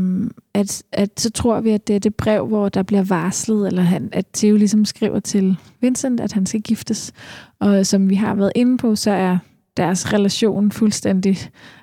at, 0.54 0.82
at 0.92 1.20
så 1.20 1.30
tror 1.30 1.60
vi, 1.60 1.70
at 1.70 1.88
det 1.88 1.96
er 1.96 2.00
det 2.00 2.14
brev, 2.14 2.46
hvor 2.46 2.68
der 2.68 2.82
bliver 2.82 3.02
varslet, 3.02 3.66
eller 3.66 3.82
han, 3.82 4.08
at 4.12 4.26
Theo 4.34 4.56
ligesom 4.56 4.84
skriver 4.84 5.20
til 5.20 5.56
Vincent, 5.80 6.20
at 6.20 6.32
han 6.32 6.46
skal 6.46 6.60
giftes. 6.60 7.12
Og 7.60 7.86
som 7.86 8.10
vi 8.10 8.14
har 8.14 8.34
været 8.34 8.52
inde 8.54 8.76
på, 8.76 8.96
så 8.96 9.10
er 9.10 9.38
deres 9.76 10.12
relation 10.12 10.72
fuldstændig 10.72 11.38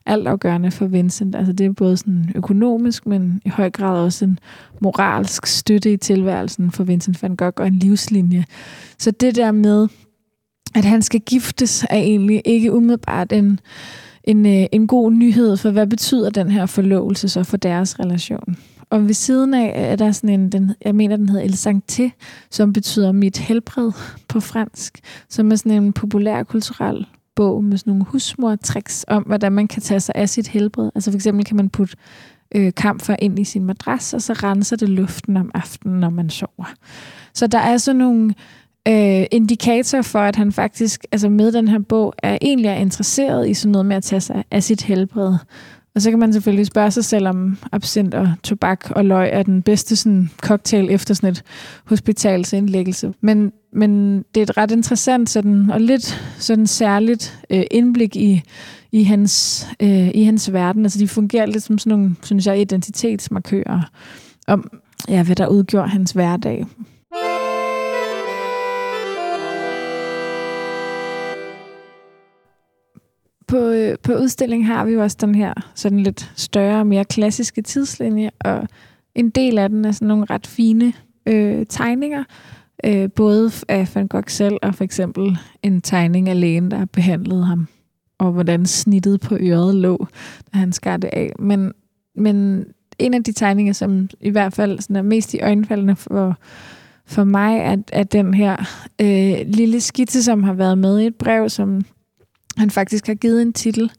altafgørende 0.05 0.71
for 0.71 0.85
Vincent. 0.85 1.35
Altså 1.35 1.53
det 1.53 1.65
er 1.65 1.71
både 1.71 1.97
sådan 1.97 2.31
økonomisk, 2.35 3.05
men 3.05 3.41
i 3.45 3.49
høj 3.49 3.69
grad 3.69 3.99
også 3.99 4.25
en 4.25 4.39
moralsk 4.81 5.45
støtte 5.45 5.93
i 5.93 5.97
tilværelsen 5.97 6.71
for 6.71 6.83
Vincent 6.83 7.23
van 7.23 7.35
Gogh 7.35 7.53
og 7.57 7.67
en 7.67 7.79
livslinje. 7.79 8.45
Så 8.97 9.11
det 9.11 9.35
der 9.35 9.51
med, 9.51 9.87
at 10.75 10.85
han 10.85 11.01
skal 11.01 11.21
giftes, 11.21 11.85
er 11.89 11.97
egentlig 11.97 12.41
ikke 12.45 12.73
umiddelbart 12.73 13.31
en, 13.31 13.59
en, 14.23 14.45
øh, 14.45 14.65
en 14.71 14.87
god 14.87 15.11
nyhed, 15.11 15.57
for 15.57 15.71
hvad 15.71 15.87
betyder 15.87 16.29
den 16.29 16.51
her 16.51 16.65
forlovelse 16.65 17.29
så 17.29 17.43
for 17.43 17.57
deres 17.57 17.99
relation? 17.99 18.57
Og 18.89 19.07
ved 19.07 19.13
siden 19.13 19.53
af 19.53 19.71
er 19.75 19.95
der 19.95 20.11
sådan 20.11 20.39
en, 20.39 20.51
den, 20.51 20.71
jeg 20.85 20.95
mener, 20.95 21.17
den 21.17 21.29
hedder 21.29 21.43
El 21.43 21.53
Sancté, 21.53 22.09
som 22.49 22.73
betyder 22.73 23.11
mit 23.11 23.37
helbred 23.37 23.91
på 24.27 24.39
fransk, 24.39 24.99
som 25.29 25.51
er 25.51 25.55
sådan 25.55 25.83
en 25.83 25.93
populær 25.93 26.43
kulturel 26.43 27.05
bog 27.35 27.63
med 27.63 27.77
sådan 27.77 27.91
nogle 27.91 28.05
husmortricks 28.05 29.05
om, 29.07 29.23
hvordan 29.23 29.51
man 29.51 29.67
kan 29.67 29.81
tage 29.81 29.99
sig 29.99 30.15
af 30.15 30.29
sit 30.29 30.47
helbred. 30.47 30.89
Altså 30.95 31.11
for 31.11 31.15
eksempel 31.15 31.45
kan 31.45 31.55
man 31.55 31.69
putte 31.69 31.95
øh, 32.55 32.73
kamfer 32.73 33.15
ind 33.19 33.39
i 33.39 33.43
sin 33.43 33.65
madras, 33.65 34.13
og 34.13 34.21
så 34.21 34.33
renser 34.33 34.75
det 34.75 34.89
luften 34.89 35.37
om 35.37 35.51
aftenen, 35.53 35.99
når 35.99 36.09
man 36.09 36.29
sover. 36.29 36.73
Så 37.33 37.47
der 37.47 37.59
er 37.59 37.77
sådan 37.77 37.99
nogle 37.99 38.33
øh, 38.87 39.25
indikator 39.31 40.01
for, 40.01 40.19
at 40.19 40.35
han 40.35 40.51
faktisk 40.51 41.05
altså 41.11 41.29
med 41.29 41.51
den 41.51 41.67
her 41.67 41.79
bog 41.79 42.13
er 42.17 42.37
egentlig 42.41 42.67
er 42.67 42.75
interesseret 42.75 43.49
i 43.49 43.53
sådan 43.53 43.71
noget 43.71 43.85
med 43.85 43.95
at 43.95 44.03
tage 44.03 44.21
sig 44.21 44.43
af 44.51 44.63
sit 44.63 44.81
helbred. 44.83 45.35
Og 45.95 46.01
så 46.01 46.09
kan 46.09 46.19
man 46.19 46.33
selvfølgelig 46.33 46.65
spørge 46.65 46.91
sig 46.91 47.05
selv, 47.05 47.27
om 47.27 47.57
absint 47.71 48.13
og 48.13 48.29
tobak 48.43 48.91
og 48.91 49.05
løg 49.05 49.29
er 49.33 49.43
den 49.43 49.61
bedste 49.61 49.95
sådan, 49.95 50.29
cocktail 50.37 50.87
efter 50.91 51.13
sådan 51.13 51.29
et 51.29 51.43
hospitalsindlæggelse. 51.85 53.13
Men, 53.21 53.51
men 53.73 54.17
det 54.17 54.37
er 54.37 54.43
et 54.43 54.57
ret 54.57 54.71
interessant 54.71 55.29
sådan, 55.29 55.71
og 55.71 55.81
lidt 55.81 56.21
sådan 56.37 56.67
særligt 56.67 57.39
øh, 57.49 57.63
indblik 57.71 58.15
i, 58.15 58.41
i, 58.91 59.03
hans, 59.03 59.67
øh, 59.79 60.09
i 60.13 60.23
hans 60.23 60.53
verden. 60.53 60.85
Altså 60.85 60.99
de 60.99 61.07
fungerer 61.07 61.45
lidt 61.45 61.63
som 61.63 61.77
sådan 61.77 61.97
nogle, 61.97 62.15
synes 62.23 62.47
jeg, 62.47 62.61
identitetsmarkører 62.61 63.89
om, 64.47 64.69
ja, 65.09 65.23
hvad 65.23 65.35
der 65.35 65.47
udgjorde 65.47 65.89
hans 65.89 66.11
hverdag. 66.11 66.65
På, 73.51 73.57
øh, 73.57 73.97
på 74.03 74.13
udstillingen 74.13 74.65
har 74.65 74.85
vi 74.85 74.93
jo 74.93 75.01
også 75.01 75.17
den 75.21 75.35
her 75.35 75.53
sådan 75.75 75.99
lidt 75.99 76.31
større, 76.35 76.85
mere 76.85 77.05
klassiske 77.05 77.61
tidslinje, 77.61 78.29
og 78.39 78.67
en 79.15 79.29
del 79.29 79.57
af 79.57 79.69
den 79.69 79.85
er 79.85 79.91
sådan 79.91 80.07
nogle 80.07 80.25
ret 80.29 80.47
fine 80.47 80.93
øh, 81.25 81.65
tegninger, 81.69 82.23
øh, 82.85 83.09
både 83.15 83.51
af 83.67 83.95
Van 83.95 84.07
Gogh 84.07 84.27
selv, 84.27 84.57
og 84.61 84.75
for 84.75 84.83
eksempel 84.83 85.37
en 85.63 85.81
tegning 85.81 86.29
af 86.29 86.39
lægen, 86.39 86.71
der 86.71 86.85
behandlede 86.85 87.45
ham, 87.45 87.67
og 88.19 88.31
hvordan 88.31 88.65
snittet 88.65 89.21
på 89.21 89.37
øret 89.39 89.75
lå, 89.75 90.07
da 90.53 90.57
han 90.57 90.71
skar 90.71 90.97
det 90.97 91.09
af. 91.13 91.31
Men, 91.39 91.73
men 92.15 92.65
en 92.99 93.13
af 93.13 93.23
de 93.23 93.31
tegninger, 93.31 93.73
som 93.73 94.09
i 94.21 94.29
hvert 94.29 94.53
fald 94.53 94.79
sådan 94.79 94.95
er 94.95 95.01
mest 95.01 95.33
i 95.33 95.39
øjenfaldene 95.41 95.95
for, 95.95 96.37
for 97.05 97.23
mig 97.23 97.57
er, 97.57 97.77
er 97.91 98.03
den 98.03 98.33
her 98.33 98.57
øh, 99.01 99.47
lille 99.47 99.81
skitse, 99.81 100.23
som 100.23 100.43
har 100.43 100.53
været 100.53 100.77
med 100.77 100.99
i 100.99 101.05
et 101.05 101.15
brev, 101.15 101.49
som 101.49 101.81
han 102.57 102.69
faktisk 102.69 103.07
har 103.07 103.13
givet 103.13 103.41
en 103.41 103.53
titel, 103.53 103.91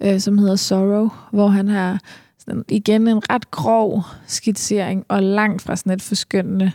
øh, 0.00 0.20
som 0.20 0.38
hedder 0.38 0.56
Sorrow, 0.56 1.08
hvor 1.30 1.48
han 1.48 1.68
har 1.68 2.00
sådan, 2.38 2.64
igen 2.68 3.08
en 3.08 3.30
ret 3.30 3.50
grov 3.50 4.02
skitsering, 4.26 5.04
og 5.08 5.22
langt 5.22 5.62
fra 5.62 5.76
sådan 5.76 5.92
et 5.92 6.02
forskyndende 6.02 6.72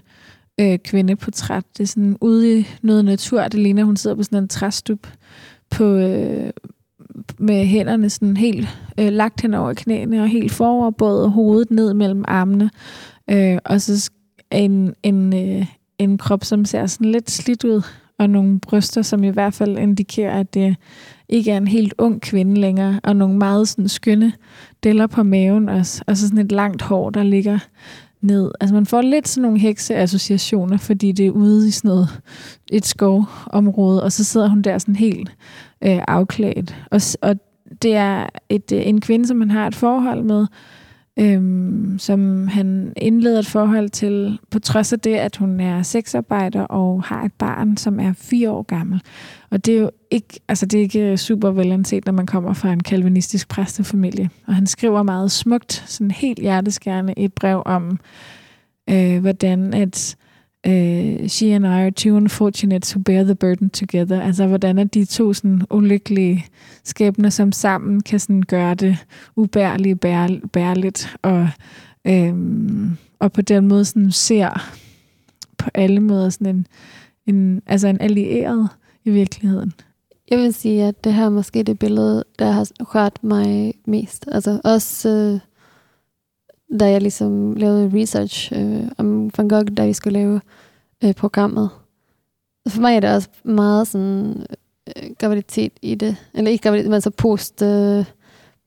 øh, 0.60 0.80
kvindeportræt. 0.80 1.64
Det 1.78 1.84
er 1.84 1.88
sådan 1.88 2.18
ude 2.22 2.60
i 2.60 2.68
noget 2.82 3.06
natur, 3.06 3.44
det 3.44 3.60
ligner, 3.60 3.84
hun 3.84 3.98
sidder 3.98 4.16
på 4.16 4.24
sådan 4.24 4.44
en 4.44 4.48
træstup 4.48 5.08
på, 5.70 5.84
øh, 5.84 6.50
med 7.40 7.66
hænderne 7.66 8.10
sådan 8.10 8.38
helt 8.38 8.68
øh, 9.00 9.12
lagt 9.12 9.42
hen 9.42 9.54
over 9.54 9.74
knæene 9.74 10.22
og 10.22 10.28
helt 10.28 10.52
forover, 10.52 10.92
både 10.92 11.30
hovedet 11.30 11.72
ned 11.72 11.94
mellem 11.94 12.26
armene. 12.28 12.70
Øh, 13.30 13.58
og 13.66 13.82
så 13.82 14.12
en, 14.52 14.94
en, 15.04 15.34
øh, 15.34 15.66
en 15.98 16.18
krop, 16.18 16.44
som 16.44 16.66
ser 16.66 16.86
sådan 16.86 17.12
lidt 17.12 17.32
slidt 17.32 17.64
ud, 17.64 17.82
og 18.20 18.30
nogle 18.30 18.60
bryster, 18.60 19.02
som 19.02 19.24
i 19.24 19.30
hvert 19.30 19.54
fald 19.54 19.78
indikerer, 19.78 20.40
at 20.40 20.54
det 20.54 20.76
ikke 21.30 21.52
er 21.52 21.58
en 21.58 21.68
helt 21.68 21.94
ung 21.98 22.22
kvinde 22.22 22.62
længere, 22.62 23.00
og 23.04 23.16
nogle 23.16 23.38
meget 23.38 23.68
sådan 23.68 23.88
skønne 23.88 24.34
deller 24.84 25.08
på 25.08 25.24
maven 25.24 25.70
også, 25.70 26.04
og 26.08 26.18
så 26.18 26.28
sådan 26.28 26.46
et 26.46 26.52
langt 26.52 26.82
hår, 26.82 27.10
der 27.10 27.24
ligger 27.24 27.60
ned. 28.22 28.52
Altså 28.60 28.74
man 28.74 28.86
får 28.86 29.02
lidt 29.02 29.28
sådan 29.28 29.42
nogle 29.42 29.60
hekseassociationer, 29.60 30.78
fordi 30.78 31.12
det 31.12 31.28
er 31.28 31.32
ude 31.32 31.68
i 31.68 31.72
sådan 31.72 31.90
noget, 31.90 32.22
et 32.72 32.86
skovområde, 32.86 34.04
og 34.04 34.12
så 34.12 34.24
sidder 34.24 34.48
hun 34.48 34.62
der 34.62 34.78
sådan 34.78 34.96
helt 34.96 35.30
øh, 35.84 36.00
afklædt. 36.08 36.76
Og, 36.92 37.02
og 37.22 37.36
det 37.82 37.96
er 37.96 38.30
et, 38.50 38.72
øh, 38.72 38.88
en 38.88 39.02
kvinde, 39.02 39.28
som 39.28 39.38
man 39.38 39.52
har 39.52 39.68
et 39.68 39.76
forhold 39.76 40.24
med, 40.24 40.48
øhm, 41.20 41.96
som 42.00 42.48
han 42.48 42.94
indleder 42.98 43.40
et 43.40 43.46
forhold 43.46 43.90
til, 43.90 44.40
på 44.52 44.60
trods 44.60 44.94
af 44.94 45.00
det, 45.00 45.16
at 45.16 45.36
hun 45.36 45.60
er 45.60 45.84
sexarbejder 45.84 46.62
og 46.62 47.04
har 47.04 47.24
et 47.24 47.34
barn, 47.34 47.78
som 47.78 48.00
er 48.00 48.14
fire 48.14 48.52
år 48.52 48.62
gammel. 48.62 49.02
Og 49.50 49.66
det 49.66 49.76
er 49.76 49.80
jo 49.80 49.92
ikke, 50.12 50.40
altså 50.48 50.66
det 50.66 50.78
er 50.78 50.82
ikke 50.82 51.18
super 51.18 51.52
velanset, 51.52 52.06
når 52.06 52.14
man 52.14 52.26
kommer 52.26 52.54
fra 52.54 52.74
en 52.74 52.84
kalvinistisk 52.84 53.50
præstefamilie. 53.50 54.30
Og 54.48 54.56
han 54.56 54.68
skriver 54.68 55.04
meget 55.04 55.32
smukt, 55.32 55.84
sådan 55.88 56.12
helt 56.12 56.40
hjerteskærende, 56.40 57.14
et 57.18 57.34
brev 57.34 57.64
om, 57.66 58.00
øh, 58.90 59.20
hvordan 59.20 59.74
at 59.74 60.16
uh, 60.68 61.28
she 61.28 61.52
and 61.52 61.66
I 61.66 61.86
are 61.86 61.92
too 61.92 62.16
unfortunate 62.16 62.82
to 62.82 63.00
bear 63.00 63.24
the 63.24 63.36
burden 63.36 63.70
together. 63.70 64.22
Altså, 64.22 64.48
hvordan 64.48 64.80
er 64.80 64.84
de 64.84 65.06
to 65.06 65.34
sådan 65.34 65.62
ulykkelige 65.70 66.46
skæbner, 66.84 67.30
som 67.30 67.52
sammen 67.52 68.02
kan 68.02 68.20
sådan 68.20 68.42
gøre 68.42 68.76
det 68.76 68.98
ubærligt, 69.36 70.00
bær, 70.00 70.28
bærligt, 70.54 71.16
og, 71.22 71.50
øhm, 72.06 72.98
og 73.20 73.32
på 73.32 73.42
den 73.42 73.68
måde 73.68 73.86
sådan 73.86 74.12
ser 74.12 74.74
på 75.58 75.70
alle 75.74 76.00
måder 76.00 76.30
sådan 76.30 76.56
en, 76.56 76.68
en, 77.28 77.62
altså 77.66 77.88
en 77.88 78.02
allieret 78.02 78.70
i 79.06 79.10
virkeligheden. 79.10 79.74
Jeg 80.32 80.40
vil 80.40 80.54
sige, 80.54 80.84
at 80.84 81.04
det 81.04 81.14
her 81.14 81.26
er 81.26 81.30
måske 81.30 81.64
det 81.64 81.80
billede, 81.80 82.24
der 82.40 82.52
har 82.52 82.68
rørt 82.80 83.24
mig 83.24 83.74
mest. 83.86 84.26
Altså 84.32 84.62
også 84.64 85.10
øh, 85.10 85.40
da 86.80 86.90
jeg 86.90 87.02
ligesom 87.02 87.54
lavede 87.54 88.02
research 88.02 88.52
øh, 88.56 88.84
om 88.98 89.19
Van 89.40 89.48
Gogh, 89.48 89.68
da 89.78 89.86
vi 89.86 89.94
skulle 89.94 90.20
lave 90.20 90.42
øh, 91.04 91.14
programmet. 91.14 91.70
For 92.68 92.82
mig 92.82 92.96
er 92.96 93.00
det 93.00 93.16
også 93.16 93.30
meget 93.44 93.88
sådan 93.88 94.46
øh, 94.88 95.10
graviditet 95.20 95.72
i 95.82 95.96
det. 95.96 96.16
Eller 96.34 96.52
ikke 96.52 96.64
graviditet, 96.64 96.92
men 96.92 97.02
så 97.02 97.10
post, 97.10 97.62
øh, 97.62 98.06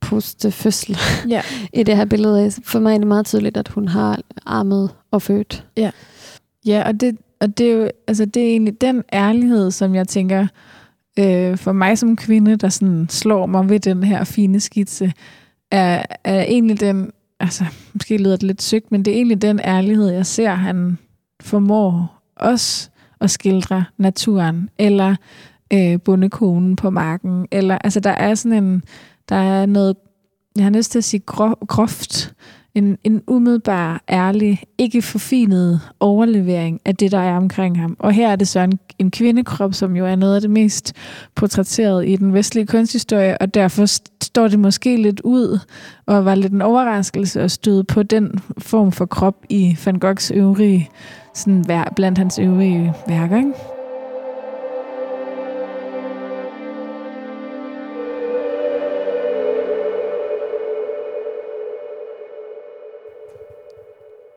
post-fødsel 0.00 0.98
ja. 1.28 1.42
i 1.80 1.82
det 1.82 1.96
her 1.96 2.04
billede. 2.04 2.50
For 2.64 2.78
mig 2.78 2.94
er 2.94 2.98
det 2.98 3.06
meget 3.06 3.26
tydeligt, 3.26 3.56
at 3.56 3.68
hun 3.68 3.88
har 3.88 4.20
armet 4.46 4.90
og 5.10 5.22
født. 5.22 5.66
Ja, 5.76 5.90
ja 6.66 6.82
og, 6.86 7.00
det, 7.00 7.16
og 7.40 7.58
det, 7.58 7.66
er 7.66 7.72
jo, 7.72 7.90
altså, 8.06 8.24
det 8.24 8.42
er 8.42 8.48
egentlig 8.48 8.80
den 8.80 9.02
ærlighed, 9.12 9.70
som 9.70 9.94
jeg 9.94 10.08
tænker, 10.08 10.46
øh, 11.18 11.56
for 11.58 11.72
mig 11.72 11.98
som 11.98 12.16
kvinde, 12.16 12.56
der 12.56 12.68
sådan 12.68 13.06
slår 13.08 13.46
mig 13.46 13.68
ved 13.68 13.80
den 13.80 14.02
her 14.02 14.24
fine 14.24 14.60
skitse, 14.60 15.12
er, 15.70 16.02
er 16.24 16.42
egentlig 16.42 16.80
den 16.80 17.12
altså, 17.42 17.64
måske 17.92 18.16
lyder 18.18 18.36
det 18.36 18.42
lidt 18.42 18.62
sygt, 18.62 18.92
men 18.92 19.04
det 19.04 19.10
er 19.10 19.16
egentlig 19.16 19.42
den 19.42 19.60
ærlighed, 19.64 20.10
jeg 20.10 20.26
ser, 20.26 20.50
han 20.50 20.98
formår 21.42 22.22
os 22.36 22.90
at 23.20 23.30
skildre 23.30 23.84
naturen, 23.98 24.70
eller 24.78 25.16
øh, 25.72 26.00
bondekonen 26.00 26.76
på 26.76 26.90
marken, 26.90 27.46
eller, 27.50 27.78
altså 27.78 28.00
der 28.00 28.10
er 28.10 28.34
sådan 28.34 28.64
en, 28.64 28.82
der 29.28 29.36
er 29.36 29.66
noget, 29.66 29.96
jeg 30.56 30.64
har 30.64 30.70
lyst 30.70 30.90
til 30.92 30.98
at 30.98 31.04
sige 31.04 31.20
groft, 31.66 32.34
en, 32.74 32.98
en 33.04 33.22
umiddelbar, 33.26 34.02
ærlig, 34.08 34.62
ikke 34.78 35.02
forfinet 35.02 35.80
overlevering 36.00 36.80
af 36.84 36.96
det, 36.96 37.12
der 37.12 37.18
er 37.18 37.36
omkring 37.36 37.80
ham. 37.80 37.96
Og 37.98 38.12
her 38.12 38.28
er 38.28 38.36
det 38.36 38.48
så 38.48 38.60
en, 38.60 38.78
en 38.98 39.10
kvindekrop, 39.10 39.74
som 39.74 39.96
jo 39.96 40.06
er 40.06 40.16
noget 40.16 40.34
af 40.34 40.40
det 40.40 40.50
mest 40.50 40.92
portrætteret 41.34 42.08
i 42.08 42.16
den 42.16 42.34
vestlige 42.34 42.66
kunsthistorie, 42.66 43.38
og 43.38 43.54
derfor 43.54 43.86
står 44.22 44.48
det 44.48 44.58
måske 44.58 44.96
lidt 44.96 45.20
ud, 45.24 45.58
og 46.06 46.24
var 46.24 46.34
lidt 46.34 46.52
en 46.52 46.62
overraskelse 46.62 47.42
at 47.42 47.50
støde 47.50 47.84
på 47.84 48.02
den 48.02 48.40
form 48.58 48.92
for 48.92 49.06
krop 49.06 49.36
i 49.48 49.78
Van 49.84 49.98
Goghs 49.98 50.30
øvrige, 50.30 50.90
sådan, 51.34 51.64
blandt 51.96 52.18
hans 52.18 52.38
øvrige 52.38 52.92
værker. 53.08 53.36
Ikke? 53.36 53.52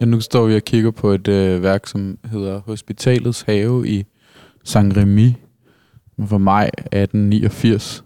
Ja, 0.06 0.10
nu 0.10 0.20
står 0.20 0.46
vi 0.46 0.56
og 0.56 0.62
kigger 0.62 0.92
på 0.92 1.10
et 1.10 1.28
øh, 1.28 1.64
værk, 1.64 1.88
som 1.88 2.18
hedder 2.32 2.60
Hospitalets 2.60 3.42
have 3.42 3.88
i 3.88 4.06
Saint-Remy 4.64 5.34
fra 6.28 6.38
maj 6.38 6.66
1889. 6.66 8.04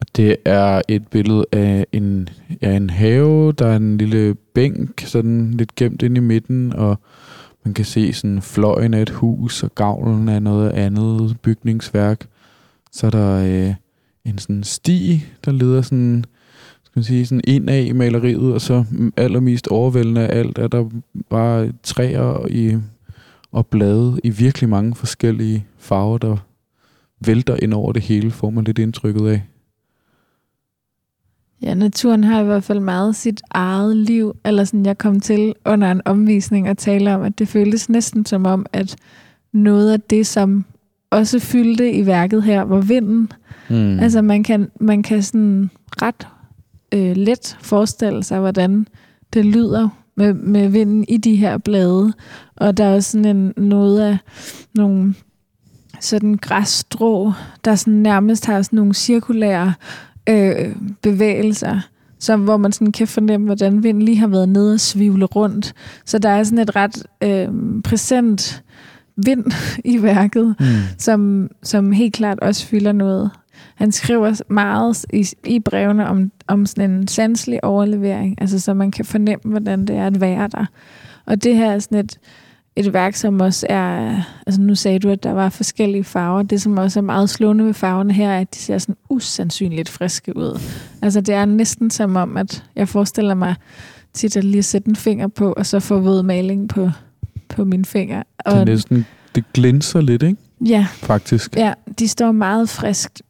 Og 0.00 0.06
det 0.16 0.36
er 0.44 0.82
et 0.88 1.08
billede 1.08 1.46
af 1.52 1.86
en, 1.92 2.28
ja, 2.62 2.76
en 2.76 2.90
have, 2.90 3.52
der 3.52 3.66
er 3.66 3.76
en 3.76 3.98
lille 3.98 4.34
bænk, 4.34 5.00
sådan 5.00 5.50
lidt 5.50 5.74
gemt 5.74 6.02
ind 6.02 6.16
i 6.16 6.20
midten, 6.20 6.72
og 6.72 6.98
man 7.64 7.74
kan 7.74 7.84
se 7.84 8.12
sådan 8.12 8.42
fløjen 8.42 8.94
af 8.94 9.02
et 9.02 9.10
hus, 9.10 9.62
og 9.62 9.74
gavlen 9.74 10.28
af 10.28 10.42
noget 10.42 10.70
andet 10.70 11.36
bygningsværk. 11.42 12.26
Så 12.92 13.06
er 13.06 13.10
der 13.10 13.44
øh, 13.44 13.74
en 14.24 14.38
sådan 14.38 14.64
sti, 14.64 15.24
der 15.44 15.52
leder 15.52 15.82
sådan 15.82 16.24
man 16.96 17.04
sige, 17.04 17.26
sådan 17.26 17.40
indad 17.44 17.84
i 17.84 17.92
maleriet, 17.92 18.52
og 18.52 18.60
så 18.60 18.84
allermest 19.16 19.68
overvældende 19.68 20.28
af 20.28 20.38
alt 20.38 20.58
er 20.58 20.68
der 20.68 20.90
bare 21.30 21.72
træer 21.82 22.46
i, 22.50 22.76
og 23.52 23.66
blade 23.66 24.20
i 24.24 24.30
virkelig 24.30 24.68
mange 24.68 24.94
forskellige 24.94 25.66
farver, 25.78 26.18
der 26.18 26.36
vælter 27.26 27.56
ind 27.62 27.74
over 27.74 27.92
det 27.92 28.02
hele, 28.02 28.30
får 28.30 28.50
man 28.50 28.64
lidt 28.64 28.78
indtrykket 28.78 29.28
af. 29.28 29.42
Ja, 31.62 31.74
naturen 31.74 32.24
har 32.24 32.40
i 32.40 32.44
hvert 32.44 32.64
fald 32.64 32.80
meget 32.80 33.16
sit 33.16 33.42
eget 33.50 33.96
liv. 33.96 34.36
Eller 34.44 34.64
sådan, 34.64 34.86
jeg 34.86 34.98
kom 34.98 35.20
til 35.20 35.54
under 35.66 35.90
en 35.90 36.00
omvisning 36.04 36.70
og 36.70 36.78
tale 36.78 37.14
om, 37.14 37.22
at 37.22 37.38
det 37.38 37.48
føltes 37.48 37.88
næsten 37.88 38.26
som 38.26 38.46
om, 38.46 38.66
at 38.72 38.96
noget 39.52 39.92
af 39.92 40.00
det, 40.00 40.26
som 40.26 40.64
også 41.10 41.38
fyldte 41.38 41.92
i 41.92 42.06
værket 42.06 42.42
her, 42.42 42.62
var 42.62 42.80
vinden. 42.80 43.32
Mm. 43.70 43.98
Altså 43.98 44.22
man 44.22 44.42
kan, 44.42 44.70
man 44.80 45.02
kan 45.02 45.22
sådan 45.22 45.70
ret 46.02 46.28
øh, 46.96 47.16
let 47.16 47.56
forestille 47.60 48.24
sig, 48.24 48.40
hvordan 48.40 48.86
det 49.34 49.44
lyder 49.44 49.88
med, 50.16 50.34
med 50.34 50.68
vinden 50.68 51.04
i 51.08 51.16
de 51.16 51.36
her 51.36 51.58
blade. 51.58 52.12
Og 52.56 52.76
der 52.76 52.84
er 52.84 52.94
også 52.94 53.10
sådan 53.10 53.36
en, 53.36 53.52
noget 53.56 54.00
af 54.00 54.18
nogle 54.74 55.14
sådan 56.00 56.34
græsstrå, 56.34 57.32
der 57.64 57.74
sådan 57.74 57.94
nærmest 57.94 58.46
har 58.46 58.62
sådan 58.62 58.76
nogle 58.76 58.94
cirkulære 58.94 59.74
øh, 60.28 60.76
bevægelser, 61.02 61.80
som, 62.18 62.40
hvor 62.40 62.56
man 62.56 62.72
sådan 62.72 62.92
kan 62.92 63.08
fornemme, 63.08 63.46
hvordan 63.46 63.82
vinden 63.82 64.02
lige 64.02 64.18
har 64.18 64.26
været 64.26 64.48
nede 64.48 64.74
og 64.74 64.80
svivle 64.80 65.24
rundt. 65.24 65.74
Så 66.04 66.18
der 66.18 66.28
er 66.28 66.44
sådan 66.44 66.58
et 66.58 66.76
ret 66.76 67.02
øh, 67.22 67.48
præsent 67.84 68.62
vind 69.16 69.44
i 69.94 70.02
værket, 70.02 70.54
mm. 70.60 70.66
som, 70.98 71.50
som 71.62 71.92
helt 71.92 72.14
klart 72.14 72.40
også 72.40 72.66
fylder 72.66 72.92
noget. 72.92 73.30
Han 73.74 73.92
skriver 73.92 74.52
meget 74.52 75.06
i, 75.12 75.26
i 75.44 75.60
brevene 75.60 76.08
om, 76.08 76.30
om 76.46 76.66
sådan 76.66 76.90
en 76.90 77.08
sanselig 77.08 77.64
overlevering, 77.64 78.34
altså 78.40 78.60
så 78.60 78.74
man 78.74 78.90
kan 78.90 79.04
fornemme, 79.04 79.50
hvordan 79.50 79.86
det 79.86 79.96
er 79.96 80.06
at 80.06 80.20
være 80.20 80.48
der. 80.48 80.66
Og 81.26 81.44
det 81.44 81.56
her 81.56 81.72
er 81.72 81.78
sådan 81.78 81.98
et, 81.98 82.18
et 82.76 82.92
værk, 82.92 83.14
som 83.14 83.40
også 83.40 83.66
er, 83.70 84.20
altså 84.46 84.60
nu 84.60 84.74
sagde 84.74 84.98
du, 84.98 85.10
at 85.10 85.22
der 85.22 85.32
var 85.32 85.48
forskellige 85.48 86.04
farver. 86.04 86.42
Det, 86.42 86.62
som 86.62 86.78
også 86.78 87.00
er 87.00 87.02
meget 87.02 87.30
slående 87.30 87.64
ved 87.64 87.74
farverne 87.74 88.12
her, 88.12 88.30
er, 88.30 88.40
at 88.40 88.54
de 88.54 88.58
ser 88.58 88.78
sådan 88.78 88.96
usandsynligt 89.08 89.88
friske 89.88 90.36
ud. 90.36 90.60
Altså 91.02 91.20
det 91.20 91.34
er 91.34 91.44
næsten 91.44 91.90
som 91.90 92.16
om, 92.16 92.36
at 92.36 92.64
jeg 92.76 92.88
forestiller 92.88 93.34
mig 93.34 93.54
tit 94.14 94.36
at 94.36 94.44
lige 94.44 94.62
sætte 94.62 94.88
en 94.88 94.96
finger 94.96 95.28
på, 95.28 95.52
og 95.52 95.66
så 95.66 95.80
få 95.80 96.00
våd 96.00 96.22
maling 96.22 96.68
på, 96.68 96.90
på 97.48 97.64
mine 97.64 97.84
fingre. 97.84 98.24
Og, 98.38 98.52
det 98.52 98.60
er 98.60 98.64
næsten, 98.64 99.06
det 99.34 99.44
glinser 99.54 100.00
lidt, 100.00 100.22
ikke? 100.22 100.36
Ja. 100.66 100.86
Faktisk. 100.92 101.56
Ja, 101.56 101.72
de 101.98 102.08
står 102.08 102.32
meget 102.32 102.68
friskt 102.68 103.22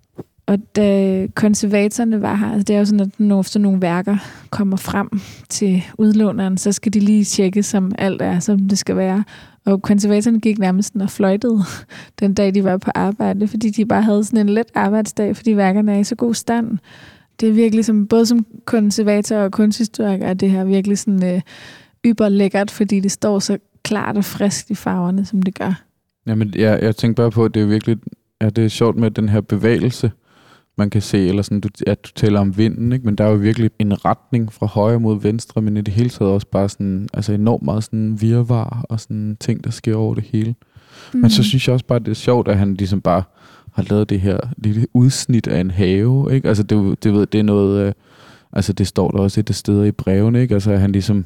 og 0.47 0.59
da 0.77 1.27
konservatorerne 1.35 2.23
var 2.23 2.35
her, 2.35 2.51
altså 2.51 2.65
det 2.65 2.75
er 2.75 2.79
jo 2.79 2.85
sådan, 2.85 3.01
at 3.01 3.21
når 3.21 3.43
sådan 3.43 3.63
nogle 3.63 3.83
værker 3.83 4.17
kommer 4.51 4.77
frem 4.77 5.09
til 5.49 5.83
udlåneren, 5.99 6.59
så 6.59 6.73
skal 6.73 6.95
de 6.95 7.01
lige 7.01 7.25
tjekke, 7.25 7.63
som 7.63 7.93
alt 7.99 8.23
er, 8.23 8.41
som 8.41 8.69
det 8.69 8.79
skal 8.79 8.97
være. 8.97 9.25
Og 9.65 9.83
konservatorerne 9.83 10.41
gik 10.41 10.59
nærmest 10.59 10.97
og 11.01 11.11
fløjtede 11.11 11.63
den 12.21 12.35
dag, 12.35 12.55
de 12.55 12.65
var 12.65 12.77
på 12.77 12.91
arbejde, 12.95 13.49
fordi 13.49 13.71
de 13.71 13.87
bare 13.87 14.03
havde 14.03 14.25
sådan 14.25 14.41
en 14.41 14.49
let 14.49 14.67
arbejdsdag, 14.75 15.37
fordi 15.37 15.57
værkerne 15.57 15.95
er 15.95 15.99
i 15.99 16.05
så 16.05 16.15
god 16.15 16.35
stand. 16.35 16.79
Det 17.41 17.49
er 17.49 17.53
virkelig 17.53 17.85
som, 17.85 18.07
både 18.07 18.27
som 18.27 18.47
konservator 18.65 19.37
og 19.37 19.53
kunsthistoriker, 19.53 20.27
er 20.27 20.35
det 20.35 20.51
her 20.51 20.65
virkelig 20.65 20.99
sådan 20.99 21.35
øh, 21.35 21.41
yber 22.05 22.29
lækkert, 22.29 22.71
fordi 22.71 23.01
det 23.01 23.13
står 23.13 23.39
så 23.39 23.59
klart 23.87 24.17
og 24.17 24.25
frisk 24.25 24.71
i 24.71 24.75
farverne, 24.75 25.25
som 25.25 25.43
det 25.43 25.55
gør. 25.55 25.83
Jamen, 26.27 26.53
jeg, 26.57 26.79
jeg 26.83 26.97
tænker 26.97 27.23
bare 27.23 27.31
på, 27.31 27.45
at 27.45 27.55
det 27.55 27.63
er 27.63 27.67
virkelig 27.67 27.97
ja, 28.41 28.51
det 28.51 28.65
er 28.65 28.69
sjovt 28.69 28.97
med 28.97 29.11
den 29.11 29.29
her 29.29 29.41
bevægelse, 29.41 30.13
man 30.79 30.91
kan 30.91 31.03
se, 31.03 31.29
eller 31.29 31.43
sådan, 31.43 31.61
du, 31.61 31.69
at 31.87 32.05
du 32.05 32.11
taler 32.15 32.41
om 32.41 32.57
vinden, 32.57 32.93
ikke? 32.93 33.05
men 33.05 33.17
der 33.17 33.25
er 33.25 33.31
jo 33.31 33.37
virkelig 33.37 33.71
en 33.79 34.05
retning 34.05 34.53
fra 34.53 34.67
højre 34.67 35.01
mod 35.01 35.21
venstre, 35.21 35.63
men 35.63 35.77
i 35.77 35.81
det 35.81 35.95
hele 35.95 36.11
taget 36.11 36.33
også 36.33 36.47
bare 36.47 36.69
sådan, 36.69 37.09
altså 37.15 37.33
enormt 37.33 37.63
meget 37.63 37.85
sådan 37.85 38.19
virvar 38.21 38.85
og 38.89 39.01
sådan 39.01 39.37
ting, 39.41 39.65
der 39.65 39.71
sker 39.71 39.97
over 39.97 40.15
det 40.15 40.25
hele. 40.25 40.55
Mm. 41.15 41.21
Men 41.21 41.31
så 41.31 41.43
synes 41.43 41.69
jeg 41.69 41.73
også 41.73 41.87
bare, 41.87 41.99
det 41.99 42.09
er 42.09 42.15
sjovt, 42.15 42.49
at 42.49 42.59
han 42.59 42.75
ligesom 42.75 43.01
bare 43.01 43.23
har 43.73 43.83
lavet 43.91 44.11
det 44.11 44.21
her 44.21 44.39
lille 44.57 44.87
udsnit 44.95 45.47
af 45.47 45.61
en 45.61 45.71
have, 45.71 46.35
ikke? 46.35 46.49
Altså 46.49 46.63
det, 46.63 47.05
det, 47.05 47.13
ved, 47.13 47.27
det 47.27 47.39
er 47.39 47.45
noget, 47.45 47.87
øh, 47.87 47.93
altså 48.53 48.73
det 48.73 48.87
står 48.87 49.11
der 49.11 49.19
også 49.19 49.41
et 49.41 49.49
af 49.49 49.55
steder 49.55 49.85
i 49.85 49.93
brevene, 49.93 50.43
ikke? 50.43 50.55
Altså 50.55 50.71
at 50.71 50.81
han 50.81 50.93
ligesom 50.93 51.25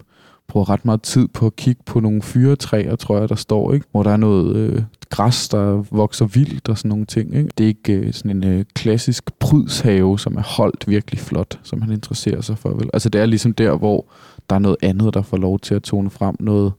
bruger 0.51 0.71
ret 0.71 0.85
meget 0.85 1.03
tid 1.03 1.29
på 1.29 1.47
at 1.47 1.57
kigge 1.57 1.83
på 1.87 2.01
nogle 2.01 2.23
fyretræer, 2.23 2.97
tror 2.97 3.19
jeg, 3.19 3.29
der 3.29 3.35
står, 3.35 3.73
ikke? 3.73 3.87
Hvor 3.91 4.03
der 4.03 4.11
er 4.11 4.17
noget 4.17 4.57
øh, 4.57 4.83
græs, 5.11 5.49
der 5.49 5.85
vokser 5.91 6.27
vildt 6.27 6.69
og 6.69 6.79
sådan 6.79 6.89
nogle 6.89 7.07
ting, 7.07 7.35
ikke? 7.35 7.51
Det 7.59 7.65
er 7.65 7.69
ikke 7.69 7.93
øh, 7.93 8.13
sådan 8.13 8.31
en 8.31 8.45
øh, 8.45 8.65
klassisk 8.75 9.39
prydshave, 9.39 10.19
som 10.19 10.37
er 10.37 10.43
holdt 10.43 10.89
virkelig 10.89 11.21
flot, 11.21 11.61
som 11.63 11.83
han 11.83 11.93
interesserer 11.93 12.41
sig 12.41 12.59
for, 12.59 12.69
vel? 12.69 12.91
Altså 12.93 13.09
det 13.09 13.21
er 13.21 13.27
ligesom 13.27 13.53
der, 13.53 13.77
hvor 13.77 14.07
der 14.51 14.57
er 14.57 14.61
noget 14.61 14.77
andet, 14.83 15.15
der 15.15 15.23
får 15.23 15.37
lov 15.37 15.59
til 15.59 15.75
at 15.75 15.83
tone 15.83 16.11
frem, 16.11 16.37
noget, 16.41 16.73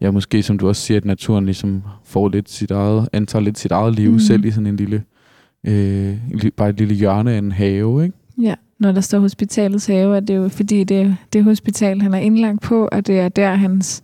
ja, 0.00 0.10
måske 0.10 0.42
som 0.42 0.58
du 0.58 0.68
også 0.68 0.82
siger, 0.82 0.98
at 0.98 1.04
naturen 1.04 1.44
ligesom 1.44 1.82
får 2.04 2.28
lidt 2.28 2.50
sit 2.50 2.70
eget, 2.70 3.08
antager 3.12 3.42
lidt 3.42 3.58
sit 3.58 3.72
eget 3.72 3.94
liv 3.94 4.10
mm. 4.10 4.18
selv 4.18 4.44
i 4.44 4.50
sådan 4.50 4.66
en 4.66 4.76
lille, 4.76 5.02
øh, 5.64 6.16
bare 6.56 6.68
et 6.68 6.78
lille 6.78 6.94
hjørne 6.94 7.32
af 7.32 7.38
en 7.38 7.52
have, 7.52 8.04
ikke? 8.04 8.16
Ja, 8.42 8.54
når 8.78 8.92
der 8.92 9.00
står 9.00 9.18
hospitalets 9.18 9.86
have, 9.86 10.16
at 10.16 10.28
det 10.28 10.36
jo 10.36 10.48
fordi, 10.48 10.84
det 10.84 11.00
er 11.00 11.14
det 11.32 11.44
hospital, 11.44 12.02
han 12.02 12.14
er 12.14 12.18
indlagt 12.18 12.60
på, 12.60 12.88
og 12.92 13.06
det 13.06 13.20
er 13.20 13.28
der 13.28 13.54
hans, 13.54 14.02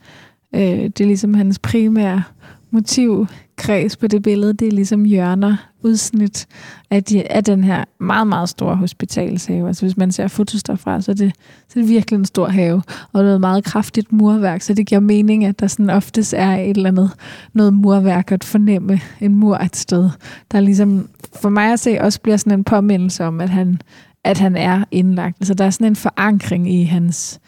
øh, 0.55 0.61
det 0.61 1.01
er 1.01 1.07
ligesom 1.07 1.35
hans 1.35 1.59
primære 1.59 2.23
motivkreds 2.71 3.97
på 3.97 4.07
det 4.07 4.23
billede, 4.23 4.53
det 4.53 4.69
er 4.69 4.73
ligesom 4.73 5.05
hjørner, 5.05 5.57
udsnit 5.83 6.47
af, 6.91 7.05
de, 7.05 7.33
af 7.33 7.45
den 7.45 7.65
her 7.65 7.85
meget, 8.01 8.27
meget 8.27 8.49
store 8.49 8.77
hospitalshave. 8.77 9.69
Altså 9.69 9.85
hvis 9.85 9.97
man 9.97 10.13
ser 10.13 10.29
fotos 10.29 10.63
derfra, 10.63 11.01
så 11.01 11.11
er, 11.11 11.15
det, 11.15 11.33
så 11.69 11.79
er 11.79 11.83
det 11.83 11.91
virkelig 11.91 12.19
en 12.19 12.25
stor 12.25 12.49
have, 12.49 12.83
og 13.13 13.23
noget 13.23 13.41
meget 13.41 13.65
kraftigt 13.65 14.13
murværk, 14.13 14.63
så 14.63 14.75
det 14.75 14.87
giver 14.87 15.01
mening, 15.01 15.45
at 15.45 15.61
der 15.61 15.67
sådan 15.67 15.91
oftest 15.91 16.35
er 16.35 16.57
et 16.57 16.77
eller 16.77 16.91
andet 16.91 17.11
noget 17.53 17.75
murværk 17.75 18.33
at 18.33 18.45
fornemme 18.45 19.01
en 19.21 19.35
mur 19.35 19.57
et 19.57 19.77
sted, 19.77 20.11
der 20.53 20.61
ligesom 20.61 21.09
for 21.43 21.49
mig 21.49 21.73
at 21.73 21.81
se 21.81 21.99
også 22.01 22.21
bliver 22.21 22.37
sådan 22.37 22.59
en 22.59 22.65
påmindelse 22.65 23.25
om, 23.25 23.41
at 23.41 23.49
han, 23.49 23.81
at 24.25 24.39
han 24.39 24.57
er 24.57 24.85
indlagt. 24.91 25.37
Altså 25.41 25.55
der 25.55 25.65
er 25.65 25.71
sådan 25.71 25.87
en 25.87 25.97
forankring 25.97 26.73
i 26.75 26.85
hans, 26.85 27.41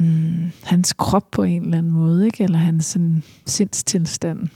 mm, 0.00 0.52
hans 0.62 0.92
krop 0.92 1.30
på 1.30 1.42
en 1.42 1.62
eller 1.62 1.78
anden 1.78 1.92
måde, 1.92 2.26
ikke? 2.26 2.44
eller 2.44 2.58
hans 2.58 2.84
sådan, 2.84 3.22
sindstilstand. 3.46 4.48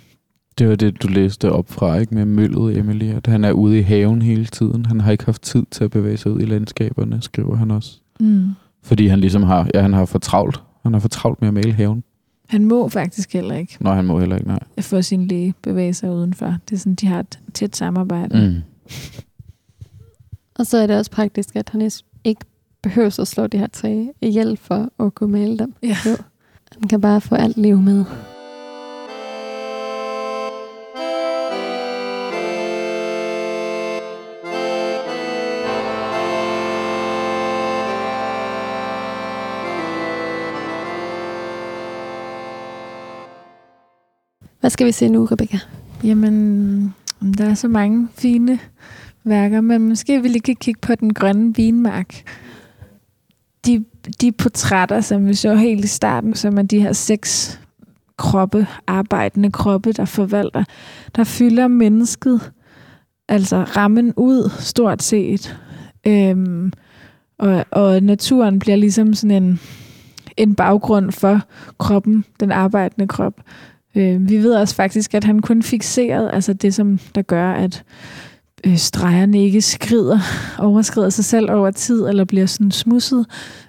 Det 0.59 0.69
var 0.69 0.75
det, 0.75 1.03
du 1.03 1.09
læste 1.09 1.53
op 1.53 1.71
fra, 1.71 1.97
ikke 1.97 2.15
med 2.15 2.25
møllet, 2.25 2.79
Emily, 2.79 3.15
at 3.15 3.27
han 3.27 3.45
er 3.45 3.53
ude 3.53 3.79
i 3.79 3.83
haven 3.83 4.23
hele 4.23 4.47
tiden. 4.47 4.87
Han 4.87 5.01
har 5.01 5.13
ikke 5.13 5.25
haft 5.25 5.43
tid 5.43 5.63
til 5.71 5.85
at 5.85 5.91
bevæge 5.91 6.17
sig 6.17 6.33
ud 6.33 6.41
i 6.41 6.45
landskaberne, 6.45 7.23
skriver 7.23 7.57
han 7.57 7.71
også. 7.71 8.01
Mm. 8.21 8.51
Fordi 8.83 9.07
han 9.07 9.21
ligesom 9.21 9.43
har, 9.43 9.69
ja, 9.75 9.83
han 9.83 9.93
har 9.93 10.05
for 10.05 10.19
travlt. 10.19 10.63
Han 10.83 10.93
har 10.93 11.01
for 11.01 11.09
travlt 11.09 11.41
med 11.41 11.49
at 11.49 11.55
male 11.55 11.73
haven. 11.73 12.03
Han 12.49 12.65
må 12.65 12.89
faktisk 12.89 13.33
heller 13.33 13.55
ikke. 13.55 13.77
Nej, 13.81 13.95
han 13.95 14.05
må 14.05 14.21
heller 14.21 14.37
ikke, 14.37 14.49
nej. 14.49 14.59
Få 14.81 15.03
sin 15.03 15.27
læge 15.27 15.55
bevæge 15.63 15.95
sig 15.95 16.11
udenfor. 16.11 16.57
Det 16.69 16.75
er 16.75 16.79
sådan, 16.79 16.95
de 16.95 17.07
har 17.07 17.21
et 17.21 17.39
tæt 17.55 17.77
samarbejde. 17.77 18.49
Mm. 18.49 18.63
Og 20.59 20.67
så 20.67 20.79
er 20.79 20.87
det 20.87 20.97
også 20.97 21.11
praktisk, 21.11 21.57
at 21.57 21.69
han 21.69 21.91
ikke 22.25 22.41
behøver 22.83 23.21
at 23.21 23.29
slå 23.29 23.47
det 23.47 23.61
her 23.61 23.67
træ 23.67 24.07
ihjel 24.21 24.57
for 24.57 24.89
at 25.01 25.15
kunne 25.15 25.33
male 25.33 25.59
dem. 25.59 25.75
Ja. 25.83 25.97
Jo. 26.07 26.17
Han 26.73 26.89
kan 26.89 27.01
bare 27.01 27.21
få 27.21 27.35
alt 27.35 27.57
liv 27.57 27.81
med. 27.81 28.05
Hvad 44.61 44.71
skal 44.71 44.87
vi 44.87 44.93
se 44.93 45.09
nu, 45.09 45.25
Rebecca? 45.25 45.59
Jamen, 46.05 46.95
der 47.39 47.45
er 47.45 47.55
så 47.55 47.69
mange 47.69 48.09
fine 48.13 48.59
værker, 49.29 49.61
men 49.61 49.89
måske 49.89 50.23
vi 50.23 50.29
lige 50.29 50.41
kan 50.41 50.57
kigge 50.57 50.81
på 50.81 50.95
den 50.95 51.15
grønne 51.15 51.55
vinmark. 51.55 52.23
De, 53.67 53.85
de 54.21 54.33
portrætter, 54.33 55.01
som 55.01 55.29
vi 55.29 55.35
så 55.35 55.55
helt 55.55 55.85
i 55.85 55.89
starten, 55.89 56.35
som 56.35 56.59
er 56.59 56.63
de 56.63 56.81
her 56.81 56.93
seks 56.93 57.61
kroppe, 58.17 58.67
arbejdende 58.87 59.53
kroppe, 59.53 59.93
der 59.93 60.05
forvalter, 60.05 60.65
der 61.17 61.25
fylder 61.25 61.69
mennesket, 61.69 62.53
altså 63.29 63.57
rammen 63.57 64.13
ud 64.17 64.51
stort 64.59 65.03
set. 65.03 65.59
Øhm, 66.07 66.73
og, 67.39 67.65
og 67.71 68.03
naturen 68.03 68.59
bliver 68.59 68.77
ligesom 68.77 69.15
sådan 69.15 69.43
en, 69.43 69.61
en 70.37 70.55
baggrund 70.55 71.13
for 71.13 71.41
kroppen, 71.79 72.25
den 72.41 72.53
arbejdende 72.53 73.09
krop. 73.09 73.35
Øh, 73.95 74.29
vi 74.29 74.37
ved 74.37 74.55
også 74.55 74.75
faktisk, 74.75 75.15
at 75.15 75.25
han 75.25 75.39
kun 75.39 75.63
fixerede 75.63 76.31
altså 76.31 76.53
det 76.53 76.75
som 76.75 76.99
der 77.15 77.23
gør, 77.23 77.53
at 77.53 77.85
øh, 78.67 78.77
stregerne 78.77 79.45
ikke 79.45 79.63
skrider, 79.63 80.19
overskrider 80.59 81.11
sig 81.11 81.25
selv 81.25 81.51
over 81.51 81.71
tid, 81.71 82.07
eller 82.07 82.25
bliver 82.25 82.47
sådan 82.47 82.71
smusset, 82.71 83.27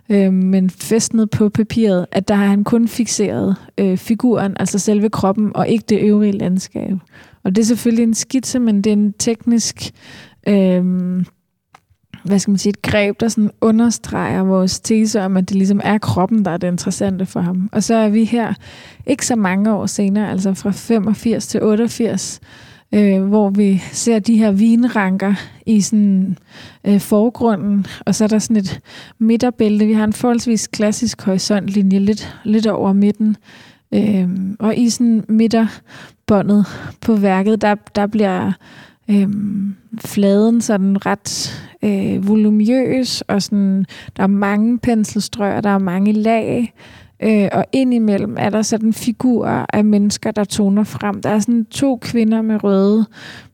øh, 0.10 0.34
men 0.34 0.70
festnet 0.70 1.30
på 1.30 1.50
papiret, 1.50 2.06
at 2.12 2.28
der 2.28 2.36
har 2.36 2.46
han 2.46 2.64
kun 2.64 2.88
fixeret 2.88 3.56
øh, 3.78 3.98
figuren, 3.98 4.58
altså 4.60 4.80
selve 4.80 5.10
kroppen, 5.10 5.52
og 5.56 5.68
ikke 5.68 5.86
det 5.90 6.00
øvrige 6.02 6.32
landskab. 6.32 6.94
Og 7.44 7.56
det 7.56 7.62
er 7.62 7.66
selvfølgelig 7.66 8.04
en 8.04 8.14
skitse, 8.14 8.60
men 8.60 8.82
det 8.82 8.90
er 8.90 8.94
en 8.94 9.14
teknisk, 9.14 9.92
øh, 10.48 10.84
hvad 12.24 12.40
skal 12.40 12.52
man 12.52 12.58
sige, 12.58 12.70
et 12.70 12.82
greb, 12.82 13.20
der 13.20 13.28
sådan 13.28 13.52
understreger 13.62 14.44
vores 14.44 14.80
tese 14.80 15.22
om, 15.22 15.38
at 15.38 15.50
det 15.50 15.58
ligesom 15.58 15.82
er 15.84 15.98
kroppen, 15.98 16.46
der 16.46 16.52
er 16.52 16.58
det 16.58 16.68
interessante 16.68 17.26
for 17.26 17.40
ham. 17.40 17.70
Og 17.72 17.84
så 17.84 17.96
er 17.96 18.10
vi 18.10 18.26
her 18.26 18.54
ikke 19.06 19.26
så 19.26 19.36
mange 19.36 19.74
år 19.74 19.86
senere, 19.86 20.32
altså 20.32 20.54
fra 20.54 20.72
85 20.72 21.48
til 21.48 21.64
88, 21.64 22.40
øh, 22.94 23.24
hvor 23.24 23.50
vi 23.50 23.84
ser 23.92 24.20
de 24.20 24.38
her 24.38 24.52
vinranker 24.52 25.34
i 25.66 25.82
sådan 25.82 26.38
øh, 26.84 27.00
forgrunden, 27.00 27.86
og 28.06 28.16
så 28.16 28.24
er 28.24 28.28
der 28.28 28.40
sådan 28.40 28.58
et 28.58 28.80
midterbælte. 29.20 29.86
Vi 29.86 29.94
har 29.94 30.04
en 30.04 30.14
forholdsvis 30.14 30.68
klassisk 30.68 31.22
horisontlinje 31.22 32.00
lidt, 32.00 32.38
lidt 32.44 32.68
over 32.68 32.94
midten, 32.94 33.38
øh, 33.94 34.30
og 34.60 34.76
i 34.78 34.90
sådan 34.90 35.24
midterbåndet 35.28 36.66
på 37.02 37.16
værket, 37.16 37.62
der, 37.62 37.76
der 37.96 38.08
bliver 38.08 38.52
øh, 39.10 39.28
fladen 40.06 40.62
sådan 40.62 41.06
ret 41.06 41.62
øh, 41.84 42.28
volumøs, 42.28 43.22
og 43.22 43.42
sådan, 43.42 43.86
der 44.18 44.24
er 44.24 44.28
mange 44.28 44.80
penselstrøg, 44.80 45.64
der 45.64 45.70
er 45.70 45.78
mange 45.78 46.12
lag, 46.12 46.74
Øh, 47.24 47.48
og 47.52 47.66
indimellem 47.72 48.36
er 48.40 48.50
der 48.50 48.62
sådan 48.62 48.94
figurer 48.94 49.66
af 49.74 49.86
mennesker, 49.86 50.32
der 50.32 50.44
toner 50.44 50.84
frem. 50.84 51.22
Der 51.22 51.30
er 51.30 51.40
sådan 51.40 51.66
to 51.66 51.98
kvinder 52.02 52.42
med 52.42 52.64
røde 52.64 53.06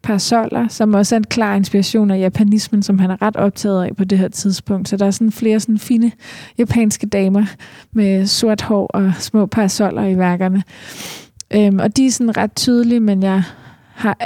parasoller, 0.03 0.67
som 0.67 0.93
også 0.93 1.15
er 1.15 1.17
en 1.17 1.23
klar 1.23 1.55
inspiration 1.55 2.11
af 2.11 2.19
japanismen, 2.19 2.83
som 2.83 2.99
han 2.99 3.11
er 3.11 3.21
ret 3.21 3.35
optaget 3.35 3.83
af 3.83 3.95
på 3.95 4.03
det 4.03 4.17
her 4.17 4.27
tidspunkt. 4.27 4.89
Så 4.89 4.97
der 4.97 5.05
er 5.05 5.11
sådan 5.11 5.31
flere 5.31 5.59
sådan 5.59 5.77
fine 5.77 6.11
japanske 6.57 7.07
damer 7.07 7.45
med 7.91 8.25
sort 8.25 8.61
hår 8.61 8.87
og 8.87 9.13
små 9.19 9.45
parasoller 9.45 10.05
i 10.05 10.17
værkerne. 10.17 10.63
Øhm, 11.53 11.79
og 11.79 11.97
de 11.97 12.05
er 12.05 12.11
sådan 12.11 12.37
ret 12.37 12.55
tydelige, 12.55 12.99
men 12.99 13.23
jeg 13.23 13.43
har, 13.95 14.17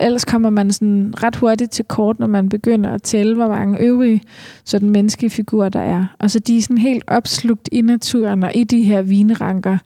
ellers 0.00 0.24
kommer 0.24 0.50
man 0.50 0.72
sådan 0.72 1.14
ret 1.22 1.36
hurtigt 1.36 1.70
til 1.70 1.84
kort, 1.84 2.18
når 2.18 2.26
man 2.26 2.48
begynder 2.48 2.90
at 2.90 3.02
tælle, 3.02 3.34
hvor 3.34 3.48
mange 3.48 3.80
øvrige 3.80 4.22
sådan 4.64 4.90
menneskelige 4.90 5.30
figurer 5.30 5.68
der 5.68 5.80
er. 5.80 6.06
Og 6.18 6.30
så 6.30 6.38
de 6.38 6.58
er 6.58 6.62
sådan 6.62 6.78
helt 6.78 7.04
opslugt 7.06 7.68
i 7.72 7.80
naturen 7.80 8.42
og 8.42 8.50
i 8.54 8.64
de 8.64 8.82
her 8.82 9.02
vinranker. 9.02 9.78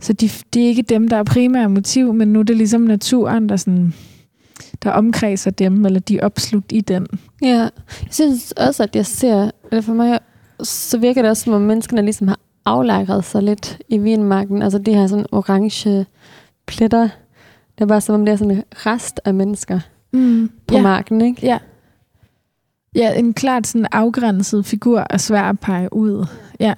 Så 0.00 0.12
de, 0.12 0.30
det 0.54 0.62
er 0.62 0.66
ikke 0.66 0.82
dem, 0.82 1.08
der 1.08 1.16
er 1.16 1.22
primære 1.22 1.68
motiv, 1.68 2.14
men 2.14 2.32
nu 2.32 2.38
er 2.38 2.42
det 2.42 2.56
ligesom 2.56 2.80
naturen, 2.80 3.48
der 3.48 3.56
sådan 3.56 3.94
der 4.82 4.90
omkredser 4.90 5.50
dem, 5.50 5.86
eller 5.86 6.00
de 6.00 6.18
er 6.18 6.24
opslugt 6.24 6.72
i 6.72 6.80
den. 6.80 7.06
Ja, 7.42 7.58
jeg 7.58 7.70
synes 8.10 8.52
også, 8.52 8.82
at 8.82 8.96
jeg 8.96 9.06
ser, 9.06 9.50
eller 9.70 9.82
for 9.82 9.94
mig, 9.94 10.18
så 10.62 10.98
virker 10.98 11.22
det 11.22 11.30
også, 11.30 11.42
som 11.42 11.52
om 11.52 11.60
menneskene 11.60 12.02
ligesom 12.02 12.28
har 12.28 12.38
aflagret 12.64 13.24
sig 13.24 13.42
lidt 13.42 13.78
i 13.88 13.98
vinmarken. 13.98 14.62
Altså 14.62 14.78
de 14.78 14.94
her 14.94 15.06
sådan 15.06 15.26
orange 15.32 16.06
pletter, 16.66 17.08
det 17.80 17.84
er 17.84 17.88
bare 17.88 18.00
som 18.00 18.14
om 18.14 18.24
det 18.24 18.32
er 18.32 18.36
sådan 18.36 18.56
en 18.56 18.64
rest 18.72 19.20
af 19.24 19.34
mennesker 19.34 19.80
mm. 20.12 20.50
på 20.66 20.74
ja. 20.74 20.82
marken, 20.82 21.20
ikke? 21.20 21.46
Ja. 21.46 21.58
Ja, 22.94 23.18
en 23.18 23.34
klart 23.34 23.66
sådan 23.66 23.86
afgrænset 23.92 24.66
figur 24.66 25.06
er 25.10 25.16
svær 25.16 25.42
at 25.42 25.60
pege 25.60 25.92
ud. 25.92 26.26
Ja. 26.60 26.74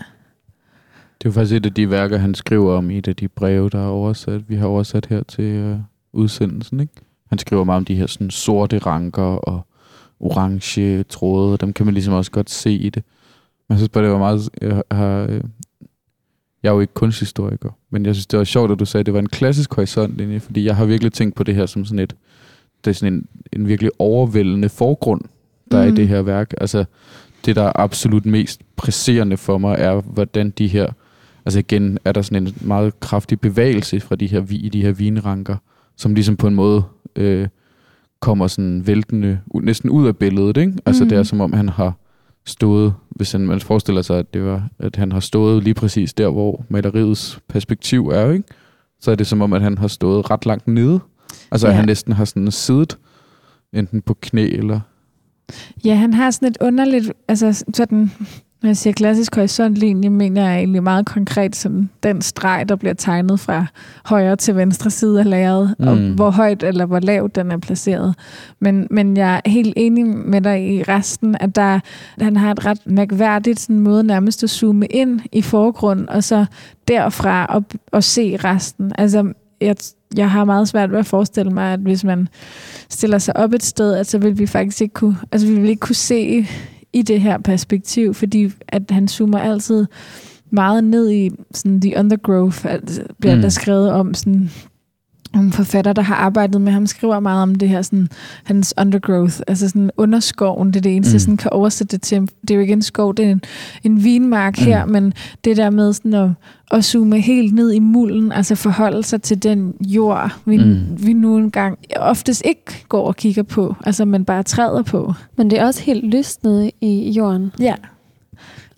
Det 1.19 1.27
er 1.27 1.31
jo 1.31 1.33
faktisk 1.33 1.57
et 1.57 1.67
af 1.67 1.75
de 1.75 1.91
værker, 1.91 2.19
han 2.19 2.35
skriver 2.35 2.77
om 2.77 2.91
i 2.91 2.99
et 2.99 3.09
af 3.09 3.17
de 3.17 3.29
breve, 3.29 3.71
der 3.71 3.79
er 3.79 3.89
oversat. 3.89 4.49
Vi 4.49 4.57
har 4.57 4.67
oversat 4.67 5.07
her 5.07 5.23
til 5.23 5.45
øh, 5.45 5.77
udsendelsen, 6.13 6.81
ikke? 6.81 6.93
Han 7.29 7.39
skriver 7.39 7.65
meget 7.65 7.77
om 7.77 7.85
de 7.85 7.95
her 7.95 8.07
sådan 8.07 8.31
sorte 8.31 8.79
ranker 8.79 9.23
og 9.23 9.67
orange 10.21 11.03
tråde. 11.03 11.59
Dem 11.59 11.73
kan 11.73 11.87
man 11.87 11.95
ligesom 11.95 12.15
også 12.15 12.31
godt 12.31 12.51
se 12.51 12.73
i 12.73 12.91
det. 12.91 13.05
Men 13.69 13.75
jeg 13.75 13.79
synes 13.79 13.89
bare, 13.89 14.05
det 14.05 14.13
var 14.13 14.19
meget... 14.19 14.51
Jeg, 14.61 14.83
har, 14.91 15.27
øh, 15.29 15.41
jeg 16.63 16.69
er 16.69 16.73
jo 16.75 16.81
ikke 16.81 16.95
kunsthistoriker, 16.95 17.71
men 17.91 18.07
jeg 18.07 18.15
synes, 18.15 18.27
det 18.27 18.39
var 18.39 18.45
sjovt, 18.45 18.71
at 18.71 18.79
du 18.79 18.85
sagde, 18.85 19.01
at 19.01 19.07
det 19.07 19.15
var 19.15 19.21
en 19.21 19.29
klassisk 19.29 19.75
horisontlinje, 19.75 20.41
fordi 20.41 20.65
jeg 20.65 20.77
har 20.77 20.85
virkelig 20.85 21.13
tænkt 21.13 21.35
på 21.37 21.43
det 21.43 21.55
her 21.55 21.67
som 21.67 21.85
sådan 21.85 21.99
et... 21.99 22.17
Det 22.85 22.91
er 22.91 22.95
sådan 22.95 23.15
en, 23.15 23.27
en 23.53 23.69
virkelig 23.69 23.91
overvældende 23.99 24.69
forgrund, 24.69 25.21
der 25.71 25.77
mm. 25.77 25.83
er 25.83 25.87
i 25.87 25.91
Mm. 25.91 25.97
det 25.97 26.09
her 26.09 26.23
værk. 26.23 26.55
Altså, 26.61 26.85
det, 27.47 27.57
der 27.57 27.63
er 27.63 27.73
absolut 27.75 28.27
mest 28.27 28.61
presserende 28.77 29.37
for 29.37 29.59
mig, 29.59 29.77
er, 29.79 30.01
hvordan 30.01 30.51
de 30.51 30.67
her... 30.69 30.87
Altså 31.45 31.59
igen, 31.59 31.99
er 32.05 32.13
der 32.13 32.23
sådan 32.23 32.47
en 32.47 32.55
meget 32.61 33.01
kraftig 33.01 33.41
bevægelse 33.41 34.01
fra 34.01 34.17
de 34.17 34.27
her, 34.27 34.43
i 34.51 34.69
de 34.69 34.83
her 34.83 34.93
vinranker, 34.93 35.57
som 35.97 36.15
ligesom 36.15 36.37
på 36.37 36.47
en 36.47 36.55
måde 36.55 36.83
øh, 37.17 37.49
kommer 38.21 38.47
sådan 38.47 38.87
væltende, 38.87 39.39
næsten 39.55 39.91
ud 39.91 40.07
af 40.07 40.17
billedet, 40.17 40.57
ikke? 40.57 40.73
Altså 40.87 41.05
Mhm. 41.05 41.09
det 41.09 41.19
er 41.19 41.23
som 41.23 41.41
om, 41.41 41.53
han 41.53 41.69
har 41.69 41.93
stået, 42.45 42.95
hvis 43.17 43.35
man 43.39 43.61
forestiller 43.61 44.03
sig, 44.03 44.19
at, 44.19 44.35
det 44.35 44.43
var, 44.45 44.69
at 44.79 44.97
han 44.97 45.13
har 45.13 45.21
stået 45.21 45.65
lige 45.65 45.75
præcis 45.75 46.15
der, 46.15 46.29
hvor 46.29 46.65
maleriets 46.69 47.41
perspektiv 47.49 48.09
er, 48.09 48.31
ikke? 48.33 48.45
Så 49.01 49.11
er 49.11 49.15
det 49.15 49.27
som 49.27 49.41
om, 49.43 49.53
at 49.53 49.63
han 49.63 49.79
har 49.79 49.89
stået 49.89 50.31
ret 50.31 50.47
langt 50.47 50.69
nede. 50.69 51.01
Altså 51.51 51.67
Ja. 51.67 51.71
at 51.71 51.77
han 51.77 51.87
næsten 51.87 52.13
har 52.13 52.25
sådan 52.25 52.51
siddet, 52.51 52.99
enten 53.73 54.03
på 54.03 54.15
knæ 54.21 54.45
eller... 54.49 54.81
Ja, 55.85 55.95
han 55.95 56.15
har 56.15 56.31
sådan 56.31 56.49
et 56.49 56.57
underligt, 56.61 57.13
altså 57.29 57.65
sådan, 57.75 58.11
når 58.63 58.69
jeg 58.69 58.77
siger 58.77 58.95
klassisk 58.95 59.35
horisontlinje, 59.35 60.11
mener 60.11 60.49
jeg 60.49 60.59
egentlig 60.59 60.83
meget 60.83 61.07
konkret 61.07 61.57
sådan 61.57 61.91
den 62.03 62.23
streg, 62.23 62.69
der 62.69 62.77
bliver 62.77 62.95
tegnet 62.95 63.41
fra 63.41 63.67
højre 64.05 64.37
til 64.37 64.57
venstre 64.57 64.91
side 64.91 65.21
af 65.21 65.31
lærredet, 65.31 65.75
mm. 65.79 65.87
og 65.87 65.97
hvor 65.97 66.31
højt 66.31 66.63
eller 66.63 66.87
hvor 66.87 67.01
lavt 67.01 67.35
den 67.35 67.51
er 67.51 67.59
placeret. 67.59 68.15
Men, 68.61 68.87
men 68.91 69.17
jeg 69.17 69.41
er 69.45 69.51
helt 69.51 69.73
enig 69.77 70.07
med 70.07 70.41
dig 70.41 70.75
i 70.75 70.83
resten, 70.83 71.37
at 71.41 71.57
der, 71.57 71.81
han 72.21 72.37
har 72.37 72.51
et 72.51 72.67
ret 72.67 72.81
mærkværdigt 72.87 73.61
sådan 73.61 73.81
måde 73.81 74.05
nærmest 74.05 74.43
at 74.43 74.51
zoome 74.51 74.87
ind 74.87 75.21
i 75.33 75.43
forgrund, 75.43 76.09
og 76.09 76.25
så 76.25 76.45
derfra 76.89 77.47
op, 77.47 77.75
og 77.93 78.05
se 78.05 78.37
resten. 78.37 78.93
Altså, 78.99 79.33
jeg, 79.61 79.77
jeg 80.17 80.31
har 80.31 80.45
meget 80.45 80.69
svært 80.69 80.91
ved 80.91 80.99
at 80.99 81.07
forestille 81.07 81.51
mig, 81.51 81.73
at 81.73 81.81
hvis 81.81 82.05
man 82.05 82.29
stiller 82.89 83.19
sig 83.19 83.37
op 83.37 83.53
et 83.53 83.63
sted, 83.63 83.95
at 83.95 84.07
så 84.07 84.19
vil 84.19 84.39
vi 84.39 84.47
faktisk 84.47 84.81
ikke 84.81 84.95
kunne, 84.95 85.17
altså 85.33 85.47
vi 85.47 85.55
vil 85.55 85.71
ikke 85.71 85.81
kunne 85.81 85.95
se 85.95 86.47
i 86.93 87.03
det 87.03 87.21
her 87.21 87.39
perspektiv, 87.39 88.15
fordi 88.15 88.53
at 88.69 88.83
han 88.91 89.09
zoomer 89.09 89.39
altid 89.39 89.87
meget 90.51 90.85
ned 90.85 91.11
i 91.11 91.31
sådan 91.55 91.81
the 91.81 91.99
undergrowth, 91.99 92.67
at, 92.67 93.03
bliver 93.21 93.35
mm. 93.35 93.43
Der 93.43 93.49
skrevet 93.49 93.91
om 93.91 94.15
sådan 94.15 94.51
en 95.41 95.53
forfatter, 95.53 95.93
der 95.93 96.03
har 96.03 96.15
arbejdet 96.15 96.61
med 96.61 96.73
ham, 96.73 96.87
skriver 96.87 97.21
meget 97.21 97.43
om 97.43 97.55
det 97.55 97.69
her, 97.69 97.83
sådan, 97.83 98.09
hans 98.45 98.75
undergrowth, 98.81 99.41
altså 99.47 99.69
sådan 99.69 99.91
underskoven, 99.97 100.69
det 100.69 100.77
er 100.77 100.81
det 100.81 100.97
eneste, 100.97 101.15
mm. 101.15 101.19
Sådan 101.19 101.37
kan 101.37 101.51
oversætte 101.53 101.97
det 101.97 102.03
til. 102.03 102.21
Det 102.21 102.51
er 102.51 102.55
jo 102.55 102.61
ikke 102.61 102.73
en 102.73 102.83
skov, 102.83 103.15
det 103.15 103.25
er 103.27 103.31
en, 103.31 103.43
en 103.85 104.05
vinmark 104.05 104.59
Mm. 104.59 104.65
her, 104.65 104.87
men 104.87 105.13
det 105.45 105.57
der 105.57 105.71
med 105.71 105.93
sådan 105.93 106.15
at, 106.15 106.31
at 106.71 106.85
zoome 106.85 107.21
helt 107.21 107.55
ned 107.55 107.73
i 107.73 107.79
mulden, 107.79 108.33
altså 108.33 108.55
forholde 108.55 109.03
sig 109.03 109.23
til 109.23 109.43
den 109.43 109.75
jord, 109.81 110.31
vi, 110.45 110.57
mm. 110.57 111.07
Vi 111.07 111.13
nu 111.13 111.37
engang 111.37 111.79
oftest 111.97 112.43
ikke 112.45 112.85
går 112.89 113.07
og 113.07 113.17
kigger 113.17 113.43
på, 113.43 113.77
altså 113.87 114.05
man 114.05 114.25
bare 114.25 114.43
træder 114.43 114.83
på. 114.83 115.15
Men 115.37 115.51
det 115.51 115.59
er 115.59 115.67
også 115.67 115.83
helt 115.83 116.05
lyst 116.05 116.45
nede 116.45 116.71
i 116.81 117.11
jorden. 117.11 117.53
Ja. 117.61 117.75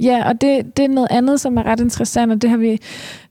Ja, 0.04 0.28
og 0.28 0.40
det, 0.40 0.76
det 0.76 0.84
er 0.84 0.88
noget 0.88 1.08
andet, 1.10 1.40
som 1.40 1.56
er 1.56 1.62
ret 1.62 1.80
interessant, 1.80 2.32
og 2.32 2.42
det 2.42 2.50
har 2.50 2.56
vi 2.56 2.80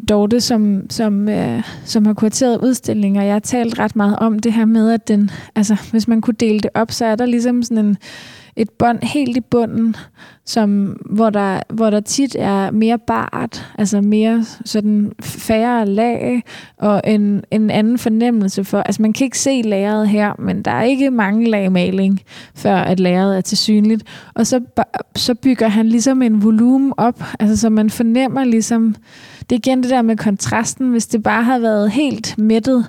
Dorte, 0.09 0.41
som, 0.41 0.89
som, 0.89 1.29
øh, 1.29 1.63
som 1.85 2.05
har 2.05 2.13
kurateret 2.13 2.61
udstillinger. 2.61 3.23
Jeg 3.23 3.33
har 3.33 3.39
talt 3.39 3.79
ret 3.79 3.95
meget 3.95 4.15
om 4.15 4.39
det 4.39 4.53
her 4.53 4.65
med, 4.65 4.91
at 4.91 5.07
den, 5.07 5.31
altså, 5.55 5.77
hvis 5.91 6.07
man 6.07 6.21
kunne 6.21 6.35
dele 6.39 6.59
det 6.59 6.71
op, 6.73 6.91
så 6.91 7.05
er 7.05 7.15
der 7.15 7.25
ligesom 7.25 7.63
sådan 7.63 7.85
en, 7.85 7.97
et 8.55 8.69
bånd 8.69 8.99
helt 9.03 9.37
i 9.37 9.41
bunden, 9.41 9.95
som, 10.45 10.97
hvor, 11.09 11.29
der, 11.29 11.59
hvor 11.73 11.89
der 11.89 11.99
tit 11.99 12.35
er 12.39 12.71
mere 12.71 12.97
bart, 12.97 13.65
altså 13.77 14.01
mere 14.01 14.45
sådan 14.65 15.11
færre 15.21 15.85
lag, 15.85 16.43
og 16.77 17.01
en, 17.03 17.43
en 17.51 17.69
anden 17.69 17.97
fornemmelse 17.97 18.63
for, 18.63 18.79
altså 18.79 19.01
man 19.01 19.13
kan 19.13 19.25
ikke 19.25 19.39
se 19.39 19.61
lageret 19.61 20.09
her, 20.09 20.33
men 20.39 20.61
der 20.61 20.71
er 20.71 20.83
ikke 20.83 21.11
mange 21.11 21.49
lag 21.49 21.71
maling, 21.71 22.21
før 22.55 22.75
at 22.75 22.99
lageret 22.99 23.37
er 23.37 23.41
til 23.41 23.57
synligt. 23.57 24.03
Og 24.33 24.47
så, 24.47 24.61
så 25.15 25.35
bygger 25.35 25.67
han 25.67 25.87
ligesom 25.89 26.21
en 26.21 26.43
volumen 26.43 26.93
op, 26.97 27.23
altså 27.39 27.57
så 27.57 27.69
man 27.69 27.89
fornemmer 27.89 28.43
ligesom, 28.43 28.95
det 29.49 29.55
er 29.55 29.59
igen 29.59 29.83
det 29.83 29.89
der 29.89 30.01
med 30.01 30.17
kontrasten, 30.17 30.91
hvis 30.91 31.07
det 31.07 31.23
bare 31.23 31.43
havde 31.43 31.61
været 31.61 31.91
helt 31.91 32.37
mættet 32.37 32.87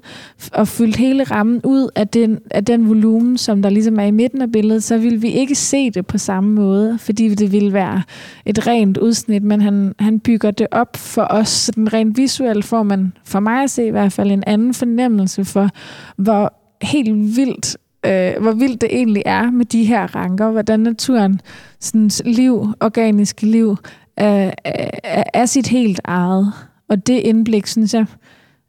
og 0.53 0.69
fyldt 0.69 0.97
hele 0.97 1.25
rammen 1.25 1.61
ud 1.65 1.91
af 1.95 2.09
den, 2.09 2.39
af 2.51 2.65
den 2.65 2.89
volumen, 2.89 3.39
som 3.39 3.63
der 3.63 3.71
ligesom 3.71 3.99
er 3.99 4.05
i 4.05 4.11
midten 4.11 4.43
af 4.43 4.53
billedet, 4.53 4.83
så 4.83 4.99
ville 4.99 5.21
vi 5.21 5.29
ikke 5.29 5.55
se 5.55 5.91
det 5.91 6.07
på 6.07 6.19
samme 6.19 6.55
måde, 6.55 6.99
fordi 6.99 7.35
det 7.35 7.53
ville 7.53 7.73
være 7.73 8.03
et 8.47 8.67
rent 8.67 8.99
udsnit, 8.99 9.43
men 9.43 9.61
han, 9.61 9.95
han 9.99 10.21
bygger 10.21 10.51
det 10.51 10.67
op 10.71 10.97
for 10.97 11.27
os, 11.31 11.49
så 11.49 11.73
den 11.73 11.93
rent 11.93 12.17
visuelt 12.17 12.65
får 12.65 12.83
man, 12.83 13.13
for 13.25 13.41
mig 13.41 13.63
at 13.63 13.71
se 13.71 13.87
i 13.87 13.91
hvert 13.91 14.13
fald, 14.13 14.31
en 14.31 14.45
anden 14.47 14.75
fornemmelse 14.75 15.45
for, 15.45 15.69
hvor 16.17 16.53
helt 16.83 17.37
vildt 17.37 17.77
øh, 18.07 18.43
hvor 18.43 18.53
vildt 18.53 18.81
det 18.81 18.89
egentlig 18.93 19.23
er 19.27 19.51
med 19.51 19.65
de 19.65 19.85
her 19.85 20.17
ranker, 20.17 20.51
hvordan 20.51 20.81
naturen 20.81 21.41
sådan, 21.81 22.11
liv, 22.25 22.69
organiske 22.81 23.47
liv, 23.47 23.77
af, 24.17 24.55
er, 24.65 25.23
af 25.35 25.49
sit 25.49 25.67
helt 25.67 26.01
eget. 26.05 26.53
Og 26.89 27.07
det 27.07 27.21
indblik, 27.21 27.67
synes 27.67 27.95
jeg, 27.95 28.07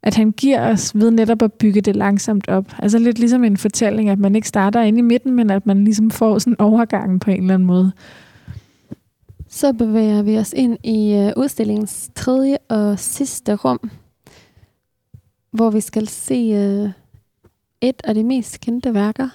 at 0.02 0.14
han 0.14 0.32
giver 0.32 0.70
os 0.70 0.94
ved 0.94 1.10
netop 1.10 1.42
at 1.42 1.52
bygge 1.52 1.80
det 1.80 1.96
langsomt 1.96 2.48
op. 2.48 2.64
Altså 2.78 2.98
lidt 2.98 3.18
ligesom 3.18 3.44
en 3.44 3.56
fortælling, 3.56 4.08
at 4.08 4.18
man 4.18 4.34
ikke 4.34 4.48
starter 4.48 4.80
inde 4.80 4.98
i 4.98 5.02
midten, 5.02 5.34
men 5.34 5.50
at 5.50 5.66
man 5.66 5.84
ligesom 5.84 6.10
får 6.10 6.38
sådan 6.38 6.60
overgangen 6.60 7.18
på 7.18 7.30
en 7.30 7.40
eller 7.40 7.54
anden 7.54 7.66
måde. 7.66 7.92
Så 9.48 9.72
bevæger 9.72 10.22
vi 10.22 10.38
os 10.38 10.52
ind 10.56 10.78
i 10.84 11.30
udstillingens 11.36 12.10
tredje 12.14 12.58
og 12.68 12.98
sidste 12.98 13.54
rum, 13.54 13.90
hvor 15.50 15.70
vi 15.70 15.80
skal 15.80 16.08
se 16.08 16.50
et 17.80 18.02
af 18.04 18.14
de 18.14 18.24
mest 18.24 18.60
kendte 18.60 18.94
værker. 18.94 19.28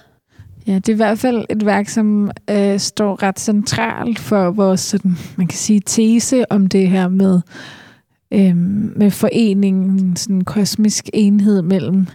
Ja, 0.66 0.74
det 0.74 0.88
er 0.88 0.92
i 0.92 0.96
hvert 0.96 1.18
fald 1.18 1.44
et 1.50 1.66
værk, 1.66 1.88
som 1.88 2.30
øh, 2.50 2.78
står 2.78 3.22
ret 3.22 3.40
centralt 3.40 4.18
for 4.18 4.50
vores, 4.50 4.80
sådan, 4.80 5.16
man 5.36 5.46
kan 5.46 5.58
sige, 5.58 5.80
tese 5.86 6.52
om 6.52 6.66
det 6.66 6.88
her 6.88 7.08
med, 7.08 7.40
øh, 8.30 8.56
med 8.96 9.10
foreningen, 9.10 10.16
sådan 10.16 10.36
en 10.36 10.44
kosmisk 10.44 11.08
enhed 11.14 11.62
mellem 11.62 12.06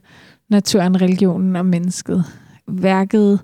naturen, 0.50 1.02
religionen 1.02 1.56
og 1.56 1.66
mennesket. 1.66 2.24
Værket 2.68 3.40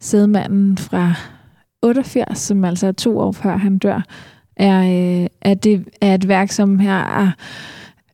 Sædmanden 0.00 0.78
fra 0.78 1.14
88, 1.82 2.38
som 2.38 2.64
altså 2.64 2.86
er 2.86 2.92
to 2.92 3.18
år 3.18 3.32
før 3.32 3.56
han 3.56 3.78
dør, 3.78 4.00
er, 4.56 4.80
øh, 4.80 5.26
er, 5.40 5.54
det, 5.54 5.88
er 6.00 6.14
et 6.14 6.28
værk, 6.28 6.50
som 6.50 6.78
her 6.78 6.98
er 6.98 7.30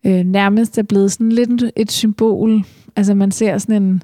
øh, 0.06 0.24
nærmest 0.24 0.78
er 0.78 0.82
blevet 0.82 1.12
sådan 1.12 1.32
lidt 1.32 1.64
et 1.76 1.92
symbol. 1.92 2.64
Altså 2.96 3.14
man 3.14 3.30
ser 3.30 3.58
sådan 3.58 3.82
en, 3.82 4.02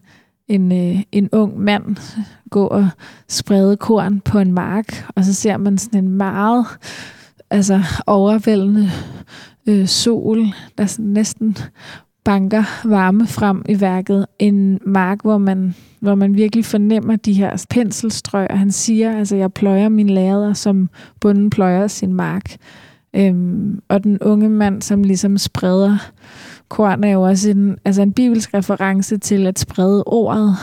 en, 0.48 0.72
øh, 0.72 1.02
en 1.12 1.28
ung 1.32 1.60
mand 1.60 1.96
gå 2.50 2.66
og 2.66 2.88
sprede 3.28 3.76
korn 3.76 4.20
på 4.20 4.38
en 4.38 4.52
mark, 4.52 5.04
og 5.14 5.24
så 5.24 5.34
ser 5.34 5.56
man 5.56 5.78
sådan 5.78 6.04
en 6.04 6.10
meget 6.10 6.66
altså 7.50 7.82
overvældende 8.06 8.90
øh, 9.66 9.86
sol, 9.86 10.46
der 10.78 10.86
sådan 10.86 11.04
næsten 11.04 11.56
banker 12.24 12.88
varme 12.88 13.26
frem 13.26 13.62
i 13.68 13.80
værket. 13.80 14.26
En 14.38 14.80
mark, 14.86 15.22
hvor 15.22 15.38
man, 15.38 15.74
hvor 16.00 16.14
man 16.14 16.34
virkelig 16.34 16.64
fornemmer 16.64 17.16
de 17.16 17.32
her 17.32 17.64
penselstrøg, 17.70 18.50
og 18.50 18.58
han 18.58 18.72
siger, 18.72 19.18
altså 19.18 19.36
jeg 19.36 19.52
pløjer 19.52 19.88
mine 19.88 20.14
lader, 20.14 20.52
som 20.52 20.90
bunden 21.20 21.50
pløjer 21.50 21.86
sin 21.86 22.14
mark. 22.14 22.56
Øhm, 23.16 23.80
og 23.88 24.04
den 24.04 24.18
unge 24.20 24.48
mand, 24.48 24.82
som 24.82 25.02
ligesom 25.02 25.38
spreder 25.38 26.10
korn, 26.68 27.04
er 27.04 27.10
jo 27.10 27.22
også 27.22 27.50
en, 27.50 27.78
altså 27.84 28.02
en 28.02 28.12
bibelsk 28.12 28.54
reference 28.54 29.18
til 29.18 29.46
at 29.46 29.58
sprede 29.58 30.04
ordet. 30.06 30.56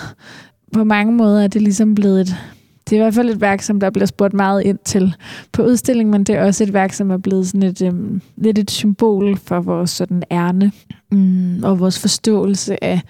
På 0.74 0.84
mange 0.84 1.14
måder 1.14 1.44
er 1.44 1.48
det 1.48 1.62
ligesom 1.62 1.96
blevet 1.96 2.22
et, 2.22 2.36
det 2.90 2.96
er 2.96 3.00
i 3.00 3.04
hvert 3.04 3.14
fald 3.14 3.30
et 3.30 3.42
værk, 3.42 3.62
som 3.62 3.80
der 3.80 3.90
bliver 3.90 4.06
spurgt 4.06 4.34
meget 4.34 4.64
ind 4.64 4.78
til 4.86 5.16
på 5.52 5.64
udstillingen, 5.64 6.12
men 6.12 6.24
det 6.24 6.36
er 6.36 6.46
også 6.46 6.64
et 6.64 6.74
værk, 6.74 6.94
som 6.94 7.12
er 7.12 7.18
blevet 7.18 7.48
sådan 7.48 7.64
et, 7.64 7.82
øhm, 7.82 8.22
lidt 8.38 8.58
et 8.58 8.72
symbol 8.72 9.38
for 9.38 9.60
vores 9.60 9.90
sådan 9.90 10.24
ærne 10.32 10.72
mm, 11.12 11.64
og 11.64 11.80
vores 11.80 12.00
forståelse 12.00 12.84
af, 12.84 13.02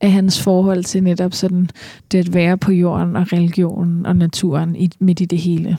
af 0.00 0.12
hans 0.12 0.42
forhold 0.42 0.84
til 0.84 1.02
netop 1.02 1.34
sådan 1.34 1.70
det 2.12 2.18
at 2.18 2.34
være 2.34 2.58
på 2.58 2.72
jorden 2.72 3.16
og 3.16 3.32
religionen 3.32 4.06
og 4.06 4.16
naturen 4.16 4.76
i, 4.76 4.90
midt 4.98 5.20
i 5.20 5.24
det 5.24 5.38
hele. 5.38 5.76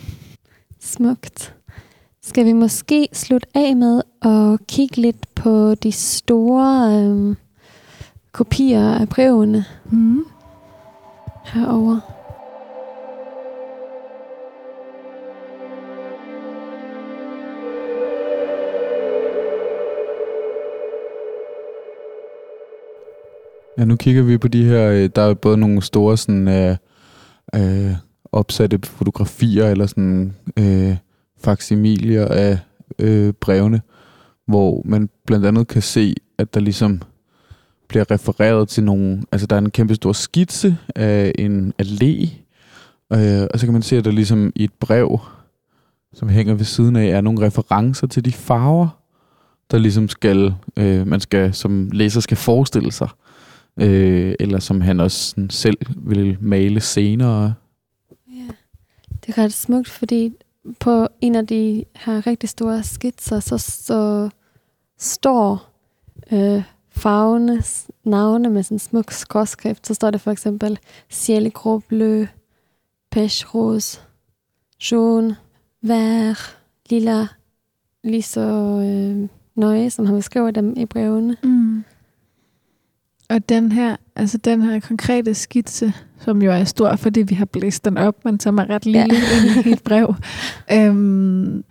Smukt. 0.82 1.57
Skal 2.28 2.46
vi 2.46 2.54
måske 2.54 3.08
slutte 3.14 3.48
af 3.56 3.76
med 3.76 4.02
at 4.22 4.68
kigge 4.68 4.98
lidt 4.98 5.36
på 5.36 5.76
de 5.76 5.92
store 5.92 6.92
øh, 6.94 7.36
kopier 8.32 8.92
af 8.92 9.10
brevene 9.10 9.66
mm. 9.92 10.26
herover. 11.44 12.00
Ja, 23.78 23.86
nu 23.86 23.96
kigger 23.96 24.24
vi 24.24 24.38
på 24.38 24.48
de 24.48 24.66
her, 24.66 24.90
øh, 24.90 25.10
der 25.16 25.22
er 25.22 25.34
både 25.34 25.58
nogle 25.58 25.82
store 25.82 26.18
sådan, 26.18 26.48
øh, 26.48 26.78
øh, 27.56 27.96
opsatte 28.32 28.80
fotografier, 28.84 29.68
eller 29.68 29.86
sådan 29.86 30.36
øh, 30.60 30.98
faksimilier 31.44 32.26
af 32.26 32.60
øh, 33.00 33.34
brevene, 33.34 33.82
hvor 34.46 34.82
man 34.86 35.10
blandt 35.26 35.46
andet 35.46 35.68
kan 35.68 35.82
se, 35.82 36.16
at 36.38 36.54
der 36.54 36.60
ligesom 36.60 37.02
bliver 37.88 38.12
refereret 38.12 38.70
til 38.70 38.84
nogle, 38.84 39.24
altså 39.32 39.48
der 39.48 39.56
er 39.56 39.60
en 39.60 39.72
kæmpe 39.72 39.96
stor 39.96 40.14
skitse 40.14 40.78
af 40.96 41.32
en 41.40 41.74
allé, 41.82 42.30
øh, 43.14 43.48
og 43.54 43.60
så 43.60 43.66
kan 43.66 43.74
man 43.74 43.82
se, 43.82 43.98
at 43.98 44.06
der 44.06 44.12
ligesom 44.12 44.52
i 44.56 44.64
et 44.64 44.74
brev, 44.80 45.20
som 46.14 46.30
hænger 46.30 46.54
ved 46.54 46.66
siden 46.66 46.96
af, 46.96 47.06
er 47.06 47.22
nogle 47.22 47.46
referencer 47.46 48.08
til 48.08 48.26
de 48.26 48.32
farver, 48.32 48.88
der 49.72 49.78
ligesom 49.78 50.10
skal, 50.10 50.54
øh, 50.78 51.08
man 51.08 51.20
skal 51.20 51.54
som 51.54 51.90
læser 51.92 52.20
skal 52.22 52.38
forestille 52.38 52.92
sig, 52.92 53.10
øh, 53.80 54.36
eller 54.40 54.60
som 54.60 54.82
han 54.82 55.00
også 55.00 55.30
sådan 55.30 55.50
selv 55.50 55.78
vil 55.98 56.38
male 56.42 56.80
senere. 56.80 57.54
Ja. 58.28 58.48
Det 59.26 59.38
er 59.38 59.44
ret 59.44 59.54
smukt, 59.54 59.90
fordi 59.90 60.34
på 60.80 61.08
en 61.22 61.36
af 61.36 61.48
de 61.48 61.86
her 61.96 62.28
rigtig 62.28 62.50
store 62.50 62.84
skitser, 62.84 63.40
så, 63.40 63.58
så 63.58 64.30
står 64.98 65.70
øh, 66.32 66.64
farvenes 66.90 67.88
navne 68.04 68.50
med 68.50 68.64
sådan 68.64 68.76
en 68.76 68.80
smuk 68.80 69.12
skråskrift. 69.12 69.88
Så 69.88 69.94
står 69.94 70.12
det 70.12 70.22
for 70.22 70.32
eksempel 70.32 70.80
Ciel 71.10 71.52
Blø, 71.88 72.26
Pêche 73.16 73.54
Rose, 73.54 74.02
Jaune, 74.92 75.36
Vær, 75.82 76.56
Lilla, 76.90 77.28
lige 78.04 78.22
så 78.22 78.42
øh, 78.42 79.30
nøje, 79.56 79.90
som 79.90 80.06
han 80.06 80.16
beskriver 80.16 80.52
dem 80.52 80.74
i 80.78 80.86
brevene. 80.86 81.38
Mm. 81.44 81.84
Og 83.30 83.50
den 83.50 83.72
her, 83.72 83.96
altså 84.16 84.38
den 84.38 84.62
her 84.62 84.80
konkrete 84.80 85.34
skitse, 85.34 85.94
som 86.20 86.42
jo 86.42 86.52
er 86.52 86.64
stor, 86.64 86.96
fordi 86.96 87.22
vi 87.22 87.36
har 87.36 87.46
blæst 87.46 87.86
den 87.86 87.98
op, 87.98 88.26
men 88.26 88.40
som 88.40 88.58
er 88.58 88.70
ret 88.70 88.86
lille 88.86 89.16
ja. 89.16 89.70
i 89.70 89.72
et 89.72 89.84
brev, 89.84 90.16
øhm, 90.72 91.64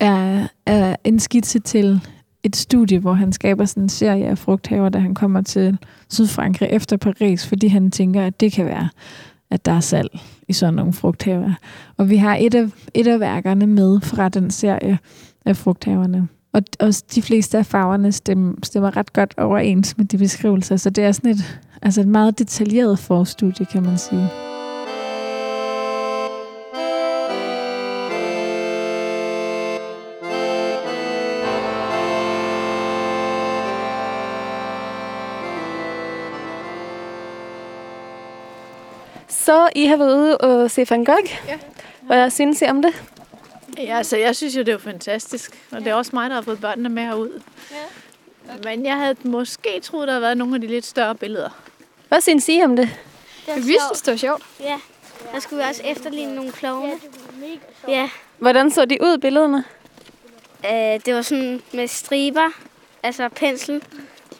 er, 0.00 0.46
er 0.66 0.96
en 1.04 1.18
skitse 1.18 1.58
til 1.58 2.00
et 2.42 2.56
studie, 2.56 2.98
hvor 2.98 3.12
han 3.12 3.32
skaber 3.32 3.64
sådan 3.64 3.82
en 3.82 3.88
serie 3.88 4.26
af 4.26 4.38
frugthaver, 4.38 4.88
da 4.88 4.98
han 4.98 5.14
kommer 5.14 5.40
til 5.42 5.78
Sydfrankrig 6.08 6.68
efter 6.72 6.96
Paris, 6.96 7.46
fordi 7.46 7.66
han 7.66 7.90
tænker, 7.90 8.26
at 8.26 8.40
det 8.40 8.52
kan 8.52 8.66
være, 8.66 8.88
at 9.50 9.64
der 9.64 9.72
er 9.72 9.80
salg 9.80 10.20
i 10.48 10.52
sådan 10.52 10.74
nogle 10.74 10.92
frugthaver. 10.92 11.52
Og 11.96 12.10
vi 12.10 12.16
har 12.16 12.36
et 12.36 12.54
af, 12.54 12.68
et 12.94 13.06
af 13.06 13.20
værkerne 13.20 13.66
med 13.66 14.00
fra 14.00 14.28
den 14.28 14.50
serie 14.50 14.98
af 15.46 15.56
frugthaverne. 15.56 16.28
Og, 16.52 16.62
og 16.80 16.94
de 17.14 17.22
fleste 17.22 17.58
af 17.58 17.66
farverne 17.66 18.12
stemmer, 18.12 18.54
stemmer 18.62 18.96
ret 18.96 19.12
godt 19.12 19.34
overens 19.36 19.98
med 19.98 20.04
de 20.06 20.18
beskrivelser, 20.18 20.76
så 20.76 20.90
det 20.90 21.04
er 21.04 21.12
sådan 21.12 21.30
et, 21.30 21.60
altså 21.82 22.00
et 22.00 22.08
meget 22.08 22.38
detaljeret 22.38 22.98
forstudie, 22.98 23.66
kan 23.66 23.82
man 23.82 23.98
sige. 23.98 24.28
Så 39.28 39.68
I 39.76 39.86
har 39.86 39.96
været 39.96 40.16
ude 40.18 40.38
og 40.38 40.70
se 40.70 40.86
Van 40.90 41.04
Gogh. 41.04 41.18
Ja. 41.48 41.58
Hvad 42.02 42.30
synes 42.30 42.62
I 42.62 42.64
om 42.64 42.82
det? 42.82 43.19
Ja, 43.80 43.96
altså 43.96 44.16
jeg 44.16 44.36
synes 44.36 44.56
jo, 44.56 44.62
det 44.62 44.74
er 44.74 44.78
fantastisk. 44.78 45.66
Og 45.70 45.80
det 45.80 45.86
er 45.86 45.94
også 45.94 46.10
mig, 46.14 46.30
der 46.30 46.34
har 46.36 46.42
fået 46.42 46.60
børnene 46.60 46.88
med 46.88 47.02
herud. 47.02 47.42
Ja. 47.70 48.54
Men 48.64 48.86
jeg 48.86 48.96
havde 48.96 49.16
måske 49.22 49.80
troet, 49.82 50.08
der 50.08 50.12
havde 50.12 50.22
været 50.22 50.36
nogle 50.36 50.54
af 50.54 50.60
de 50.60 50.66
lidt 50.66 50.86
større 50.86 51.14
billeder. 51.14 51.50
Hvad 52.08 52.20
synes 52.20 52.48
I 52.48 52.60
om 52.64 52.76
det? 52.76 52.88
Det 53.46 53.56
vi 53.56 53.62
synes, 53.62 54.02
det 54.02 54.10
var 54.10 54.16
sjovt. 54.16 54.42
Ja, 54.60 54.80
der 55.32 55.40
skulle 55.40 55.62
vi 55.62 55.68
også 55.68 55.82
efterligne 55.84 56.34
nogle 56.34 56.52
klovne. 56.52 56.92
Ja. 57.88 58.10
Hvordan 58.38 58.70
så 58.70 58.84
de 58.84 58.98
ud, 59.00 59.18
billederne? 59.18 59.64
Uh, 60.64 61.00
det 61.06 61.14
var 61.14 61.22
sådan 61.22 61.62
med 61.72 61.88
striber, 61.88 62.50
altså 63.02 63.28
pensel. 63.28 63.82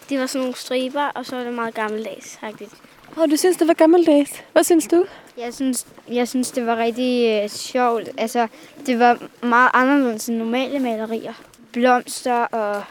De 0.09 0.19
var 0.19 0.27
sådan 0.27 0.41
nogle 0.41 0.57
striber, 0.57 1.03
og 1.03 1.27
så 1.27 1.37
var 1.37 1.45
det 1.45 1.53
meget 1.53 1.75
gammeldags. 1.75 2.39
Åh, 2.43 3.23
oh, 3.23 3.31
du 3.31 3.37
synes, 3.37 3.57
det 3.57 3.69
var 3.69 3.75
gammeldags. 3.75 4.45
Hvad 4.53 4.65
synes 4.65 4.87
du? 4.87 5.05
Jeg 5.39 5.55
synes, 5.55 5.87
jeg 6.13 6.29
synes 6.29 6.51
det 6.51 6.67
var 6.67 6.77
rigtig 6.77 7.43
øh, 7.43 7.49
sjovt. 7.49 8.09
Altså, 8.19 8.49
det 8.87 8.99
var 8.99 9.19
meget 9.43 9.71
anderledes 9.75 10.29
end 10.29 10.37
normale 10.37 10.79
malerier. 10.79 11.33
Blomster 11.73 12.45
og 12.45 12.83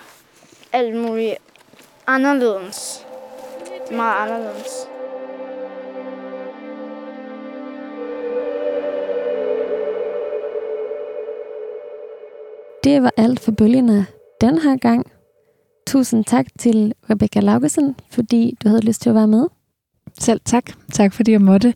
alt 0.73 0.95
muligt 0.95 1.35
anderledes. 2.07 3.05
Meget 3.91 4.29
anderledes. 4.29 4.87
Det 12.83 13.03
var 13.03 13.13
alt 13.17 13.39
for 13.39 13.51
bølgerne 13.51 14.05
den 14.41 14.57
her 14.57 14.77
gang. 14.77 15.11
Tusind 15.87 16.25
tak 16.25 16.45
til 16.59 16.93
Rebecca 17.09 17.39
Laugesen, 17.39 17.95
fordi 18.11 18.57
du 18.63 18.69
havde 18.69 18.85
lyst 18.85 19.01
til 19.01 19.09
at 19.09 19.15
være 19.15 19.27
med. 19.27 19.47
Selv 20.19 20.41
tak. 20.45 20.63
Tak 20.93 21.13
fordi 21.13 21.31
jeg 21.31 21.41
måtte. 21.41 21.73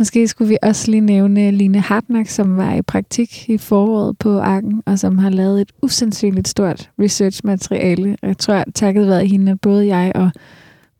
Måske 0.00 0.28
skulle 0.28 0.48
vi 0.48 0.58
også 0.62 0.90
lige 0.90 1.00
nævne 1.00 1.50
Line 1.50 1.80
Hartmark, 1.80 2.26
som 2.26 2.56
var 2.56 2.74
i 2.74 2.82
praktik 2.82 3.48
i 3.48 3.58
foråret 3.58 4.18
på 4.18 4.38
Arken, 4.38 4.82
og 4.86 4.98
som 4.98 5.18
har 5.18 5.30
lavet 5.30 5.60
et 5.60 5.72
usandsynligt 5.82 6.48
stort 6.48 6.90
researchmateriale. 6.98 8.16
Jeg 8.22 8.38
tror, 8.38 8.64
takket 8.74 9.06
være 9.06 9.26
hende, 9.26 9.56
både 9.56 9.86
jeg 9.96 10.12
og 10.14 10.30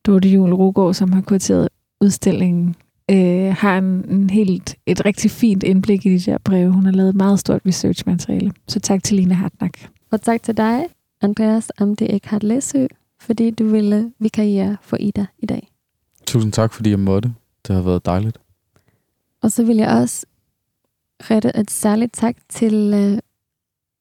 Dorte 0.06 0.28
Jule 0.28 0.55
Rugård, 0.55 0.94
som 0.94 1.12
har 1.12 1.20
kurateret 1.20 1.68
udstillingen, 2.01 2.74
øh, 3.10 3.55
har 3.59 3.78
en, 3.78 4.05
en 4.10 4.31
helt, 4.31 4.77
et 4.86 5.05
rigtig 5.05 5.31
fint 5.31 5.62
indblik 5.62 6.06
i 6.06 6.18
de 6.18 6.31
der 6.31 6.39
breve. 6.39 6.72
Hun 6.72 6.85
har 6.85 6.93
lavet 6.93 7.09
et 7.09 7.16
meget 7.16 7.39
stort 7.39 7.60
researchmateriale. 7.66 8.52
Så 8.68 8.81
tak 8.81 9.02
til 9.02 9.16
Line 9.16 9.35
Hartmark. 9.35 9.89
Og 10.10 10.22
tak 10.22 10.43
til 10.43 10.56
dig, 10.56 10.85
Andreas 11.22 11.72
Amde 11.78 12.14
Eckhart 12.14 12.43
Læsø, 12.43 12.86
fordi 13.20 13.51
du 13.51 13.64
ville 13.64 14.12
vikariere 14.18 14.77
for 14.82 14.97
Ida 15.01 15.27
i 15.39 15.47
dag. 15.47 15.68
Tusind 16.27 16.52
tak, 16.52 16.72
fordi 16.72 16.90
jeg 16.90 16.98
måtte. 16.98 17.32
Det 17.66 17.74
har 17.74 17.82
været 17.82 18.06
dejligt. 18.06 18.39
Og 19.42 19.52
så 19.52 19.64
vil 19.64 19.76
jeg 19.76 19.88
også 19.88 20.26
rette 21.20 21.52
et 21.56 21.70
særligt 21.70 22.12
tak 22.12 22.36
til 22.48 22.94
øh, 22.94 23.18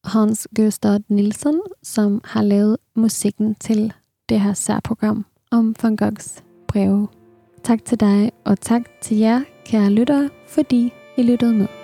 Hans 0.03 0.47
Gøstad 0.55 0.99
Nielsen, 1.07 1.61
som 1.83 2.21
har 2.25 2.41
lavet 2.41 2.77
musikken 2.95 3.55
til 3.55 3.93
det 4.29 4.41
her 4.41 4.53
særprogram 4.53 5.25
om 5.51 5.75
Van 5.81 5.95
Goghs 5.95 6.43
breve. 6.67 7.07
Tak 7.63 7.85
til 7.85 7.99
dig, 7.99 8.31
og 8.45 8.59
tak 8.61 8.81
til 9.01 9.17
jer, 9.17 9.41
kære 9.65 9.89
lyttere, 9.89 10.29
fordi 10.47 10.93
I 11.17 11.23
lyttede 11.23 11.53
med. 11.53 11.78